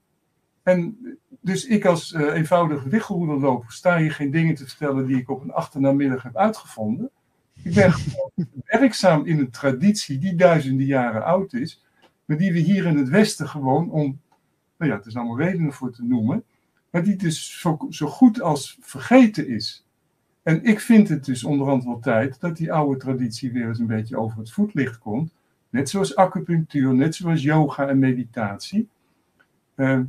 En 0.63 0.97
dus 1.41 1.65
ik 1.65 1.85
als 1.85 2.11
uh, 2.11 2.33
eenvoudige 2.33 2.89
wiggelroederloper 2.89 3.71
sta 3.71 3.97
hier 3.97 4.11
geen 4.11 4.31
dingen 4.31 4.55
te 4.55 4.67
vertellen 4.67 5.07
die 5.07 5.17
ik 5.17 5.29
op 5.29 5.41
een 5.41 5.51
achternamiddag 5.51 6.23
heb 6.23 6.37
uitgevonden. 6.37 7.09
Ik 7.63 7.73
ben 7.73 7.93
werkzaam 8.79 9.25
in 9.25 9.39
een 9.39 9.49
traditie 9.49 10.17
die 10.17 10.35
duizenden 10.35 10.85
jaren 10.85 11.23
oud 11.23 11.53
is, 11.53 11.83
maar 12.25 12.37
die 12.37 12.51
we 12.51 12.59
hier 12.59 12.85
in 12.85 12.97
het 12.97 13.09
Westen 13.09 13.47
gewoon 13.47 13.91
om, 13.91 14.19
nou 14.77 14.91
ja, 14.91 14.97
het 14.97 15.05
is 15.05 15.15
allemaal 15.15 15.39
redenen 15.39 15.73
voor 15.73 15.91
te 15.91 16.03
noemen, 16.03 16.43
maar 16.89 17.03
die 17.03 17.15
dus 17.15 17.59
zo, 17.59 17.77
zo 17.89 18.07
goed 18.07 18.41
als 18.41 18.77
vergeten 18.81 19.47
is. 19.47 19.85
En 20.43 20.63
ik 20.63 20.79
vind 20.79 21.09
het 21.09 21.25
dus 21.25 21.43
onderhand 21.43 21.83
wel 21.83 21.99
tijd 21.99 22.39
dat 22.39 22.57
die 22.57 22.73
oude 22.73 22.99
traditie 22.99 23.51
weer 23.51 23.67
eens 23.67 23.79
een 23.79 23.87
beetje 23.87 24.17
over 24.17 24.37
het 24.37 24.51
voetlicht 24.51 24.97
komt. 24.97 25.31
Net 25.71 25.89
zoals 25.89 26.15
acupunctuur, 26.15 26.93
net 26.93 27.15
zoals 27.15 27.41
yoga 27.41 27.87
en 27.87 27.99
meditatie. 27.99 28.89
Uh, 29.75 29.99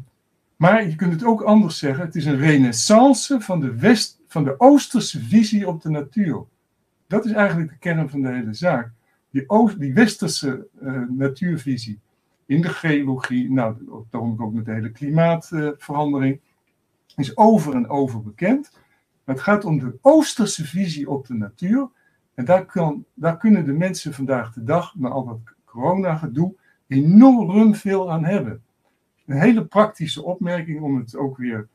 maar 0.57 0.89
je 0.89 0.97
kunt 0.97 1.13
het 1.13 1.25
ook 1.25 1.43
anders 1.43 1.79
zeggen. 1.79 2.05
Het 2.05 2.15
is 2.15 2.25
een 2.25 2.39
renaissance 2.39 3.41
van 3.41 3.61
de, 3.61 3.79
West, 3.79 4.21
van 4.27 4.45
de 4.45 4.61
Oosterse 4.61 5.21
visie 5.21 5.69
op 5.69 5.83
de 5.83 5.91
natuur. 5.91 6.45
Dat 7.07 7.25
is 7.25 7.33
eigenlijk 7.33 7.71
de 7.71 7.79
kern 7.79 8.11
van 8.11 8.23
de 8.23 8.29
hele 8.29 8.55
zaak. 8.55 8.91
Die, 9.31 9.49
Oost, 9.49 9.79
die 9.79 9.95
Westerse 9.95 10.67
uh, 10.83 11.03
natuurvisie 11.09 12.01
in 12.47 12.61
de 12.61 12.69
geologie, 12.69 13.53
nou, 13.53 14.05
daarom 14.11 14.43
ook 14.43 14.53
met 14.53 14.65
de 14.65 14.73
hele 14.73 14.91
klimaatverandering, 14.91 16.41
is 17.17 17.37
over 17.37 17.75
en 17.75 17.89
over 17.89 18.23
bekend. 18.23 18.71
Maar 19.25 19.35
het 19.35 19.45
gaat 19.45 19.65
om 19.65 19.79
de 19.79 19.99
Oosterse 20.01 20.65
visie 20.65 21.11
op 21.11 21.27
de 21.27 21.35
natuur. 21.35 21.89
En 22.35 22.45
daar, 22.45 22.67
kan, 22.67 23.05
daar 23.15 23.37
kunnen 23.37 23.65
de 23.65 23.73
mensen 23.73 24.15
vandaag 24.15 24.53
de 24.53 24.65
dag, 24.65 24.95
na 24.97 25.09
al 25.09 25.25
dat 25.25 25.39
corona-gedoe, 25.65 26.55
enorm 26.87 27.75
veel 27.75 28.11
aan 28.11 28.25
hebben. 28.25 28.63
Een 29.27 29.41
hele 29.41 29.65
praktische 29.65 30.23
opmerking 30.23 30.81
om 30.81 30.97
het 30.97 31.17
ook 31.17 31.37
weer 31.37 31.69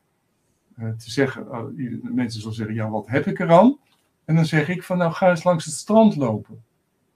uh, 0.78 0.90
te 0.90 1.10
zeggen. 1.10 1.46
Uh, 1.76 2.02
mensen 2.02 2.40
zullen 2.40 2.56
zeggen, 2.56 2.74
ja, 2.74 2.90
wat 2.90 3.06
heb 3.06 3.26
ik 3.26 3.38
eraan? 3.38 3.78
En 4.24 4.34
dan 4.34 4.44
zeg 4.44 4.68
ik 4.68 4.82
van, 4.82 4.98
nou 4.98 5.12
ga 5.12 5.30
eens 5.30 5.44
langs 5.44 5.64
het 5.64 5.74
strand 5.74 6.16
lopen. 6.16 6.62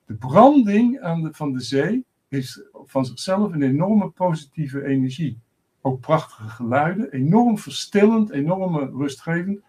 De 0.06 0.14
branding 0.14 1.01
aan 1.01 1.23
de, 1.23 1.32
van 1.32 1.52
de 1.52 1.60
zee 1.60 2.05
is 2.28 2.62
van 2.73 3.06
zichzelf 3.06 3.52
een 3.52 3.62
enorme 3.62 4.09
positieve 4.09 4.85
energie. 4.85 5.39
Ook 5.81 6.01
prachtige 6.01 6.48
geluiden, 6.48 7.12
enorm 7.12 7.59
verstillend, 7.59 8.31
enorm 8.31 8.77
rustgevend. 9.01 9.60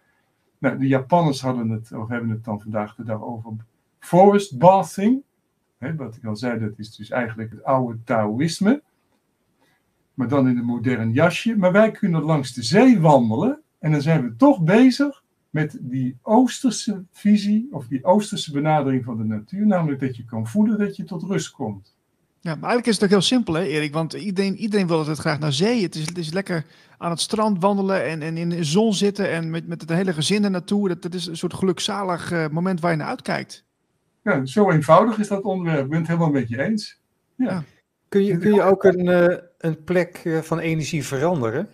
Nou, 0.63 0.77
de 0.77 0.87
Japanners 0.87 1.41
hadden 1.41 1.69
het, 1.69 1.91
of 1.91 2.07
hebben 2.07 2.29
het 2.29 2.43
dan 2.43 2.61
vandaag 2.61 2.95
de 2.95 3.03
dag 3.03 3.21
over 3.21 3.51
forest 3.99 4.57
bathing. 4.57 5.23
He, 5.77 5.95
wat 5.95 6.15
ik 6.15 6.25
al 6.25 6.35
zei, 6.35 6.59
dat 6.59 6.79
is 6.79 6.95
dus 6.95 7.09
eigenlijk 7.09 7.51
het 7.51 7.63
oude 7.63 8.03
Taoïsme. 8.03 8.81
Maar 10.13 10.27
dan 10.27 10.47
in 10.47 10.57
een 10.57 10.65
modern 10.65 11.11
jasje. 11.11 11.57
Maar 11.57 11.71
wij 11.71 11.91
kunnen 11.91 12.21
langs 12.21 12.53
de 12.53 12.63
zee 12.63 12.99
wandelen. 12.99 13.61
En 13.79 13.91
dan 13.91 14.01
zijn 14.01 14.23
we 14.23 14.35
toch 14.35 14.61
bezig 14.61 15.23
met 15.49 15.77
die 15.81 16.17
Oosterse 16.21 17.03
visie, 17.11 17.67
of 17.71 17.87
die 17.87 18.03
Oosterse 18.03 18.51
benadering 18.51 19.03
van 19.03 19.17
de 19.17 19.23
natuur. 19.23 19.65
Namelijk 19.65 19.99
dat 19.99 20.15
je 20.15 20.25
kan 20.25 20.47
voelen 20.47 20.77
dat 20.77 20.95
je 20.95 21.03
tot 21.03 21.23
rust 21.23 21.51
komt. 21.51 21.95
Ja, 22.43 22.55
maar 22.55 22.69
eigenlijk 22.69 22.87
is 22.87 22.93
het 22.93 23.03
ook 23.03 23.09
heel 23.09 23.21
simpel, 23.21 23.53
hè, 23.53 23.63
Erik? 23.63 23.93
Want 23.93 24.13
iedereen, 24.13 24.55
iedereen 24.55 24.87
wil 24.87 25.07
het 25.07 25.17
graag 25.17 25.39
naar 25.39 25.53
zee. 25.53 25.83
Het 25.83 25.95
is, 25.95 26.05
het 26.05 26.17
is 26.17 26.33
lekker 26.33 26.65
aan 26.97 27.09
het 27.09 27.19
strand 27.19 27.61
wandelen 27.61 28.05
en, 28.05 28.21
en 28.21 28.37
in 28.37 28.49
de 28.49 28.63
zon 28.63 28.93
zitten 28.93 29.29
en 29.29 29.49
met, 29.49 29.67
met 29.67 29.81
het 29.81 29.89
hele 29.89 30.13
gezin 30.13 30.43
er 30.43 30.51
naartoe. 30.51 30.87
Dat, 30.87 31.01
dat 31.01 31.13
is 31.13 31.25
een 31.25 31.37
soort 31.37 31.53
gelukzalig 31.53 32.31
uh, 32.31 32.47
moment 32.47 32.79
waar 32.79 32.91
je 32.91 32.97
naar 32.97 33.07
uitkijkt. 33.07 33.65
Ja, 34.23 34.45
zo 34.45 34.71
eenvoudig 34.71 35.19
is 35.19 35.27
dat 35.27 35.43
onderwerp. 35.43 35.83
Ik 35.83 35.89
ben 35.89 35.99
het 35.99 36.07
helemaal 36.07 36.29
met 36.29 36.49
je 36.49 36.63
eens. 36.63 37.01
Ja. 37.35 37.49
ja. 37.49 37.63
Kun, 38.09 38.23
je, 38.23 38.37
kun 38.37 38.53
je 38.53 38.63
ook 38.63 38.83
een, 38.83 39.07
uh, 39.07 39.37
een 39.57 39.83
plek 39.83 40.21
uh, 40.23 40.39
van 40.39 40.59
energie 40.59 41.05
veranderen? 41.05 41.69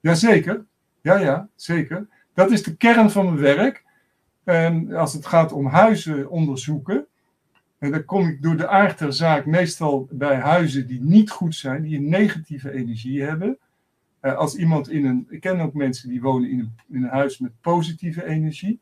Jazeker. 0.00 0.64
Ja, 1.02 1.16
ja, 1.16 1.48
zeker. 1.54 2.08
Dat 2.34 2.50
is 2.50 2.62
de 2.62 2.76
kern 2.76 3.10
van 3.10 3.24
mijn 3.24 3.38
werk. 3.38 3.84
En 4.44 4.94
als 4.94 5.12
het 5.12 5.26
gaat 5.26 5.52
om 5.52 5.66
huizen 5.66 6.30
onderzoeken, 6.30 7.06
en 7.82 7.90
dan 7.90 8.04
kom 8.04 8.28
ik 8.28 8.42
door 8.42 8.56
de 8.56 8.68
aard 8.68 8.98
der 8.98 9.12
zaak 9.12 9.46
meestal 9.46 10.08
bij 10.10 10.36
huizen 10.36 10.86
die 10.86 11.00
niet 11.00 11.30
goed 11.30 11.54
zijn, 11.54 11.82
die 11.82 11.96
een 11.96 12.08
negatieve 12.08 12.72
energie 12.72 13.22
hebben. 13.22 13.58
Uh, 14.20 14.34
als 14.36 14.56
iemand 14.56 14.90
in 14.90 15.04
een. 15.04 15.26
Ik 15.28 15.40
ken 15.40 15.60
ook 15.60 15.74
mensen 15.74 16.08
die 16.08 16.20
wonen 16.20 16.50
in 16.50 16.58
een, 16.58 16.72
in 16.88 17.02
een 17.02 17.08
huis 17.08 17.38
met 17.38 17.60
positieve 17.60 18.24
energie. 18.24 18.80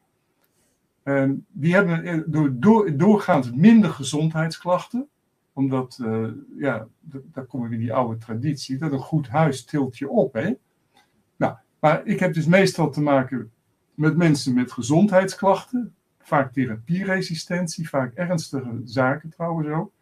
Uh, 1.05 1.31
die 1.49 1.75
hebben 1.75 2.25
door, 2.31 2.51
door, 2.59 2.97
doorgaans 2.97 3.53
minder 3.53 3.91
gezondheidsklachten. 3.91 5.09
Omdat, 5.53 5.99
uh, 6.03 6.29
ja, 6.59 6.87
daar 7.33 7.45
komen 7.45 7.71
we 7.71 7.79
die 7.79 7.93
oude 7.93 8.19
traditie. 8.19 8.79
Dat 8.79 8.93
een 8.93 8.99
goed 8.99 9.29
huis 9.29 9.65
tilt 9.65 9.99
je 9.99 10.09
op. 10.09 10.33
Hè? 10.33 10.53
Nou, 11.37 11.55
maar 11.79 12.07
ik 12.07 12.21
heb 12.21 12.35
dus 12.35 12.47
meestal 12.47 12.91
te 12.91 13.03
maken 13.03 13.51
met 13.95 14.17
mensen 14.17 14.55
met 14.55 14.73
gezondheidsklachten 14.73 15.95
vaak 16.31 16.53
therapieresistentie, 16.53 17.89
vaak 17.89 18.15
ernstige 18.15 18.81
zaken 18.85 19.31
trouwens 19.31 19.69
ook. 19.69 19.93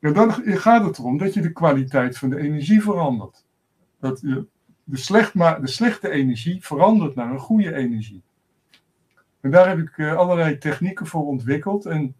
En 0.00 0.12
dan 0.12 0.32
gaat 0.32 0.84
het 0.84 0.98
erom 0.98 1.18
dat 1.18 1.34
je 1.34 1.40
de 1.40 1.52
kwaliteit 1.52 2.18
van 2.18 2.30
de 2.30 2.38
energie 2.38 2.82
verandert. 2.82 3.44
Dat 4.00 4.18
de, 4.20 4.46
slecht, 4.92 5.32
de 5.38 5.66
slechte 5.66 6.10
energie 6.10 6.64
verandert 6.64 7.14
naar 7.14 7.30
een 7.30 7.38
goede 7.38 7.74
energie. 7.74 8.22
En 9.40 9.50
daar 9.50 9.68
heb 9.68 9.78
ik 9.78 9.96
uh, 9.96 10.14
allerlei 10.14 10.58
technieken 10.58 11.06
voor 11.06 11.26
ontwikkeld. 11.26 11.86
En 11.86 12.00
een 12.00 12.14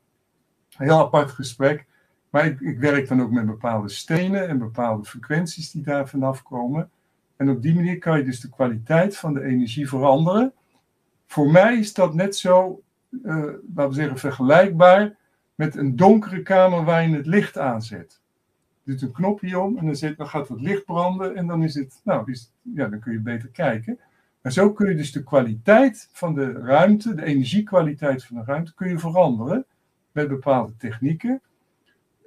heel 0.86 0.98
apart 0.98 1.30
gesprek. 1.30 1.86
Maar 2.30 2.46
ik, 2.46 2.60
ik, 2.60 2.78
werk 2.78 3.08
dan 3.08 3.22
ook 3.22 3.30
met 3.30 3.46
bepaalde 3.46 3.88
stenen 3.88 4.48
en 4.48 4.58
bepaalde 4.58 5.04
frequenties 5.04 5.70
die 5.70 5.82
daar 5.82 6.08
vanaf 6.08 6.42
komen. 6.42 6.90
En 7.36 7.50
op 7.50 7.62
die 7.62 7.74
manier 7.74 7.98
kan 7.98 8.18
je 8.18 8.24
dus 8.24 8.40
de 8.40 8.48
kwaliteit 8.48 9.16
van 9.16 9.34
de 9.34 9.42
energie 9.42 9.88
veranderen. 9.88 10.52
Voor 11.26 11.50
mij 11.50 11.78
is 11.78 11.94
dat 11.94 12.14
net 12.14 12.36
zo 12.36 12.81
uh, 13.22 13.44
laten 13.74 13.88
we 13.88 13.94
zeggen, 13.94 14.18
vergelijkbaar 14.18 15.16
met 15.54 15.76
een 15.76 15.96
donkere 15.96 16.42
kamer 16.42 16.84
waar 16.84 17.08
je 17.08 17.16
het 17.16 17.26
licht 17.26 17.58
aanzet. 17.58 18.20
Je 18.82 18.90
doet 18.90 19.02
een 19.02 19.12
knopje 19.12 19.58
om 19.58 19.78
en 19.78 19.86
dan, 19.86 19.96
zet, 19.96 20.16
dan 20.16 20.28
gaat 20.28 20.48
het 20.48 20.60
licht 20.60 20.84
branden 20.84 21.36
en 21.36 21.46
dan 21.46 21.62
is 21.62 21.74
het, 21.74 22.00
nou, 22.04 22.30
is, 22.30 22.52
ja, 22.62 22.88
dan 22.88 23.00
kun 23.00 23.12
je 23.12 23.20
beter 23.20 23.48
kijken. 23.48 23.98
Maar 24.42 24.52
zo 24.52 24.72
kun 24.72 24.88
je 24.88 24.94
dus 24.94 25.12
de 25.12 25.22
kwaliteit 25.22 26.08
van 26.12 26.34
de 26.34 26.52
ruimte, 26.52 27.14
de 27.14 27.24
energiekwaliteit 27.24 28.24
van 28.24 28.36
de 28.36 28.44
ruimte, 28.44 28.74
kun 28.74 28.88
je 28.88 28.98
veranderen 28.98 29.66
met 30.12 30.28
bepaalde 30.28 30.76
technieken. 30.76 31.40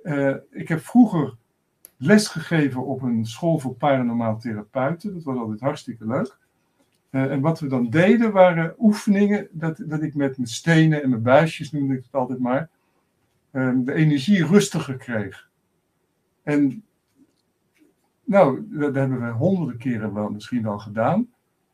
Uh, 0.03 0.35
ik 0.51 0.67
heb 0.67 0.79
vroeger 0.79 1.35
les 1.97 2.27
gegeven 2.27 2.85
op 2.85 3.01
een 3.01 3.25
school 3.25 3.59
voor 3.59 3.75
paranormaal 3.75 4.39
therapeuten. 4.39 5.13
Dat 5.13 5.23
was 5.23 5.37
altijd 5.37 5.59
hartstikke 5.59 6.05
leuk. 6.05 6.37
Uh, 7.15 7.31
en 7.31 7.41
wat 7.41 7.59
we 7.59 7.67
dan 7.67 7.89
deden 7.89 8.31
waren 8.31 8.75
oefeningen 8.79 9.47
dat, 9.51 9.81
dat 9.85 10.01
ik 10.01 10.15
met 10.15 10.37
mijn 10.37 10.49
stenen 10.49 11.03
en 11.03 11.09
mijn 11.09 11.21
buisjes, 11.21 11.71
noemde 11.71 11.93
ik 11.93 12.03
het 12.03 12.13
altijd 12.13 12.39
maar, 12.39 12.69
uh, 13.51 13.71
de 13.75 13.93
energie 13.93 14.45
rustiger 14.45 14.97
kreeg. 14.97 15.49
En 16.43 16.83
nou, 18.23 18.65
dat 18.69 18.95
hebben 18.95 19.21
we 19.21 19.31
honderden 19.31 19.77
keren 19.77 20.13
wel 20.13 20.29
misschien 20.29 20.63
wel 20.63 20.79
gedaan. 20.79 21.27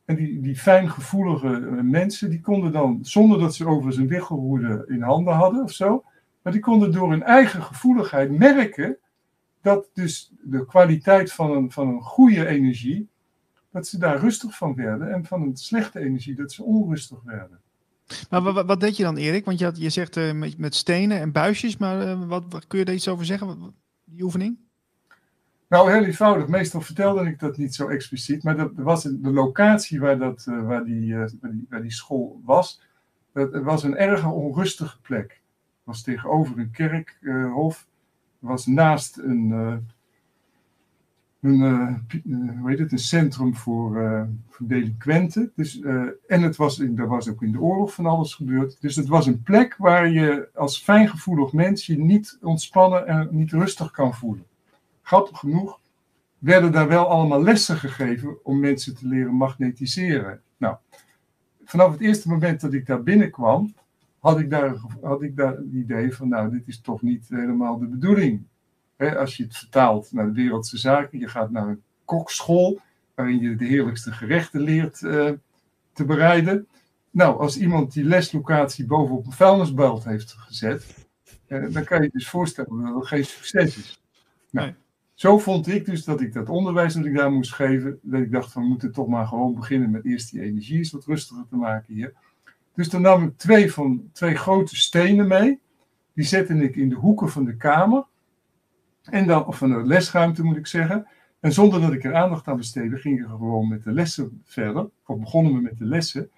En 0.05 0.15
die, 0.15 0.41
die 0.41 0.55
fijngevoelige 0.55 1.47
eh, 1.47 1.81
mensen, 1.81 2.29
die 2.29 2.41
konden 2.41 2.71
dan, 2.71 2.99
zonder 3.01 3.39
dat 3.39 3.55
ze 3.55 3.65
overigens 3.67 3.97
een 3.97 4.07
wichelroede 4.07 4.85
in 4.87 5.01
handen 5.01 5.33
hadden 5.33 5.63
of 5.63 5.71
zo, 5.71 6.03
maar 6.41 6.53
die 6.53 6.61
konden 6.61 6.91
door 6.91 7.09
hun 7.09 7.23
eigen 7.23 7.61
gevoeligheid 7.61 8.37
merken 8.37 8.97
dat 9.61 9.89
dus 9.93 10.33
de 10.41 10.65
kwaliteit 10.65 11.33
van 11.33 11.51
een, 11.51 11.71
van 11.71 11.87
een 11.87 12.01
goede 12.01 12.47
energie, 12.47 13.09
dat 13.71 13.87
ze 13.87 13.97
daar 13.97 14.19
rustig 14.19 14.57
van 14.57 14.75
werden 14.75 15.13
en 15.13 15.25
van 15.25 15.41
een 15.41 15.57
slechte 15.57 15.99
energie, 15.99 16.35
dat 16.35 16.51
ze 16.51 16.63
onrustig 16.63 17.21
werden. 17.23 17.59
Maar 18.29 18.41
wat, 18.41 18.65
wat 18.65 18.79
deed 18.79 18.97
je 18.97 19.03
dan, 19.03 19.17
Erik? 19.17 19.45
Want 19.45 19.59
je, 19.59 19.65
had, 19.65 19.77
je 19.77 19.89
zegt 19.89 20.17
uh, 20.17 20.31
met, 20.31 20.57
met, 20.57 20.75
stenen 20.75 21.19
en 21.19 21.31
buisjes, 21.31 21.77
maar 21.77 22.07
uh, 22.07 22.27
wat, 22.27 22.43
wat, 22.49 22.67
kun 22.67 22.79
je 22.79 22.85
daar 22.85 22.95
iets 22.95 23.07
over 23.07 23.25
zeggen, 23.25 23.73
die 24.03 24.23
oefening? 24.23 24.57
Nou, 25.67 25.91
heel 25.91 26.03
eenvoudig. 26.03 26.47
Meestal 26.47 26.81
vertelde 26.81 27.25
ik 27.25 27.39
dat 27.39 27.57
niet 27.57 27.75
zo 27.75 27.87
expliciet, 27.87 28.43
maar 28.43 28.57
dat 28.57 28.71
was 28.75 29.03
de 29.03 29.31
locatie 29.31 29.99
waar, 29.99 30.17
dat, 30.17 30.45
uh, 30.49 30.65
waar, 30.67 30.83
die, 30.83 31.15
waar, 31.15 31.51
die, 31.51 31.65
waar 31.69 31.81
die 31.81 31.91
school 31.91 32.41
was. 32.45 32.81
Dat 33.33 33.63
was 33.63 33.83
een 33.83 33.97
erg 33.97 34.25
onrustige 34.25 35.01
plek. 35.01 35.29
Het 35.29 35.83
was 35.83 36.01
tegenover 36.01 36.59
een 36.59 36.71
kerkhof. 36.71 37.87
Was 38.39 38.65
naast 38.65 39.17
een, 39.17 39.51
een, 41.41 41.59
uh, 41.59 42.59
hoe 42.59 42.69
heet 42.69 42.79
het, 42.79 42.91
een 42.91 42.97
centrum 42.97 43.55
voor, 43.55 44.01
uh, 44.01 44.23
voor 44.49 44.67
delinquenten. 44.67 45.51
Dus, 45.55 45.81
en 46.27 46.41
het 46.41 46.55
was, 46.55 46.79
er 46.79 47.07
was 47.07 47.29
ook 47.29 47.43
in 47.43 47.51
de 47.51 47.59
oorlog 47.59 47.93
van 47.93 48.05
alles 48.05 48.35
gebeurd. 48.35 48.81
Dus 48.81 48.95
het 48.95 49.07
was 49.07 49.25
een 49.25 49.41
plek 49.41 49.75
waar 49.77 50.09
je 50.09 50.49
als 50.53 50.79
fijngevoelig 50.79 51.53
mens 51.53 51.85
je 51.85 51.99
niet 51.99 52.37
ontspannen 52.41 53.07
en 53.07 53.27
niet 53.31 53.51
rustig 53.51 53.91
kan 53.91 54.13
voelen. 54.13 54.45
Grappig 55.01 55.39
genoeg 55.39 55.79
werden 56.37 56.71
daar 56.71 56.87
wel 56.87 57.07
allemaal 57.07 57.43
lessen 57.43 57.77
gegeven 57.77 58.45
om 58.45 58.59
mensen 58.59 58.95
te 58.95 59.07
leren 59.07 59.33
magnetiseren. 59.33 60.41
Nou, 60.57 60.75
vanaf 61.63 61.91
het 61.91 62.01
eerste 62.01 62.29
moment 62.29 62.61
dat 62.61 62.73
ik 62.73 62.85
daar 62.85 63.03
binnenkwam, 63.03 63.73
had 64.19 64.39
ik 64.39 64.49
daar, 64.49 64.75
had 65.01 65.21
ik 65.21 65.35
daar 65.35 65.55
het 65.55 65.71
idee 65.73 66.15
van, 66.15 66.29
nou, 66.29 66.51
dit 66.51 66.67
is 66.67 66.81
toch 66.81 67.01
niet 67.01 67.29
helemaal 67.29 67.77
de 67.77 67.87
bedoeling 67.87 68.43
als 69.09 69.37
je 69.37 69.43
het 69.43 69.57
vertaalt 69.57 70.11
naar 70.11 70.25
de 70.25 70.31
wereldse 70.31 70.77
zaken, 70.77 71.19
je 71.19 71.27
gaat 71.27 71.51
naar 71.51 71.67
een 71.67 71.81
kokschool 72.05 72.79
waarin 73.15 73.39
je 73.39 73.55
de 73.55 73.65
heerlijkste 73.65 74.11
gerechten 74.11 74.61
leert 74.61 75.01
uh, 75.01 75.31
te 75.93 76.05
bereiden. 76.05 76.67
Nou, 77.11 77.39
als 77.39 77.57
iemand 77.57 77.93
die 77.93 78.03
leslocatie 78.03 78.85
bovenop 78.85 79.25
een 79.25 79.31
vuilnisbelt 79.31 80.03
heeft 80.03 80.33
gezet, 80.33 81.07
uh, 81.47 81.73
dan 81.73 81.83
kan 81.83 81.97
je 81.97 82.03
je 82.03 82.09
dus 82.11 82.29
voorstellen 82.29 82.83
dat 82.83 82.93
dat 82.93 83.07
geen 83.07 83.25
succes 83.25 83.77
is. 83.77 84.01
Nou, 84.49 84.67
nee. 84.67 84.75
Zo 85.13 85.37
vond 85.37 85.67
ik 85.67 85.85
dus 85.85 86.03
dat 86.03 86.21
ik 86.21 86.33
dat 86.33 86.49
onderwijs 86.49 86.93
dat 86.93 87.05
ik 87.05 87.15
daar 87.15 87.31
moest 87.31 87.53
geven, 87.53 87.99
dat 88.01 88.21
ik 88.21 88.31
dacht 88.31 88.51
van 88.51 88.61
we 88.61 88.67
moeten 88.67 88.91
toch 88.91 89.07
maar 89.07 89.27
gewoon 89.27 89.55
beginnen 89.55 89.91
met 89.91 90.05
eerst 90.05 90.31
die 90.31 90.41
energie 90.41 90.77
eens 90.77 90.91
wat 90.91 91.05
rustiger 91.05 91.45
te 91.49 91.55
maken 91.55 91.93
hier. 91.93 92.13
Dus 92.73 92.89
dan 92.89 93.01
nam 93.01 93.23
ik 93.23 93.37
twee, 93.37 93.71
van, 93.71 94.09
twee 94.13 94.35
grote 94.35 94.75
stenen 94.75 95.27
mee. 95.27 95.59
Die 96.13 96.25
zette 96.25 96.53
ik 96.53 96.75
in 96.75 96.89
de 96.89 96.95
hoeken 96.95 97.29
van 97.29 97.45
de 97.45 97.55
kamer. 97.55 98.05
En 99.03 99.27
dan, 99.27 99.45
of 99.45 99.59
de 99.59 99.67
lesruimte 99.67 100.43
moet 100.43 100.57
ik 100.57 100.67
zeggen. 100.67 101.07
En 101.39 101.53
zonder 101.53 101.81
dat 101.81 101.91
ik 101.91 102.03
er 102.03 102.15
aandacht 102.15 102.47
aan 102.47 102.57
besteedde, 102.57 102.97
ging 102.97 103.19
ik 103.19 103.25
gewoon 103.25 103.67
met 103.67 103.83
de 103.83 103.91
lessen 103.91 104.41
verder. 104.45 104.89
Of 105.05 105.19
begonnen 105.19 105.53
we 105.53 105.61
met 105.61 105.77
de 105.77 105.85
lessen. 105.85 106.29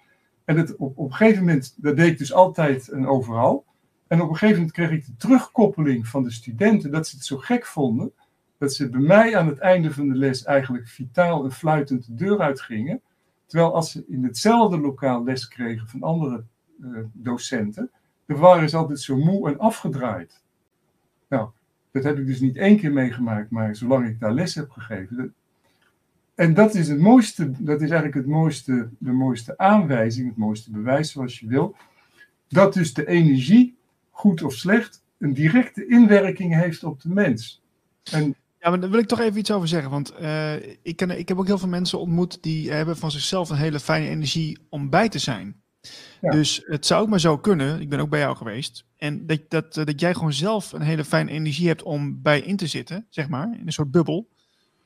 En 0.44 0.78
op, 0.78 0.98
een 0.98 1.14
gegeven 1.14 1.44
moment, 1.44 1.74
dat 1.76 1.96
deed 1.96 2.12
ik 2.12 2.18
dus 2.18 2.32
altijd 2.32 2.88
en 2.88 3.06
overal. 3.06 3.64
En 4.06 4.20
op 4.20 4.28
een 4.28 4.36
gegeven 4.36 4.56
moment 4.56 4.72
kreeg 4.72 4.90
ik 4.90 5.06
de 5.06 5.16
terugkoppeling 5.16 6.06
van 6.08 6.22
de 6.22 6.30
studenten 6.30 6.90
dat 6.90 7.08
ze 7.08 7.16
het 7.16 7.24
zo 7.24 7.36
gek 7.36 7.66
vonden. 7.66 8.12
Dat 8.58 8.72
ze 8.72 8.88
bij 8.88 9.00
mij 9.00 9.36
aan 9.36 9.46
het 9.46 9.58
einde 9.58 9.92
van 9.92 10.08
de 10.08 10.14
les 10.14 10.44
eigenlijk 10.44 10.88
vitaal 10.88 11.44
en 11.44 11.52
fluitend 11.52 12.06
de 12.06 12.14
deur 12.14 12.40
uitgingen. 12.40 13.02
Terwijl 13.46 13.74
als 13.74 13.90
ze 13.90 14.04
in 14.08 14.24
hetzelfde 14.24 14.78
lokaal 14.78 15.24
les 15.24 15.48
kregen 15.48 15.88
van 15.88 16.02
andere 16.02 16.44
uh, 16.80 16.98
docenten, 17.12 17.90
dan 18.26 18.38
waren 18.38 18.68
ze 18.68 18.76
altijd 18.76 19.00
zo 19.00 19.16
moe 19.16 19.48
en 19.48 19.58
afgedraaid. 19.58 20.42
Nou, 21.28 21.48
dat 21.94 22.04
heb 22.04 22.18
ik 22.18 22.26
dus 22.26 22.40
niet 22.40 22.56
één 22.56 22.76
keer 22.78 22.92
meegemaakt, 22.92 23.50
maar 23.50 23.76
zolang 23.76 24.06
ik 24.08 24.20
daar 24.20 24.32
les 24.32 24.54
heb 24.54 24.70
gegeven. 24.70 25.34
En 26.34 26.54
dat 26.54 26.74
is 26.74 26.88
het 26.88 26.98
mooiste, 26.98 27.50
dat 27.58 27.80
is 27.80 27.90
eigenlijk 27.90 28.14
het 28.14 28.26
mooiste, 28.26 28.88
de 28.98 29.12
mooiste 29.12 29.58
aanwijzing, 29.58 30.28
het 30.28 30.36
mooiste 30.36 30.70
bewijs 30.70 31.10
zoals 31.10 31.40
je 31.40 31.46
wil. 31.46 31.76
Dat 32.48 32.74
dus 32.74 32.94
de 32.94 33.06
energie, 33.06 33.76
goed 34.10 34.42
of 34.42 34.52
slecht, 34.52 35.02
een 35.18 35.34
directe 35.34 35.86
inwerking 35.86 36.54
heeft 36.54 36.84
op 36.84 37.00
de 37.00 37.08
mens. 37.08 37.62
En 38.12 38.34
ja, 38.58 38.70
maar 38.70 38.80
daar 38.80 38.90
wil 38.90 38.98
ik 38.98 39.06
toch 39.06 39.20
even 39.20 39.38
iets 39.38 39.52
over 39.52 39.68
zeggen. 39.68 39.90
Want 39.90 40.14
uh, 40.20 40.54
ik, 40.82 40.96
ken, 40.96 41.18
ik 41.18 41.28
heb 41.28 41.38
ook 41.38 41.46
heel 41.46 41.58
veel 41.58 41.68
mensen 41.68 41.98
ontmoet 41.98 42.42
die 42.42 42.70
hebben 42.70 42.96
van 42.96 43.10
zichzelf 43.10 43.50
een 43.50 43.56
hele 43.56 43.80
fijne 43.80 44.08
energie 44.08 44.58
om 44.68 44.90
bij 44.90 45.08
te 45.08 45.18
zijn. 45.18 45.62
Dus 46.20 46.62
het 46.66 46.86
zou 46.86 47.02
ook 47.02 47.08
maar 47.08 47.20
zo 47.20 47.38
kunnen, 47.38 47.80
ik 47.80 47.88
ben 47.88 48.00
ook 48.00 48.08
bij 48.08 48.20
jou 48.20 48.36
geweest, 48.36 48.84
en 49.04 49.26
dat, 49.26 49.40
dat, 49.48 49.74
dat 49.74 50.00
jij 50.00 50.14
gewoon 50.14 50.32
zelf 50.32 50.72
een 50.72 50.82
hele 50.82 51.04
fijne 51.04 51.30
energie 51.30 51.68
hebt 51.68 51.82
om 51.82 52.22
bij 52.22 52.40
in 52.40 52.56
te 52.56 52.66
zitten, 52.66 53.06
zeg 53.10 53.28
maar, 53.28 53.56
in 53.60 53.66
een 53.66 53.72
soort 53.72 53.90
bubbel. 53.90 54.28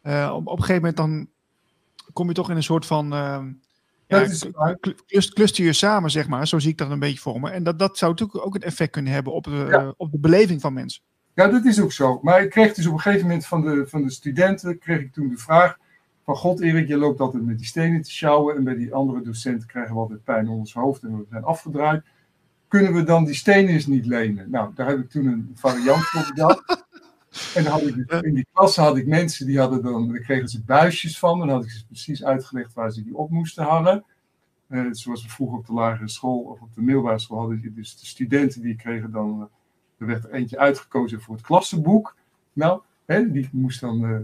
Uh, 0.02 0.32
op, 0.34 0.46
op 0.46 0.58
een 0.58 0.64
gegeven 0.64 0.74
moment 0.74 0.96
dan 0.96 1.28
kom 2.12 2.28
je 2.28 2.34
toch 2.34 2.50
in 2.50 2.56
een 2.56 2.62
soort 2.62 2.86
van, 2.86 3.12
uh, 3.12 3.38
ja, 4.06 4.24
cluster, 4.24 5.34
cluster 5.34 5.64
je 5.64 5.72
samen, 5.72 6.10
zeg 6.10 6.28
maar, 6.28 6.48
zo 6.48 6.58
zie 6.58 6.70
ik 6.70 6.78
dat 6.78 6.90
een 6.90 6.98
beetje 6.98 7.18
voor 7.18 7.40
me. 7.40 7.50
En 7.50 7.62
dat, 7.62 7.78
dat 7.78 7.98
zou 7.98 8.10
natuurlijk 8.10 8.46
ook 8.46 8.54
een 8.54 8.62
effect 8.62 8.90
kunnen 8.90 9.12
hebben 9.12 9.32
op 9.32 9.44
de, 9.44 9.66
ja. 9.70 9.94
op 9.96 10.12
de 10.12 10.18
beleving 10.18 10.60
van 10.60 10.72
mensen. 10.72 11.02
Ja, 11.34 11.48
dat 11.48 11.64
is 11.64 11.80
ook 11.80 11.92
zo. 11.92 12.18
Maar 12.22 12.42
ik 12.42 12.50
kreeg 12.50 12.74
dus 12.74 12.86
op 12.86 12.92
een 12.92 13.00
gegeven 13.00 13.26
moment 13.26 13.46
van 13.46 13.60
de, 13.62 13.86
van 13.86 14.02
de 14.02 14.10
studenten, 14.10 14.78
kreeg 14.78 15.00
ik 15.00 15.12
toen 15.12 15.28
de 15.28 15.36
vraag, 15.36 15.78
van 16.24 16.36
God 16.36 16.60
Erik, 16.60 16.88
je 16.88 16.96
loopt 16.96 17.20
altijd 17.20 17.44
met 17.44 17.58
die 17.58 17.66
stenen 17.66 18.02
te 18.02 18.10
sjouwen 18.10 18.56
en 18.56 18.64
bij 18.64 18.74
die 18.74 18.94
andere 18.94 19.22
docenten 19.22 19.68
krijgen 19.68 19.94
we 19.94 20.00
altijd 20.00 20.24
pijn 20.24 20.40
onder 20.40 20.58
ons 20.58 20.72
hoofd 20.72 21.02
en 21.02 21.18
we 21.18 21.26
zijn 21.30 21.44
afgedraaid. 21.44 22.04
Kunnen 22.68 22.94
we 22.94 23.02
dan 23.02 23.24
die 23.24 23.34
stenen 23.34 23.70
eens 23.70 23.86
niet 23.86 24.06
lenen? 24.06 24.50
Nou, 24.50 24.74
daar 24.74 24.88
heb 24.88 24.98
ik 24.98 25.10
toen 25.10 25.26
een 25.26 25.52
variant 25.54 26.04
voor 26.04 26.26
bedacht. 26.34 26.86
En 27.54 27.62
dan 27.64 27.72
had 27.72 27.82
ik, 27.82 28.08
dus 28.08 28.20
in 28.20 28.34
die 28.34 28.46
klasse 28.52 28.80
had 28.80 28.96
ik 28.96 29.06
mensen 29.06 29.46
die 29.46 29.58
hadden 29.58 29.82
dan, 29.82 30.08
daar 30.08 30.20
kregen 30.20 30.48
ze 30.48 30.62
buisjes 30.62 31.18
van. 31.18 31.38
Dan 31.38 31.48
had 31.48 31.64
ik 31.64 31.70
ze 31.70 31.86
precies 31.86 32.24
uitgelegd 32.24 32.74
waar 32.74 32.90
ze 32.90 33.02
die 33.02 33.16
op 33.16 33.30
moesten 33.30 33.64
hangen. 33.64 34.04
Uh, 34.68 34.86
zoals 34.90 35.22
we 35.22 35.28
vroeger 35.28 35.58
op 35.58 35.66
de 35.66 35.72
lagere 35.72 36.08
school 36.08 36.38
of 36.38 36.60
op 36.60 36.74
de 36.74 36.82
middelbare 36.82 37.18
school 37.18 37.38
hadden. 37.38 37.72
Dus 37.74 38.00
de 38.00 38.06
studenten 38.06 38.62
die 38.62 38.76
kregen 38.76 39.10
dan, 39.10 39.38
uh, 39.38 39.46
er 39.98 40.06
werd 40.06 40.24
er 40.24 40.32
eentje 40.32 40.58
uitgekozen 40.58 41.20
voor 41.20 41.34
het 41.34 41.44
klassenboek. 41.44 42.16
Nou, 42.52 42.80
hè, 43.04 43.30
die 43.30 43.48
moest 43.52 43.80
dan 43.80 44.04
uh, 44.04 44.18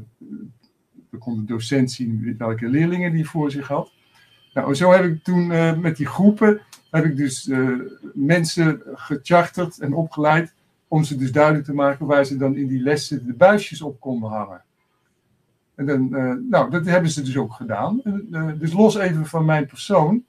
dan 1.15 1.23
kon 1.23 1.37
de 1.37 1.45
docent 1.45 1.91
zien 1.91 2.35
welke 2.39 2.69
leerlingen 2.69 3.12
die 3.12 3.29
voor 3.29 3.51
zich 3.51 3.69
had. 3.69 3.93
Nou, 4.55 4.75
zo 4.75 4.93
heb 4.93 5.05
ik 5.05 5.23
toen 5.23 5.51
uh, 5.51 5.79
met 5.79 5.97
die 5.97 6.07
groepen, 6.07 6.61
heb 6.91 7.05
ik 7.05 7.17
dus 7.17 7.47
uh, 7.47 7.81
mensen 8.15 8.83
gecharterd 8.95 9.79
en 9.79 9.95
opgeleid 9.95 10.55
om 10.89 11.05
ze 11.05 11.17
dus 11.17 11.33
duidelijk 11.33 11.65
te 11.65 11.75
maken 11.75 12.07
waar 12.07 12.25
ze 12.25 12.37
dan 12.37 12.57
in 12.57 12.67
die 12.67 12.83
lessen 12.83 13.27
de 13.27 13.35
buisjes 13.35 13.83
op 13.83 14.01
konden 14.01 14.31
hangen. 14.31 14.63
En 15.75 15.87
dan, 15.87 16.09
uh, 16.11 16.35
nou, 16.51 16.71
dat 16.71 16.85
hebben 16.85 17.11
ze 17.11 17.23
dus 17.23 17.37
ook 17.37 17.53
gedaan. 17.53 18.01
dus 18.59 18.73
los 18.73 18.97
even 18.97 19.27
van 19.27 19.45
mijn 19.45 19.67
persoon, 19.67 20.25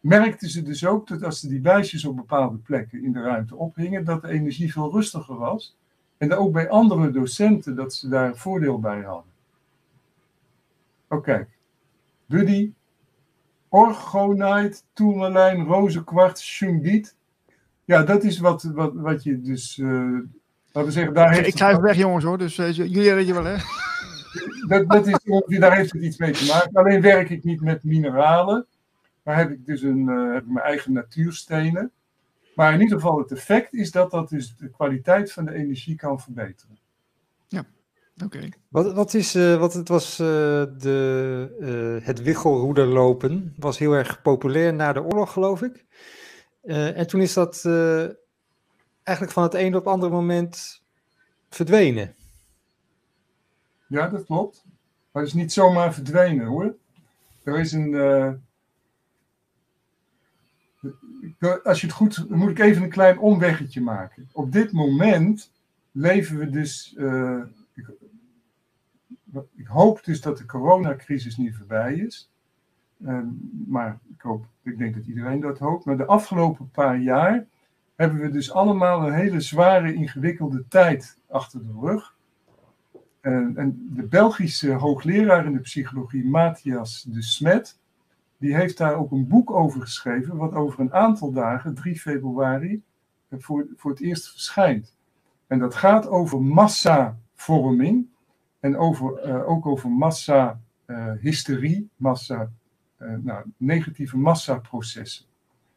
merkten 0.00 0.48
ze 0.48 0.62
dus 0.62 0.86
ook 0.86 1.08
dat 1.08 1.22
als 1.22 1.40
ze 1.40 1.48
die 1.48 1.60
buisjes 1.60 2.04
op 2.04 2.16
bepaalde 2.16 2.56
plekken 2.56 3.04
in 3.04 3.12
de 3.12 3.20
ruimte 3.20 3.56
ophingen, 3.56 4.04
dat 4.04 4.22
de 4.22 4.28
energie 4.28 4.72
veel 4.72 4.92
rustiger 4.92 5.36
was. 5.36 5.76
En 6.18 6.34
ook 6.34 6.52
bij 6.52 6.68
andere 6.68 7.10
docenten 7.10 7.76
dat 7.76 7.94
ze 7.94 8.08
daar 8.08 8.36
voordeel 8.36 8.80
bij 8.80 9.02
hadden. 9.02 9.32
Oké. 11.08 11.16
Okay. 11.16 11.46
Buddy, 12.26 12.72
Orgonite, 13.76 14.80
Tourmalijn, 14.92 15.64
Rozenkwarts, 15.64 16.44
Shungiet. 16.44 17.16
Ja, 17.84 18.02
dat 18.02 18.24
is 18.24 18.38
wat, 18.38 18.62
wat, 18.62 18.94
wat 18.94 19.22
je 19.22 19.40
dus. 19.40 19.78
Uh, 19.78 19.88
laten 20.72 20.84
we 20.84 20.90
zeggen, 20.90 21.14
daar 21.14 21.32
heeft 21.32 21.46
Ik 21.46 21.56
ga 21.56 21.70
even 21.70 21.82
weg, 21.82 21.96
jongens 21.96 22.24
hoor. 22.24 22.38
Dus 22.38 22.58
uh, 22.58 22.72
jullie 22.72 23.14
weten 23.14 23.34
wel, 23.34 23.44
hè? 23.44 23.56
Dat, 24.68 24.88
dat 24.88 25.06
is, 25.06 25.18
daar 25.58 25.76
heeft 25.76 25.92
het 25.92 26.02
iets 26.02 26.18
mee 26.18 26.32
te 26.32 26.46
maken. 26.46 26.72
Alleen 26.72 27.00
werk 27.00 27.30
ik 27.30 27.44
niet 27.44 27.60
met 27.60 27.84
mineralen. 27.84 28.66
Maar 29.22 29.36
heb 29.36 29.50
ik 29.50 29.66
dus 29.66 29.82
een, 29.82 30.08
uh, 30.08 30.32
heb 30.32 30.42
ik 30.42 30.48
mijn 30.48 30.66
eigen 30.66 30.92
natuurstenen. 30.92 31.90
Maar 32.54 32.72
in 32.72 32.80
ieder 32.80 32.96
geval, 32.96 33.18
het 33.18 33.32
effect 33.32 33.74
is 33.74 33.90
dat 33.90 34.10
dat 34.10 34.28
dus 34.28 34.56
de 34.56 34.70
kwaliteit 34.70 35.32
van 35.32 35.44
de 35.44 35.54
energie 35.54 35.96
kan 35.96 36.20
verbeteren. 36.20 36.78
Oké. 38.24 38.48
Wat, 38.68 38.92
wat 38.92 39.14
is, 39.14 39.34
uh, 39.34 39.58
wat 39.58 39.72
het 39.72 39.88
was, 39.88 40.20
uh, 40.20 40.26
de, 40.78 41.56
uh, 42.00 42.06
het 42.06 42.22
wichelroederlopen 42.22 43.54
was 43.56 43.78
heel 43.78 43.92
erg 43.92 44.22
populair 44.22 44.74
na 44.74 44.92
de 44.92 45.02
oorlog, 45.02 45.32
geloof 45.32 45.62
ik. 45.62 45.84
en 46.62 47.06
toen 47.06 47.20
is 47.20 47.32
dat 47.32 47.64
eigenlijk 49.02 49.32
van 49.32 49.42
het 49.42 49.54
een 49.54 49.74
op 49.74 49.84
het 49.84 49.92
andere 49.92 50.12
moment 50.12 50.82
verdwenen. 51.48 52.14
Ja, 53.88 54.08
dat 54.08 54.24
klopt. 54.24 54.64
Maar 55.12 55.22
het 55.22 55.32
is 55.32 55.40
niet 55.40 55.52
zomaar 55.52 55.94
verdwenen 55.94 56.46
hoor. 56.46 56.76
Er 57.42 57.60
is 57.60 57.72
een. 57.72 57.94
als 61.64 61.80
je 61.80 61.86
het 61.86 61.96
goed. 61.96 62.28
moet 62.28 62.50
ik 62.50 62.58
even 62.58 62.82
een 62.82 62.90
klein 62.90 63.18
omweggetje 63.18 63.80
maken. 63.80 64.28
Op 64.32 64.52
dit 64.52 64.72
moment 64.72 65.52
leven 65.92 66.38
we 66.38 66.50
dus 66.50 66.96
ik 69.56 69.66
hoop 69.66 70.04
dus 70.04 70.20
dat 70.20 70.38
de 70.38 70.46
coronacrisis 70.46 71.36
niet 71.36 71.56
voorbij 71.56 71.94
is. 71.94 72.30
Ehm, 73.04 73.26
maar 73.66 73.98
ik, 74.14 74.20
hoop, 74.20 74.46
ik 74.62 74.78
denk 74.78 74.94
dat 74.94 75.06
iedereen 75.06 75.40
dat 75.40 75.58
hoopt. 75.58 75.84
Maar 75.84 75.96
de 75.96 76.06
afgelopen 76.06 76.70
paar 76.70 76.98
jaar 76.98 77.46
hebben 77.96 78.20
we 78.20 78.30
dus 78.30 78.52
allemaal 78.52 79.06
een 79.06 79.14
hele 79.14 79.40
zware, 79.40 79.94
ingewikkelde 79.94 80.64
tijd 80.68 81.18
achter 81.28 81.66
de 81.66 81.72
rug. 81.80 82.14
en 83.20 83.88
de 83.94 84.02
Belgische 84.02 84.72
hoogleraar 84.72 85.46
in 85.46 85.52
de 85.52 85.60
psychologie, 85.60 86.24
Matthias 86.24 87.02
de 87.02 87.22
Smet, 87.22 87.78
die 88.38 88.54
heeft 88.54 88.78
daar 88.78 88.94
ook 88.94 89.10
een 89.10 89.26
boek 89.26 89.50
over 89.50 89.80
geschreven, 89.80 90.36
wat 90.36 90.52
over 90.52 90.80
een 90.80 90.94
aantal 90.94 91.32
dagen, 91.32 91.74
3 91.74 92.00
februari, 92.00 92.82
voor, 93.30 93.66
voor 93.76 93.90
het 93.90 94.00
eerst 94.00 94.30
verschijnt. 94.30 94.96
En 95.46 95.58
dat 95.58 95.74
gaat 95.74 96.08
over 96.08 96.42
massavorming 96.42 98.06
en 98.66 98.76
over, 98.76 99.26
uh, 99.26 99.48
ook 99.48 99.66
over 99.66 99.90
massa-hysterie, 99.90 101.80
uh, 101.80 101.86
massa, 101.96 102.50
uh, 102.98 103.14
nou, 103.22 103.44
negatieve 103.56 104.16
massaprocessen. 104.16 105.24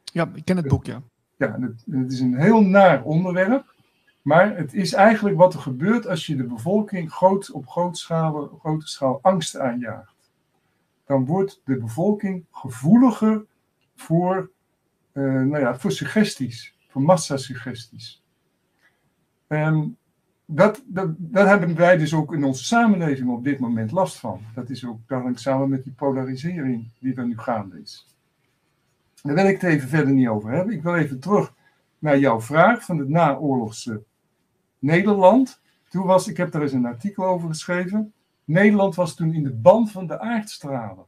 Ja, 0.04 0.30
ik 0.34 0.44
ken 0.44 0.56
het 0.56 0.68
boek, 0.68 0.84
ja. 0.84 1.02
Ja, 1.36 1.58
het, 1.60 1.84
het, 1.90 2.12
is 2.12 2.20
een 2.20 2.36
heel 2.36 2.60
naar 2.60 3.02
onderwerp, 3.02 3.74
maar 4.22 4.56
het 4.56 4.74
is 4.74 4.92
eigenlijk 4.92 5.36
wat 5.36 5.54
er 5.54 5.60
gebeurt 5.60 6.06
als 6.06 6.26
je 6.26 6.36
de 6.36 6.44
bevolking 6.44 7.12
groot, 7.12 7.50
op 7.50 7.68
grote 7.68 7.98
schaal, 7.98 8.58
grote 8.60 8.86
schaal 8.88 9.18
angst 9.22 9.58
aanjaagt. 9.58 10.14
Dan 11.06 11.24
wordt 11.24 11.60
de 11.64 11.76
bevolking 11.76 12.44
gevoeliger 12.50 13.44
voor, 13.94 14.50
nou 15.12 15.58
ja, 15.58 15.78
voor 15.78 15.92
suggesties 15.92 16.74
voor 16.90 17.02
massasuggesties. 17.02 18.22
Um, 19.48 19.96
dat, 20.52 20.82
hebben 21.32 21.74
wij 21.74 21.96
dus 21.96 22.14
ook 22.14 22.34
in 22.34 22.44
onze 22.44 22.64
samenleving 22.64 23.30
op 23.30 23.44
dit 23.44 23.58
moment 23.58 23.90
last 23.90 24.16
van. 24.16 24.40
Dat 24.54 24.70
is 24.70 24.86
ook 24.86 24.98
samen 25.34 25.68
met 25.68 25.84
die 25.84 25.92
polarisering 25.92 26.88
die 26.98 27.14
er 27.14 27.26
nu 27.26 27.38
gaande 27.38 27.80
is. 27.80 28.06
Daar 29.22 29.34
wil 29.34 29.46
ik 29.46 29.60
het 29.60 29.70
even 29.70 29.88
verder 29.88 30.14
niet 30.14 30.28
over 30.28 30.50
hebben. 30.50 30.74
Ik 30.74 30.82
wil 30.82 30.94
even 30.94 31.20
terug 31.20 31.54
naar 31.98 32.18
jouw 32.18 32.40
vraag 32.40 32.84
van 32.84 32.98
het 32.98 33.08
naoorlogse 33.08 34.02
Nederland. 34.78 35.60
Toen 35.88 36.06
was, 36.06 36.28
ik 36.28 36.36
heb 36.36 36.52
daar 36.52 36.62
eens 36.62 36.72
een 36.72 36.86
artikel 36.86 37.24
over 37.24 37.48
geschreven. 37.48 38.12
Nederland 38.44 38.94
was 38.94 39.14
toen 39.14 39.34
in 39.34 39.42
de 39.42 39.52
band 39.52 39.90
van 39.90 40.06
de 40.06 40.20
aardstralen. 40.20 41.04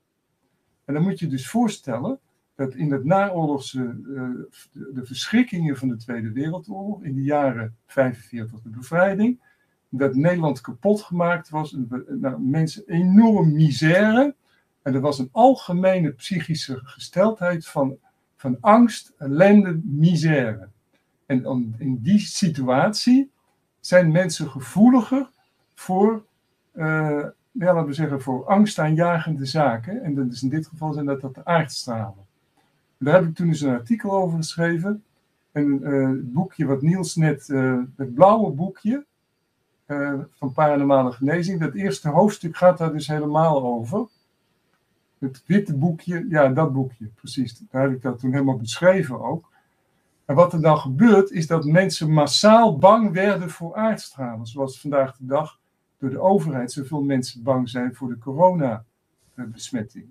En 0.84 0.94
dan 0.94 1.02
moet 1.02 1.18
je 1.18 1.26
dus 1.26 1.48
voorstellen 1.48 2.18
dat 2.54 2.74
in 2.74 2.92
het 2.92 3.04
naoorlogse, 3.04 3.96
uh, 4.06 4.30
de 4.72 5.04
verschrikkingen 5.04 5.76
van 5.76 5.88
de 5.88 5.96
Tweede 5.96 6.32
Wereldoorlog, 6.32 7.02
in 7.02 7.14
de 7.14 7.22
jaren 7.22 7.76
45 7.86 8.60
de 8.60 8.68
bevrijding, 8.68 9.40
dat 9.88 10.14
Nederland 10.14 10.60
kapot 10.60 11.02
gemaakt 11.02 11.48
was, 11.48 11.76
nou, 12.08 12.40
mensen 12.40 12.82
enorm 12.86 13.52
misère, 13.52 14.34
en 14.82 14.94
er 14.94 15.00
was 15.00 15.18
een 15.18 15.28
algemene 15.32 16.10
psychische 16.10 16.80
gesteldheid 16.82 17.66
van, 17.66 17.96
van 18.36 18.56
angst, 18.60 19.12
ellende, 19.18 19.80
misère. 19.84 20.68
En 21.26 21.74
in 21.78 21.98
die 22.02 22.18
situatie 22.18 23.30
zijn 23.80 24.12
mensen 24.12 24.50
gevoeliger 24.50 25.30
voor, 25.74 26.24
ja, 26.72 27.34
laten 27.52 27.86
we 27.86 27.92
zeggen, 27.92 28.22
voor 28.22 28.46
angstaanjagende 28.46 29.46
zaken. 29.46 30.02
En 30.02 30.14
dat 30.14 30.32
is 30.32 30.42
in 30.42 30.48
dit 30.48 30.66
geval 30.66 30.92
zijn 30.92 31.06
dat, 31.06 31.20
dat 31.20 31.34
de 31.34 31.44
aardstralen 31.44 32.26
daar 33.04 33.14
heb 33.14 33.28
ik 33.28 33.34
toen 33.34 33.48
eens 33.48 33.60
een 33.60 33.74
artikel 33.74 34.10
over 34.12 34.36
geschreven. 34.36 35.04
En 35.52 35.80
uh, 35.82 36.08
het 36.08 36.32
boekje 36.32 36.66
wat 36.66 36.82
Niels 36.82 37.16
net, 37.16 37.48
uh, 37.48 37.78
het 37.96 38.14
blauwe 38.14 38.50
boekje 38.50 39.04
uh, 39.86 40.20
van 40.30 40.52
paranormale 40.52 41.12
genezing, 41.12 41.60
dat 41.60 41.74
eerste 41.74 42.08
hoofdstuk 42.08 42.56
gaat 42.56 42.78
daar 42.78 42.92
dus 42.92 43.06
helemaal 43.06 43.62
over. 43.62 44.06
Het 45.18 45.42
witte 45.46 45.76
boekje, 45.76 46.26
ja, 46.28 46.48
dat 46.48 46.72
boekje, 46.72 47.06
precies. 47.14 47.62
Daar 47.70 47.82
heb 47.82 47.92
ik 47.92 48.02
dat 48.02 48.18
toen 48.18 48.32
helemaal 48.32 48.56
beschreven 48.56 49.20
ook. 49.20 49.50
En 50.24 50.34
wat 50.34 50.52
er 50.52 50.60
dan 50.60 50.78
gebeurt, 50.78 51.30
is 51.30 51.46
dat 51.46 51.64
mensen 51.64 52.12
massaal 52.12 52.78
bang 52.78 53.12
werden 53.12 53.50
voor 53.50 53.74
aardstralen. 53.74 54.46
Zoals 54.46 54.80
vandaag 54.80 55.16
de 55.16 55.26
dag 55.26 55.58
door 55.98 56.10
de 56.10 56.20
overheid 56.20 56.72
zoveel 56.72 57.02
mensen 57.02 57.42
bang 57.42 57.68
zijn 57.68 57.94
voor 57.94 58.08
de 58.08 58.18
coronabesmetting. 58.18 60.08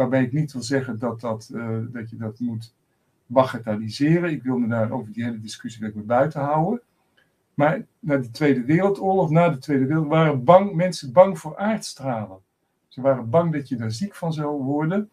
Waarbij 0.00 0.22
ik 0.22 0.32
niet 0.32 0.52
wil 0.52 0.62
zeggen 0.62 0.98
dat, 0.98 1.20
dat, 1.20 1.50
uh, 1.52 1.78
dat 1.92 2.10
je 2.10 2.16
dat 2.16 2.38
moet 2.38 2.74
bagatelliseren. 3.26 4.30
Ik 4.30 4.42
wil 4.42 4.58
me 4.58 4.68
daar 4.68 4.90
over 4.90 5.12
die 5.12 5.24
hele 5.24 5.40
discussie 5.40 5.92
me 5.94 6.02
buiten 6.02 6.40
houden. 6.40 6.80
Maar 7.54 7.86
na 7.98 8.16
de 8.16 8.30
Tweede 8.30 8.64
Wereldoorlog, 8.64 9.30
na 9.30 9.48
de 9.48 9.58
Tweede 9.58 9.86
Wereldoorlog, 9.86 10.18
waren 10.18 10.44
bang, 10.44 10.74
mensen 10.74 11.12
bang 11.12 11.38
voor 11.38 11.56
aardstralen. 11.56 12.38
Ze 12.88 13.00
waren 13.00 13.30
bang 13.30 13.52
dat 13.52 13.68
je 13.68 13.76
daar 13.76 13.90
ziek 13.90 14.14
van 14.14 14.32
zou 14.32 14.62
worden. 14.62 15.10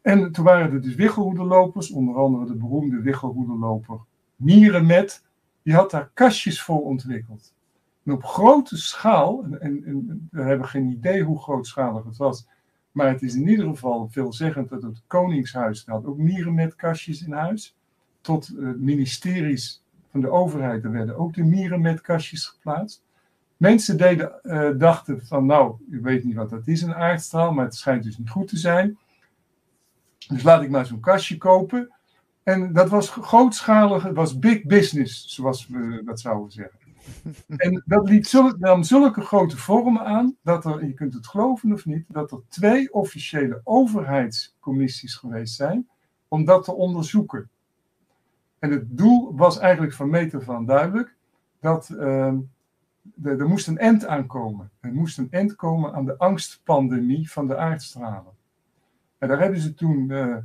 En 0.00 0.32
toen 0.32 0.44
waren 0.44 0.72
er 0.72 0.82
dus 0.82 0.94
wiggelhoedenlopers, 0.94 1.90
onder 1.90 2.16
andere 2.16 2.46
de 2.46 2.54
beroemde 2.54 3.00
wiggelhoedenloper 3.00 3.98
Mierenmet. 4.36 5.24
Die 5.62 5.74
had 5.74 5.90
daar 5.90 6.10
kastjes 6.14 6.62
voor 6.62 6.82
ontwikkeld. 6.82 7.54
En 8.04 8.12
op 8.12 8.24
grote 8.24 8.76
schaal, 8.76 9.44
en, 9.44 9.60
en, 9.60 9.84
en 9.84 10.28
we 10.30 10.42
hebben 10.42 10.68
geen 10.68 10.86
idee 10.86 11.22
hoe 11.22 11.38
grootschalig 11.38 12.04
het 12.04 12.16
was, 12.16 12.46
maar 12.98 13.08
het 13.08 13.22
is 13.22 13.34
in 13.34 13.48
ieder 13.48 13.66
geval 13.66 14.08
veelzeggend 14.10 14.68
dat 14.68 14.82
het 14.82 15.02
Koningshuis 15.06 15.84
had 15.86 16.06
ook 16.06 16.18
mierenmetkastjes 16.18 17.22
in 17.22 17.32
huis. 17.32 17.76
Tot 18.20 18.50
uh, 18.56 18.70
ministeries 18.76 19.82
van 20.10 20.20
de 20.20 20.30
overheid, 20.30 20.84
er 20.84 20.90
werden 20.90 21.16
ook 21.16 21.34
de 21.34 21.42
mierenmetkastjes 21.42 22.46
geplaatst. 22.46 23.02
Mensen 23.56 23.96
deden, 23.96 24.40
uh, 24.42 24.70
dachten 24.78 25.26
van, 25.26 25.46
nou, 25.46 25.76
u 25.90 26.00
weet 26.00 26.24
niet 26.24 26.34
wat 26.34 26.50
dat 26.50 26.66
is, 26.66 26.82
een 26.82 26.94
aardstraal, 26.94 27.52
maar 27.52 27.64
het 27.64 27.74
schijnt 27.74 28.02
dus 28.02 28.18
niet 28.18 28.30
goed 28.30 28.48
te 28.48 28.56
zijn. 28.56 28.98
Dus 30.28 30.42
laat 30.42 30.62
ik 30.62 30.70
maar 30.70 30.86
zo'n 30.86 31.00
kastje 31.00 31.36
kopen. 31.36 31.92
En 32.42 32.72
dat 32.72 32.88
was 32.88 33.10
grootschalig, 33.10 34.02
het 34.02 34.14
was 34.14 34.38
big 34.38 34.64
business, 34.64 35.34
zoals 35.34 35.66
we 35.68 36.02
dat 36.04 36.20
zouden 36.20 36.52
zeggen. 36.52 36.77
En 37.56 37.82
dat 37.86 38.08
liet 38.08 38.26
zulke, 38.26 38.56
nam 38.58 38.82
zulke 38.82 39.20
grote 39.20 39.56
vormen 39.56 40.04
aan, 40.04 40.36
dat 40.42 40.64
er, 40.64 40.86
je 40.86 40.94
kunt 40.94 41.14
het 41.14 41.26
geloven 41.26 41.72
of 41.72 41.86
niet, 41.86 42.04
dat 42.08 42.30
er 42.30 42.40
twee 42.48 42.92
officiële 42.92 43.60
overheidscommissies 43.64 45.14
geweest 45.14 45.54
zijn 45.54 45.88
om 46.28 46.44
dat 46.44 46.64
te 46.64 46.72
onderzoeken. 46.72 47.48
En 48.58 48.70
het 48.70 48.98
doel 48.98 49.36
was 49.36 49.58
eigenlijk 49.58 49.92
van 49.92 50.10
meter 50.10 50.42
van 50.42 50.66
duidelijk 50.66 51.16
dat 51.60 51.88
uh, 51.92 52.32
er 53.22 53.48
moest 53.48 53.66
een 53.66 53.78
end 53.78 54.06
aankomen. 54.06 54.70
Er 54.80 54.92
moest 54.92 55.18
een 55.18 55.30
end 55.30 55.56
komen 55.56 55.94
aan 55.94 56.04
de 56.04 56.18
angstpandemie 56.18 57.30
van 57.30 57.46
de 57.46 57.56
aardstralen. 57.56 58.32
En 59.18 59.28
daar 59.28 59.40
hebben 59.40 59.60
ze 59.60 59.74
toen 59.74 60.08
uh, 60.10 60.36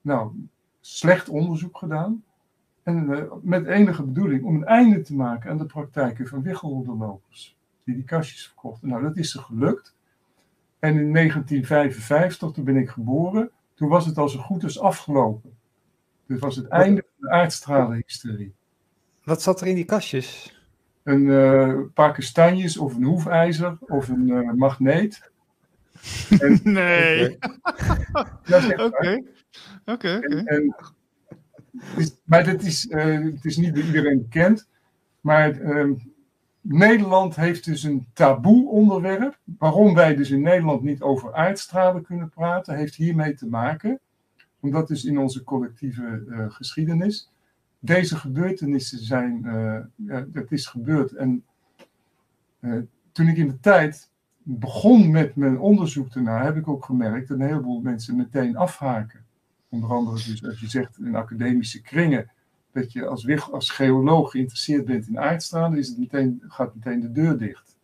nou, 0.00 0.48
slecht 0.80 1.28
onderzoek 1.28 1.78
gedaan. 1.78 2.24
En 2.82 3.10
uh, 3.10 3.32
met 3.42 3.66
enige 3.66 4.02
bedoeling 4.02 4.44
om 4.44 4.54
een 4.54 4.64
einde 4.64 5.00
te 5.00 5.14
maken 5.14 5.50
aan 5.50 5.58
de 5.58 5.66
praktijken 5.66 6.26
van 6.26 6.42
wiggelhoedenlopers. 6.42 7.56
Die 7.84 7.94
die 7.94 8.04
kastjes 8.04 8.46
verkochten. 8.46 8.88
Nou, 8.88 9.02
dat 9.02 9.16
is 9.16 9.30
ze 9.30 9.38
gelukt. 9.38 9.94
En 10.78 10.98
in 10.98 11.12
1955, 11.12 12.50
toen 12.50 12.64
ben 12.64 12.76
ik 12.76 12.88
geboren, 12.88 13.50
toen 13.74 13.88
was 13.88 14.06
het 14.06 14.18
al 14.18 14.28
zo 14.28 14.38
goed 14.38 14.64
als 14.64 14.80
afgelopen. 14.80 15.58
Dit 16.26 16.38
was 16.38 16.56
het 16.56 16.68
einde 16.68 17.04
van 17.06 17.28
de 17.28 17.34
aardstralenhysterie. 17.34 18.54
Wat 19.24 19.42
zat 19.42 19.60
er 19.60 19.66
in 19.66 19.74
die 19.74 19.84
kastjes? 19.84 20.58
Een 21.02 21.22
uh, 21.22 21.78
paar 21.94 22.12
kastanjes 22.12 22.76
of 22.76 22.94
een 22.94 23.04
hoefijzer 23.04 23.76
of 23.80 24.08
een 24.08 24.28
uh, 24.28 24.52
magneet. 24.52 25.30
En, 26.40 26.60
nee. 26.72 27.38
Oké. 28.86 29.22
Oké, 29.84 30.16
oké 30.16 30.98
maar 32.24 32.44
dat 32.44 32.62
is, 32.62 32.86
uh, 32.86 33.24
het 33.24 33.44
is 33.44 33.56
niet 33.56 33.72
bij 33.72 33.82
iedereen 33.82 34.18
bekend. 34.18 34.68
Maar 35.20 35.60
uh, 35.60 35.96
Nederland 36.60 37.36
heeft 37.36 37.64
dus 37.64 37.82
een 37.82 38.06
taboe 38.12 38.68
onderwerp. 38.68 39.38
Waarom 39.58 39.94
wij 39.94 40.14
dus 40.14 40.30
in 40.30 40.42
Nederland 40.42 40.82
niet 40.82 41.02
over 41.02 41.34
aardstralen 41.34 42.02
kunnen 42.02 42.28
praten, 42.28 42.76
heeft 42.76 42.94
hiermee 42.94 43.34
te 43.34 43.46
maken. 43.46 44.00
Omdat 44.60 44.88
dus 44.88 45.04
in 45.04 45.18
onze 45.18 45.44
collectieve 45.44 46.24
uh, 46.28 46.50
geschiedenis 46.50 47.30
deze 47.78 48.16
gebeurtenissen 48.16 48.98
zijn, 48.98 49.42
ja, 49.94 50.26
dat 50.28 50.52
is 50.52 50.66
gebeurd. 50.66 51.12
En 51.12 51.44
toen 53.12 53.28
ik 53.28 53.36
in 53.36 53.46
de 53.46 53.60
tijd 53.60 54.10
begon 54.42 55.10
met 55.10 55.36
mijn 55.36 55.58
onderzoek 55.58 56.12
daarna, 56.12 56.44
heb 56.44 56.56
ik 56.56 56.68
ook 56.68 56.84
gemerkt 56.84 57.28
dat 57.28 57.38
een 57.38 57.46
heleboel 57.46 57.80
mensen 57.80 58.16
meteen 58.16 58.56
afhaken. 58.56 59.24
Onder 59.70 59.90
andere 59.90 60.16
dus 60.16 60.44
als 60.44 60.60
je 60.60 60.68
zegt 60.68 60.98
in 60.98 61.14
academische 61.14 61.80
kringen 61.80 62.30
dat 62.72 62.92
je 62.92 63.06
als, 63.06 63.50
als 63.50 63.70
geoloog 63.70 64.30
geïnteresseerd 64.30 64.84
bent 64.84 65.08
in 65.08 65.18
aardstralen, 65.18 65.78
is 65.78 65.88
het 65.88 65.98
meteen, 65.98 66.42
gaat 66.48 66.74
meteen 66.74 67.00
de 67.00 67.12
deur 67.12 67.38
dicht. 67.38 67.76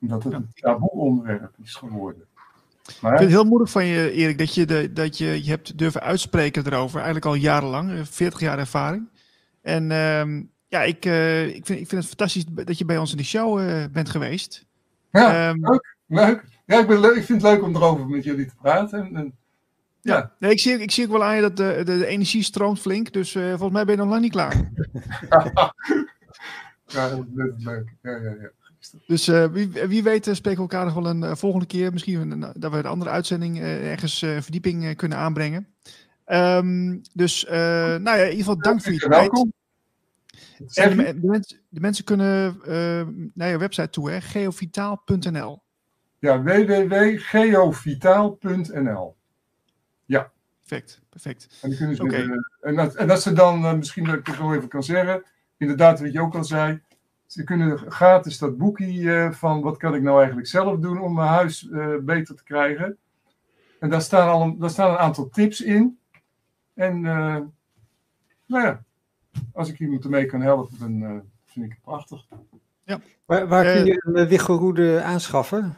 Omdat 0.00 0.24
het 0.24 0.32
een 0.32 0.48
taboe 0.54 0.90
onderwerp 0.90 1.54
is 1.62 1.74
geworden. 1.74 2.24
Maar, 3.00 3.12
ik 3.12 3.18
vind 3.18 3.30
het 3.30 3.40
heel 3.40 3.50
moedig 3.50 3.70
van 3.70 3.84
je, 3.84 4.12
Erik, 4.12 4.38
dat 4.38 4.54
je, 4.54 4.66
de, 4.66 4.92
dat 4.92 5.18
je 5.18 5.44
je 5.44 5.50
hebt 5.50 5.78
durven 5.78 6.00
uitspreken 6.00 6.66
erover. 6.66 6.96
Eigenlijk 6.96 7.26
al 7.26 7.34
jarenlang, 7.34 8.08
40 8.08 8.40
jaar 8.40 8.58
ervaring. 8.58 9.08
En 9.62 9.82
uh, 9.82 10.42
ja, 10.68 10.82
ik, 10.82 11.04
uh, 11.04 11.46
ik, 11.46 11.66
vind, 11.66 11.80
ik 11.80 11.88
vind 11.88 11.90
het 11.90 12.06
fantastisch 12.06 12.44
dat 12.44 12.78
je 12.78 12.84
bij 12.84 12.98
ons 12.98 13.10
in 13.10 13.16
de 13.16 13.24
show 13.24 13.60
uh, 13.60 13.84
bent 13.92 14.08
geweest. 14.08 14.66
Ja, 15.10 15.48
um, 15.48 15.60
leuk, 15.60 15.96
leuk. 16.06 16.44
Ja, 16.66 16.80
ik, 16.80 16.86
ben 16.86 17.00
leuk, 17.00 17.16
ik 17.16 17.24
vind 17.24 17.42
het 17.42 17.52
leuk 17.52 17.62
om 17.62 17.76
erover 17.76 18.06
met 18.06 18.24
jullie 18.24 18.46
te 18.46 18.54
praten. 18.60 19.16
En, 19.16 19.38
Ja, 20.02 20.32
nee, 20.38 20.50
ik, 20.50 20.60
zie, 20.60 20.78
ik 20.78 20.90
zie 20.90 21.04
ook 21.04 21.12
wel 21.12 21.24
aan 21.24 21.34
je 21.34 21.40
dat 21.40 21.56
de, 21.56 21.82
de, 21.84 21.98
de 21.98 22.06
energie 22.06 22.42
stroomt 22.42 22.80
flink. 22.80 23.12
Dus 23.12 23.34
uh, 23.34 23.48
volgens 23.48 23.72
mij 23.72 23.84
ben 23.84 23.94
je 23.94 24.00
nog 24.00 24.10
lang 24.10 24.22
niet 24.22 24.32
klaar. 24.32 24.54
ja, 26.86 27.08
dat 27.08 27.26
is 27.58 27.64
leuk. 27.64 27.94
Ja, 28.02 28.16
ja, 28.16 28.36
ja. 28.40 28.50
Dus 29.06 29.28
uh, 29.28 29.44
wie, 29.44 29.68
wie 29.68 30.02
weet 30.02 30.24
spreken 30.24 30.64
we 30.64 30.70
elkaar 30.70 30.84
nog 30.84 30.94
wel 30.94 31.06
een 31.06 31.22
uh, 31.22 31.34
volgende 31.34 31.66
keer. 31.66 31.92
Misschien 31.92 32.30
een, 32.30 32.52
dat 32.56 32.72
we 32.72 32.78
een 32.78 32.86
andere 32.86 33.10
uitzending 33.10 33.60
ergens 33.60 34.18
verdieping 34.18 34.96
kunnen 34.96 35.18
aanbrengen. 35.18 35.66
Um, 36.26 37.00
dus 37.14 37.44
nou 37.48 38.02
ja, 38.02 38.14
in 38.14 38.30
ieder 38.30 38.36
geval 38.36 38.58
dank 38.58 38.82
voor 38.82 38.92
je 38.92 38.98
tijd. 38.98 39.10
Welkom. 39.10 39.52
En 40.74 40.96
de, 40.96 41.20
de, 41.68 41.80
mensen 41.80 42.04
kunnen 42.04 42.60
naar 43.34 43.48
je 43.48 43.58
website 43.58 43.90
toe, 43.90 44.10
hè, 44.10 44.20
geovitaal.nl. 44.20 45.62
Ja, 46.18 46.42
www.geovitaal.nl. 46.42 49.18
Perfect, 50.70 51.00
perfect. 51.08 51.58
En, 51.62 51.76
kunnen 51.76 51.96
ze 51.96 52.02
okay. 52.02 52.24
met, 52.24 52.48
en, 52.60 52.74
dat, 52.74 52.94
en 52.94 53.06
dat 53.06 53.22
ze 53.22 53.32
dan, 53.32 53.64
uh, 53.64 53.72
misschien 53.72 54.04
dat 54.04 54.14
ik 54.14 54.26
het 54.26 54.38
nog 54.38 54.54
even 54.54 54.68
kan 54.68 54.82
zeggen, 54.82 55.22
inderdaad 55.56 56.00
wat 56.00 56.12
je 56.12 56.20
ook 56.20 56.34
al 56.34 56.44
zei, 56.44 56.80
ze 57.26 57.44
kunnen 57.44 57.78
gratis 57.78 58.38
dat 58.38 58.56
boekje 58.56 58.86
uh, 58.86 59.30
van 59.32 59.60
wat 59.60 59.76
kan 59.76 59.94
ik 59.94 60.02
nou 60.02 60.16
eigenlijk 60.18 60.46
zelf 60.46 60.78
doen 60.78 61.00
om 61.00 61.14
mijn 61.14 61.28
huis 61.28 61.62
uh, 61.62 61.96
beter 62.00 62.34
te 62.36 62.44
krijgen. 62.44 62.96
En 63.80 63.90
daar 63.90 64.02
staan, 64.02 64.28
al 64.28 64.42
een, 64.42 64.58
daar 64.58 64.70
staan 64.70 64.90
een 64.90 64.98
aantal 64.98 65.28
tips 65.28 65.60
in. 65.60 65.98
En 66.74 67.00
nou 67.00 68.64
ja, 68.64 68.82
als 69.52 69.68
ik 69.68 69.78
iemand 69.78 70.04
ermee 70.04 70.26
kan 70.26 70.40
helpen, 70.40 70.78
dan 70.78 71.22
vind 71.44 71.66
ik 71.66 71.72
het 71.72 71.80
prachtig. 71.80 72.26
Ja. 72.84 73.00
Waar, 73.24 73.48
waar 73.48 73.64
kun 73.64 73.84
je 73.84 74.02
een 74.04 74.28
wiggelroede 74.28 75.02
aanschaffen? 75.02 75.74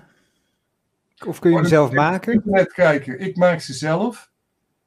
Of 1.27 1.39
kun 1.39 1.51
je 1.51 1.57
hem 1.57 1.67
zelf 1.67 1.93
maken? 1.93 2.33
Internet 2.33 2.73
kijken. 2.73 3.21
Ik 3.21 3.37
maak 3.37 3.61
ze 3.61 3.73
zelf. 3.73 4.32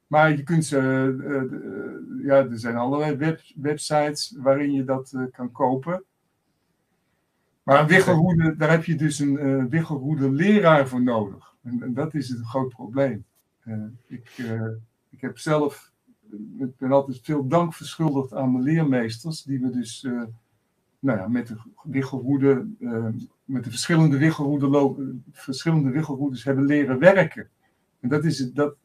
Maar 0.07 0.31
je 0.31 0.43
kunt 0.43 0.65
ze, 0.65 0.77
uh, 1.19 1.41
uh, 1.41 2.25
ja, 2.25 2.35
er 2.35 2.59
zijn 2.59 2.75
allerlei 2.75 3.15
web, 3.15 3.41
websites 3.55 4.35
waarin 4.37 4.73
je 4.73 4.83
dat 4.83 5.11
uh, 5.15 5.23
kan 5.31 5.51
kopen. 5.51 6.03
Maar 7.63 7.79
een 7.79 8.57
daar 8.57 8.69
heb 8.69 8.83
je 8.83 8.95
dus 8.95 9.19
een 9.19 9.71
uh, 9.71 10.31
leraar 10.31 10.87
voor 10.87 11.01
nodig. 11.01 11.55
En, 11.63 11.93
dat 11.93 12.13
is 12.13 12.29
het 12.29 12.45
groot 12.45 12.69
probleem. 12.69 13.25
ik, 14.07 14.31
ik 15.09 15.21
heb 15.21 15.37
zelf, 15.37 15.91
ik 16.57 16.77
ben 16.77 16.91
altijd 16.91 17.19
veel 17.23 17.47
dank 17.47 17.73
verschuldigd 17.73 18.33
aan 18.33 18.51
mijn 18.51 18.63
leermeesters, 18.63 19.43
die 19.43 19.59
me 19.59 19.69
dus 19.69 20.07
nou 20.99 21.19
ja, 21.19 21.27
met 21.27 21.47
de 21.47 21.57
met 23.45 23.63
de 23.63 23.69
verschillende, 23.69 24.17
wiggelroede, 24.17 25.15
verschillende 25.31 25.89
hebben 26.43 26.65
leren 26.65 26.99
werken. 26.99 27.49
En 27.99 28.09
dat 28.09 28.25
is 28.25 28.51
dat, 28.51 28.75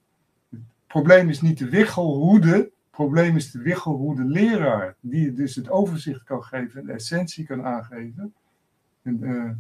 probleem 0.91 1.29
is 1.29 1.41
niet 1.41 1.59
de 1.59 1.69
wiggelroede, 1.69 2.53
het 2.53 2.71
probleem 2.91 3.37
is 3.37 3.51
de 3.51 3.63
wiggelroede 3.63 4.25
leraar, 4.25 4.97
die 5.01 5.33
dus 5.33 5.55
het 5.55 5.71
overzicht 5.71 6.25
kan 6.25 6.45
geven 6.45 6.81
en 6.81 6.87
de 6.87 6.93
essentie 6.93 7.47
kan 7.47 7.65
aangeven. 7.65 8.35
En 9.03 9.19
uh, 9.21 9.51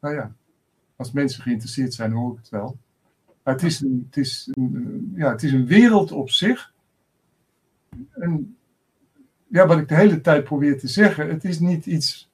nou 0.00 0.14
ja, 0.14 0.32
als 0.96 1.12
mensen 1.12 1.42
geïnteresseerd 1.42 1.94
zijn, 1.94 2.12
hoor 2.12 2.32
ik 2.32 2.38
het 2.38 2.48
wel. 2.48 2.76
Maar 3.42 3.54
het 3.54 3.62
is 3.62 3.80
een, 3.80 4.04
het 4.06 4.16
is 4.16 4.48
een, 4.52 5.12
ja, 5.16 5.30
het 5.30 5.42
is 5.42 5.52
een 5.52 5.66
wereld 5.66 6.12
op 6.12 6.30
zich. 6.30 6.72
En 8.10 8.56
ja, 9.46 9.66
wat 9.66 9.78
ik 9.78 9.88
de 9.88 9.94
hele 9.96 10.20
tijd 10.20 10.44
probeer 10.44 10.78
te 10.78 10.88
zeggen, 10.88 11.28
het 11.28 11.44
is 11.44 11.58
niet 11.58 11.86
iets 11.86 12.30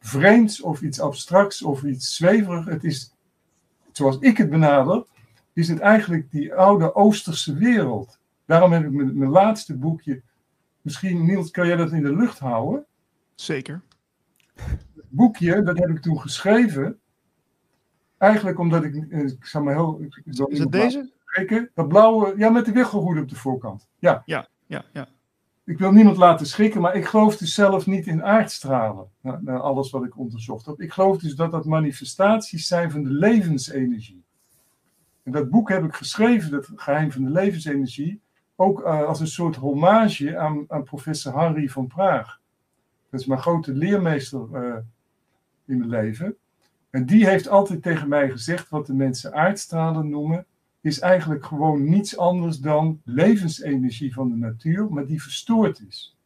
vreemds 0.00 0.60
of 0.60 0.82
iets 0.82 1.00
abstracts 1.00 1.62
of 1.62 1.82
iets 1.82 2.16
zweverig. 2.16 2.64
Het 2.64 2.84
is, 2.84 3.14
zoals 3.92 4.18
ik 4.18 4.36
het 4.36 4.50
benader, 4.50 5.04
is 5.52 5.68
het 5.68 5.78
eigenlijk 5.78 6.30
die 6.30 6.54
oude 6.54 6.94
Oosterse 6.94 7.54
wereld. 7.54 8.18
Daarom 8.46 8.72
heb 8.72 8.84
ik 8.84 8.90
mijn, 8.90 9.18
mijn 9.18 9.30
laatste 9.30 9.76
boekje, 9.76 10.22
misschien 10.80 11.24
Niels, 11.24 11.50
kan 11.50 11.66
jij 11.66 11.76
dat 11.76 11.92
in 11.92 12.02
de 12.02 12.16
lucht 12.16 12.38
houden? 12.38 12.86
Zeker. 13.34 13.82
Het 14.54 15.08
boekje, 15.08 15.62
dat 15.62 15.78
heb 15.78 15.88
ik 15.88 16.02
toen 16.02 16.20
geschreven, 16.20 17.00
eigenlijk 18.18 18.58
omdat 18.58 18.84
ik, 18.84 18.94
eh, 18.94 19.20
ik 19.20 19.46
zal 19.46 19.62
maar 19.62 19.74
heel... 19.74 20.06
Is 20.48 20.58
het 20.58 20.72
deze? 20.72 21.10
Kijken, 21.24 21.70
dat 21.74 21.88
blauwe, 21.88 22.34
ja, 22.36 22.50
met 22.50 22.64
de 22.64 22.72
wiggelroede 22.72 23.20
op 23.20 23.28
de 23.28 23.36
voorkant. 23.36 23.88
Ja. 23.98 24.22
Ja, 24.24 24.48
ja, 24.66 24.84
ja 24.92 25.08
ik 25.64 25.78
wil 25.78 25.92
niemand 25.92 26.16
laten 26.16 26.46
schrikken, 26.46 26.80
maar 26.80 26.94
ik 26.94 27.04
geloof 27.04 27.36
dus 27.36 27.54
zelf 27.54 27.86
niet 27.86 28.06
in 28.06 28.24
aardstralen. 28.24 29.08
Na, 29.20 29.40
na, 29.42 29.56
alles 29.56 29.90
wat 29.90 30.04
ik 30.04 30.18
onderzocht 30.18 30.66
heb. 30.66 30.80
Ik 30.80 30.92
geloof 30.92 31.18
dus 31.18 31.34
dat 31.34 31.50
dat 31.50 31.64
manifestaties 31.64 32.66
zijn 32.66 32.90
van 32.90 33.02
de 33.02 33.10
levensenergie. 33.10 34.21
En 35.22 35.32
dat 35.32 35.50
boek 35.50 35.68
heb 35.68 35.84
ik 35.84 35.94
geschreven, 35.94 36.54
het 36.54 36.68
geheim 36.74 37.12
van 37.12 37.24
de 37.24 37.30
levensenergie, 37.30 38.20
ook 38.56 38.80
uh, 38.80 39.02
als 39.02 39.20
een 39.20 39.26
soort 39.26 39.56
hommage 39.56 40.38
aan, 40.38 40.64
aan, 40.68 40.82
professor 40.82 41.38
Henri 41.38 41.68
van 41.68 41.86
Praag. 41.86 42.40
Dat 43.10 43.20
is 43.20 43.26
mijn 43.26 43.40
grote 43.40 43.72
leermeester 43.72 44.48
uh, 44.52 44.76
in 45.64 45.78
mijn 45.78 45.88
leven. 45.88 46.36
En 46.90 47.06
die 47.06 47.26
heeft 47.26 47.48
altijd 47.48 47.82
tegen 47.82 48.08
mij 48.08 48.30
gezegd 48.30 48.68
wat 48.68 48.86
de 48.86 48.94
mensen 48.94 49.34
aardstralen 49.34 50.08
noemen 50.08 50.46
is 50.82 51.00
eigenlijk 51.00 51.44
gewoon 51.44 51.88
niets 51.88 52.16
anders 52.16 52.58
dan 52.58 53.00
levensenergie 53.04 54.12
van 54.12 54.28
de 54.28 54.36
natuur, 54.36 54.92
maar 54.92 55.06
die 55.06 55.22
verstoord 55.22 55.82
is. 55.88 56.16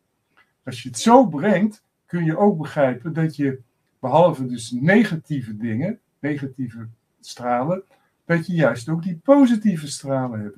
Als 0.65 0.83
je 0.83 0.89
het 0.89 0.99
zo 0.99 1.27
brengt, 1.27 1.83
kun 2.07 2.25
je 2.25 2.39
ook 2.39 2.59
begrijpen 2.59 3.13
dat 3.13 3.37
je, 3.37 3.61
behalve 3.99 4.47
dus 4.47 4.71
negatieve 4.71 5.57
dingen, 5.57 5.99
negatieve 6.19 6.89
stralen, 7.21 7.83
dat 8.27 8.47
je 8.47 8.55
juist 8.55 8.89
ook 8.89 9.03
die 9.03 9.21
positieve 9.25 9.87
stralen 9.87 10.41
hebt. 10.41 10.57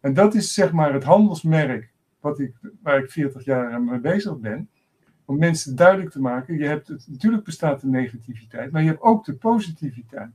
En 0.00 0.14
dat 0.14 0.34
is 0.34 0.54
zeg 0.54 0.72
maar 0.72 0.92
het 0.92 1.04
handelsmerk 1.04 1.92
wat 2.20 2.38
ik, 2.38 2.54
waar 2.82 2.98
ik 2.98 3.10
40 3.10 3.44
jaar 3.44 3.82
mee 3.82 3.98
bezig 3.98 4.38
ben. 4.38 4.68
Om 5.24 5.38
mensen 5.38 5.76
duidelijk 5.76 6.10
te 6.10 6.20
maken, 6.20 6.58
je 6.58 6.66
hebt 6.66 6.88
het, 6.88 7.06
natuurlijk 7.08 7.44
bestaat 7.44 7.80
de 7.80 7.86
negativiteit, 7.86 8.72
maar 8.72 8.82
je 8.82 8.88
hebt 8.88 9.02
ook 9.02 9.24
de 9.24 9.34
positiviteit. 9.34 10.30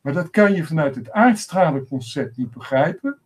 Maar 0.00 0.12
dat 0.12 0.30
kan 0.30 0.52
je 0.54 0.64
vanuit 0.64 0.94
het 0.94 1.10
aardstralenconcept 1.10 2.36
niet 2.36 2.50
begrijpen. 2.50 3.18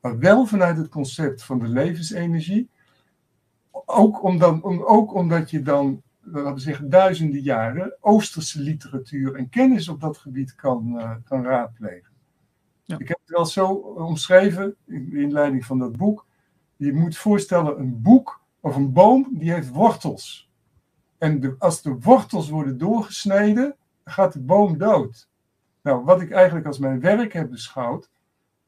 Maar 0.00 0.18
wel 0.18 0.46
vanuit 0.46 0.76
het 0.76 0.88
concept 0.88 1.42
van 1.42 1.58
de 1.58 1.68
levensenergie. 1.68 2.68
Ook, 3.70 4.22
omdat, 4.22 4.62
ook 4.62 5.14
omdat 5.14 5.50
je 5.50 5.62
dan, 5.62 6.02
laten 6.32 6.54
we 6.54 6.60
zeggen, 6.60 6.90
duizenden 6.90 7.40
jaren 7.40 7.96
Oosterse 8.00 8.60
literatuur 8.60 9.34
en 9.34 9.48
kennis 9.48 9.88
op 9.88 10.00
dat 10.00 10.16
gebied 10.16 10.54
kan, 10.54 10.92
uh, 10.96 11.10
kan 11.24 11.44
raadplegen. 11.44 12.14
Ja. 12.84 12.98
Ik 12.98 13.08
heb 13.08 13.18
het 13.20 13.30
wel 13.30 13.46
zo 13.46 13.66
omschreven 13.74 14.76
in 14.86 15.10
de 15.10 15.20
inleiding 15.20 15.64
van 15.64 15.78
dat 15.78 15.96
boek. 15.96 16.26
Je 16.76 16.92
moet 16.92 17.16
voorstellen, 17.16 17.78
een 17.78 18.02
boek 18.02 18.40
of 18.60 18.76
een 18.76 18.92
boom, 18.92 19.28
die 19.30 19.52
heeft 19.52 19.68
wortels. 19.68 20.50
En 21.18 21.40
de, 21.40 21.54
als 21.58 21.82
de 21.82 21.98
wortels 22.00 22.48
worden 22.48 22.78
doorgesneden, 22.78 23.76
gaat 24.04 24.32
de 24.32 24.40
boom 24.40 24.78
dood. 24.78 25.28
Nou, 25.82 26.04
wat 26.04 26.20
ik 26.20 26.30
eigenlijk 26.30 26.66
als 26.66 26.78
mijn 26.78 27.00
werk 27.00 27.32
heb 27.32 27.50
beschouwd, 27.50 28.10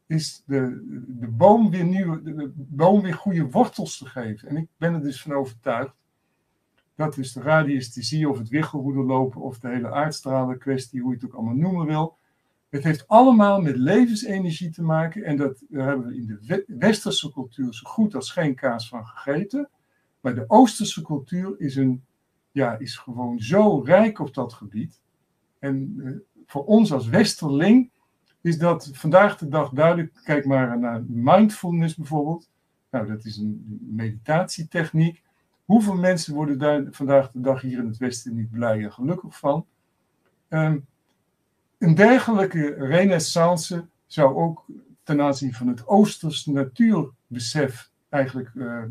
is 0.06 0.42
de, 0.46 0.84
de, 1.06 1.28
boom 1.28 1.70
weer 1.70 1.84
nieuwe, 1.84 2.22
de, 2.22 2.52
boom 2.54 3.02
weer 3.02 3.14
goede 3.14 3.50
wortels 3.50 3.98
te 3.98 4.06
geven. 4.06 4.48
En 4.48 4.56
ik 4.56 4.68
ben 4.76 4.94
er 4.94 5.02
dus 5.02 5.22
van 5.22 5.32
overtuigd 5.32 5.97
dat 6.98 7.16
is 7.16 7.32
de 7.32 7.40
radiesthesie 7.40 8.28
of 8.28 8.38
het 8.38 8.48
wiggelroede 8.48 9.02
lopen 9.02 9.40
of 9.40 9.58
de 9.58 9.68
hele 9.68 9.90
aardstralen 9.90 10.58
kwestie, 10.58 11.00
hoe 11.00 11.10
je 11.10 11.16
het 11.16 11.26
ook 11.26 11.34
allemaal 11.34 11.54
noemen 11.54 11.86
wil. 11.86 12.16
Het 12.68 12.84
heeft 12.84 13.08
allemaal 13.08 13.60
met 13.60 13.76
levensenergie 13.76 14.70
te 14.70 14.82
maken 14.82 15.24
en 15.24 15.36
dat, 15.36 15.62
daar 15.68 15.86
hebben 15.86 16.06
we 16.06 16.16
in 16.16 16.26
de 16.26 16.64
westerse 16.66 17.32
cultuur 17.32 17.74
zo 17.74 17.88
goed 17.88 18.14
als 18.14 18.30
geen 18.30 18.54
kaas 18.54 18.88
van 18.88 19.06
gegeten. 19.06 19.68
Maar 20.20 20.34
de 20.34 20.44
oosterse 20.46 21.02
cultuur 21.02 21.54
is, 21.58 21.76
een, 21.76 22.04
ja, 22.50 22.78
is 22.78 22.96
gewoon 22.96 23.40
zo 23.40 23.80
rijk 23.80 24.18
op 24.18 24.34
dat 24.34 24.52
gebied. 24.52 25.00
En 25.58 26.00
eh, 26.04 26.12
voor 26.46 26.64
ons 26.64 26.92
als 26.92 27.08
Westerling 27.08 27.90
is 28.40 28.58
dat 28.58 28.90
vandaag 28.92 29.38
de 29.38 29.48
dag 29.48 29.70
duidelijk. 29.70 30.20
Kijk 30.24 30.44
maar 30.44 30.78
naar 30.78 31.04
mindfulness 31.06 31.94
bijvoorbeeld. 31.94 32.48
Nou, 32.90 33.06
dat 33.06 33.24
is 33.24 33.36
een 33.36 33.80
meditatietechniek. 33.90 35.26
Hoeveel 35.68 35.94
mensen 35.94 36.34
worden 36.34 36.58
daar 36.58 36.84
vandaag 36.90 37.30
de 37.30 37.40
dag 37.40 37.60
hier 37.60 37.78
in 37.78 37.86
het 37.86 37.96
Westen 37.96 38.34
niet 38.34 38.50
blij 38.50 38.82
en 38.82 38.92
gelukkig 38.92 39.38
van? 39.38 39.66
Um, 40.48 40.86
een 41.78 41.94
dergelijke 41.94 42.74
renaissance 42.74 43.86
zou 44.06 44.36
ook 44.36 44.64
ten 45.02 45.20
aanzien 45.20 45.54
van 45.54 45.66
het 45.66 45.86
Oosters 45.86 46.46
natuurbesef 46.46 47.90
eigenlijk 48.08 48.50
uh, 48.54 48.82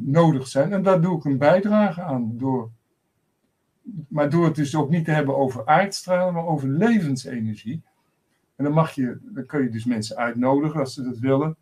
nodig 0.00 0.48
zijn. 0.48 0.72
En 0.72 0.82
daar 0.82 1.00
doe 1.00 1.16
ik 1.16 1.24
een 1.24 1.38
bijdrage 1.38 2.02
aan 2.02 2.38
door 2.38 2.70
maar 4.08 4.30
door 4.30 4.44
het 4.44 4.54
dus 4.54 4.76
ook 4.76 4.90
niet 4.90 5.04
te 5.04 5.10
hebben 5.10 5.36
over 5.36 5.66
aardstralen, 5.66 6.34
maar 6.34 6.46
over 6.46 6.68
levensenergie. 6.68 7.82
En 8.56 8.64
dan, 8.64 8.72
mag 8.72 8.94
je, 8.94 9.18
dan 9.22 9.46
kun 9.46 9.62
je 9.62 9.68
dus 9.68 9.84
mensen 9.84 10.16
uitnodigen 10.16 10.80
als 10.80 10.94
ze 10.94 11.02
dat 11.02 11.18
willen, 11.18 11.56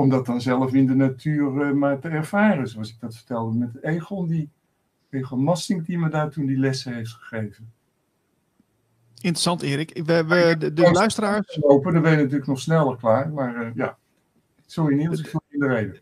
om 0.00 0.08
dat 0.08 0.26
dan 0.26 0.40
zelf 0.40 0.72
in 0.74 0.86
de 0.86 0.94
natuur 0.94 1.52
uh, 1.52 1.72
maar 1.72 1.98
te 1.98 2.08
ervaren. 2.08 2.68
Zoals 2.68 2.90
ik 2.90 3.00
dat 3.00 3.16
vertelde 3.16 3.56
met 3.56 3.82
Egon, 3.82 4.28
die, 4.28 4.50
Egon 5.10 5.42
Massing, 5.42 5.86
die 5.86 5.98
me 5.98 6.08
daar 6.08 6.30
toen 6.30 6.46
die 6.46 6.58
lessen 6.58 6.94
heeft 6.94 7.10
gegeven. 7.10 7.72
Interessant, 9.14 9.62
Erik. 9.62 10.00
We, 10.04 10.24
we, 10.24 10.56
de, 10.58 10.72
de 10.72 10.90
luisteraars. 10.90 11.58
Lopen, 11.60 11.92
dan 11.92 12.02
ben 12.02 12.10
je 12.10 12.16
natuurlijk 12.16 12.46
nog 12.46 12.60
sneller 12.60 12.96
klaar. 12.96 13.28
Maar 13.28 13.66
uh, 13.66 13.74
ja, 13.74 13.96
sorry 14.66 14.96
Niels, 14.96 15.20
ik 15.20 15.28
voel 15.28 15.40
je 15.48 15.54
in 15.54 15.60
de 15.60 15.74
reden. 15.74 15.98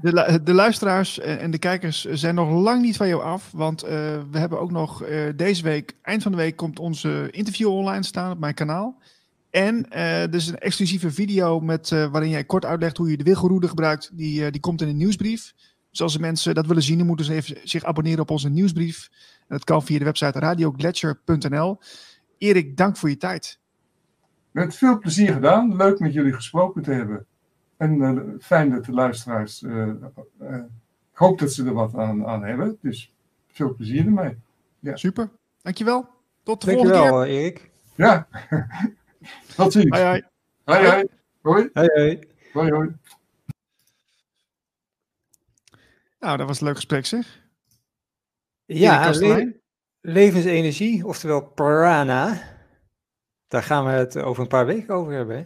De, 0.00 0.42
de 0.42 0.54
luisteraars 0.54 1.18
en 1.18 1.50
de 1.50 1.58
kijkers 1.58 2.04
zijn 2.04 2.34
nog 2.34 2.50
lang 2.50 2.82
niet 2.82 2.96
van 2.96 3.08
jou 3.08 3.22
af. 3.22 3.52
Want 3.52 3.84
uh, 3.84 3.90
we 4.30 4.38
hebben 4.38 4.60
ook 4.60 4.70
nog 4.70 5.06
uh, 5.06 5.28
deze 5.36 5.62
week, 5.62 5.96
eind 6.02 6.22
van 6.22 6.32
de 6.32 6.38
week, 6.38 6.56
komt 6.56 6.78
onze 6.78 7.28
interview 7.30 7.68
online 7.68 8.04
staan 8.04 8.32
op 8.32 8.38
mijn 8.38 8.54
kanaal. 8.54 8.98
En 9.54 9.90
er 9.90 10.34
is 10.34 10.48
een 10.48 10.58
exclusieve 10.58 11.10
video 11.10 11.60
met, 11.60 11.88
waarin 11.88 12.30
jij 12.30 12.44
kort 12.44 12.64
uitlegt 12.64 12.96
hoe 12.96 13.10
je 13.10 13.16
de 13.16 13.24
wilgeroede 13.24 13.68
gebruikt. 13.68 14.10
Die, 14.12 14.50
die 14.50 14.60
komt 14.60 14.80
in 14.80 14.88
een 14.88 14.96
nieuwsbrief. 14.96 15.54
Dus 15.90 16.02
als 16.02 16.12
de 16.12 16.20
mensen 16.20 16.54
dat 16.54 16.66
willen 16.66 16.82
zien, 16.82 16.98
dan 16.98 17.06
moeten 17.06 17.26
ze 17.26 17.34
even 17.34 17.56
zich 17.62 17.84
abonneren 17.84 18.20
op 18.20 18.30
onze 18.30 18.48
nieuwsbrief. 18.48 19.08
En 19.38 19.46
dat 19.56 19.64
kan 19.64 19.82
via 19.82 19.98
de 19.98 20.04
website 20.04 20.38
radioglacier.nl. 20.38 21.78
Erik, 22.38 22.76
dank 22.76 22.96
voor 22.96 23.08
je 23.08 23.16
tijd. 23.16 23.58
Met 24.50 24.74
veel 24.74 24.98
plezier 24.98 25.32
gedaan. 25.32 25.76
Leuk 25.76 25.98
met 25.98 26.12
jullie 26.12 26.32
gesproken 26.32 26.82
te 26.82 26.90
hebben. 26.90 27.26
En 27.76 27.94
uh, 27.94 28.20
fijn 28.40 28.70
dat 28.70 28.84
de 28.84 28.92
luisteraars. 28.92 29.62
Uh, 29.62 29.86
uh, 30.40 30.56
ik 31.12 31.18
hoop 31.18 31.38
dat 31.38 31.52
ze 31.52 31.64
er 31.64 31.72
wat 31.72 31.94
aan, 31.94 32.26
aan 32.26 32.44
hebben. 32.44 32.78
Dus 32.80 33.12
veel 33.46 33.74
plezier 33.74 34.04
ermee. 34.04 34.36
Ja. 34.80 34.96
Super. 34.96 35.30
Dankjewel. 35.62 36.08
Tot 36.42 36.60
de 36.60 36.66
Dankjewel, 36.66 37.06
volgende 37.06 37.26
keer. 37.26 37.36
Erik. 37.40 37.70
Ja. 37.94 38.26
Tot 39.56 39.72
ziens. 39.72 39.88
Hoi, 39.88 40.02
hoi. 40.02 40.22
Hoi, 40.64 40.86
hoi. 40.86 41.06
Hoi. 41.42 41.70
Hoi, 41.72 41.88
hoi. 41.94 42.18
Hoi, 42.52 42.70
hoi. 42.70 42.96
Nou, 46.18 46.36
dat 46.36 46.46
was 46.46 46.60
een 46.60 46.66
leuk 46.66 46.76
gesprek, 46.76 47.06
zeg. 47.06 47.42
Ja, 48.64 49.10
le 49.10 49.60
levensenergie, 50.00 51.06
oftewel 51.06 51.42
prana. 51.42 52.42
Daar 53.48 53.62
gaan 53.62 53.84
we 53.84 53.90
het 53.90 54.16
over 54.16 54.42
een 54.42 54.48
paar 54.48 54.66
weken 54.66 54.94
over 54.94 55.12
hebben. 55.12 55.36
Hè? 55.36 55.44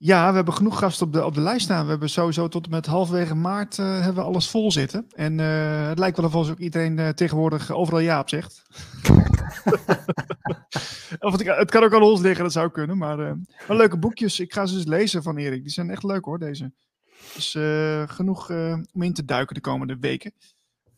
Ja, 0.00 0.28
we 0.28 0.34
hebben 0.34 0.54
genoeg 0.54 0.78
gasten 0.78 1.06
op 1.06 1.12
de, 1.12 1.24
op 1.24 1.34
de 1.34 1.40
lijst 1.40 1.64
staan. 1.64 1.84
We 1.84 1.90
hebben 1.90 2.10
sowieso 2.10 2.48
tot 2.48 2.64
en 2.64 2.70
met 2.70 2.86
halverwege 2.86 3.34
maart 3.34 3.78
uh, 3.78 3.86
hebben 3.86 4.14
we 4.14 4.28
alles 4.28 4.50
vol 4.50 4.72
zitten. 4.72 5.06
En 5.14 5.38
uh, 5.38 5.88
het 5.88 5.98
lijkt 5.98 6.16
wel 6.16 6.30
alsof 6.30 6.50
ook 6.50 6.58
iedereen 6.58 6.98
uh, 6.98 7.08
tegenwoordig 7.08 7.70
overal 7.70 8.00
ja 8.00 8.20
op 8.20 8.28
zegt. 8.28 8.62
of 11.18 11.32
het, 11.32 11.46
het, 11.46 11.70
kan 11.70 11.84
ook 11.84 11.94
aan 11.94 12.02
ons 12.02 12.20
liggen, 12.20 12.42
dat 12.42 12.52
zou 12.52 12.70
kunnen. 12.70 12.98
Maar, 12.98 13.36
leuke 13.68 13.98
boekjes. 13.98 14.40
Ik 14.40 14.52
ga 14.52 14.66
ze 14.66 14.76
eens 14.76 14.86
lezen 14.86 15.22
van 15.22 15.36
Erik. 15.36 15.62
Die 15.62 15.72
zijn 15.72 15.90
echt 15.90 16.02
leuk 16.02 16.24
hoor, 16.24 16.38
deze. 16.38 16.72
Dus 17.34 17.56
genoeg 18.06 18.50
om 18.92 19.02
in 19.02 19.12
te 19.12 19.24
duiken 19.24 19.54
de 19.54 19.60
komende 19.60 19.96
weken. 20.00 20.32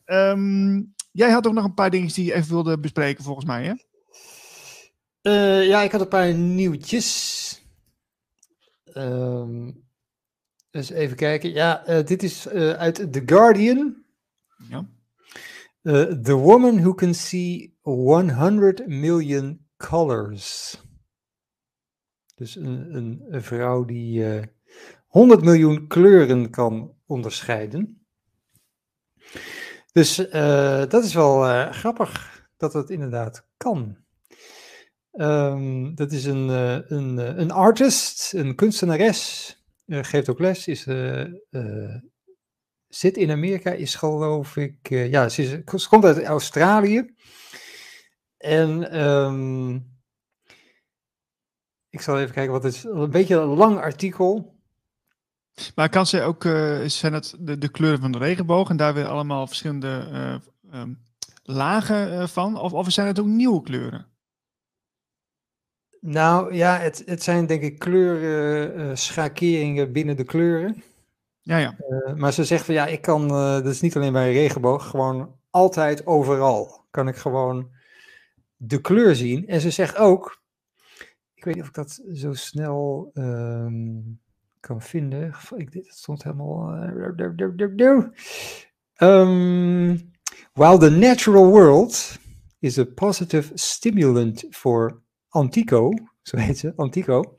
Um, 0.07 0.95
jij 1.13 1.31
had 1.31 1.47
ook 1.47 1.55
nog 1.55 1.65
een 1.65 1.75
paar 1.75 1.91
dingen 1.91 2.13
die 2.13 2.25
je 2.25 2.35
even 2.35 2.51
wilde 2.51 2.79
bespreken 2.79 3.25
volgens 3.25 3.47
mij, 3.47 3.65
hè? 3.65 3.73
Ja, 5.61 5.83
ik 5.83 5.93
had 5.93 6.01
een 6.01 6.09
paar 6.09 6.35
nieuwtjes. 6.35 7.60
Um, 8.95 9.89
dus 10.71 10.91
even 10.91 11.17
kijken. 11.17 11.53
Ja, 11.53 11.89
uh, 11.89 12.05
dit 12.05 12.23
is 12.23 12.47
uh, 12.47 12.73
uit 12.73 13.13
The 13.13 13.23
Guardian. 13.27 14.05
Ja. 14.69 14.87
the 16.23 16.35
woman 16.35 16.81
who 16.81 16.95
can 16.95 17.15
see 17.15 17.77
100 17.81 18.87
million 18.87 19.67
colors. 19.77 20.79
Dus 22.35 22.57
een, 22.57 22.95
een, 22.97 23.25
een 23.29 23.43
vrouw 23.43 23.85
die 23.85 24.25
100 25.07 25.43
miljoen 25.43 25.87
kleuren 25.87 26.51
kan 26.51 26.95
onderscheiden. 27.07 28.05
Dus 29.93 30.17
dat 30.89 31.05
is 31.05 31.15
wel 31.15 31.71
grappig 31.73 32.49
dat 32.57 32.73
het 32.73 32.91
inderdaad 32.91 33.47
kan. 33.57 34.00
Um, 35.13 35.95
dat 35.95 36.13
is 36.13 36.25
een, 36.25 36.49
uh, 36.49 36.79
een, 36.89 37.19
uh, 37.19 37.37
een 37.37 37.51
artist, 37.51 38.33
een 38.33 38.55
kunstenares, 38.55 39.55
uh, 39.87 39.99
geeft 40.03 40.29
ook 40.29 40.39
les, 40.39 40.67
is, 40.67 40.87
zit 42.89 43.17
in 43.17 43.31
Amerika, 43.31 43.71
is 43.71 43.95
geloof 43.95 44.57
ik, 44.57 44.89
ja, 44.89 45.29
ze, 45.29 45.63
is, 45.65 45.89
komt 45.89 46.05
uit 46.05 46.25
Australië. 46.25 47.15
En 48.37 49.01
um, 49.01 49.99
ik 51.89 52.01
zal 52.01 52.21
even 52.21 52.35
kijken, 52.35 52.53
wat 52.53 52.63
het 52.63 52.75
is 52.75 52.85
een 52.85 53.11
beetje 53.11 53.37
een 53.37 53.49
lang 53.49 53.79
artikel. 53.79 54.59
Maar 55.75 55.89
kan 55.89 56.07
ze 56.07 56.23
ook, 56.23 56.43
zijn 56.87 57.13
het 57.13 57.37
de, 57.39 57.69
kleuren 57.71 58.01
van 58.01 58.13
de 58.13 58.19
regenboog 58.19 58.71
en 58.71 58.77
daar 58.77 58.95
weer 58.95 59.07
allemaal 59.07 59.47
verschillende 59.47 60.41
um, 60.73 61.03
lagen 61.43 62.29
van? 62.29 62.57
Of, 62.57 62.73
of 62.73 62.93
zijn 62.93 63.07
het 63.07 63.21
ook 63.21 63.27
nieuwe 63.27 63.63
kleuren? 63.63 64.11
Nou 66.01 66.55
ja, 66.55 66.79
het, 66.79 67.03
het 67.07 67.23
zijn 67.23 67.47
denk 67.47 67.63
ik 67.63 67.79
kleurschakeringen 67.79 69.87
uh, 69.87 69.93
binnen 69.93 70.17
de 70.17 70.25
kleuren. 70.25 70.83
Ja, 71.41 71.57
ja. 71.57 71.77
Uh, 71.89 72.15
maar 72.15 72.33
ze 72.33 72.45
zegt 72.45 72.65
van 72.65 72.75
ja, 72.75 72.87
ik 72.87 73.01
kan, 73.01 73.23
uh, 73.23 73.53
dat 73.53 73.67
is 73.67 73.81
niet 73.81 73.97
alleen 73.97 74.13
bij 74.13 74.27
een 74.27 74.33
regenboog, 74.33 74.89
gewoon 74.89 75.39
altijd 75.51 76.07
overal 76.07 76.81
kan 76.91 77.09
ik 77.09 77.17
gewoon 77.17 77.71
de 78.57 78.81
kleur 78.81 79.17
zien. 79.17 79.47
En 79.47 79.61
ze 79.61 79.71
zegt 79.71 79.97
ook, 79.97 80.43
ik 81.35 81.45
weet 81.45 81.55
niet 81.55 81.63
of 81.63 81.69
ik 81.69 81.75
dat 81.75 82.03
zo 82.13 82.33
snel 82.33 83.11
um, 83.15 84.21
kan 84.61 84.83
vinden. 84.83 85.35
Ik, 85.57 85.73
dit 85.73 85.87
stond 85.87 86.23
helemaal. 86.23 86.75
Um, 88.99 90.13
while 90.53 90.79
the 90.79 90.91
natural 90.91 91.47
world 91.47 92.19
is 92.59 92.79
a 92.79 92.85
positive 92.85 93.51
stimulant 93.55 94.45
for 94.51 95.03
Antico, 95.31 95.93
zo 96.23 96.37
heet 96.37 96.59
ze, 96.59 96.73
Antico. 96.77 97.37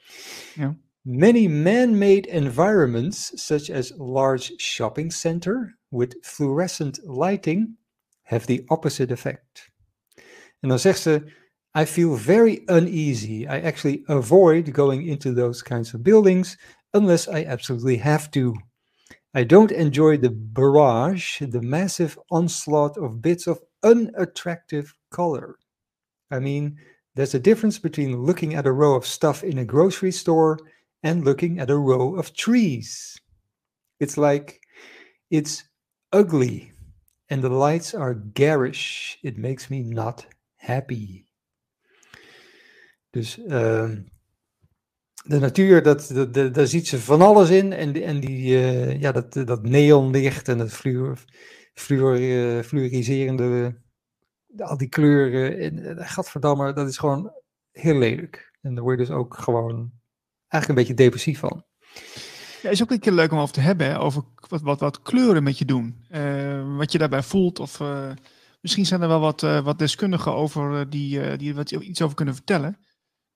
Ja. 0.56 0.76
Many 1.04 1.48
man-made 1.48 2.28
environments, 2.28 3.32
such 3.36 3.70
as 3.70 3.92
large 3.98 4.54
shopping 4.58 5.12
center 5.12 5.78
with 5.90 6.16
fluorescent 6.22 7.00
lighting, 7.04 7.78
have 8.24 8.46
the 8.46 8.64
opposite 8.68 9.12
effect. 9.12 9.72
En 10.60 10.70
dan 10.70 10.80
zegt 10.80 11.00
ze, 11.00 11.24
I 11.74 11.86
feel 11.86 12.16
very 12.16 12.62
uneasy. 12.66 13.48
I 13.48 13.62
actually 13.62 14.04
avoid 14.08 14.74
going 14.74 15.08
into 15.08 15.34
those 15.34 15.64
kinds 15.64 15.94
of 15.94 16.04
buildings 16.04 16.58
unless 16.94 17.28
I 17.28 17.46
absolutely 17.46 17.98
have 17.98 18.30
to. 18.32 18.54
I 19.34 19.46
don't 19.46 19.72
enjoy 19.72 20.18
the 20.18 20.32
barrage, 20.32 21.40
the 21.40 21.62
massive 21.62 22.18
onslaught 22.30 22.98
of 22.98 23.22
bits 23.22 23.48
of 23.48 23.60
unattractive 23.82 24.94
color. 25.10 25.56
I 26.30 26.40
mean, 26.40 26.78
There's 27.16 27.34
a 27.34 27.40
difference 27.40 27.80
between 27.80 28.26
looking 28.26 28.56
at 28.56 28.66
a 28.66 28.72
row 28.72 28.96
of 28.96 29.06
stuff 29.06 29.44
in 29.44 29.58
a 29.58 29.66
grocery 29.66 30.12
store 30.12 30.60
and 31.04 31.26
looking 31.26 31.60
at 31.60 31.70
a 31.70 31.78
row 31.78 32.16
of 32.16 32.34
trees. 32.34 33.20
It's 34.00 34.18
like 34.18 34.62
it's 35.30 35.64
ugly 36.12 36.72
and 37.30 37.42
the 37.42 37.50
lights 37.50 37.94
are 37.94 38.14
garish. 38.14 39.18
It 39.24 39.38
makes 39.38 39.70
me 39.70 39.84
not 39.84 40.26
happy. 40.56 41.26
Dus 43.12 43.38
uh, 43.38 43.90
de 45.24 45.40
natuur, 45.40 45.84
dat, 45.84 46.12
dat, 46.14 46.34
dat, 46.34 46.54
daar 46.54 46.68
ziet 46.68 46.88
ze 46.88 47.00
van 47.00 47.22
alles 47.22 47.50
in. 47.50 47.74
En, 47.74 48.04
en 48.04 48.20
die, 48.20 48.48
uh, 48.48 49.02
ja, 49.02 49.12
dat, 49.12 49.34
dat 49.34 49.64
neonlicht 49.64 50.48
en 50.48 50.60
het 50.60 50.74
fluor, 50.74 51.24
fluor, 51.74 52.20
uh, 52.20 52.62
fluoriserende 52.64 53.76
al 54.58 54.78
die 54.78 54.90
kleuren, 54.90 55.58
en, 55.60 55.98
eh, 55.98 56.10
gadverdamme, 56.10 56.74
dat 56.74 56.88
is 56.88 56.98
gewoon 56.98 57.32
heel 57.72 57.98
lelijk. 57.98 58.58
En 58.62 58.74
daar 58.76 58.84
word 58.84 59.00
je 59.00 59.06
dus 59.06 59.16
ook 59.16 59.38
gewoon 59.38 59.92
eigenlijk 60.48 60.68
een 60.68 60.88
beetje 60.88 61.04
depressief 61.04 61.40
van. 61.40 61.66
Ja, 62.62 62.70
is 62.70 62.82
ook 62.84 62.92
een 62.92 63.00
keer 63.00 63.12
leuk 63.12 63.32
om 63.32 63.40
over 63.40 63.54
te 63.54 63.62
hebben, 63.62 63.88
hè? 63.88 64.00
over 64.00 64.24
wat, 64.48 64.62
wat, 64.62 64.80
wat 64.80 65.02
kleuren 65.02 65.44
met 65.44 65.58
je 65.58 65.66
doen. 65.66 66.06
Uh, 66.12 66.78
wat 66.78 66.92
je 66.92 66.98
daarbij 66.98 67.24
voelt. 67.24 67.60
Of 67.60 67.80
uh, 67.80 68.12
misschien 68.62 68.86
zijn 68.86 69.02
er 69.02 69.08
wel 69.08 69.20
wat, 69.20 69.42
uh, 69.42 69.64
wat 69.64 69.80
deskundigen 69.80 70.34
over 70.34 70.90
die, 70.90 71.38
die 71.38 71.56
wat 71.56 71.72
iets 71.72 72.02
over 72.02 72.16
kunnen 72.16 72.36
vertellen. 72.36 72.78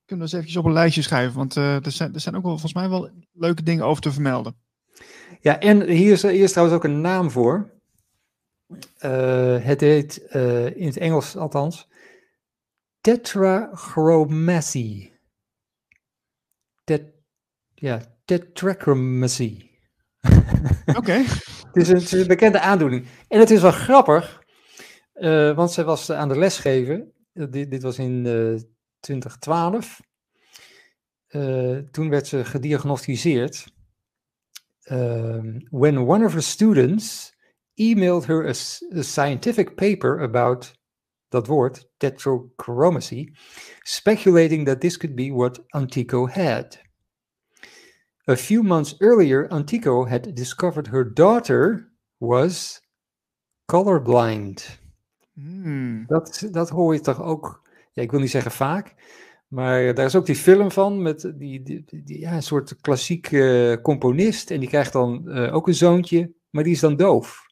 Kunnen 0.06 0.26
we 0.26 0.32
eens 0.32 0.34
eventjes 0.34 0.58
op 0.58 0.66
een 0.66 0.74
lijstje 0.74 1.02
schrijven, 1.02 1.38
want 1.38 1.56
er, 1.56 1.92
zijn, 1.92 2.14
er 2.14 2.20
zijn 2.20 2.36
ook 2.36 2.44
wel 2.44 2.52
volgens 2.52 2.74
mij 2.74 2.90
wel 2.90 3.10
leuke 3.32 3.64
dingen 3.64 3.86
over 3.86 4.02
te 4.02 4.12
vermelden. 4.12 4.56
Ja, 5.40 5.60
en 5.60 5.90
hier 5.90 6.12
is, 6.12 6.22
hier 6.22 6.44
is 6.44 6.52
trouwens 6.52 6.78
ook 6.78 6.84
een 6.84 7.02
naam 7.02 7.32
voor. 7.32 7.75
Uh, 8.68 9.64
het 9.64 9.82
heet 9.82 10.36
uh, 10.36 10.76
in 10.76 10.86
het 10.86 10.98
Engels 10.98 11.36
althans 11.36 11.88
tetrachromacy. 13.02 15.12
Tet, 16.84 17.04
ja, 17.74 18.02
tetrachromacy. 18.26 19.70
Oké. 20.86 20.98
Okay. 20.98 21.24
het, 21.24 21.70
is 21.74 21.90
een, 21.90 21.96
het, 21.96 22.04
is 22.04 22.12
een, 22.12 22.28
bekende 22.28 22.60
aandoening. 22.60 23.08
En 23.28 23.40
het 23.40 23.50
is 23.50 23.62
wel 23.62 23.72
grappig, 23.72 24.44
uh, 25.16 25.56
want 25.56 25.72
zij 25.72 25.84
was 25.84 26.10
aan 26.10 26.28
de 26.28 26.38
les 26.38 26.58
geven. 26.58 27.14
Dit, 27.34 27.72
dit 27.72 27.82
was 27.82 28.00
in 28.00 28.24
2012. 29.00 30.02
toen 31.92 32.10
werd 32.10 32.28
ze 32.28 32.46
gediagnosticeerd. 32.46 33.74
when 35.70 35.98
one 35.98 36.26
of 36.26 36.34
her 36.34 36.44
students 36.44 37.35
emailed 37.76 38.26
her 38.26 38.44
a, 38.44 38.54
a, 38.98 39.04
scientific 39.04 39.76
paper 39.76 40.20
about 40.20 40.74
dat 41.30 41.48
woord, 41.48 41.86
tetrachromacy, 41.98 43.32
speculating 43.84 44.66
that 44.66 44.82
this 44.82 44.98
could 44.98 45.16
be 45.16 45.32
what 45.32 45.60
Antico 45.70 46.28
had. 46.28 46.82
A 48.28 48.36
few 48.36 48.64
months 48.64 48.96
earlier, 49.00 49.48
Antico 49.52 50.06
had 50.06 50.34
discovered 50.36 50.88
her 50.88 51.14
daughter 51.14 51.92
was 52.18 52.82
colorblind. 53.66 54.80
Hmm. 55.34 56.06
Dat, 56.08 56.48
dat 56.52 56.70
hoor 56.70 56.94
je 56.94 57.00
toch 57.00 57.22
ook, 57.22 57.62
ja, 57.94 58.02
ik 58.02 58.12
wil 58.12 58.20
niet 58.20 58.30
zeggen 58.32 58.52
vaak, 58.52 58.94
maar 59.48 59.94
daar 59.94 60.06
is 60.06 60.16
ook 60.16 60.26
die 60.26 60.36
film 60.36 60.72
van 60.72 61.02
met 61.02 61.34
die, 61.36 61.62
die, 61.64 61.84
die- 61.86 62.20
ja, 62.20 62.34
een 62.34 62.44
soort 62.44 62.76
klassiek 62.82 63.32
eh, 63.32 63.74
componist. 63.82 64.52
En 64.52 64.60
die 64.60 64.70
krijgt 64.70 64.94
dan 64.94 65.30
eh, 65.30 65.56
ook 65.56 65.68
een 65.68 65.74
zoontje, 65.74 66.34
maar 66.50 66.64
die 66.64 66.74
is 66.74 66.80
dan 66.80 66.96
doof. 66.96 67.45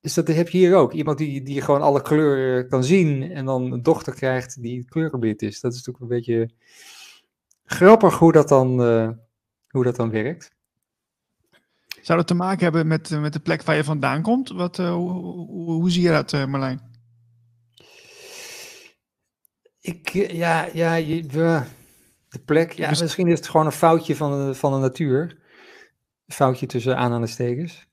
Dus 0.00 0.14
dat 0.14 0.26
heb 0.26 0.48
je 0.48 0.58
hier 0.58 0.76
ook. 0.76 0.92
Iemand 0.92 1.18
die, 1.18 1.42
die 1.42 1.60
gewoon 1.60 1.82
alle 1.82 2.02
kleuren 2.02 2.68
kan 2.68 2.84
zien 2.84 3.32
en 3.32 3.44
dan 3.44 3.72
een 3.72 3.82
dochter 3.82 4.14
krijgt 4.14 4.62
die 4.62 4.84
kleurenblind 4.84 5.42
is. 5.42 5.60
Dat 5.60 5.72
is 5.72 5.78
natuurlijk 5.78 6.04
een 6.04 6.16
beetje 6.18 6.50
grappig 7.64 8.18
hoe 8.18 8.32
dat 8.32 8.48
dan, 8.48 8.82
eh, 8.82 9.08
hoe 9.68 9.84
dat 9.84 9.96
dan 9.96 10.10
werkt. 10.10 10.50
Zou 12.00 12.18
dat 12.18 12.26
te 12.26 12.34
maken 12.34 12.62
hebben 12.62 12.86
met, 12.86 13.10
eh, 13.10 13.20
met 13.20 13.32
de 13.32 13.40
plek 13.40 13.62
waar 13.62 13.76
je 13.76 13.84
vandaan 13.84 14.22
komt? 14.22 14.48
Wat, 14.50 14.76
hoe, 14.76 15.10
hoe, 15.10 15.72
hoe 15.72 15.90
zie 15.90 16.02
je 16.02 16.10
dat, 16.10 16.32
Marlijn? 16.32 16.88
Ik, 19.80 20.08
ja, 20.32 20.68
ja, 20.72 20.94
je, 20.94 21.26
de 21.26 22.38
plek. 22.44 22.72
Ja, 22.72 22.88
Dus- 22.88 23.00
misschien 23.00 23.28
is 23.28 23.38
het 23.38 23.48
gewoon 23.48 23.66
een 23.66 23.72
foutje 23.72 24.16
van 24.16 24.46
de, 24.46 24.54
van 24.54 24.72
de 24.72 24.78
natuur. 24.78 25.38
Een 26.26 26.34
foutje 26.34 26.66
tussen 26.66 26.96
aanhalingstekens. 26.96 27.89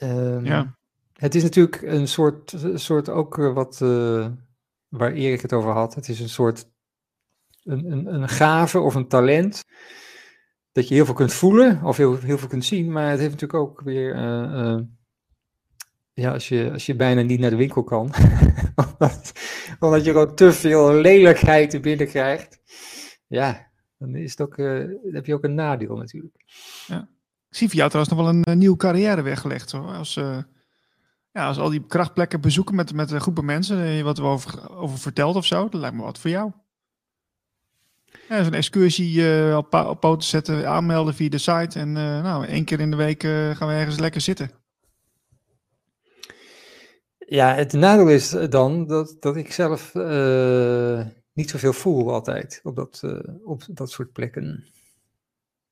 Ehm, 0.00 0.44
Ja. 0.44 0.78
Het 1.12 1.34
is 1.34 1.42
natuurlijk 1.42 1.82
een 1.82 2.08
soort, 2.08 2.54
soort 2.74 3.08
ook 3.08 3.38
eh, 3.38 3.52
wat, 3.52 3.80
eh, 3.80 4.26
waar 4.88 5.12
Erik 5.12 5.40
het 5.40 5.52
over 5.52 5.70
had. 5.70 5.94
Het 5.94 6.08
is 6.08 6.20
een 6.20 6.28
soort, 6.28 6.70
een, 7.64 7.92
een, 7.92 8.14
een 8.14 8.28
gave 8.28 8.80
of 8.80 8.94
een 8.94 9.08
talent. 9.08 9.64
Dat 10.72 10.88
je 10.88 10.94
heel 10.94 11.04
veel 11.04 11.14
kunt 11.14 11.32
voelen 11.32 11.82
of 11.84 11.96
heel, 11.96 12.18
heel 12.18 12.38
veel 12.38 12.48
kunt 12.48 12.64
zien. 12.64 12.92
Maar 12.92 13.10
het 13.10 13.18
heeft 13.18 13.30
natuurlijk 13.30 13.60
ook 13.60 13.80
weer, 13.80 14.14
eh, 14.14 14.78
ja, 16.12 16.32
als 16.32 16.48
je, 16.48 16.70
als 16.72 16.86
je 16.86 16.96
bijna 16.96 17.22
niet 17.22 17.40
naar 17.40 17.50
de 17.50 17.56
winkel 17.56 17.84
kan. 17.84 18.12
omdat, 18.90 19.32
omdat 19.78 20.04
je 20.04 20.10
gewoon 20.10 20.34
te 20.34 20.52
veel 20.52 20.92
lelijkheid 20.92 21.82
binnen 21.82 22.06
krijgt. 22.06 22.60
Ja, 23.26 23.70
dan, 23.98 24.14
is 24.14 24.30
het 24.30 24.40
ook, 24.40 24.56
dan 24.56 24.98
heb 25.12 25.26
je 25.26 25.34
ook 25.34 25.44
een 25.44 25.54
nadeel 25.54 25.96
natuurlijk. 25.96 26.44
Ik 27.50 27.56
zie 27.56 27.68
voor 27.68 27.76
jou 27.76 27.90
trouwens 27.90 28.14
nog 28.16 28.24
wel 28.24 28.34
een, 28.34 28.44
eh, 28.44 28.54
nieuwe 28.54 28.76
carrière 28.76 29.22
weggelegd. 29.22 29.72
Hoor. 29.72 29.86
Als, 29.94 30.16
eh, 30.16 30.38
ja, 31.32 31.46
als 31.46 31.58
al 31.58 31.70
die 31.70 31.86
krachtplekken 31.86 32.40
bezoeken 32.40 32.74
met, 32.74 32.92
met 32.92 33.10
een 33.10 33.20
groepen 33.20 33.44
mensen, 33.44 33.84
eh, 33.84 34.02
wat 34.02 34.18
we 34.18 34.24
over, 34.24 34.70
over 34.76 34.98
vertelt 34.98 35.36
of 35.36 35.46
zo, 35.46 35.68
dat 35.68 35.80
lijkt 35.80 35.96
me 35.96 36.02
wat 36.02 36.18
voor 36.18 36.30
jou. 36.30 36.52
Ja, 38.28 38.42
Zo'n 38.42 38.54
excursie 38.54 39.34
eh, 39.34 39.56
op, 39.56 39.96
poten 40.00 40.28
zetten, 40.28 40.68
aanmelden 40.68 41.14
via 41.14 41.28
de 41.28 41.38
site. 41.38 41.78
En 41.78 41.96
eh, 41.96 42.22
nou, 42.22 42.46
één 42.46 42.64
keer 42.64 42.80
in 42.80 42.90
de 42.90 42.96
week 42.96 43.22
eh, 43.24 43.50
gaan 43.50 43.68
we 43.68 43.74
ergens 43.74 43.98
lekker 43.98 44.20
zitten. 44.20 44.50
Ja, 47.18 47.54
het 47.54 47.72
nadeel 47.72 48.08
is 48.08 48.30
dan 48.30 48.86
dat, 48.86 49.16
dat 49.20 49.36
ik 49.36 49.52
zelf 49.52 49.94
eh, 49.94 51.06
niet 51.32 51.50
zoveel 51.50 51.72
voel 51.72 52.12
altijd 52.12 52.60
op 52.62 52.76
dat, 52.76 53.00
eh, 53.04 53.18
op 53.44 53.62
dat 53.68 53.90
soort 53.90 54.12
plekken. 54.12 54.44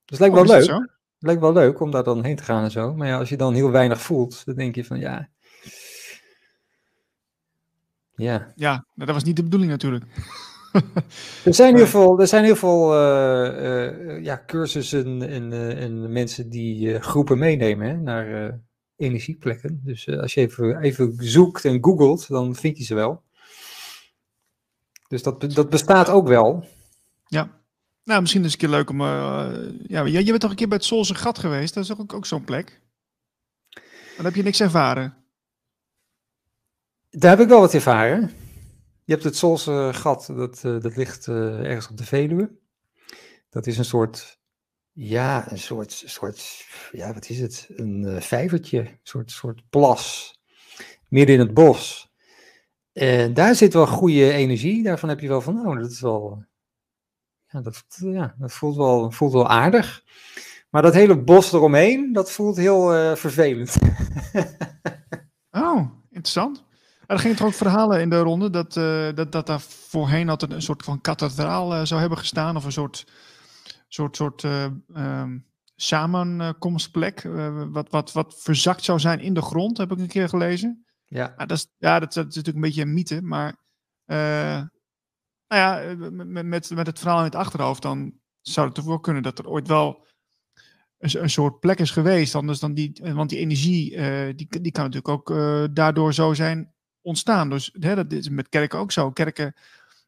Dus 0.05 0.19
het 0.19 0.19
lijkt 0.19 0.35
Oh, 0.37 0.47
wel 0.47 0.59
dat 0.59 0.67
leuk. 0.67 0.98
Lijkt 1.19 1.41
wel 1.41 1.53
leuk 1.53 1.81
om 1.81 1.91
daar 1.91 2.05
dan 2.05 2.25
heen 2.25 2.37
te 2.37 2.43
gaan 2.43 2.65
en 2.65 2.71
zo. 2.71 2.95
Maar 2.95 3.07
ja, 3.09 3.19
als 3.19 3.29
je 3.29 3.37
dan 3.37 3.55
heel 3.55 3.71
weinig 3.71 4.01
voelt, 4.01 4.45
dan 4.45 4.55
denk 4.55 4.75
je 4.75 4.85
van 4.85 4.99
ja. 4.99 5.29
Ja. 8.15 8.53
Ja, 8.57 8.87
dat 8.95 9.09
was 9.09 9.25
niet 9.25 9.37
de 9.37 9.43
bedoeling 9.43 9.71
natuurlijk. 9.71 10.05
Er 11.45 11.55
zijn 11.55 11.77
heel 11.77 11.87
veel, 11.87 12.21
er 12.21 12.27
zijn 12.27 12.45
heel 12.45 12.57
veel 12.57 12.95
eh, 12.95 13.87
eh, 13.87 14.25
ja, 14.25 14.43
cursussen 14.47 15.29
en, 15.29 15.53
eh, 15.53 15.83
en 15.83 16.13
mensen 16.13 16.49
die 16.49 17.01
groepen 17.01 17.39
meenemen 17.39 17.89
hè, 17.89 17.97
naar 17.97 18.59
energieplekken. 18.97 19.81
Dus 19.85 20.09
als 20.09 20.35
je 20.35 20.41
even, 20.41 20.81
even 20.81 21.15
zoekt 21.19 21.65
en 21.65 21.85
googelt, 21.85 22.29
dan 22.29 22.55
vind 22.55 22.79
je 22.79 22.85
ze 22.85 22.95
wel. 22.95 23.23
Dus 25.09 25.23
dat, 25.23 25.41
dat 25.41 25.71
bestaat 25.71 26.09
ook 26.09 26.29
wel. 26.29 26.65
Ja. 27.27 27.58
Nou, 28.09 28.21
misschien 28.21 28.45
is 28.45 28.53
het 28.53 28.63
een 28.63 28.69
keer 28.69 28.77
leuk 28.77 28.91
om... 28.91 29.01
eh, 29.01 29.51
ja, 29.87 30.05
je, 30.05 30.25
bent 30.25 30.41
toch 30.41 30.51
een 30.51 30.57
keer 30.57 30.69
bij 30.69 30.77
het 30.77 30.87
Solse 30.87 31.15
Gat 31.15 31.39
geweest? 31.39 31.75
Dat 31.75 31.85
is 31.85 31.99
ook, 31.99 32.13
ook 32.13 32.27
zo'n 32.27 32.45
plek. 32.45 32.81
Dan 34.17 34.25
heb 34.25 34.35
je 34.35 34.43
niks 34.43 34.61
ervaren. 34.61 35.17
Daar 37.11 37.31
heb 37.31 37.41
ik 37.41 37.49
wel 37.49 37.61
wat 37.61 37.75
ervaren. 37.75 38.31
Je 39.05 39.13
hebt 39.13 39.25
het 39.25 39.37
Solse 39.37 39.91
gat, 39.95 40.27
dat, 40.27 40.65
eh, 40.65 40.81
dat 40.81 40.97
ligt 40.97 41.29
eh, 41.29 41.65
ergens 41.65 41.89
op 41.89 41.97
de 41.97 42.05
Veluwe. 42.05 42.51
Dat 43.51 43.67
is 43.67 43.79
een 43.79 43.85
soort, 43.85 44.41
ja, 44.93 45.53
een 45.53 45.59
soort, 45.59 46.03
soort 46.07 46.67
ja, 46.93 47.15
wat 47.15 47.29
is 47.29 47.41
het? 47.41 47.69
Een 47.77 48.23
vijvertje, 48.23 48.79
een 48.79 48.99
soort, 49.03 49.31
soort 49.31 49.63
plas, 49.71 50.35
midden 51.09 51.35
in 51.35 51.41
het 51.41 51.55
bos. 51.55 52.13
En 52.93 53.35
daar 53.35 53.55
zit 53.55 53.73
wel 53.73 53.87
goede 53.87 54.33
energie. 54.33 54.83
Daarvan 54.83 55.09
heb 55.09 55.21
je 55.21 55.29
wel 55.29 55.41
van, 55.41 55.55
nou, 55.55 55.81
dat 55.81 55.91
is 55.91 56.01
wel, 56.01 56.45
ja, 57.49 57.61
dat, 57.61 57.85
ja, 57.89 58.35
dat 58.39 58.53
voelt, 58.53 58.77
wel, 58.77 59.11
voelt 59.11 59.33
wel 59.33 59.49
aardig. 59.49 60.03
Maar 60.71 60.83
dat 60.83 60.95
hele 60.95 61.23
bos 61.23 61.53
eromheen, 61.53 62.13
dat 62.13 62.33
voelt 62.33 62.57
heel 62.57 62.95
eh, 62.95 63.15
vervelend. 63.15 63.77
Oh, 65.51 65.91
interessant. 66.11 66.65
Er 67.07 67.19
gingen 67.19 67.37
toch 67.37 67.47
ook 67.47 67.53
verhalen 67.53 68.01
in 68.01 68.11
de 68.11 68.19
ronde 68.19 68.51
dat, 68.51 68.77
eh, 68.77 69.09
dat, 69.15 69.33
dat 69.33 69.47
daar 69.47 69.61
voorheen 69.61 70.29
altijd 70.29 70.53
een 70.53 70.63
soort 70.63 70.83
van 70.83 71.01
kathedraal 71.01 71.75
eh, 71.75 71.85
zou 71.85 72.01
hebben 72.01 72.19
gestaan. 72.19 72.57
Of 72.57 72.65
een 72.65 72.73
soort, 72.73 73.07
soort, 73.89 74.17
soort 74.17 74.45
ehm, 74.45 75.39
samenkomstplek. 75.77 77.23
wat, 77.71 77.91
wat, 77.91 78.13
wat 78.13 78.35
verzakt 78.39 78.85
zou 78.85 78.99
zijn 78.99 79.21
in 79.21 79.35
de 79.35 79.43
grond, 79.43 79.79
heb 79.79 79.93
ik 79.93 79.99
een 79.99 80.07
keer 80.07 80.29
gelezen. 80.29 80.87
Ja, 81.05 81.35
Ja, 81.37 81.47
dat 81.47 81.57
is, 81.57 81.67
ja, 81.79 81.99
dat, 81.99 82.13
dat 82.13 82.29
is 82.29 82.35
natuurlijk 82.37 82.57
een 82.57 82.63
beetje 82.63 82.83
een 82.83 82.95
mythe. 82.95 83.23
Maar 83.23 83.57
nou 85.49 85.63
ja, 85.63 85.83
eh, 85.83 85.97
met, 86.11 86.69
met, 86.71 86.87
het 86.87 86.99
verhaal 86.99 87.19
in 87.19 87.25
het 87.25 87.35
achterhoofd, 87.35 87.83
dan 87.83 88.13
zou 88.41 88.69
het 88.69 88.85
wel 88.85 89.01
kunnen 89.01 89.23
dat 89.23 89.39
er 89.39 89.49
ooit 89.49 89.69
wel 89.69 90.07
een, 90.99 91.23
een 91.23 91.31
soort 91.31 91.61
plek 91.61 91.79
is 91.79 91.91
geweest. 91.91 92.35
Anders 92.35 92.61
dan 92.61 92.75
die, 92.75 93.01
want 93.03 93.31
die 93.31 93.39
energie, 93.39 93.97
eh, 93.97 94.37
die, 94.37 94.61
die 94.61 94.73
kan 94.73 94.85
natuurlijk 94.85 95.09
ook 95.09 95.31
eh, 95.31 95.65
daardoor 95.71 96.15
zo 96.15 96.35
zijn 96.35 96.73
ontstaan. 97.01 97.51
Dus 97.51 97.75
hè, 97.81 97.95
dat 97.95 98.13
is 98.13 98.29
met 98.29 98.49
kerken 98.49 98.79
ook 98.79 98.93
zo. 98.93 99.11
Kerken, 99.11 99.55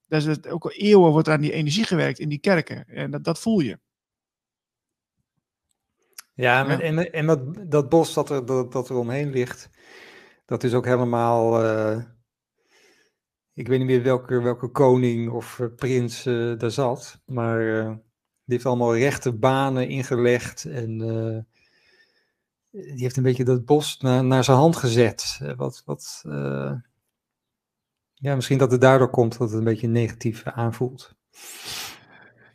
daar 0.07 0.21
is 0.21 0.27
het 0.27 0.49
ook 0.49 0.65
al 0.65 0.73
eeuwen 0.73 1.11
wordt 1.11 1.29
aan 1.29 1.41
die 1.41 1.53
energie 1.53 1.85
gewerkt 1.85 2.19
in 2.19 2.29
die 2.29 2.39
kerken. 2.39 2.87
En 2.89 3.11
dat, 3.11 3.25
dat 3.25 3.39
voel 3.39 3.61
je. 3.61 3.79
Ja, 6.35 6.79
en, 6.81 7.12
en 7.12 7.27
dat, 7.27 7.71
dat 7.71 7.89
bos 7.89 8.15
dat 8.15 8.31
er, 8.31 8.47
dat, 8.47 8.73
dat 8.73 8.89
er 8.89 8.97
omheen 8.97 9.31
ligt, 9.31 9.71
dat 10.45 10.65
is 10.65 10.75
ook 10.75 10.85
helemaal. 10.85 11.65
eh, 11.65 12.03
ik 13.61 13.69
weet 13.69 13.78
niet 13.78 13.87
meer 13.87 14.03
welke, 14.03 14.41
welke 14.41 14.69
koning 14.69 15.31
of 15.31 15.61
eh, 15.61 15.66
prins 15.77 16.27
eh, 16.27 16.59
daar 16.59 16.70
zat, 16.70 17.20
maar 17.27 17.78
eh, 17.78 17.87
die 18.45 18.55
heeft 18.57 18.66
allemaal 18.66 18.97
rechte 18.97 19.32
banen 19.32 19.89
ingelegd 19.89 20.65
en 20.65 20.99
die 22.70 23.03
heeft 23.03 23.16
een 23.16 23.23
beetje 23.23 23.45
dat 23.45 23.65
bos 23.65 23.99
naar, 23.99 24.24
naar 24.24 24.45
zijn 24.45 24.57
hand 24.57 24.77
gezet. 24.77 25.41
Wat, 25.57 25.82
wat, 25.85 26.23
ja, 28.15 28.35
misschien 28.35 28.59
dat 28.59 28.70
het 28.70 28.81
daardoor 28.81 29.11
komt 29.11 29.39
dat 29.39 29.49
het 29.49 29.59
een 29.59 29.65
beetje 29.65 29.89
negatief 29.89 30.45
aanvoelt. 30.45 31.15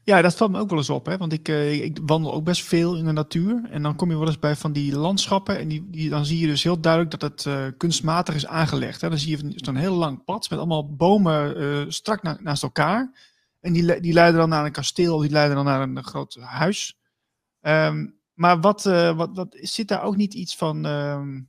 Ja, 0.06 0.22
dat 0.22 0.36
valt 0.36 0.52
me 0.52 0.60
ook 0.60 0.69
wel 0.69 0.77
eens 0.77 0.90
op, 0.90 1.06
hè? 1.06 1.18
want 1.18 1.34
ik, 1.34 1.48
eh, 1.48 1.84
ik 1.84 1.99
wandel 2.06 2.34
ook 2.34 2.44
best 2.44 2.64
veel 2.64 2.95
in 2.98 3.06
de 3.06 3.11
natuur. 3.11 3.68
En 3.69 3.82
dan 3.82 3.95
kom 3.95 4.10
je 4.10 4.18
wel 4.18 4.27
eens 4.27 4.40
bij 4.40 4.56
van 4.56 4.72
die 4.72 4.95
landschappen 4.95 5.57
en 5.57 5.68
die, 5.68 5.90
die, 5.90 6.10
dan 6.10 6.26
zie 6.26 6.40
je 6.40 6.48
dus 6.48 6.64
heel 6.64 6.80
duidelijk 6.80 7.19
dat 7.19 7.32
het 7.32 7.45
eh, 7.45 7.65
kunstmatig 7.77 8.36
is 8.36 8.45
aangelegd. 8.48 9.02
Hè? 9.02 9.10
Dan 9.10 9.18
zie 9.18 9.38
je 9.38 9.53
zo'n 9.56 9.76
heel 9.76 9.95
lang 9.95 10.23
pad 10.23 10.49
met 10.49 10.60
allemaal 10.60 10.95
bomen 10.95 11.57
eh, 11.57 11.86
strak 11.88 12.23
na- 12.23 12.38
naast 12.41 12.64
elkaar. 12.64 13.11
En 13.60 13.73
die, 13.73 13.99
die 13.99 14.14
leiden 14.14 14.40
dan 14.40 14.49
naar 14.49 14.65
een 14.65 14.72
kasteel, 14.72 15.18
die 15.18 15.30
leiden 15.30 15.56
dan 15.56 15.65
naar 15.65 15.82
een 15.82 16.03
groot 16.03 16.38
huis. 16.40 16.98
Ehm, 17.61 18.07
maar 18.34 18.60
wat, 18.60 18.84
wat, 19.15 19.48
zit 19.49 19.88
daar 19.88 20.03
ook 20.03 20.15
niet 20.15 20.34
iets 20.34 20.57
van... 20.57 20.86
ehm, 20.86 21.41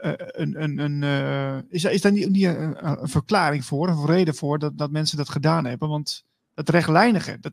eh, 0.00 0.12
een, 0.16 0.62
een, 0.62 0.78
een, 0.78 1.66
is, 1.68 1.84
is 1.84 2.00
daar 2.00 2.12
niet, 2.12 2.44
een, 2.44 3.08
verklaring 3.08 3.64
voor, 3.64 3.88
of 3.88 3.98
een 3.98 4.06
reden 4.06 4.34
voor 4.34 4.58
dat, 4.58 4.78
dat 4.78 4.90
mensen 4.90 5.16
dat 5.16 5.28
gedaan 5.28 5.64
hebben? 5.64 5.88
Want 5.88 6.24
dat 6.54 6.68
rechtlijnige, 6.68 7.38
dat, 7.40 7.52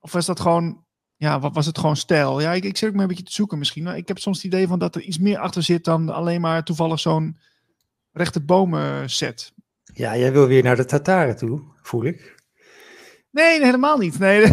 of 0.00 0.12
was 0.12 0.26
dat 0.26 0.40
gewoon, 0.40 0.84
ja, 1.16 1.40
wat 1.40 1.54
was 1.54 1.66
het 1.66 1.78
gewoon 1.78 1.96
stijl? 1.96 2.40
Ja, 2.40 2.52
ik, 2.52 2.64
ik 2.64 2.76
zit 2.76 2.88
ook 2.88 2.94
maar 2.94 3.02
een 3.02 3.08
beetje 3.08 3.24
te 3.24 3.32
zoeken 3.32 3.58
misschien. 3.58 3.82
Maar 3.82 3.96
ik 3.96 4.08
heb 4.08 4.18
soms 4.18 4.36
het 4.36 4.46
idee 4.46 4.66
van 4.66 4.78
dat 4.78 4.94
er 4.94 5.02
iets 5.02 5.18
meer 5.18 5.38
achter 5.38 5.62
zit 5.62 5.84
dan 5.84 6.08
alleen 6.08 6.40
maar 6.40 6.64
toevallig 6.64 7.00
zo'n 7.00 7.38
rechte 8.12 8.40
bomen 8.40 9.10
set. 9.10 9.52
Ja, 9.84 10.16
jij 10.16 10.32
wil 10.32 10.46
weer 10.46 10.62
naar 10.62 10.76
de 10.76 10.84
Tataren 10.84 11.36
toe, 11.36 11.62
voel 11.82 12.04
ik. 12.04 12.35
Nee, 13.36 13.64
helemaal 13.64 13.98
niet. 13.98 14.18
Nee, 14.18 14.40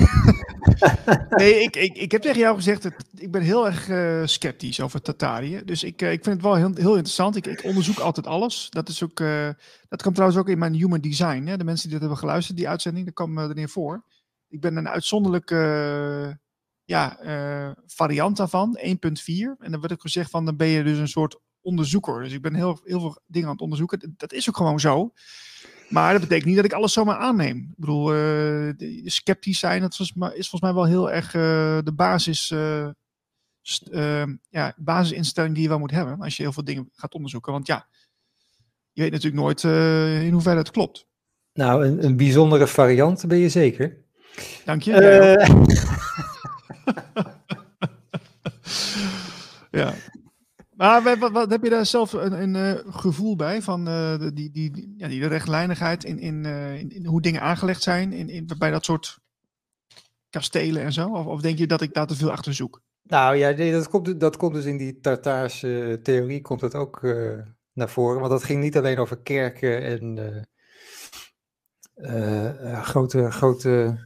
nee, 1.30 1.62
ik, 1.62 1.76
ik, 1.76 1.98
ik 1.98 2.12
heb 2.12 2.22
tegen 2.22 2.40
jou 2.40 2.56
gezegd, 2.56 2.84
dat 2.84 2.94
ik 3.16 3.32
ben 3.32 3.42
heel 3.42 3.66
erg 3.66 3.90
uh, 3.90 4.26
sceptisch 4.26 4.82
over 4.82 5.02
Tatarië. 5.02 5.62
Dus 5.66 5.84
ik, 5.84 6.02
uh, 6.02 6.12
ik 6.12 6.24
vind 6.24 6.36
het 6.36 6.46
wel 6.46 6.56
heel, 6.56 6.72
heel 6.74 6.96
interessant. 6.96 7.36
Ik, 7.36 7.48
ik 7.48 7.64
onderzoek 7.64 8.00
altijd 8.00 8.28
alles. 8.28 8.68
Dat, 8.70 8.90
is 8.90 9.04
ook, 9.04 9.20
uh, 9.20 9.50
dat 9.90 10.02
komt 10.02 10.16
trouwens 10.16 10.42
ook 10.42 10.50
in 10.50 10.58
mijn 10.58 10.74
human 10.74 11.02
design. 11.02 11.46
Hè? 11.46 11.58
De 11.58 11.64
mensen 11.64 11.90
die 11.90 12.00
dat 12.00 12.08
hebben 12.08 12.18
geluisterd, 12.18 12.58
die 12.58 12.70
uitzending, 12.70 13.06
daar 13.06 13.14
kwam 13.14 13.40
erin 13.40 13.70
voor. 13.70 14.04
Ik 14.48 14.62
ben 14.62 14.76
een 14.76 14.90
uitzonderlijke 14.90 16.40
ja, 16.84 17.18
variant 17.86 18.38
daarvan, 18.38 18.80
1.4. 18.80 18.86
En 19.60 19.72
dan 19.72 19.80
werd 19.80 19.92
ook 19.92 20.02
gezegd 20.02 20.30
van, 20.30 20.46
dan 20.46 20.58
ben 20.58 20.68
je 20.68 20.84
dus 20.84 20.98
een 20.98 21.08
soort 21.08 21.40
onderzoeker. 21.62 22.24
Dus 22.24 22.34
ik 22.34 22.42
ben 22.42 22.56
heel, 22.56 22.80
heel 22.84 23.00
veel 23.00 23.22
dingen 23.26 23.48
aan 23.48 23.54
het 23.54 23.64
onderzoeken. 23.64 24.14
Dat 24.18 24.34
is 24.34 24.50
ook 24.50 24.58
gewoon 24.58 24.80
zo. 24.80 25.12
Maar 25.90 26.12
dat 26.12 26.22
betekent 26.22 26.46
niet 26.46 26.56
dat 26.56 26.66
ik 26.66 26.74
alles 26.74 26.94
zomaar 26.94 27.18
aanneem. 27.18 27.58
Ik 27.58 27.78
bedoel, 27.78 28.16
uh, 28.16 28.74
sceptisch 29.04 29.60
zijn, 29.60 29.82
dat 29.82 29.92
is, 29.92 30.00
is 30.00 30.50
volgens 30.50 30.62
mij 30.62 30.74
wel 30.74 30.86
heel 30.86 31.12
erg 31.12 31.34
uh, 31.34 31.42
de 31.84 31.94
basis, 31.96 32.52
uh, 32.52 32.90
ja, 34.50 34.74
basisinstelling 34.78 35.54
die 35.54 35.64
je 35.64 35.70
wel 35.70 35.80
moet 35.80 35.92
hebben. 35.92 36.22
Als 36.22 36.38
je 36.38 36.44
heel 36.44 36.54
veel 36.54 36.64
dingen 36.64 36.90
gaat 36.94 37.14
onderzoeken. 37.14 37.52
Want 37.52 37.68
ja, 37.68 37.88
je 38.92 39.02
weet 39.02 39.12
natuurlijk 39.12 39.42
nooit 39.44 39.64
in 40.24 40.32
hoeverre 40.32 40.58
het 40.58 40.72
klopt. 40.72 41.08
Nou, 41.54 41.86
een, 41.86 42.06
een 42.06 42.18
bijzondere 42.18 42.68
variant 42.68 43.28
ben 43.28 43.38
je 43.38 43.50
zeker. 43.50 43.98
Dank 44.66 44.82
je. 44.82 44.92
ja. 49.72 49.94
Maar 50.76 51.18
wat, 51.32 51.50
heb 51.50 51.64
je 51.64 51.70
daar 51.70 51.86
zelf 51.86 52.14
een, 52.14 52.42
een 52.42 52.56
uh, 52.56 52.94
gevoel 52.94 53.36
bij 53.36 53.62
van 53.62 53.88
uh, 53.88 54.20
die, 54.34 54.52
die, 54.52 54.94
ja, 54.98 55.08
die 55.08 55.28
rechtlijnigheid 55.28 56.04
in, 56.04 56.44
uh, 56.44 56.80
in, 56.80 56.92
in, 56.92 57.06
hoe 57.06 57.22
dingen 57.22 57.42
aangelegd 57.42 57.82
zijn 57.82 58.14
in, 58.14 58.30
in, 58.30 58.50
bij 58.58 58.72
dat 58.72 58.86
soort 58.86 59.20
kastelen 60.30 60.84
en 60.84 60.94
zo? 60.94 61.10
Of, 61.10 61.26
of 61.26 61.42
denk 61.42 61.58
je 61.58 61.68
dat 61.68 61.82
ik 61.82 61.94
daar 61.94 62.08
te 62.08 62.16
veel 62.16 62.32
achter 62.32 62.54
zoek? 62.54 62.82
Nou 63.04 63.36
ja, 63.36 63.54
dat 63.54 63.90
komt, 63.90 64.20
dat 64.20 64.38
komt 64.38 64.54
dus 64.54 64.66
in 64.66 64.78
die 64.78 65.00
Tartaarse 65.00 66.00
theorie 66.04 66.42
komt 66.42 66.62
het 66.62 66.76
ook 66.76 67.02
naar 67.74 67.90
voren. 67.90 68.20
Want 68.20 68.32
dat 68.32 68.44
ging 68.44 68.62
niet 68.62 68.78
alleen 68.78 68.98
over 68.98 69.18
kerken 69.18 69.84
en 69.84 70.48
grote, 72.84 73.32
grote 73.32 73.98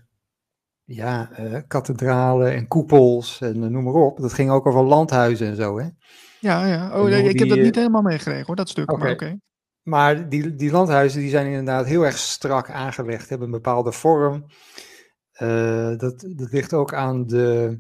ja, 0.84 1.30
kathedralen 1.68 2.54
en 2.54 2.68
koepels 2.68 3.42
en 3.42 3.72
noem 3.72 3.84
maar 3.84 3.94
op. 3.94 4.20
Dat 4.20 4.34
ging 4.34 4.50
ook 4.50 4.66
over 4.66 4.84
landhuizen 4.84 5.48
en 5.48 5.56
zo, 5.56 5.80
hè? 5.80 5.88
Ja, 6.40 6.66
ja. 6.66 7.02
Oh, 7.02 7.10
ik 7.10 7.40
heb 7.40 7.50
dat 7.50 7.58
niet 7.58 7.76
helemaal 7.76 8.02
meegekregen 8.02 8.46
hoor, 8.46 8.56
dat 8.56 8.70
stuk. 8.70 8.92
Okay. 8.92 9.16
Maar, 9.16 9.38
maar 9.84 10.30
die, 10.30 10.56
die 10.56 10.72
landhuizen 10.72 11.20
die 11.20 11.30
zijn 11.30 11.46
inderdaad 11.46 11.86
heel 11.86 12.06
erg 12.06 12.18
strak 12.18 12.70
aangelegd, 12.70 13.30
hebben 13.30 13.48
een 13.48 13.54
bepaalde 13.54 13.92
vorm. 13.92 14.46
Uh, 15.42 15.98
dat, 15.98 16.26
dat 16.36 16.52
ligt 16.52 16.74
ook 16.74 16.94
aan, 16.94 17.28
de, 17.28 17.80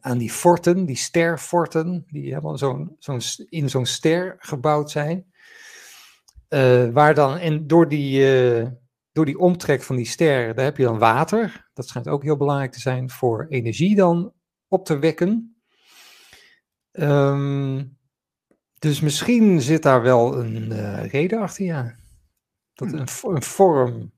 aan 0.00 0.18
die 0.18 0.30
forten, 0.30 0.84
die 0.86 0.96
sterforten, 0.96 2.04
die 2.06 2.24
helemaal 2.24 2.58
zo'n, 2.58 2.96
zo'n, 2.98 3.20
in 3.48 3.70
zo'n 3.70 3.86
ster 3.86 4.36
gebouwd 4.38 4.90
zijn. 4.90 5.30
Uh, 6.48 6.88
waar 6.88 7.14
dan, 7.14 7.36
en 7.36 7.66
door 7.66 7.88
die, 7.88 8.36
uh, 8.60 8.66
door 9.12 9.24
die 9.24 9.38
omtrek 9.38 9.82
van 9.82 9.96
die 9.96 10.06
ster, 10.06 10.54
daar 10.54 10.64
heb 10.64 10.76
je 10.76 10.84
dan 10.84 10.98
water. 10.98 11.70
Dat 11.74 11.88
schijnt 11.88 12.08
ook 12.08 12.22
heel 12.22 12.36
belangrijk 12.36 12.72
te 12.72 12.80
zijn 12.80 13.10
voor 13.10 13.46
energie 13.48 13.94
dan 13.96 14.32
op 14.68 14.84
te 14.84 14.98
wekken. 14.98 15.51
Um, 16.92 17.96
dus 18.78 19.00
misschien 19.00 19.60
zit 19.60 19.82
daar 19.82 20.02
wel 20.02 20.38
een 20.38 20.70
uh, 20.70 21.06
reden 21.06 21.40
achter, 21.40 21.64
ja. 21.64 21.94
Dat 22.74 22.88
hmm. 22.88 22.98
een, 22.98 23.34
een, 23.34 23.42
vorm 23.42 24.12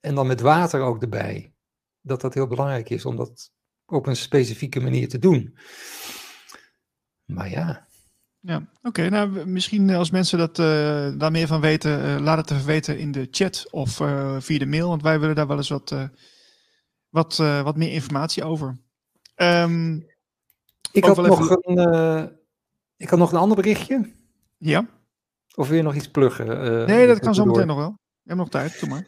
en 0.00 0.14
dan 0.14 0.26
met 0.26 0.40
water 0.40 0.80
ook 0.80 1.02
erbij. 1.02 1.52
Dat 2.00 2.20
dat 2.20 2.34
heel 2.34 2.46
belangrijk 2.46 2.90
is 2.90 3.04
om 3.04 3.16
dat 3.16 3.52
op 3.86 4.06
een 4.06 4.16
specifieke 4.16 4.80
manier 4.80 5.08
te 5.08 5.18
doen. 5.18 5.58
Maar 7.24 7.50
ja. 7.50 7.86
Ja, 8.40 8.68
oké. 8.82 9.08
nou, 9.08 9.46
misschien 9.46 9.90
als 9.90 10.10
mensen 10.10 10.38
dat, 10.38 10.58
uh, 10.58 11.18
daar 11.18 11.30
meer 11.30 11.46
van 11.46 11.60
weten, 11.60 12.04
uh, 12.04 12.18
laat 12.20 12.38
het 12.38 12.50
even 12.50 12.66
weten 12.66 12.98
in 12.98 13.12
de 13.12 13.28
chat 13.30 13.66
of 13.70 13.90
via 14.38 14.58
de 14.58 14.66
mail. 14.66 14.88
Want 14.88 15.02
wij 15.02 15.20
willen 15.20 15.34
daar 15.34 15.46
wel 15.46 15.56
eens 15.56 15.68
wat, 15.68 15.94
wat, 17.08 17.36
wat 17.36 17.76
meer 17.76 17.92
informatie 17.92 18.44
over. 18.44 18.78
Um, 19.36 20.06
ik 20.92 21.04
had, 21.04 21.16
nog 21.16 21.50
een, 21.50 21.94
uh, 21.94 22.22
ik 22.96 23.08
had 23.08 23.18
nog 23.18 23.32
een 23.32 23.38
ander 23.38 23.56
berichtje. 23.56 24.12
Ja. 24.56 24.86
Of 25.54 25.68
wil 25.68 25.76
je 25.76 25.82
nog 25.82 25.94
iets 25.94 26.10
pluggen? 26.10 26.46
Uh, 26.46 26.86
nee, 26.86 27.06
dat 27.06 27.18
kan 27.18 27.34
zo 27.34 27.44
meteen 27.44 27.66
nog 27.66 27.76
wel. 27.76 27.98
Je 28.22 28.34
hebt 28.34 28.38
nog 28.38 28.48
tijd, 28.48 28.80
doe 28.80 28.88
maar. 28.88 29.06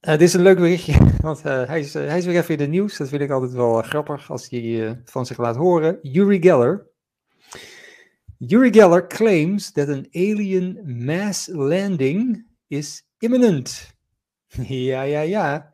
Uh, 0.00 0.10
dit 0.10 0.20
is 0.20 0.34
een 0.34 0.42
leuk 0.42 0.56
berichtje, 0.56 0.98
want 1.20 1.42
hij, 1.42 1.80
is, 1.80 1.94
hij 1.94 2.18
is 2.18 2.24
weer 2.24 2.36
even 2.36 2.52
in 2.52 2.58
de 2.58 2.66
nieuws. 2.66 2.96
Dat 2.96 3.08
vind 3.08 3.22
ik 3.22 3.30
altijd 3.30 3.52
wel 3.52 3.82
grappig 3.82 4.30
als 4.30 4.48
hij 4.48 5.00
van 5.04 5.26
zich 5.26 5.38
laat 5.38 5.56
horen. 5.56 5.98
Uri 6.02 6.40
Geller. 6.40 6.86
Uri 8.38 8.72
Geller 8.72 9.06
claims 9.06 9.72
that 9.72 9.88
an 9.88 10.06
alien 10.12 10.80
mass 11.04 11.48
landing 11.52 12.46
is 12.66 13.06
imminent. 13.18 13.94
ja, 14.90 15.02
ja, 15.02 15.20
ja. 15.20 15.72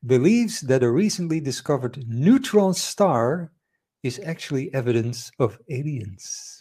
believes 0.00 0.60
that 0.60 0.82
a 0.82 0.90
recently 0.90 1.40
discovered 1.40 2.04
neutron 2.06 2.74
star 2.74 3.52
is 4.00 4.20
actually 4.20 4.68
evidence 4.70 5.32
of 5.36 5.58
aliens. 5.66 6.54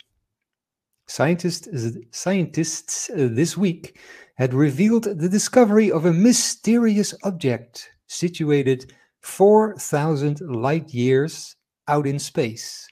Scientists, 1.06 1.68
scientists 2.10 3.10
uh, 3.10 3.36
this 3.36 3.56
week 3.56 4.00
had 4.36 4.54
revealed 4.54 5.04
the 5.04 5.30
discovery 5.30 5.92
of 5.92 6.06
a 6.06 6.14
mysterious 6.14 7.24
object 7.24 7.98
situated 8.08 8.94
4,000 9.26 10.40
light 10.40 10.92
years 10.92 11.56
out 11.84 12.06
in 12.06 12.20
space 12.20 12.88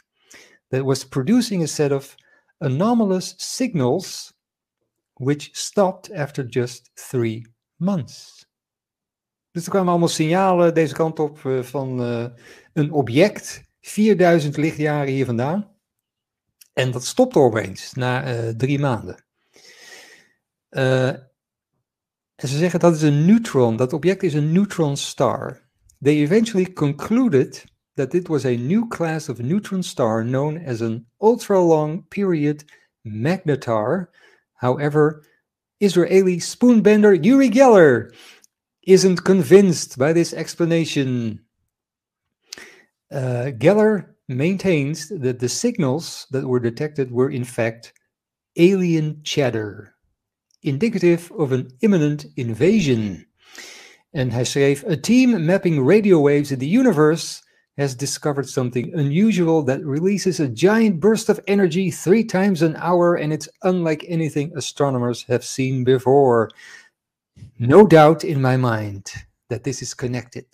that 0.72 0.84
was 0.84 1.07
producing 1.07 1.61
a 1.61 1.68
set 1.68 1.91
of 1.91 2.15
anomalous 2.60 3.35
signals 3.38 4.34
which 5.14 5.51
stopped 5.53 6.11
after 6.11 6.43
just 6.43 6.89
three 6.95 7.45
months. 7.76 8.47
Dus 9.51 9.64
er 9.64 9.69
kwamen 9.69 9.89
allemaal 9.89 10.07
signalen 10.07 10.73
deze 10.73 10.93
kant 10.93 11.19
op 11.19 11.43
uh, 11.43 11.64
van 11.64 12.01
uh, 12.01 12.26
een 12.73 12.91
object, 12.91 13.64
4000 13.81 14.57
lichtjaren 14.57 15.14
hier 15.14 15.26
vandaan. 15.26 15.72
En 16.73 16.91
dat 16.91 17.05
stopte 17.05 17.39
opeens 17.39 17.93
na 17.93 18.34
uh, 18.34 18.49
drie 18.49 18.80
maanden. 18.80 19.26
en 20.69 21.30
ze 22.35 22.57
zeggen 22.57 22.80
dat 22.80 22.95
is 22.95 23.01
een 23.01 23.26
neutron, 23.26 23.76
dat 23.76 23.93
object 23.93 24.23
is 24.23 24.34
een 24.34 24.51
neutron 24.51 24.97
star. 24.97 25.62
They 26.03 26.19
eventually 26.19 26.65
concluded 26.65 27.61
that 27.95 28.13
it 28.13 28.27
was 28.27 28.45
a 28.45 28.57
new 28.57 28.89
class 28.89 29.30
of 29.30 29.39
neutron 29.39 29.81
star 29.84 30.21
known 30.21 30.57
as 30.57 30.81
an 30.81 31.05
ultra 31.21 31.61
long 31.61 32.03
period 32.09 32.65
magnetar. 33.07 34.07
However, 34.55 35.23
Israeli 35.80 36.39
spoonbender 36.39 37.23
Yuri 37.23 37.49
Geller 37.49 38.13
isn't 38.85 39.23
convinced 39.23 39.97
by 39.97 40.11
this 40.11 40.34
explanation. 40.34 41.39
Uh, 43.09 43.55
Geller 43.57 44.07
maintains 44.27 45.07
that 45.07 45.39
the 45.39 45.47
signals 45.47 46.27
that 46.31 46.45
were 46.45 46.59
detected 46.59 47.11
were 47.11 47.30
in 47.30 47.45
fact 47.45 47.93
alien 48.57 49.21
chatter, 49.23 49.95
indicative 50.63 51.31
of 51.38 51.53
an 51.53 51.69
imminent 51.80 52.25
invasion. 52.35 53.25
En 54.14 54.30
hij 54.30 54.45
schreef: 54.45 54.84
A 54.85 54.95
team 54.95 55.45
mapping 55.45 55.90
radio 55.90 56.22
waves 56.22 56.52
in 56.52 56.60
the 56.60 56.77
universe 56.77 57.41
has 57.77 57.95
discovered 57.95 58.48
something 58.48 58.94
unusual 58.94 59.64
that 59.64 59.84
releases 59.84 60.40
a 60.40 60.48
giant 60.48 60.99
burst 60.99 61.30
of 61.30 61.40
energy 61.48 61.90
three 61.90 62.23
times 62.23 62.61
an 62.61 62.76
hour, 62.76 63.15
and 63.15 63.34
it's 63.34 63.49
unlike 63.64 64.06
anything 64.07 64.56
astronomers 64.56 65.23
have 65.23 65.44
seen 65.44 65.84
before. 65.84 66.52
No 67.57 67.88
doubt 67.88 68.23
in 68.23 68.40
my 68.40 68.57
mind 68.57 69.11
that 69.49 69.64
this 69.64 69.81
is 69.81 69.95
connected 69.95 70.45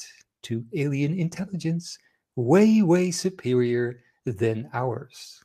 to 0.43 0.63
alien 0.73 1.19
intelligence 1.19 1.97
way, 2.37 2.81
way 2.81 3.11
superior 3.11 3.99
than 4.25 4.69
ours. 4.73 5.43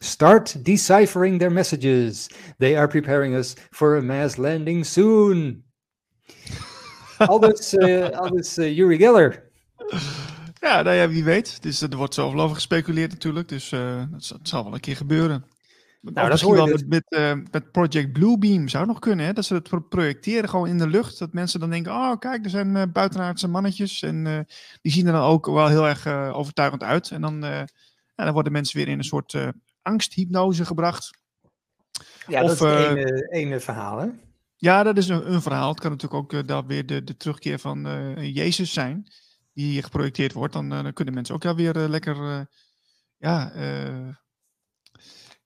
Start 0.00 0.56
deciphering 0.62 1.38
their 1.38 1.50
messages. 1.50 2.30
They 2.58 2.76
are 2.76 2.88
preparing 2.88 3.34
us 3.34 3.54
for 3.72 3.96
a 3.96 4.02
mass 4.02 4.38
landing 4.38 4.84
soon. 4.84 5.62
Aldus, 7.26 7.74
uh, 7.74 8.08
aldus 8.08 8.58
uh, 8.58 8.76
Yuri 8.76 8.96
Geller. 8.96 9.42
Ja, 10.60 10.82
nou 10.82 10.96
ja, 10.96 11.08
wie 11.08 11.24
weet. 11.24 11.62
Dus, 11.62 11.80
er 11.80 11.96
wordt 11.96 12.14
zoveel 12.14 12.40
over 12.40 12.54
gespeculeerd 12.54 13.10
natuurlijk. 13.10 13.48
Dus 13.48 13.72
uh, 13.72 14.02
dat, 14.10 14.38
zal 14.42 14.64
wel 14.64 14.74
een 14.74 14.80
keer 14.80 14.96
gebeuren. 14.96 15.44
Nou, 16.00 16.14
dat 16.14 16.28
misschien 16.28 16.54
wel 16.54 16.66
dus. 16.66 16.84
met, 16.84 16.88
met, 16.88 17.04
eh, 17.08 17.32
met 17.50 17.72
Project 17.72 18.12
Bluebeam 18.12 18.68
zou 18.68 18.86
nog 18.86 18.98
kunnen, 18.98 19.26
hè? 19.26 19.32
Dat 19.32 19.44
ze 19.44 19.54
het 19.54 19.68
pro- 19.68 19.80
projecteren 19.80 20.48
gewoon 20.48 20.68
in 20.68 20.78
de 20.78 20.88
lucht. 20.88 21.18
Dat 21.18 21.32
mensen 21.32 21.60
dan 21.60 21.70
denken, 21.70 21.92
oh 21.92 22.18
kijk, 22.18 22.44
er 22.44 22.50
zijn 22.50 22.76
eh, 22.76 22.82
buitenaardse 22.92 23.48
mannetjes. 23.48 24.02
En 24.02 24.26
eh, 24.26 24.38
die 24.80 24.92
zien 24.92 25.06
er 25.06 25.12
dan 25.12 25.22
ook 25.22 25.46
wel 25.46 25.68
heel 25.68 25.88
erg 25.88 26.06
eh, 26.06 26.38
overtuigend 26.38 26.82
uit. 26.82 27.10
En 27.10 27.20
dan, 27.20 27.44
eh, 27.44 27.62
ja, 28.14 28.24
dan 28.24 28.32
worden 28.32 28.52
mensen 28.52 28.76
weer 28.76 28.88
in 28.88 28.98
een 28.98 29.04
soort 29.04 29.34
eh, 29.34 29.48
angsthypnose 29.82 30.64
gebracht. 30.64 31.10
Ja, 32.26 32.42
Of, 32.42 32.58
dat 32.58 32.68
is 32.70 32.76
het 32.76 32.84
eh, 32.84 32.90
ene, 32.90 33.28
ene 33.30 33.60
verhaal, 33.60 33.98
hè? 33.98 34.08
Ja, 34.62 34.82
dat 34.82 34.96
is 34.96 35.08
een, 35.08 35.32
een 35.32 35.42
verhaal. 35.42 35.68
Het 35.68 35.80
kan 35.80 35.90
natuurlijk 35.90 36.34
ook 36.34 36.46
dan 36.46 36.66
weer 36.66 36.86
de, 36.86 37.04
de 37.04 37.16
terugkeer 37.16 37.58
van 37.58 37.86
eh, 37.86 38.34
Jezus 38.34 38.72
zijn. 38.72 39.06
Die 39.52 39.82
geprojecteerd 39.82 40.32
wordt. 40.32 40.52
Dan, 40.52 40.72
eh, 40.72 40.82
dan 40.82 40.92
kunnen 40.92 41.14
mensen 41.14 41.34
ook 41.34 41.42
ja, 41.42 41.54
weer 41.54 41.74
lekker 41.74 42.46
ja, 43.16 43.52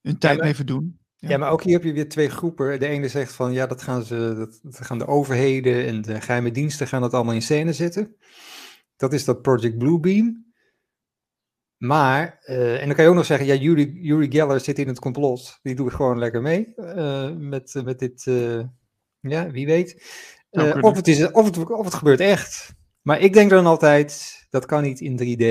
hun 0.01 0.19
tijd 0.19 0.37
maar- 0.37 0.45
mee 0.45 0.55
verdoen. 0.55 0.99
Ja. 1.17 1.29
Ja. 1.29 1.39
maar 1.39 1.51
ook 1.51 1.63
hier 1.63 1.73
heb 1.73 1.83
je 1.83 1.93
weer 1.93 2.09
twee 2.09 2.29
groepen. 2.29 2.81
De 2.81 2.87
ene 2.87 3.09
zegt 3.09 3.33
van 3.33 3.53
ja, 3.53 3.67
dat 3.67 3.83
gaan, 3.83 4.05
ze, 4.05 4.35
dat, 4.37 4.59
dat 4.63 4.87
gaan 4.87 4.99
de 4.99 5.07
overheden 5.07 5.87
en 5.87 6.03
de 6.03 6.21
geheime 6.21 6.51
diensten 6.51 6.87
gaan 6.87 7.01
dat 7.01 7.15
allemaal 7.15 7.35
in 7.35 7.43
scène 7.43 7.73
zetten. 7.73 8.17
Dat 8.97 9.13
is 9.13 9.25
dat 9.25 9.43
Project 9.43 9.79
Bluebeam. 9.79 10.45
Maar, 11.77 12.39
en 12.45 12.87
dan 12.87 12.95
kan 12.95 13.05
je 13.05 13.11
ook 13.11 13.17
nog 13.17 13.27
zeggen, 13.27 13.47
ja, 13.47 13.55
Yuri, 13.55 13.99
Yuri 14.01 14.31
Geller 14.31 14.61
zit 14.61 14.79
in 14.79 14.89
het 14.89 14.99
complot. 14.99 15.59
Die 15.63 15.75
doet 15.75 15.93
gewoon 15.93 16.19
lekker 16.19 16.43
mee 16.43 16.73
met, 17.39 17.81
met 17.85 17.99
dit, 17.99 18.27
ja, 19.28 19.51
wie 19.51 19.66
weet. 19.66 20.03
Eh, 20.51 20.77
of, 20.81 20.97
het 20.97 21.09
is, 21.09 21.31
of, 21.31 21.44
het, 21.44 21.70
of 21.70 21.85
het 21.85 21.94
gebeurt 21.94 22.20
echt. 22.20 22.74
Maar 23.03 23.20
ik 23.20 23.32
denk 23.32 23.51
dan 23.51 23.66
altijd, 23.66 24.47
dat 24.51 24.66
kan 24.66 24.82
niet 24.82 25.01
in 25.01 25.19
3D. 25.19 25.44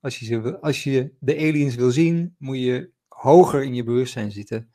Als 0.00 0.18
je, 0.18 0.24
ze 0.24 0.60
als 0.60 0.84
je 0.84 1.12
de 1.20 1.36
aliens 1.36 1.74
wil 1.74 1.90
zien, 1.90 2.34
moet 2.38 2.58
je 2.58 2.90
hoger 3.08 3.62
in 3.62 3.74
je 3.74 3.84
bewustzijn 3.84 4.32
zitten. 4.32 4.70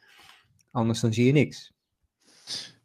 Anders 0.72 1.00
dan 1.00 1.14
zie 1.14 1.26
je 1.26 1.32
niks. 1.32 1.74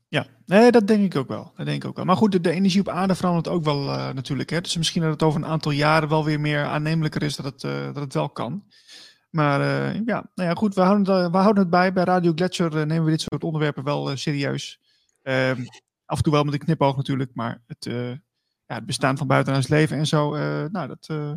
Ja, 0.08 0.26
nee, 0.46 0.70
dat 0.70 0.86
denk 0.86 1.04
ik 1.04 1.16
ook 1.16 1.28
wel. 1.28 1.52
Dat 1.56 1.66
denk 1.66 1.82
ik 1.82 1.88
ook 1.88 1.96
wel. 1.96 2.04
Maar 2.04 2.16
goed, 2.16 2.32
de, 2.32 2.40
de 2.40 2.50
energie 2.50 2.80
op 2.80 2.88
aarde 2.88 3.14
verandert 3.14 3.48
ook 3.48 3.64
wel 3.64 3.92
eh, 3.92 4.12
natuurlijk. 4.12 4.50
Hè? 4.50 4.60
Dus 4.60 4.76
misschien 4.76 5.02
dat 5.02 5.10
het 5.10 5.22
over 5.22 5.40
een 5.40 5.48
aantal 5.48 5.72
jaren 5.72 6.08
wel 6.08 6.24
weer 6.24 6.40
meer 6.40 6.64
aannemelijker 6.64 7.22
is 7.22 7.36
dat 7.36 7.44
het, 7.44 7.64
eh, 7.64 7.84
dat 7.84 8.02
het 8.02 8.14
wel 8.14 8.30
kan. 8.30 8.64
Maar 9.30 9.60
ja, 10.04 10.30
nou 10.34 10.48
ja, 10.48 10.54
goed, 10.54 10.74
we 10.74 10.80
houden, 10.80 11.14
het, 11.14 11.30
we 11.30 11.36
houden 11.36 11.62
het 11.62 11.70
bij. 11.70 11.92
Bij 11.92 12.04
Radio 12.04 12.32
Gletscher 12.34 12.86
nemen 12.86 13.04
we 13.04 13.10
dit 13.10 13.20
soort 13.20 13.44
onderwerpen 13.44 13.84
wel 13.84 14.16
serieus. 14.16 14.80
Ehm, 15.28 15.64
af 16.04 16.16
en 16.16 16.22
toe 16.22 16.32
wel 16.32 16.44
met 16.44 16.54
een 16.54 16.60
knipoog 16.60 16.96
natuurlijk, 16.96 17.30
maar 17.34 17.62
het, 17.66 17.86
eh, 17.86 18.10
ja, 18.66 18.74
het 18.74 18.86
bestaan 18.86 19.16
van 19.16 19.26
buitenaards 19.26 19.68
leven 19.68 19.96
en 19.96 20.06
zo, 20.06 20.34
eh, 20.34 20.64
nou, 20.70 20.88
dat, 20.88 21.06
eh, 21.06 21.32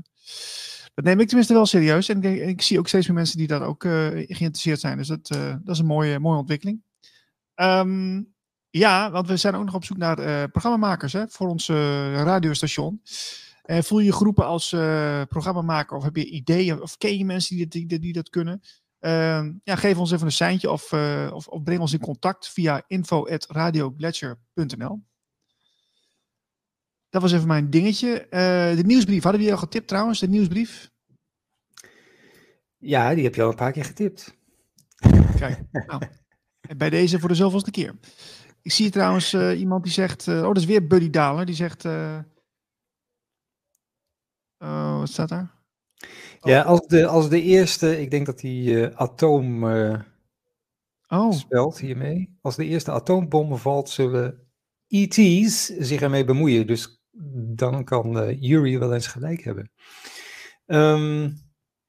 dat 0.94 1.06
neem 1.06 1.20
ik 1.20 1.28
tenminste 1.28 1.54
wel 1.54 1.66
serieus. 1.66 2.10
En 2.10 2.24
ik, 2.24 2.62
zie 2.62 2.80
ook 2.80 2.88
steeds 2.88 3.08
meer 3.08 3.16
mensen 3.16 3.38
die 3.38 3.48
daar 3.48 3.62
ook 3.62 3.84
geïnteresseerd 3.84 4.80
zijn. 4.80 4.98
Dus 4.98 5.08
dat, 5.08 5.28
dat 5.64 5.70
is 5.70 5.80
een 5.80 5.86
mooie, 5.86 6.20
mooie 6.20 6.38
ontwikkeling. 6.38 6.84
Ehm, 7.54 8.24
ja, 8.70 9.12
want 9.12 9.28
we 9.28 9.38
zijn 9.38 9.56
ook 9.56 9.66
nog 9.66 9.76
op 9.76 9.86
zoek 9.86 9.98
naar 9.98 10.50
programmamakers 10.50 11.14
hè, 11.14 11.28
voor 11.28 11.48
ons 11.48 11.68
radiostation. 11.68 13.02
Voel 13.64 14.00
je 14.00 14.14
geroepen 14.14 14.46
als 14.46 14.70
programmamaker 15.28 15.98
of 15.98 16.04
heb 16.04 16.16
je 16.16 16.26
ideeën 16.26 16.82
of 16.82 16.98
ken 16.98 17.18
je 17.18 17.26
mensen 17.26 17.70
die, 17.70 18.00
die 18.00 18.14
dat 18.14 18.30
kunnen? 18.30 18.62
Ehm, 19.02 19.53
ja, 19.64 19.76
geef 19.76 19.98
ons 19.98 20.11
even 20.11 20.26
een 20.26 20.32
seintje 20.32 20.72
of, 20.72 20.91
eh, 20.91 21.32
of, 21.34 21.48
of 21.48 21.64
breng 21.64 21.80
ons 21.80 21.94
in 21.94 21.99
contact 21.99 22.49
via 22.49 22.84
info.radioglacier.nl 22.88 25.03
Dat 27.10 27.22
was 27.22 27.32
even 27.32 27.48
mijn 27.48 27.69
dingetje. 27.69 28.28
Eh, 28.28 28.76
de 28.76 28.84
nieuwsbrief, 28.86 29.23
hadden 29.23 29.41
we 29.41 29.48
die 29.48 29.56
al 29.56 29.61
getipt 29.61 29.88
trouwens, 29.88 30.19
de 30.19 30.28
nieuwsbrief? 30.28 30.91
Ja, 32.78 33.14
die 33.14 33.23
heb 33.23 33.36
je 33.36 33.41
al 33.41 33.49
een 33.49 33.56
paar 33.56 33.72
keer 33.72 33.86
getipt. 33.86 34.38
Kijk, 35.38 35.64
nou, 35.72 36.02
bij 36.78 36.90
deze 36.90 37.19
voor 37.19 37.30
de 37.30 37.36
zoveelste 37.36 37.72
keer. 37.72 37.95
Ik 38.61 38.72
zie 38.72 38.90
trouwens 38.90 39.34
eh, 39.34 39.60
iemand 39.60 39.84
die 39.84 39.94
zegt, 39.94 40.28
oh 40.28 40.41
dat 40.41 40.57
is 40.57 40.65
weer 40.65 40.88
Buddy 40.88 41.10
Daler, 41.10 41.45
die 41.45 41.56
zegt, 41.56 41.86
oh, 41.86 42.19
wat 44.99 45.10
staat 45.10 45.30
daar? 45.30 45.61
Ja, 46.42 46.62
als 46.62 46.88
de, 46.88 47.08
als 47.08 47.30
de 47.30 47.42
eerste, 47.42 48.02
ik 48.02 48.12
denk 48.12 48.26
dat 48.26 48.42
hij 48.42 48.84
eh, 48.90 48.96
atoom 48.96 49.70
eh, 49.70 50.00
Oh, 51.08 51.32
spelt 51.32 51.80
hiermee. 51.80 52.38
Als 52.42 52.56
de 52.56 52.66
eerste 52.66 52.92
atoombom 52.92 53.58
valt, 53.58 53.90
zullen 53.90 54.48
ET's 54.88 55.66
zich 55.66 56.02
ermee 56.02 56.26
bemoeien. 56.26 56.68
Dus 56.68 57.02
dan 57.56 57.84
kan 57.84 58.20
eh 58.20 58.42
Yuri 58.42 58.78
wel 58.80 58.94
eens 58.94 59.08
gelijk 59.08 59.42
hebben. 59.44 59.72
Ehm, 60.66 61.30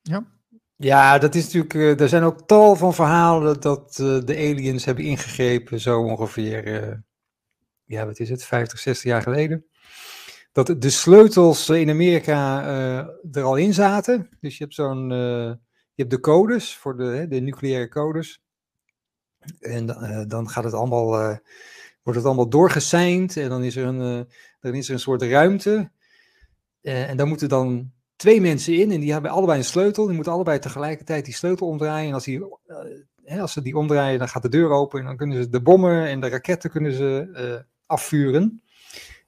Ja. 0.02 0.26
Ja, 0.76 1.18
dat 1.18 1.34
is 1.34 1.44
natuurlijk. 1.52 2.00
er 2.00 2.08
zijn 2.08 2.22
ook 2.22 2.46
tal 2.46 2.76
van 2.76 2.94
verhalen 2.94 3.60
dat 3.60 3.94
de 3.96 4.34
aliens 4.36 4.84
hebben 4.84 5.04
ingegrepen, 5.04 5.80
zo 5.80 6.02
ongeveer. 6.02 7.02
ja, 7.84 8.06
wat 8.06 8.18
is 8.18 8.28
het? 8.30 8.44
50, 8.44 8.78
60 8.78 9.10
jaar 9.10 9.22
geleden. 9.22 9.66
Dat 10.52 10.74
de 10.78 10.90
sleutels 10.90 11.68
in 11.68 11.90
Amerika 11.90 12.62
eh, 12.66 13.36
er 13.36 13.42
al 13.42 13.56
in 13.56 13.74
zaten. 13.74 14.28
Dus 14.40 14.58
je 14.58 14.62
hebt 14.62 14.74
zo'n. 14.74 15.12
eh, 15.12 15.52
je 15.94 16.02
hebt 16.02 16.10
de 16.10 16.20
codes 16.20 16.76
voor 16.76 16.96
de, 16.96 17.26
de 17.28 17.40
nucleaire 17.40 17.88
codes. 17.88 18.40
En 19.58 19.90
eh, 19.90 20.22
dan 20.26 20.48
gaat 20.48 20.64
het 20.64 20.72
allemaal, 20.72 21.08
wordt 22.02 22.18
het 22.18 22.24
allemaal 22.24 22.48
doorgeseind. 22.48 23.36
En 23.36 23.48
dan 23.48 23.62
is 23.62 23.76
er 23.76 23.86
een, 23.86 24.28
dan 24.60 24.74
is 24.74 24.88
er 24.88 24.94
een 24.94 25.00
soort 25.00 25.22
ruimte. 25.22 25.90
En 26.80 27.16
daar 27.16 27.26
moeten 27.26 27.48
dan 27.48 27.92
twee 28.16 28.40
mensen 28.40 28.78
in. 28.78 28.90
En 28.90 29.00
die 29.00 29.12
hebben 29.12 29.30
allebei 29.30 29.58
een 29.58 29.64
sleutel. 29.64 30.06
Die 30.06 30.14
moeten 30.14 30.32
allebei 30.32 30.58
tegelijkertijd 30.58 31.24
die 31.24 31.34
sleutel 31.34 31.66
omdraaien. 31.66 32.08
En 32.08 32.14
als, 32.14 32.24
die, 32.24 32.44
hè, 33.24 33.40
als 33.40 33.52
ze 33.52 33.62
die 33.62 33.76
omdraaien, 33.76 34.18
dan 34.18 34.28
gaat 34.28 34.42
de 34.42 34.48
deur 34.48 34.70
open. 34.70 35.00
En 35.00 35.04
dan 35.06 35.16
kunnen 35.16 35.42
ze 35.42 35.48
de 35.48 35.62
bommen 35.62 36.06
en 36.06 36.20
de 36.20 36.28
raketten 36.28 36.70
kunnen 36.70 36.92
ze, 36.92 37.64
afvuren. 37.86 38.62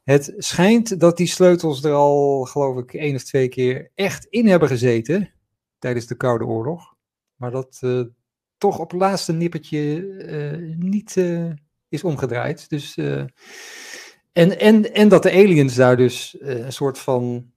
Het 0.04 0.34
schijnt 0.36 1.00
dat 1.00 1.16
die 1.16 1.26
sleutels 1.26 1.84
er 1.84 1.92
al, 1.92 2.44
geloof 2.44 2.78
ik, 2.78 2.94
één 2.94 3.14
of 3.14 3.22
twee 3.22 3.48
keer 3.48 3.90
echt 3.94 4.24
in 4.24 4.46
hebben 4.46 4.68
gezeten. 4.68 5.32
Tijdens 5.78 6.06
de 6.06 6.16
Koude 6.16 6.44
Oorlog. 6.44 6.94
Maar 7.36 7.50
dat 7.50 7.78
eh, 7.80 8.02
toch 8.58 8.78
op 8.78 8.90
het 8.90 9.00
laatste 9.00 9.32
nippertje 9.32 10.06
eh, 10.16 10.76
niet 10.76 11.16
eh, 11.16 11.50
is 11.88 12.04
omgedraaid. 12.04 12.68
Dus, 12.68 12.96
en, 14.32 14.58
en, 14.58 14.94
en 14.94 15.08
dat 15.08 15.22
de 15.22 15.32
aliens 15.32 15.74
daar 15.74 15.96
dus 15.96 16.36
een 16.40 16.72
soort 16.72 16.98
van 16.98 17.52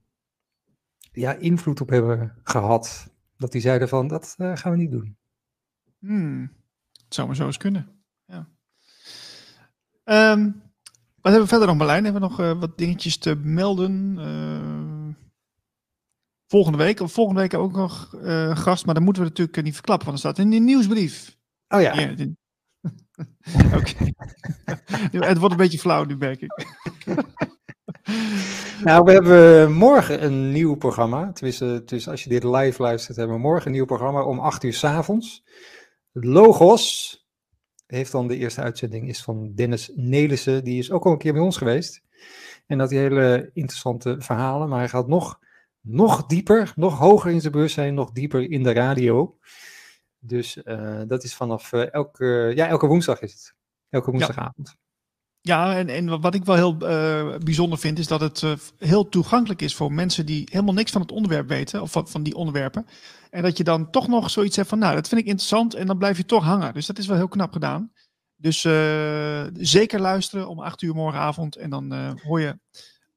ja, 1.11 1.33
invloed 1.33 1.81
op 1.81 1.89
hebben 1.89 2.35
gehad. 2.43 3.11
Dat 3.37 3.51
die 3.51 3.61
zeiden 3.61 3.89
van, 3.89 4.07
dat 4.07 4.35
gaan 4.37 4.71
we 4.71 4.77
niet 4.77 4.91
doen. 4.91 5.17
hmm. 5.99 6.53
het 7.03 7.13
zou 7.13 7.27
maar 7.27 7.35
zo 7.35 7.45
eens 7.45 7.57
kunnen. 7.57 8.01
Ja. 8.25 8.49
Ehm, 10.03 10.51
wat 11.27 11.35
hebben 11.35 11.57
we 11.57 11.65
verder 11.65 11.67
nog, 11.67 11.77
Marlijn? 11.77 12.03
Hebben 12.03 12.21
we 12.21 12.27
nog 12.27 12.39
eh, 12.39 12.59
wat 12.59 12.77
dingetjes 12.77 13.17
te 13.17 13.35
melden? 13.35 14.15
Eh, 14.19 15.15
volgende 16.47 16.77
week, 16.77 16.99
of 16.99 17.11
volgende 17.11 17.41
week 17.41 17.53
ook 17.53 17.71
nog 17.71 18.13
een 18.21 18.57
gast, 18.57 18.85
maar 18.85 18.93
dan 18.93 19.03
moeten 19.03 19.23
we 19.23 19.29
natuurlijk 19.29 19.63
niet 19.63 19.73
verklappen, 19.73 20.07
want 20.07 20.23
er 20.23 20.29
staat 20.29 20.45
in 20.45 20.51
de 20.51 20.57
nieuwsbrief. 20.57 21.37
Oh 21.67 21.81
ja, 21.81 21.91
Oké. 23.75 24.11
het 25.25 25.37
wordt 25.37 25.51
een 25.51 25.61
beetje 25.61 25.79
flauw 25.79 26.03
nu, 26.03 26.17
merk 26.17 26.41
ik. 26.41 26.67
nou 28.83 29.03
we 29.03 29.11
hebben 29.11 29.73
morgen 29.73 30.23
een 30.23 30.51
nieuw 30.51 30.75
programma. 30.75 31.31
Tenminste, 31.31 31.81
dus 31.85 32.07
als 32.07 32.23
je 32.23 32.29
dit 32.29 32.43
live 32.43 32.81
luistert, 32.81 33.17
hebben 33.17 33.35
we 33.35 33.41
morgen 33.41 33.65
een 33.65 33.73
nieuw 33.73 33.85
programma 33.85 34.23
om 34.23 34.39
8 34.39 34.63
uur 34.63 34.73
's 34.73 34.83
avonds. 34.83 35.43
Logos 36.11 37.15
heeft 37.88 38.11
dan 38.11 38.27
de 38.27 38.38
eerste 38.38 38.61
uitzending 38.61 39.07
is 39.07 39.23
van 39.23 39.53
Dennis 39.55 39.91
Nelissen. 39.95 40.64
Die 40.64 40.80
is 40.80 40.91
ook 40.91 41.05
al 41.05 41.11
een 41.11 41.18
keer 41.18 41.34
bij 41.34 41.41
ons 41.41 41.57
geweest. 41.57 42.01
En 42.65 42.77
dat 42.77 42.89
die 42.89 42.99
hele 42.99 43.49
interessante 43.53 44.15
verhalen. 44.19 44.69
Maar 44.69 44.80
hij 44.80 44.89
gaat 44.89 45.07
nog, 45.07 45.39
nog 45.81 46.26
dieper, 46.26 46.73
nog 46.76 46.97
hoger 46.97 47.31
in 47.31 47.41
zijn 47.41 47.53
bewustzijn, 47.53 47.93
nog 47.93 48.11
dieper 48.11 48.51
in 48.51 48.64
de 48.64 48.72
radio. 48.72 49.38
Dus 50.19 50.64
eh, 50.64 51.01
dat 51.07 51.23
is 51.23 51.35
vanaf 51.35 51.73
eh, 51.73 51.93
elke, 51.93 52.51
ja, 52.55 52.68
elke 52.68 52.88
woensdag 52.88 53.22
is 53.22 53.34
het. 53.34 53.55
Elke 53.89 54.11
woensdagavond. 54.11 54.68
Ja, 54.68 54.86
en, 55.47 55.89
en 55.89 56.21
wat 56.21 56.35
ik 56.35 56.45
wel 56.45 56.55
heel 56.55 56.77
eh, 56.79 57.37
bijzonder 57.37 57.79
vind, 57.79 57.99
is 57.99 58.07
dat 58.07 58.21
het 58.21 58.43
eh, 58.43 58.51
heel 58.77 59.09
toegankelijk 59.09 59.61
is 59.61 59.75
voor 59.75 59.93
mensen 59.93 60.25
die 60.25 60.47
helemaal 60.51 60.73
niks 60.73 60.91
van 60.91 61.01
het 61.01 61.11
onderwerp 61.11 61.47
weten, 61.47 61.81
of 61.81 61.91
van, 61.91 62.07
van 62.07 62.23
die 62.23 62.35
onderwerpen. 62.35 62.85
En 63.29 63.43
dat 63.43 63.57
je 63.57 63.63
dan 63.63 63.89
toch 63.89 64.07
nog 64.07 64.29
zoiets 64.29 64.55
hebt 64.55 64.69
van, 64.69 64.79
nou, 64.79 64.95
dat 64.95 65.07
vind 65.07 65.21
ik 65.21 65.27
interessant, 65.27 65.73
en 65.73 65.87
dan 65.87 65.97
blijf 65.97 66.17
je 66.17 66.25
toch 66.25 66.43
hangen. 66.43 66.73
Dus 66.73 66.85
dat 66.85 66.97
is 66.97 67.07
wel 67.07 67.17
heel 67.17 67.27
knap 67.27 67.51
gedaan. 67.51 67.91
Dus 68.35 68.65
eh, 68.65 69.43
zeker 69.53 69.99
luisteren 69.99 70.47
om 70.47 70.59
acht 70.59 70.81
uur 70.81 70.95
morgenavond, 70.95 71.55
en 71.55 71.69
dan 71.69 72.15
hoor 72.23 72.39
je 72.39 72.59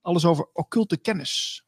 alles 0.01 0.25
over 0.25 0.49
occulte 0.53 0.97
kennis. 0.97 1.65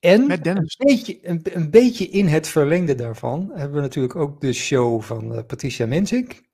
En 0.00 0.26
Met 0.26 0.44
Dennis. 0.44 0.74
Een 0.78 0.86
beetje, 0.86 1.18
een, 1.22 1.40
een 1.52 1.70
beetje 1.70 2.08
in 2.08 2.26
het 2.26 2.48
verlengde 2.48 2.94
daarvan 2.94 3.50
hebben 3.54 3.76
we 3.76 3.80
natuurlijk 3.80 4.16
ook 4.16 4.40
de 4.40 4.52
show 4.52 5.02
van 5.02 5.46
Patricia 5.46 5.86
Mensink. 5.86 6.46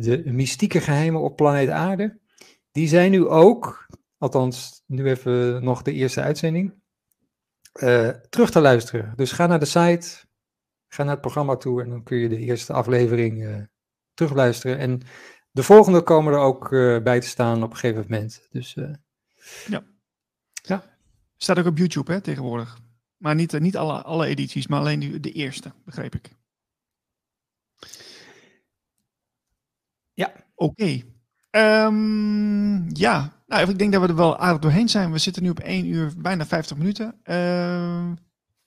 De 0.00 0.22
mystieke 0.32 0.80
geheimen 0.80 1.20
op 1.20 1.36
planeet 1.36 1.68
Aarde. 1.68 2.18
Die 2.70 2.88
zijn 2.88 3.10
nu 3.10 3.26
ook, 3.26 3.86
althans 4.18 4.82
nu 4.86 5.04
even 5.04 5.64
nog 5.64 5.82
de 5.82 5.92
eerste 5.92 6.20
uitzending, 6.20 6.74
eh, 7.72 8.08
terug 8.08 8.50
te 8.50 8.60
luisteren. 8.60 9.12
Dus 9.16 9.32
ga 9.32 9.46
naar 9.46 9.58
de 9.58 9.64
site 9.64 10.26
ga 10.88 11.02
naar 11.02 11.12
het 11.12 11.20
programma 11.20 11.56
toe 11.56 11.82
en 11.82 11.90
dan 11.90 12.02
kun 12.02 12.16
je 12.16 12.28
de 12.28 12.38
eerste 12.38 12.72
aflevering 12.72 13.42
uh, 13.42 13.56
terugluisteren. 14.14 14.78
En 14.78 15.00
de 15.50 15.62
volgende 15.62 16.02
komen 16.02 16.32
er 16.32 16.38
ook 16.38 16.72
uh, 16.72 17.02
bij 17.02 17.20
te 17.20 17.26
staan 17.26 17.62
op 17.62 17.70
een 17.70 17.76
gegeven 17.76 18.04
moment. 18.08 18.46
Dus, 18.50 18.74
ja. 19.66 19.84
ja. 20.62 20.96
Staat 21.36 21.58
ook 21.58 21.66
op 21.66 21.78
YouTube 21.78 22.12
hè, 22.12 22.20
tegenwoordig. 22.20 22.78
Maar 23.16 23.34
niet, 23.34 23.60
niet 23.60 23.76
alle, 23.76 24.02
alle 24.02 24.26
edities, 24.26 24.66
maar 24.66 24.78
alleen 24.78 25.00
de, 25.00 25.20
de 25.20 25.32
eerste, 25.32 25.72
begreep 25.84 26.14
ik. 26.14 26.37
Ja. 30.18 30.32
Oké. 30.54 30.82
Okay. 30.82 31.04
Um, 31.86 32.96
ja, 32.96 33.42
nou, 33.46 33.70
ik 33.70 33.78
denk 33.78 33.92
dat 33.92 34.02
we 34.02 34.08
er 34.08 34.16
wel 34.16 34.38
aardig 34.38 34.60
doorheen 34.60 34.88
zijn. 34.88 35.12
We 35.12 35.18
zitten 35.18 35.42
nu 35.42 35.50
op 35.50 35.60
1 35.60 35.86
uur, 35.86 36.12
bijna 36.16 36.46
50 36.46 36.76
minuten. 36.76 37.20
Uh, 37.24 38.10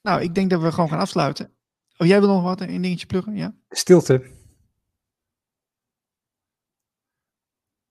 nou, 0.01 0.21
ik 0.21 0.35
denk 0.35 0.49
dat 0.49 0.61
we 0.61 0.71
gewoon 0.71 0.89
gaan 0.89 0.99
afsluiten. 0.99 1.51
Oh, 1.97 2.07
jij 2.07 2.19
wil 2.19 2.29
nog 2.29 2.43
wat, 2.43 2.61
een 2.61 2.81
dingetje 2.81 3.05
pluggen? 3.05 3.35
Ja? 3.35 3.55
Stilte. 3.69 4.23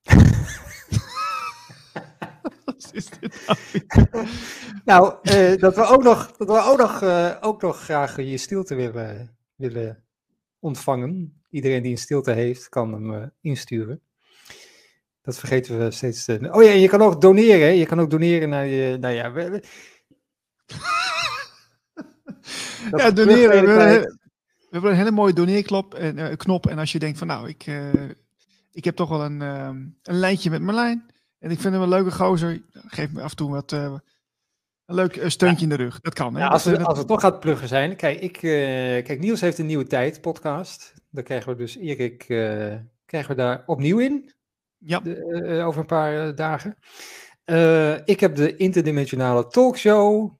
Wat 2.65 2.91
is 2.93 3.11
dit 3.11 3.47
nou? 3.47 3.59
nou, 4.85 5.17
uh, 5.23 5.61
dat 5.61 5.75
we 5.75 5.83
ook 5.83 6.03
nog, 6.03 6.33
dat 6.37 6.49
we 6.49 6.61
ook 6.61 6.79
nog, 6.79 7.03
uh, 7.03 7.37
ook 7.41 7.63
nog 7.63 7.81
graag 7.81 8.17
je 8.17 8.37
stilte 8.37 8.75
willen, 8.75 9.39
willen 9.55 10.05
ontvangen. 10.59 11.40
Iedereen 11.51 11.83
die 11.83 11.93
een 11.93 11.99
stilte 11.99 12.33
heeft, 12.33 12.69
kan 12.69 12.93
hem 12.93 13.13
uh, 13.13 13.27
insturen. 13.41 14.01
Dat 15.23 15.39
vergeten 15.39 15.79
we 15.79 15.91
steeds. 15.91 16.25
Te... 16.25 16.49
Oh 16.53 16.63
ja, 16.63 16.71
je 16.71 16.89
kan 16.89 17.03
ook 17.03 17.21
doneren. 17.21 17.61
Hè? 17.61 17.67
Je 17.67 17.87
kan 17.87 18.01
ook 18.01 18.11
doneren 18.11 18.49
naar 18.49 18.67
je. 18.67 18.97
Nou 19.01 19.15
ja, 19.21 19.33
we... 19.33 19.63
ja 22.91 23.11
doneren. 23.11 23.65
We, 23.65 23.67
we, 23.67 24.07
hebben 24.71 24.91
een 24.91 24.97
hele 24.97 25.11
mooie 25.11 25.33
doneerknop. 25.33 25.95
En, 25.95 26.19
uh, 26.19 26.37
knop, 26.37 26.67
en 26.67 26.79
als 26.79 26.93
je 26.93 26.99
denkt 26.99 27.19
van 27.19 27.27
nou, 27.27 27.49
ik, 27.49 27.67
uh, 27.67 27.93
ik 28.73 28.85
heb 28.85 28.97
toch 28.97 29.09
wel 29.09 29.25
een, 29.25 29.41
uh, 29.41 29.69
een 30.03 30.19
lijntje 30.19 30.51
met 30.51 30.63
Marlijn. 30.63 31.11
En 31.39 31.51
ik 31.51 31.61
vind 31.61 31.75
hem 31.75 31.83
een 31.83 31.89
leuke 31.89 32.13
gozer. 32.13 32.63
Geef 32.73 33.13
me 33.13 33.23
af 33.23 33.31
en 33.31 33.37
toe 33.37 33.51
wat, 33.51 33.73
een 33.73 34.01
leuk 34.87 35.23
steuntje 35.27 35.67
ja. 35.67 35.73
in 35.73 35.79
de 35.79 35.85
rug. 35.85 36.01
Dat 36.01 36.15
kan. 36.15 36.35
Hè? 36.35 36.41
Ja, 36.41 36.49
als, 36.49 36.65
we, 36.65 36.85
als 36.85 36.99
het 36.99 37.07
toch 37.07 37.21
gaat 37.21 37.41
pluggen 37.41 37.69
zijn. 37.69 37.97
Kijk, 37.97 38.21
ik, 38.21 38.33
kijk, 39.05 39.19
Niels 39.19 39.41
heeft 39.41 39.59
een 39.59 39.67
nieuwe 39.67 39.87
tijd 39.87 40.21
podcast. 40.21 40.93
Dan 41.11 41.25
krijgen 41.25 41.53
we 41.53 41.59
dus 41.59 41.77
Erik 41.77 42.25
krijgen 43.11 43.31
we 43.31 43.35
daar 43.35 43.63
opnieuw 43.67 43.99
in. 43.99 44.33
Ja. 44.79 45.01
De, 45.01 45.43
uh, 45.47 45.67
over 45.67 45.81
een 45.81 45.87
paar 45.87 46.35
dagen. 46.35 46.77
Ik 48.05 48.21
heb 48.21 48.35
de 48.35 48.57
interdimensionale 48.57 49.47
talkshow. 49.47 50.31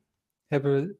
Hebben 0.47 0.99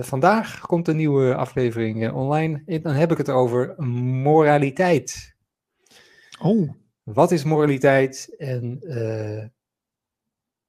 vandaag 0.00 0.60
komt 0.60 0.88
een 0.88 0.96
nieuwe 0.96 1.34
aflevering 1.34 2.12
online. 2.12 2.62
En 2.66 2.82
dan 2.82 2.94
heb 2.94 3.10
ik 3.10 3.18
het 3.18 3.28
over 3.28 3.82
moraliteit. 4.22 5.34
Oh. 6.40 6.70
Wat 7.02 7.30
is 7.30 7.44
moraliteit 7.44 8.34
en 8.38 8.78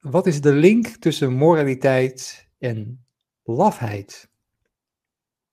wat 0.00 0.26
is 0.26 0.40
de 0.40 0.52
link 0.52 0.86
tussen 0.86 1.32
moraliteit 1.32 2.48
en 2.58 3.04
lafheid? 3.42 4.30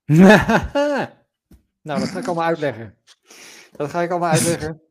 nou, 1.82 2.00
dat 2.00 2.10
ga 2.10 2.20
ik 2.20 2.26
allemaal 2.26 2.46
uitleggen. 2.46 2.96
Dat 3.72 3.90
ga 3.90 4.02
ik 4.02 4.10
allemaal 4.10 4.30
uitleggen. 4.30 4.82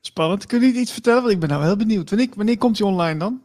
Spannend. 0.00 0.46
Kun 0.46 0.60
je 0.60 0.66
niet 0.66 0.76
iets 0.76 0.92
vertellen? 0.92 1.20
Want 1.20 1.32
ik 1.32 1.40
ben 1.40 1.48
nou 1.48 1.64
heel 1.64 1.76
benieuwd. 1.76 2.10
Wanneer, 2.10 2.28
wanneer 2.36 2.58
komt 2.58 2.78
hij 2.78 2.86
online 2.86 3.18
dan? 3.18 3.42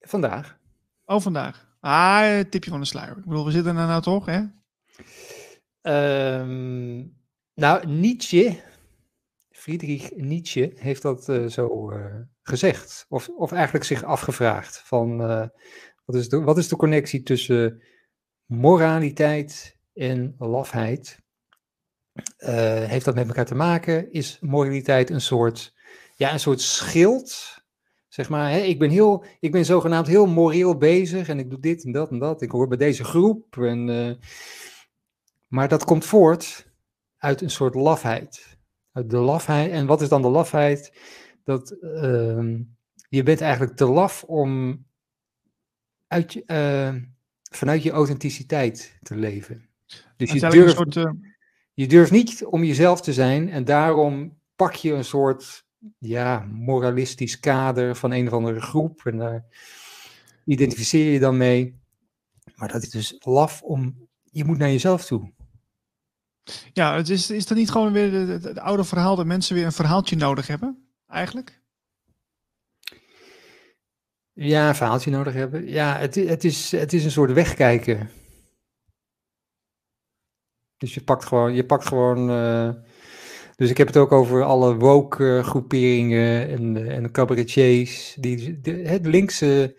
Vandaag. 0.00 0.58
Oh, 1.04 1.20
vandaag. 1.20 1.68
Ah, 1.80 2.40
tipje 2.40 2.70
van 2.70 2.80
de 2.80 2.86
sluier. 2.86 3.16
Ik 3.16 3.24
bedoel, 3.24 3.44
we 3.44 3.50
zitten 3.50 3.76
er 3.76 3.86
nou 3.86 4.02
toch, 4.02 4.26
hè? 4.26 4.42
Um, 6.40 7.16
nou, 7.54 7.86
Nietzsche, 7.86 8.60
Friedrich 9.50 10.10
Nietzsche, 10.16 10.72
heeft 10.74 11.02
dat 11.02 11.28
uh, 11.28 11.46
zo 11.46 11.92
uh, 11.92 12.16
gezegd. 12.42 13.06
Of, 13.08 13.28
of 13.28 13.52
eigenlijk 13.52 13.84
zich 13.84 14.02
afgevraagd 14.02 14.82
van 14.84 15.20
uh, 15.20 15.46
wat, 16.04 16.16
is 16.16 16.28
de, 16.28 16.40
wat 16.40 16.58
is 16.58 16.68
de 16.68 16.76
connectie 16.76 17.22
tussen 17.22 17.82
moraliteit 18.46 19.78
en 19.92 20.34
lafheid? 20.38 21.26
Heeft 22.86 23.04
dat 23.04 23.14
met 23.14 23.26
elkaar 23.26 23.46
te 23.46 23.54
maken? 23.54 24.12
Is 24.12 24.38
moraliteit 24.40 25.10
een 25.10 25.20
soort 25.20 25.76
ja, 26.18 26.32
een 26.32 26.40
soort 26.40 26.60
schild. 26.60 27.56
Zeg 28.08 28.28
maar, 28.28 28.50
hè, 28.50 28.58
ik, 28.58 28.78
ben 28.78 28.90
heel, 28.90 29.24
ik 29.40 29.52
ben 29.52 29.64
zogenaamd 29.64 30.06
heel 30.06 30.26
moreel 30.26 30.76
bezig 30.76 31.28
en 31.28 31.38
ik 31.38 31.50
doe 31.50 31.60
dit 31.60 31.84
en 31.84 31.92
dat 31.92 32.10
en 32.10 32.18
dat. 32.18 32.42
Ik 32.42 32.50
hoor 32.50 32.68
bij 32.68 32.76
deze 32.76 33.04
groep. 33.04 33.56
En, 33.56 33.88
uh, 33.88 34.12
maar 35.46 35.68
dat 35.68 35.84
komt 35.84 36.04
voort 36.04 36.72
uit 37.16 37.40
een 37.40 37.50
soort 37.50 37.74
lafheid. 37.74 38.58
Uit 38.92 39.10
de 39.10 39.16
lafheid. 39.16 39.70
En 39.70 39.86
wat 39.86 40.00
is 40.00 40.08
dan 40.08 40.22
de 40.22 40.28
lafheid? 40.28 40.92
Dat 41.44 41.76
uh, 41.80 42.56
je 43.08 43.22
bent 43.22 43.40
eigenlijk 43.40 43.76
te 43.76 43.86
laf 43.86 44.24
om 44.24 44.84
uit 46.06 46.32
je, 46.32 46.42
uh, 46.46 47.02
vanuit 47.50 47.82
je 47.82 47.90
authenticiteit 47.90 48.98
te 49.02 49.16
leven. 49.16 49.68
Dus 50.16 50.32
je 50.32 50.40
durft, 50.40 50.76
soort, 50.76 50.96
uh... 50.96 51.10
je 51.78 51.86
durft 51.86 52.10
niet 52.10 52.44
om 52.44 52.64
jezelf 52.64 53.00
te 53.00 53.12
zijn 53.12 53.50
en 53.50 53.64
daarom 53.64 54.38
pak 54.56 54.74
je 54.74 54.92
een 54.92 55.04
soort 55.04 55.64
ja, 55.98 56.46
moralistisch 56.50 57.40
kader 57.40 57.96
van 57.96 58.12
een 58.12 58.26
of 58.26 58.32
andere 58.32 58.60
groep. 58.60 59.00
En 59.04 59.18
daar 59.18 59.44
identificeer 60.44 61.12
je 61.12 61.18
dan 61.18 61.36
mee. 61.36 61.80
Maar 62.54 62.72
dat 62.72 62.82
is 62.82 62.90
dus 62.90 63.16
laf 63.18 63.62
om, 63.62 64.08
je 64.24 64.44
moet 64.44 64.58
naar 64.58 64.70
jezelf 64.70 65.04
toe. 65.04 65.32
Ja, 66.72 66.96
het 66.96 67.08
is, 67.08 67.30
is 67.30 67.46
dat 67.46 67.58
niet 67.58 67.70
gewoon 67.70 67.92
weer 67.92 68.12
het, 68.12 68.44
het 68.44 68.58
oude 68.58 68.84
verhaal 68.84 69.16
dat 69.16 69.26
mensen 69.26 69.54
weer 69.54 69.64
een 69.64 69.72
verhaaltje 69.72 70.16
nodig 70.16 70.46
hebben, 70.46 70.88
eigenlijk? 71.08 71.60
Ja, 74.32 74.68
een 74.68 74.74
verhaaltje 74.74 75.10
nodig 75.10 75.34
hebben. 75.34 75.68
Ja, 75.68 75.96
het, 75.96 76.14
het, 76.14 76.44
is, 76.44 76.70
het 76.70 76.92
is 76.92 77.04
een 77.04 77.10
soort 77.10 77.32
wegkijken. 77.32 78.10
Dus 80.78 80.94
je 80.94 81.04
pakt 81.04 81.24
gewoon, 81.24 81.54
je 81.54 81.66
pakt 81.66 81.86
gewoon 81.86 82.30
uh, 82.30 82.70
dus 83.58 83.70
ik 83.70 83.76
heb 83.76 83.86
het 83.86 83.96
ook 83.96 84.12
over 84.12 84.44
alle 84.44 84.74
woke 84.74 85.40
groeperingen 85.44 86.48
en, 86.48 86.88
en 86.90 87.10
cabaretiers. 87.10 88.16
Die, 88.20 88.60
de, 88.60 88.70
het 88.70 89.06
linkse, 89.06 89.76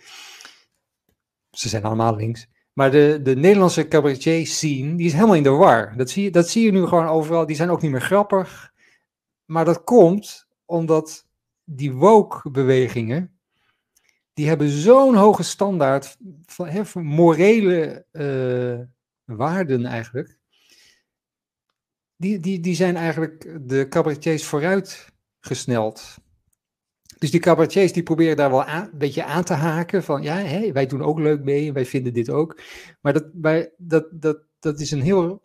ze 1.52 1.70
zijn 1.70 1.84
allemaal 1.84 2.16
links. 2.16 2.48
Maar 2.74 2.92
de, 2.92 3.20
de 3.24 3.36
Nederlandse 3.36 3.88
cabaretier 3.88 4.48
scene, 4.48 4.96
die 4.96 5.06
is 5.06 5.14
helemaal 5.14 5.36
in 5.36 5.44
de 5.44 5.50
war. 5.50 5.98
Dat 5.98 6.10
zie, 6.10 6.24
je, 6.24 6.32
dat 6.32 6.50
zie 6.50 6.66
je 6.66 6.72
nu 6.72 6.86
gewoon 6.86 7.08
overal. 7.08 7.46
Die 7.46 7.56
zijn 7.56 7.70
ook 7.70 7.82
niet 7.82 7.92
meer 7.92 8.02
grappig. 8.02 8.74
Maar 9.46 9.66
dat 9.66 9.84
komt 9.84 10.48
omdat 10.66 11.28
die 11.64 11.94
woke 11.94 12.52
bewegingen, 12.52 13.40
die 14.34 14.48
hebben 14.48 14.70
zo'n 14.70 15.16
hoge 15.16 15.44
standaard 15.44 16.18
van, 16.46 16.68
he, 16.68 16.82
morele 16.94 18.06
waarden 19.26 19.86
eigenlijk 19.86 20.39
die, 22.20 22.40
die, 22.40 22.60
die 22.60 22.76
zijn 22.76 22.96
eigenlijk 22.96 23.60
de 23.62 23.88
cabaretiers 23.88 24.46
vooruit 24.46 25.08
gesneld. 25.40 26.18
Dus 27.18 27.32
die 27.32 27.40
cabaretiers 27.40 27.94
die 27.94 28.04
proberen 28.04 28.38
daar 28.38 28.50
wel 28.50 28.64
aan, 28.64 28.90
een 28.92 28.98
beetje 28.98 29.24
aan 29.24 29.44
te 29.44 29.54
haken 29.54 30.04
van 30.04 30.22
ja, 30.22 30.36
hé, 30.36 30.72
wij 30.72 30.86
doen 30.86 31.04
ook 31.04 31.20
leuk 31.20 31.44
mee 31.44 31.68
en 31.68 31.74
wij 31.74 31.86
vinden 31.86 32.14
dit 32.14 32.30
ook. 32.30 32.60
Maar 33.02 33.14
dat, 33.14 33.26
bij, 33.34 33.72
dat, 33.78 34.08
dat, 34.12 34.38
dat 34.60 34.80
is 34.80 34.92
een 34.92 35.02
heel, 35.02 35.42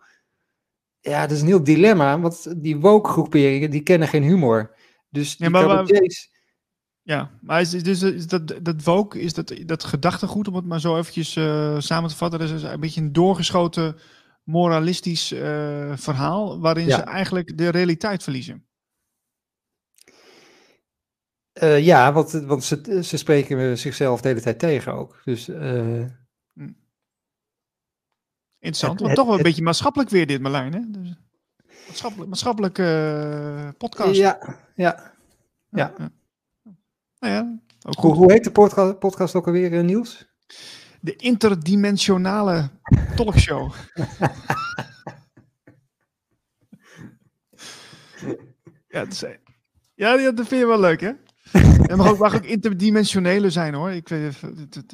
ja, 1.00 1.20
dat 1.20 1.30
is 1.30 1.40
een 1.40 1.46
heel 1.46 1.64
dilemma, 1.64 2.20
want 2.20 2.62
die 2.62 2.76
woke 2.76 3.10
groeperingen 3.10 3.70
die 3.70 3.82
kennen 3.82 4.08
geen 4.08 4.22
humor. 4.22 4.74
Dus 5.10 5.36
die 5.36 5.46
ja, 5.46 5.52
maar, 5.52 5.62
cabaretiers... 5.62 6.32
Ja, 7.02 7.30
maar 7.40 7.60
is, 7.60 7.70
dus, 7.70 8.02
is 8.02 8.26
dat, 8.26 8.54
dat 8.62 8.82
woke, 8.82 9.20
is 9.20 9.34
dat, 9.34 9.54
dat 9.66 9.84
gedachtegoed, 9.84 10.48
om 10.48 10.54
het 10.54 10.64
maar 10.64 10.80
zo 10.80 10.98
eventjes 10.98 11.36
uh, 11.36 11.78
samen 11.78 12.10
te 12.10 12.16
vatten, 12.16 12.38
dat 12.38 12.50
is 12.50 12.62
een 12.62 12.80
beetje 12.80 13.00
een 13.00 13.12
doorgeschoten 13.12 13.96
moralistisch 14.44 15.32
uh, 15.32 15.96
verhaal 15.96 16.60
waarin 16.60 16.86
ja. 16.86 16.96
ze 16.96 17.02
eigenlijk 17.02 17.58
de 17.58 17.68
realiteit 17.68 18.22
verliezen. 18.22 18.66
Uh, 21.62 21.84
ja, 21.84 22.12
want, 22.12 22.30
want 22.30 22.64
ze, 22.64 23.00
ze 23.04 23.16
spreken 23.16 23.78
zichzelf 23.78 24.20
de 24.20 24.28
hele 24.28 24.40
tijd 24.40 24.58
tegen 24.58 24.92
ook. 24.92 25.20
Dus, 25.24 25.48
uh, 25.48 26.06
Interessant, 28.58 29.00
want 29.00 29.14
toch 29.14 29.26
wel 29.26 29.36
een 29.36 29.42
beetje 29.42 29.62
maatschappelijk 29.62 30.10
weer 30.10 30.26
dit 30.26 30.40
Marlijn. 30.40 30.72
Hè? 30.72 30.80
Dus, 30.88 31.14
maatschappelijk, 31.86 32.28
maatschappelijk 32.28 32.74
podcast. 33.78 34.16
Ja, 34.16 34.38
ja. 34.74 35.14
ja. 35.70 35.94
ja. 35.96 36.10
Nou 37.18 37.34
ja 37.34 37.62
hoe, 37.84 38.14
hoe, 38.14 38.32
heet 38.32 38.44
de 38.44 38.50
podcast, 38.50 38.98
podcast 38.98 39.34
ook 39.34 39.46
alweer, 39.46 39.84
Niels? 39.84 40.26
De 41.04 41.16
interdimensionale 41.16 42.70
talkshow. 43.16 43.72
ja, 48.88 49.04
dat, 49.04 49.26
ja, 49.94 50.16
dat 50.16 50.46
vind 50.46 50.60
je 50.60 50.66
wel 50.66 50.80
leuk, 50.80 51.00
hè? 51.00 51.12
Het 51.52 51.96
mag 51.96 52.08
ook, 52.10 52.18
mag 52.18 52.34
ook 52.34 52.44
interdimensionele 52.44 53.50
zijn, 53.50 53.74
hoor. 53.74 53.90
Ik 53.90 54.08
weet, 54.08 54.42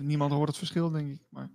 niemand 0.02 0.32
hoort 0.32 0.48
het 0.48 0.58
verschil, 0.58 0.90
denk 0.90 1.12
ik. 1.12 1.20
Maar... 1.28 1.50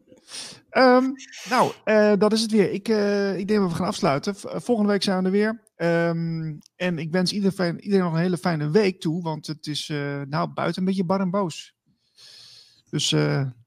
Ehm, 0.69 1.11
nou, 1.49 1.71
eh, 1.83 2.13
dat 2.17 2.33
is 2.33 2.41
het 2.41 2.51
weer. 2.51 2.71
Ik, 2.71 2.87
eh, 2.87 3.37
ik 3.37 3.47
denk 3.47 3.59
dat 3.59 3.69
we 3.69 3.75
gaan 3.75 3.87
afsluiten. 3.87 4.35
Eh, 4.35 4.59
volgende 4.59 4.91
week 4.91 5.03
zijn 5.03 5.19
we 5.19 5.25
er 5.25 5.31
weer. 5.31 5.63
Ehm, 5.75 6.53
en 6.75 6.97
ik 6.99 7.11
wens 7.11 7.31
ieder 7.33 7.51
fijn- 7.51 7.79
iedereen 7.79 8.05
nog 8.05 8.13
een 8.13 8.19
hele 8.19 8.37
fijne 8.37 8.69
week 8.69 9.01
toe. 9.01 9.21
Want 9.21 9.47
het 9.47 9.67
is 9.67 9.89
eh, 9.89 10.21
nou 10.21 10.47
buiten 10.47 10.81
een 10.81 10.87
beetje 10.87 11.03
bar 11.05 11.19
en 11.19 11.29
boos. 11.29 11.73
Dus 12.89 13.15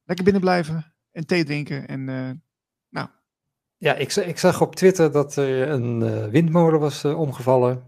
lekker 0.09 0.25
binnen 0.25 0.43
blijven 0.43 0.95
en 1.11 1.27
thee 1.27 1.45
drinken. 1.45 1.89
En 1.89 2.09
eh, 2.09 2.31
Ja, 3.81 3.95
ik, 3.95 4.15
ik 4.15 4.39
zag 4.39 4.61
op 4.61 4.77
Twitter 4.77 5.13
dat 5.13 5.37
er 5.37 5.69
een 5.69 6.03
eh, 6.03 6.27
windmolen 6.27 6.81
was 6.81 7.05
eh, 7.05 7.19
omgevallen. 7.19 7.83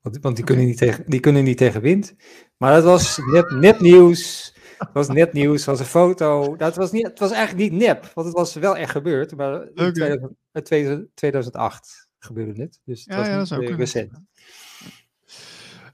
Want, 0.00 0.18
want 0.20 0.36
die, 0.36 0.44
kunnen 0.44 0.66
niet 0.66 0.78
tegen, 0.78 1.04
die 1.06 1.20
kunnen 1.20 1.44
niet 1.44 1.58
tegen 1.58 1.80
wind. 1.80 2.14
Maar 2.56 2.72
dat 2.72 2.84
was 2.84 3.18
net, 3.32 3.50
net 3.50 3.80
nieuws. 3.80 4.54
Het 4.78 4.88
was 4.92 5.08
net 5.08 5.32
nieuws, 5.32 5.56
het 5.56 5.64
was 5.66 5.78
een 5.80 5.86
foto. 5.86 6.56
Dat 6.56 6.76
was 6.76 6.92
niet, 6.92 7.06
het 7.06 7.18
was 7.18 7.30
eigenlijk 7.30 7.70
niet 7.70 7.80
nep, 7.80 8.10
want 8.14 8.26
het 8.26 8.36
was 8.36 8.54
wel 8.54 8.76
echt 8.76 8.90
gebeurd. 8.90 9.36
Maar 9.36 9.62
in 9.62 9.68
Oké. 9.70 9.92
2000 9.92 10.30
in 10.52 10.62
2000 10.62 11.16
2008 11.16 12.08
gebeurde 12.18 12.52
dit. 12.52 12.80
Dus 12.84 13.04
het 13.04 13.12
Ja, 13.12 13.18
was 13.18 13.26
ja, 13.28 13.36
dat 13.36 13.48
zou 13.48 13.74
recent. 13.74 14.20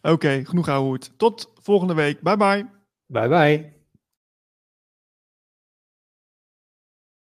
oké, 0.02 0.44
genoeg 0.44 0.66
hoed. 0.66 1.12
Tot 1.18 1.52
volgende 1.62 1.94
week. 1.94 2.20
Bye 2.20 2.36
bye. 2.36 2.70
Bye 3.06 3.28
bye. 3.28 3.81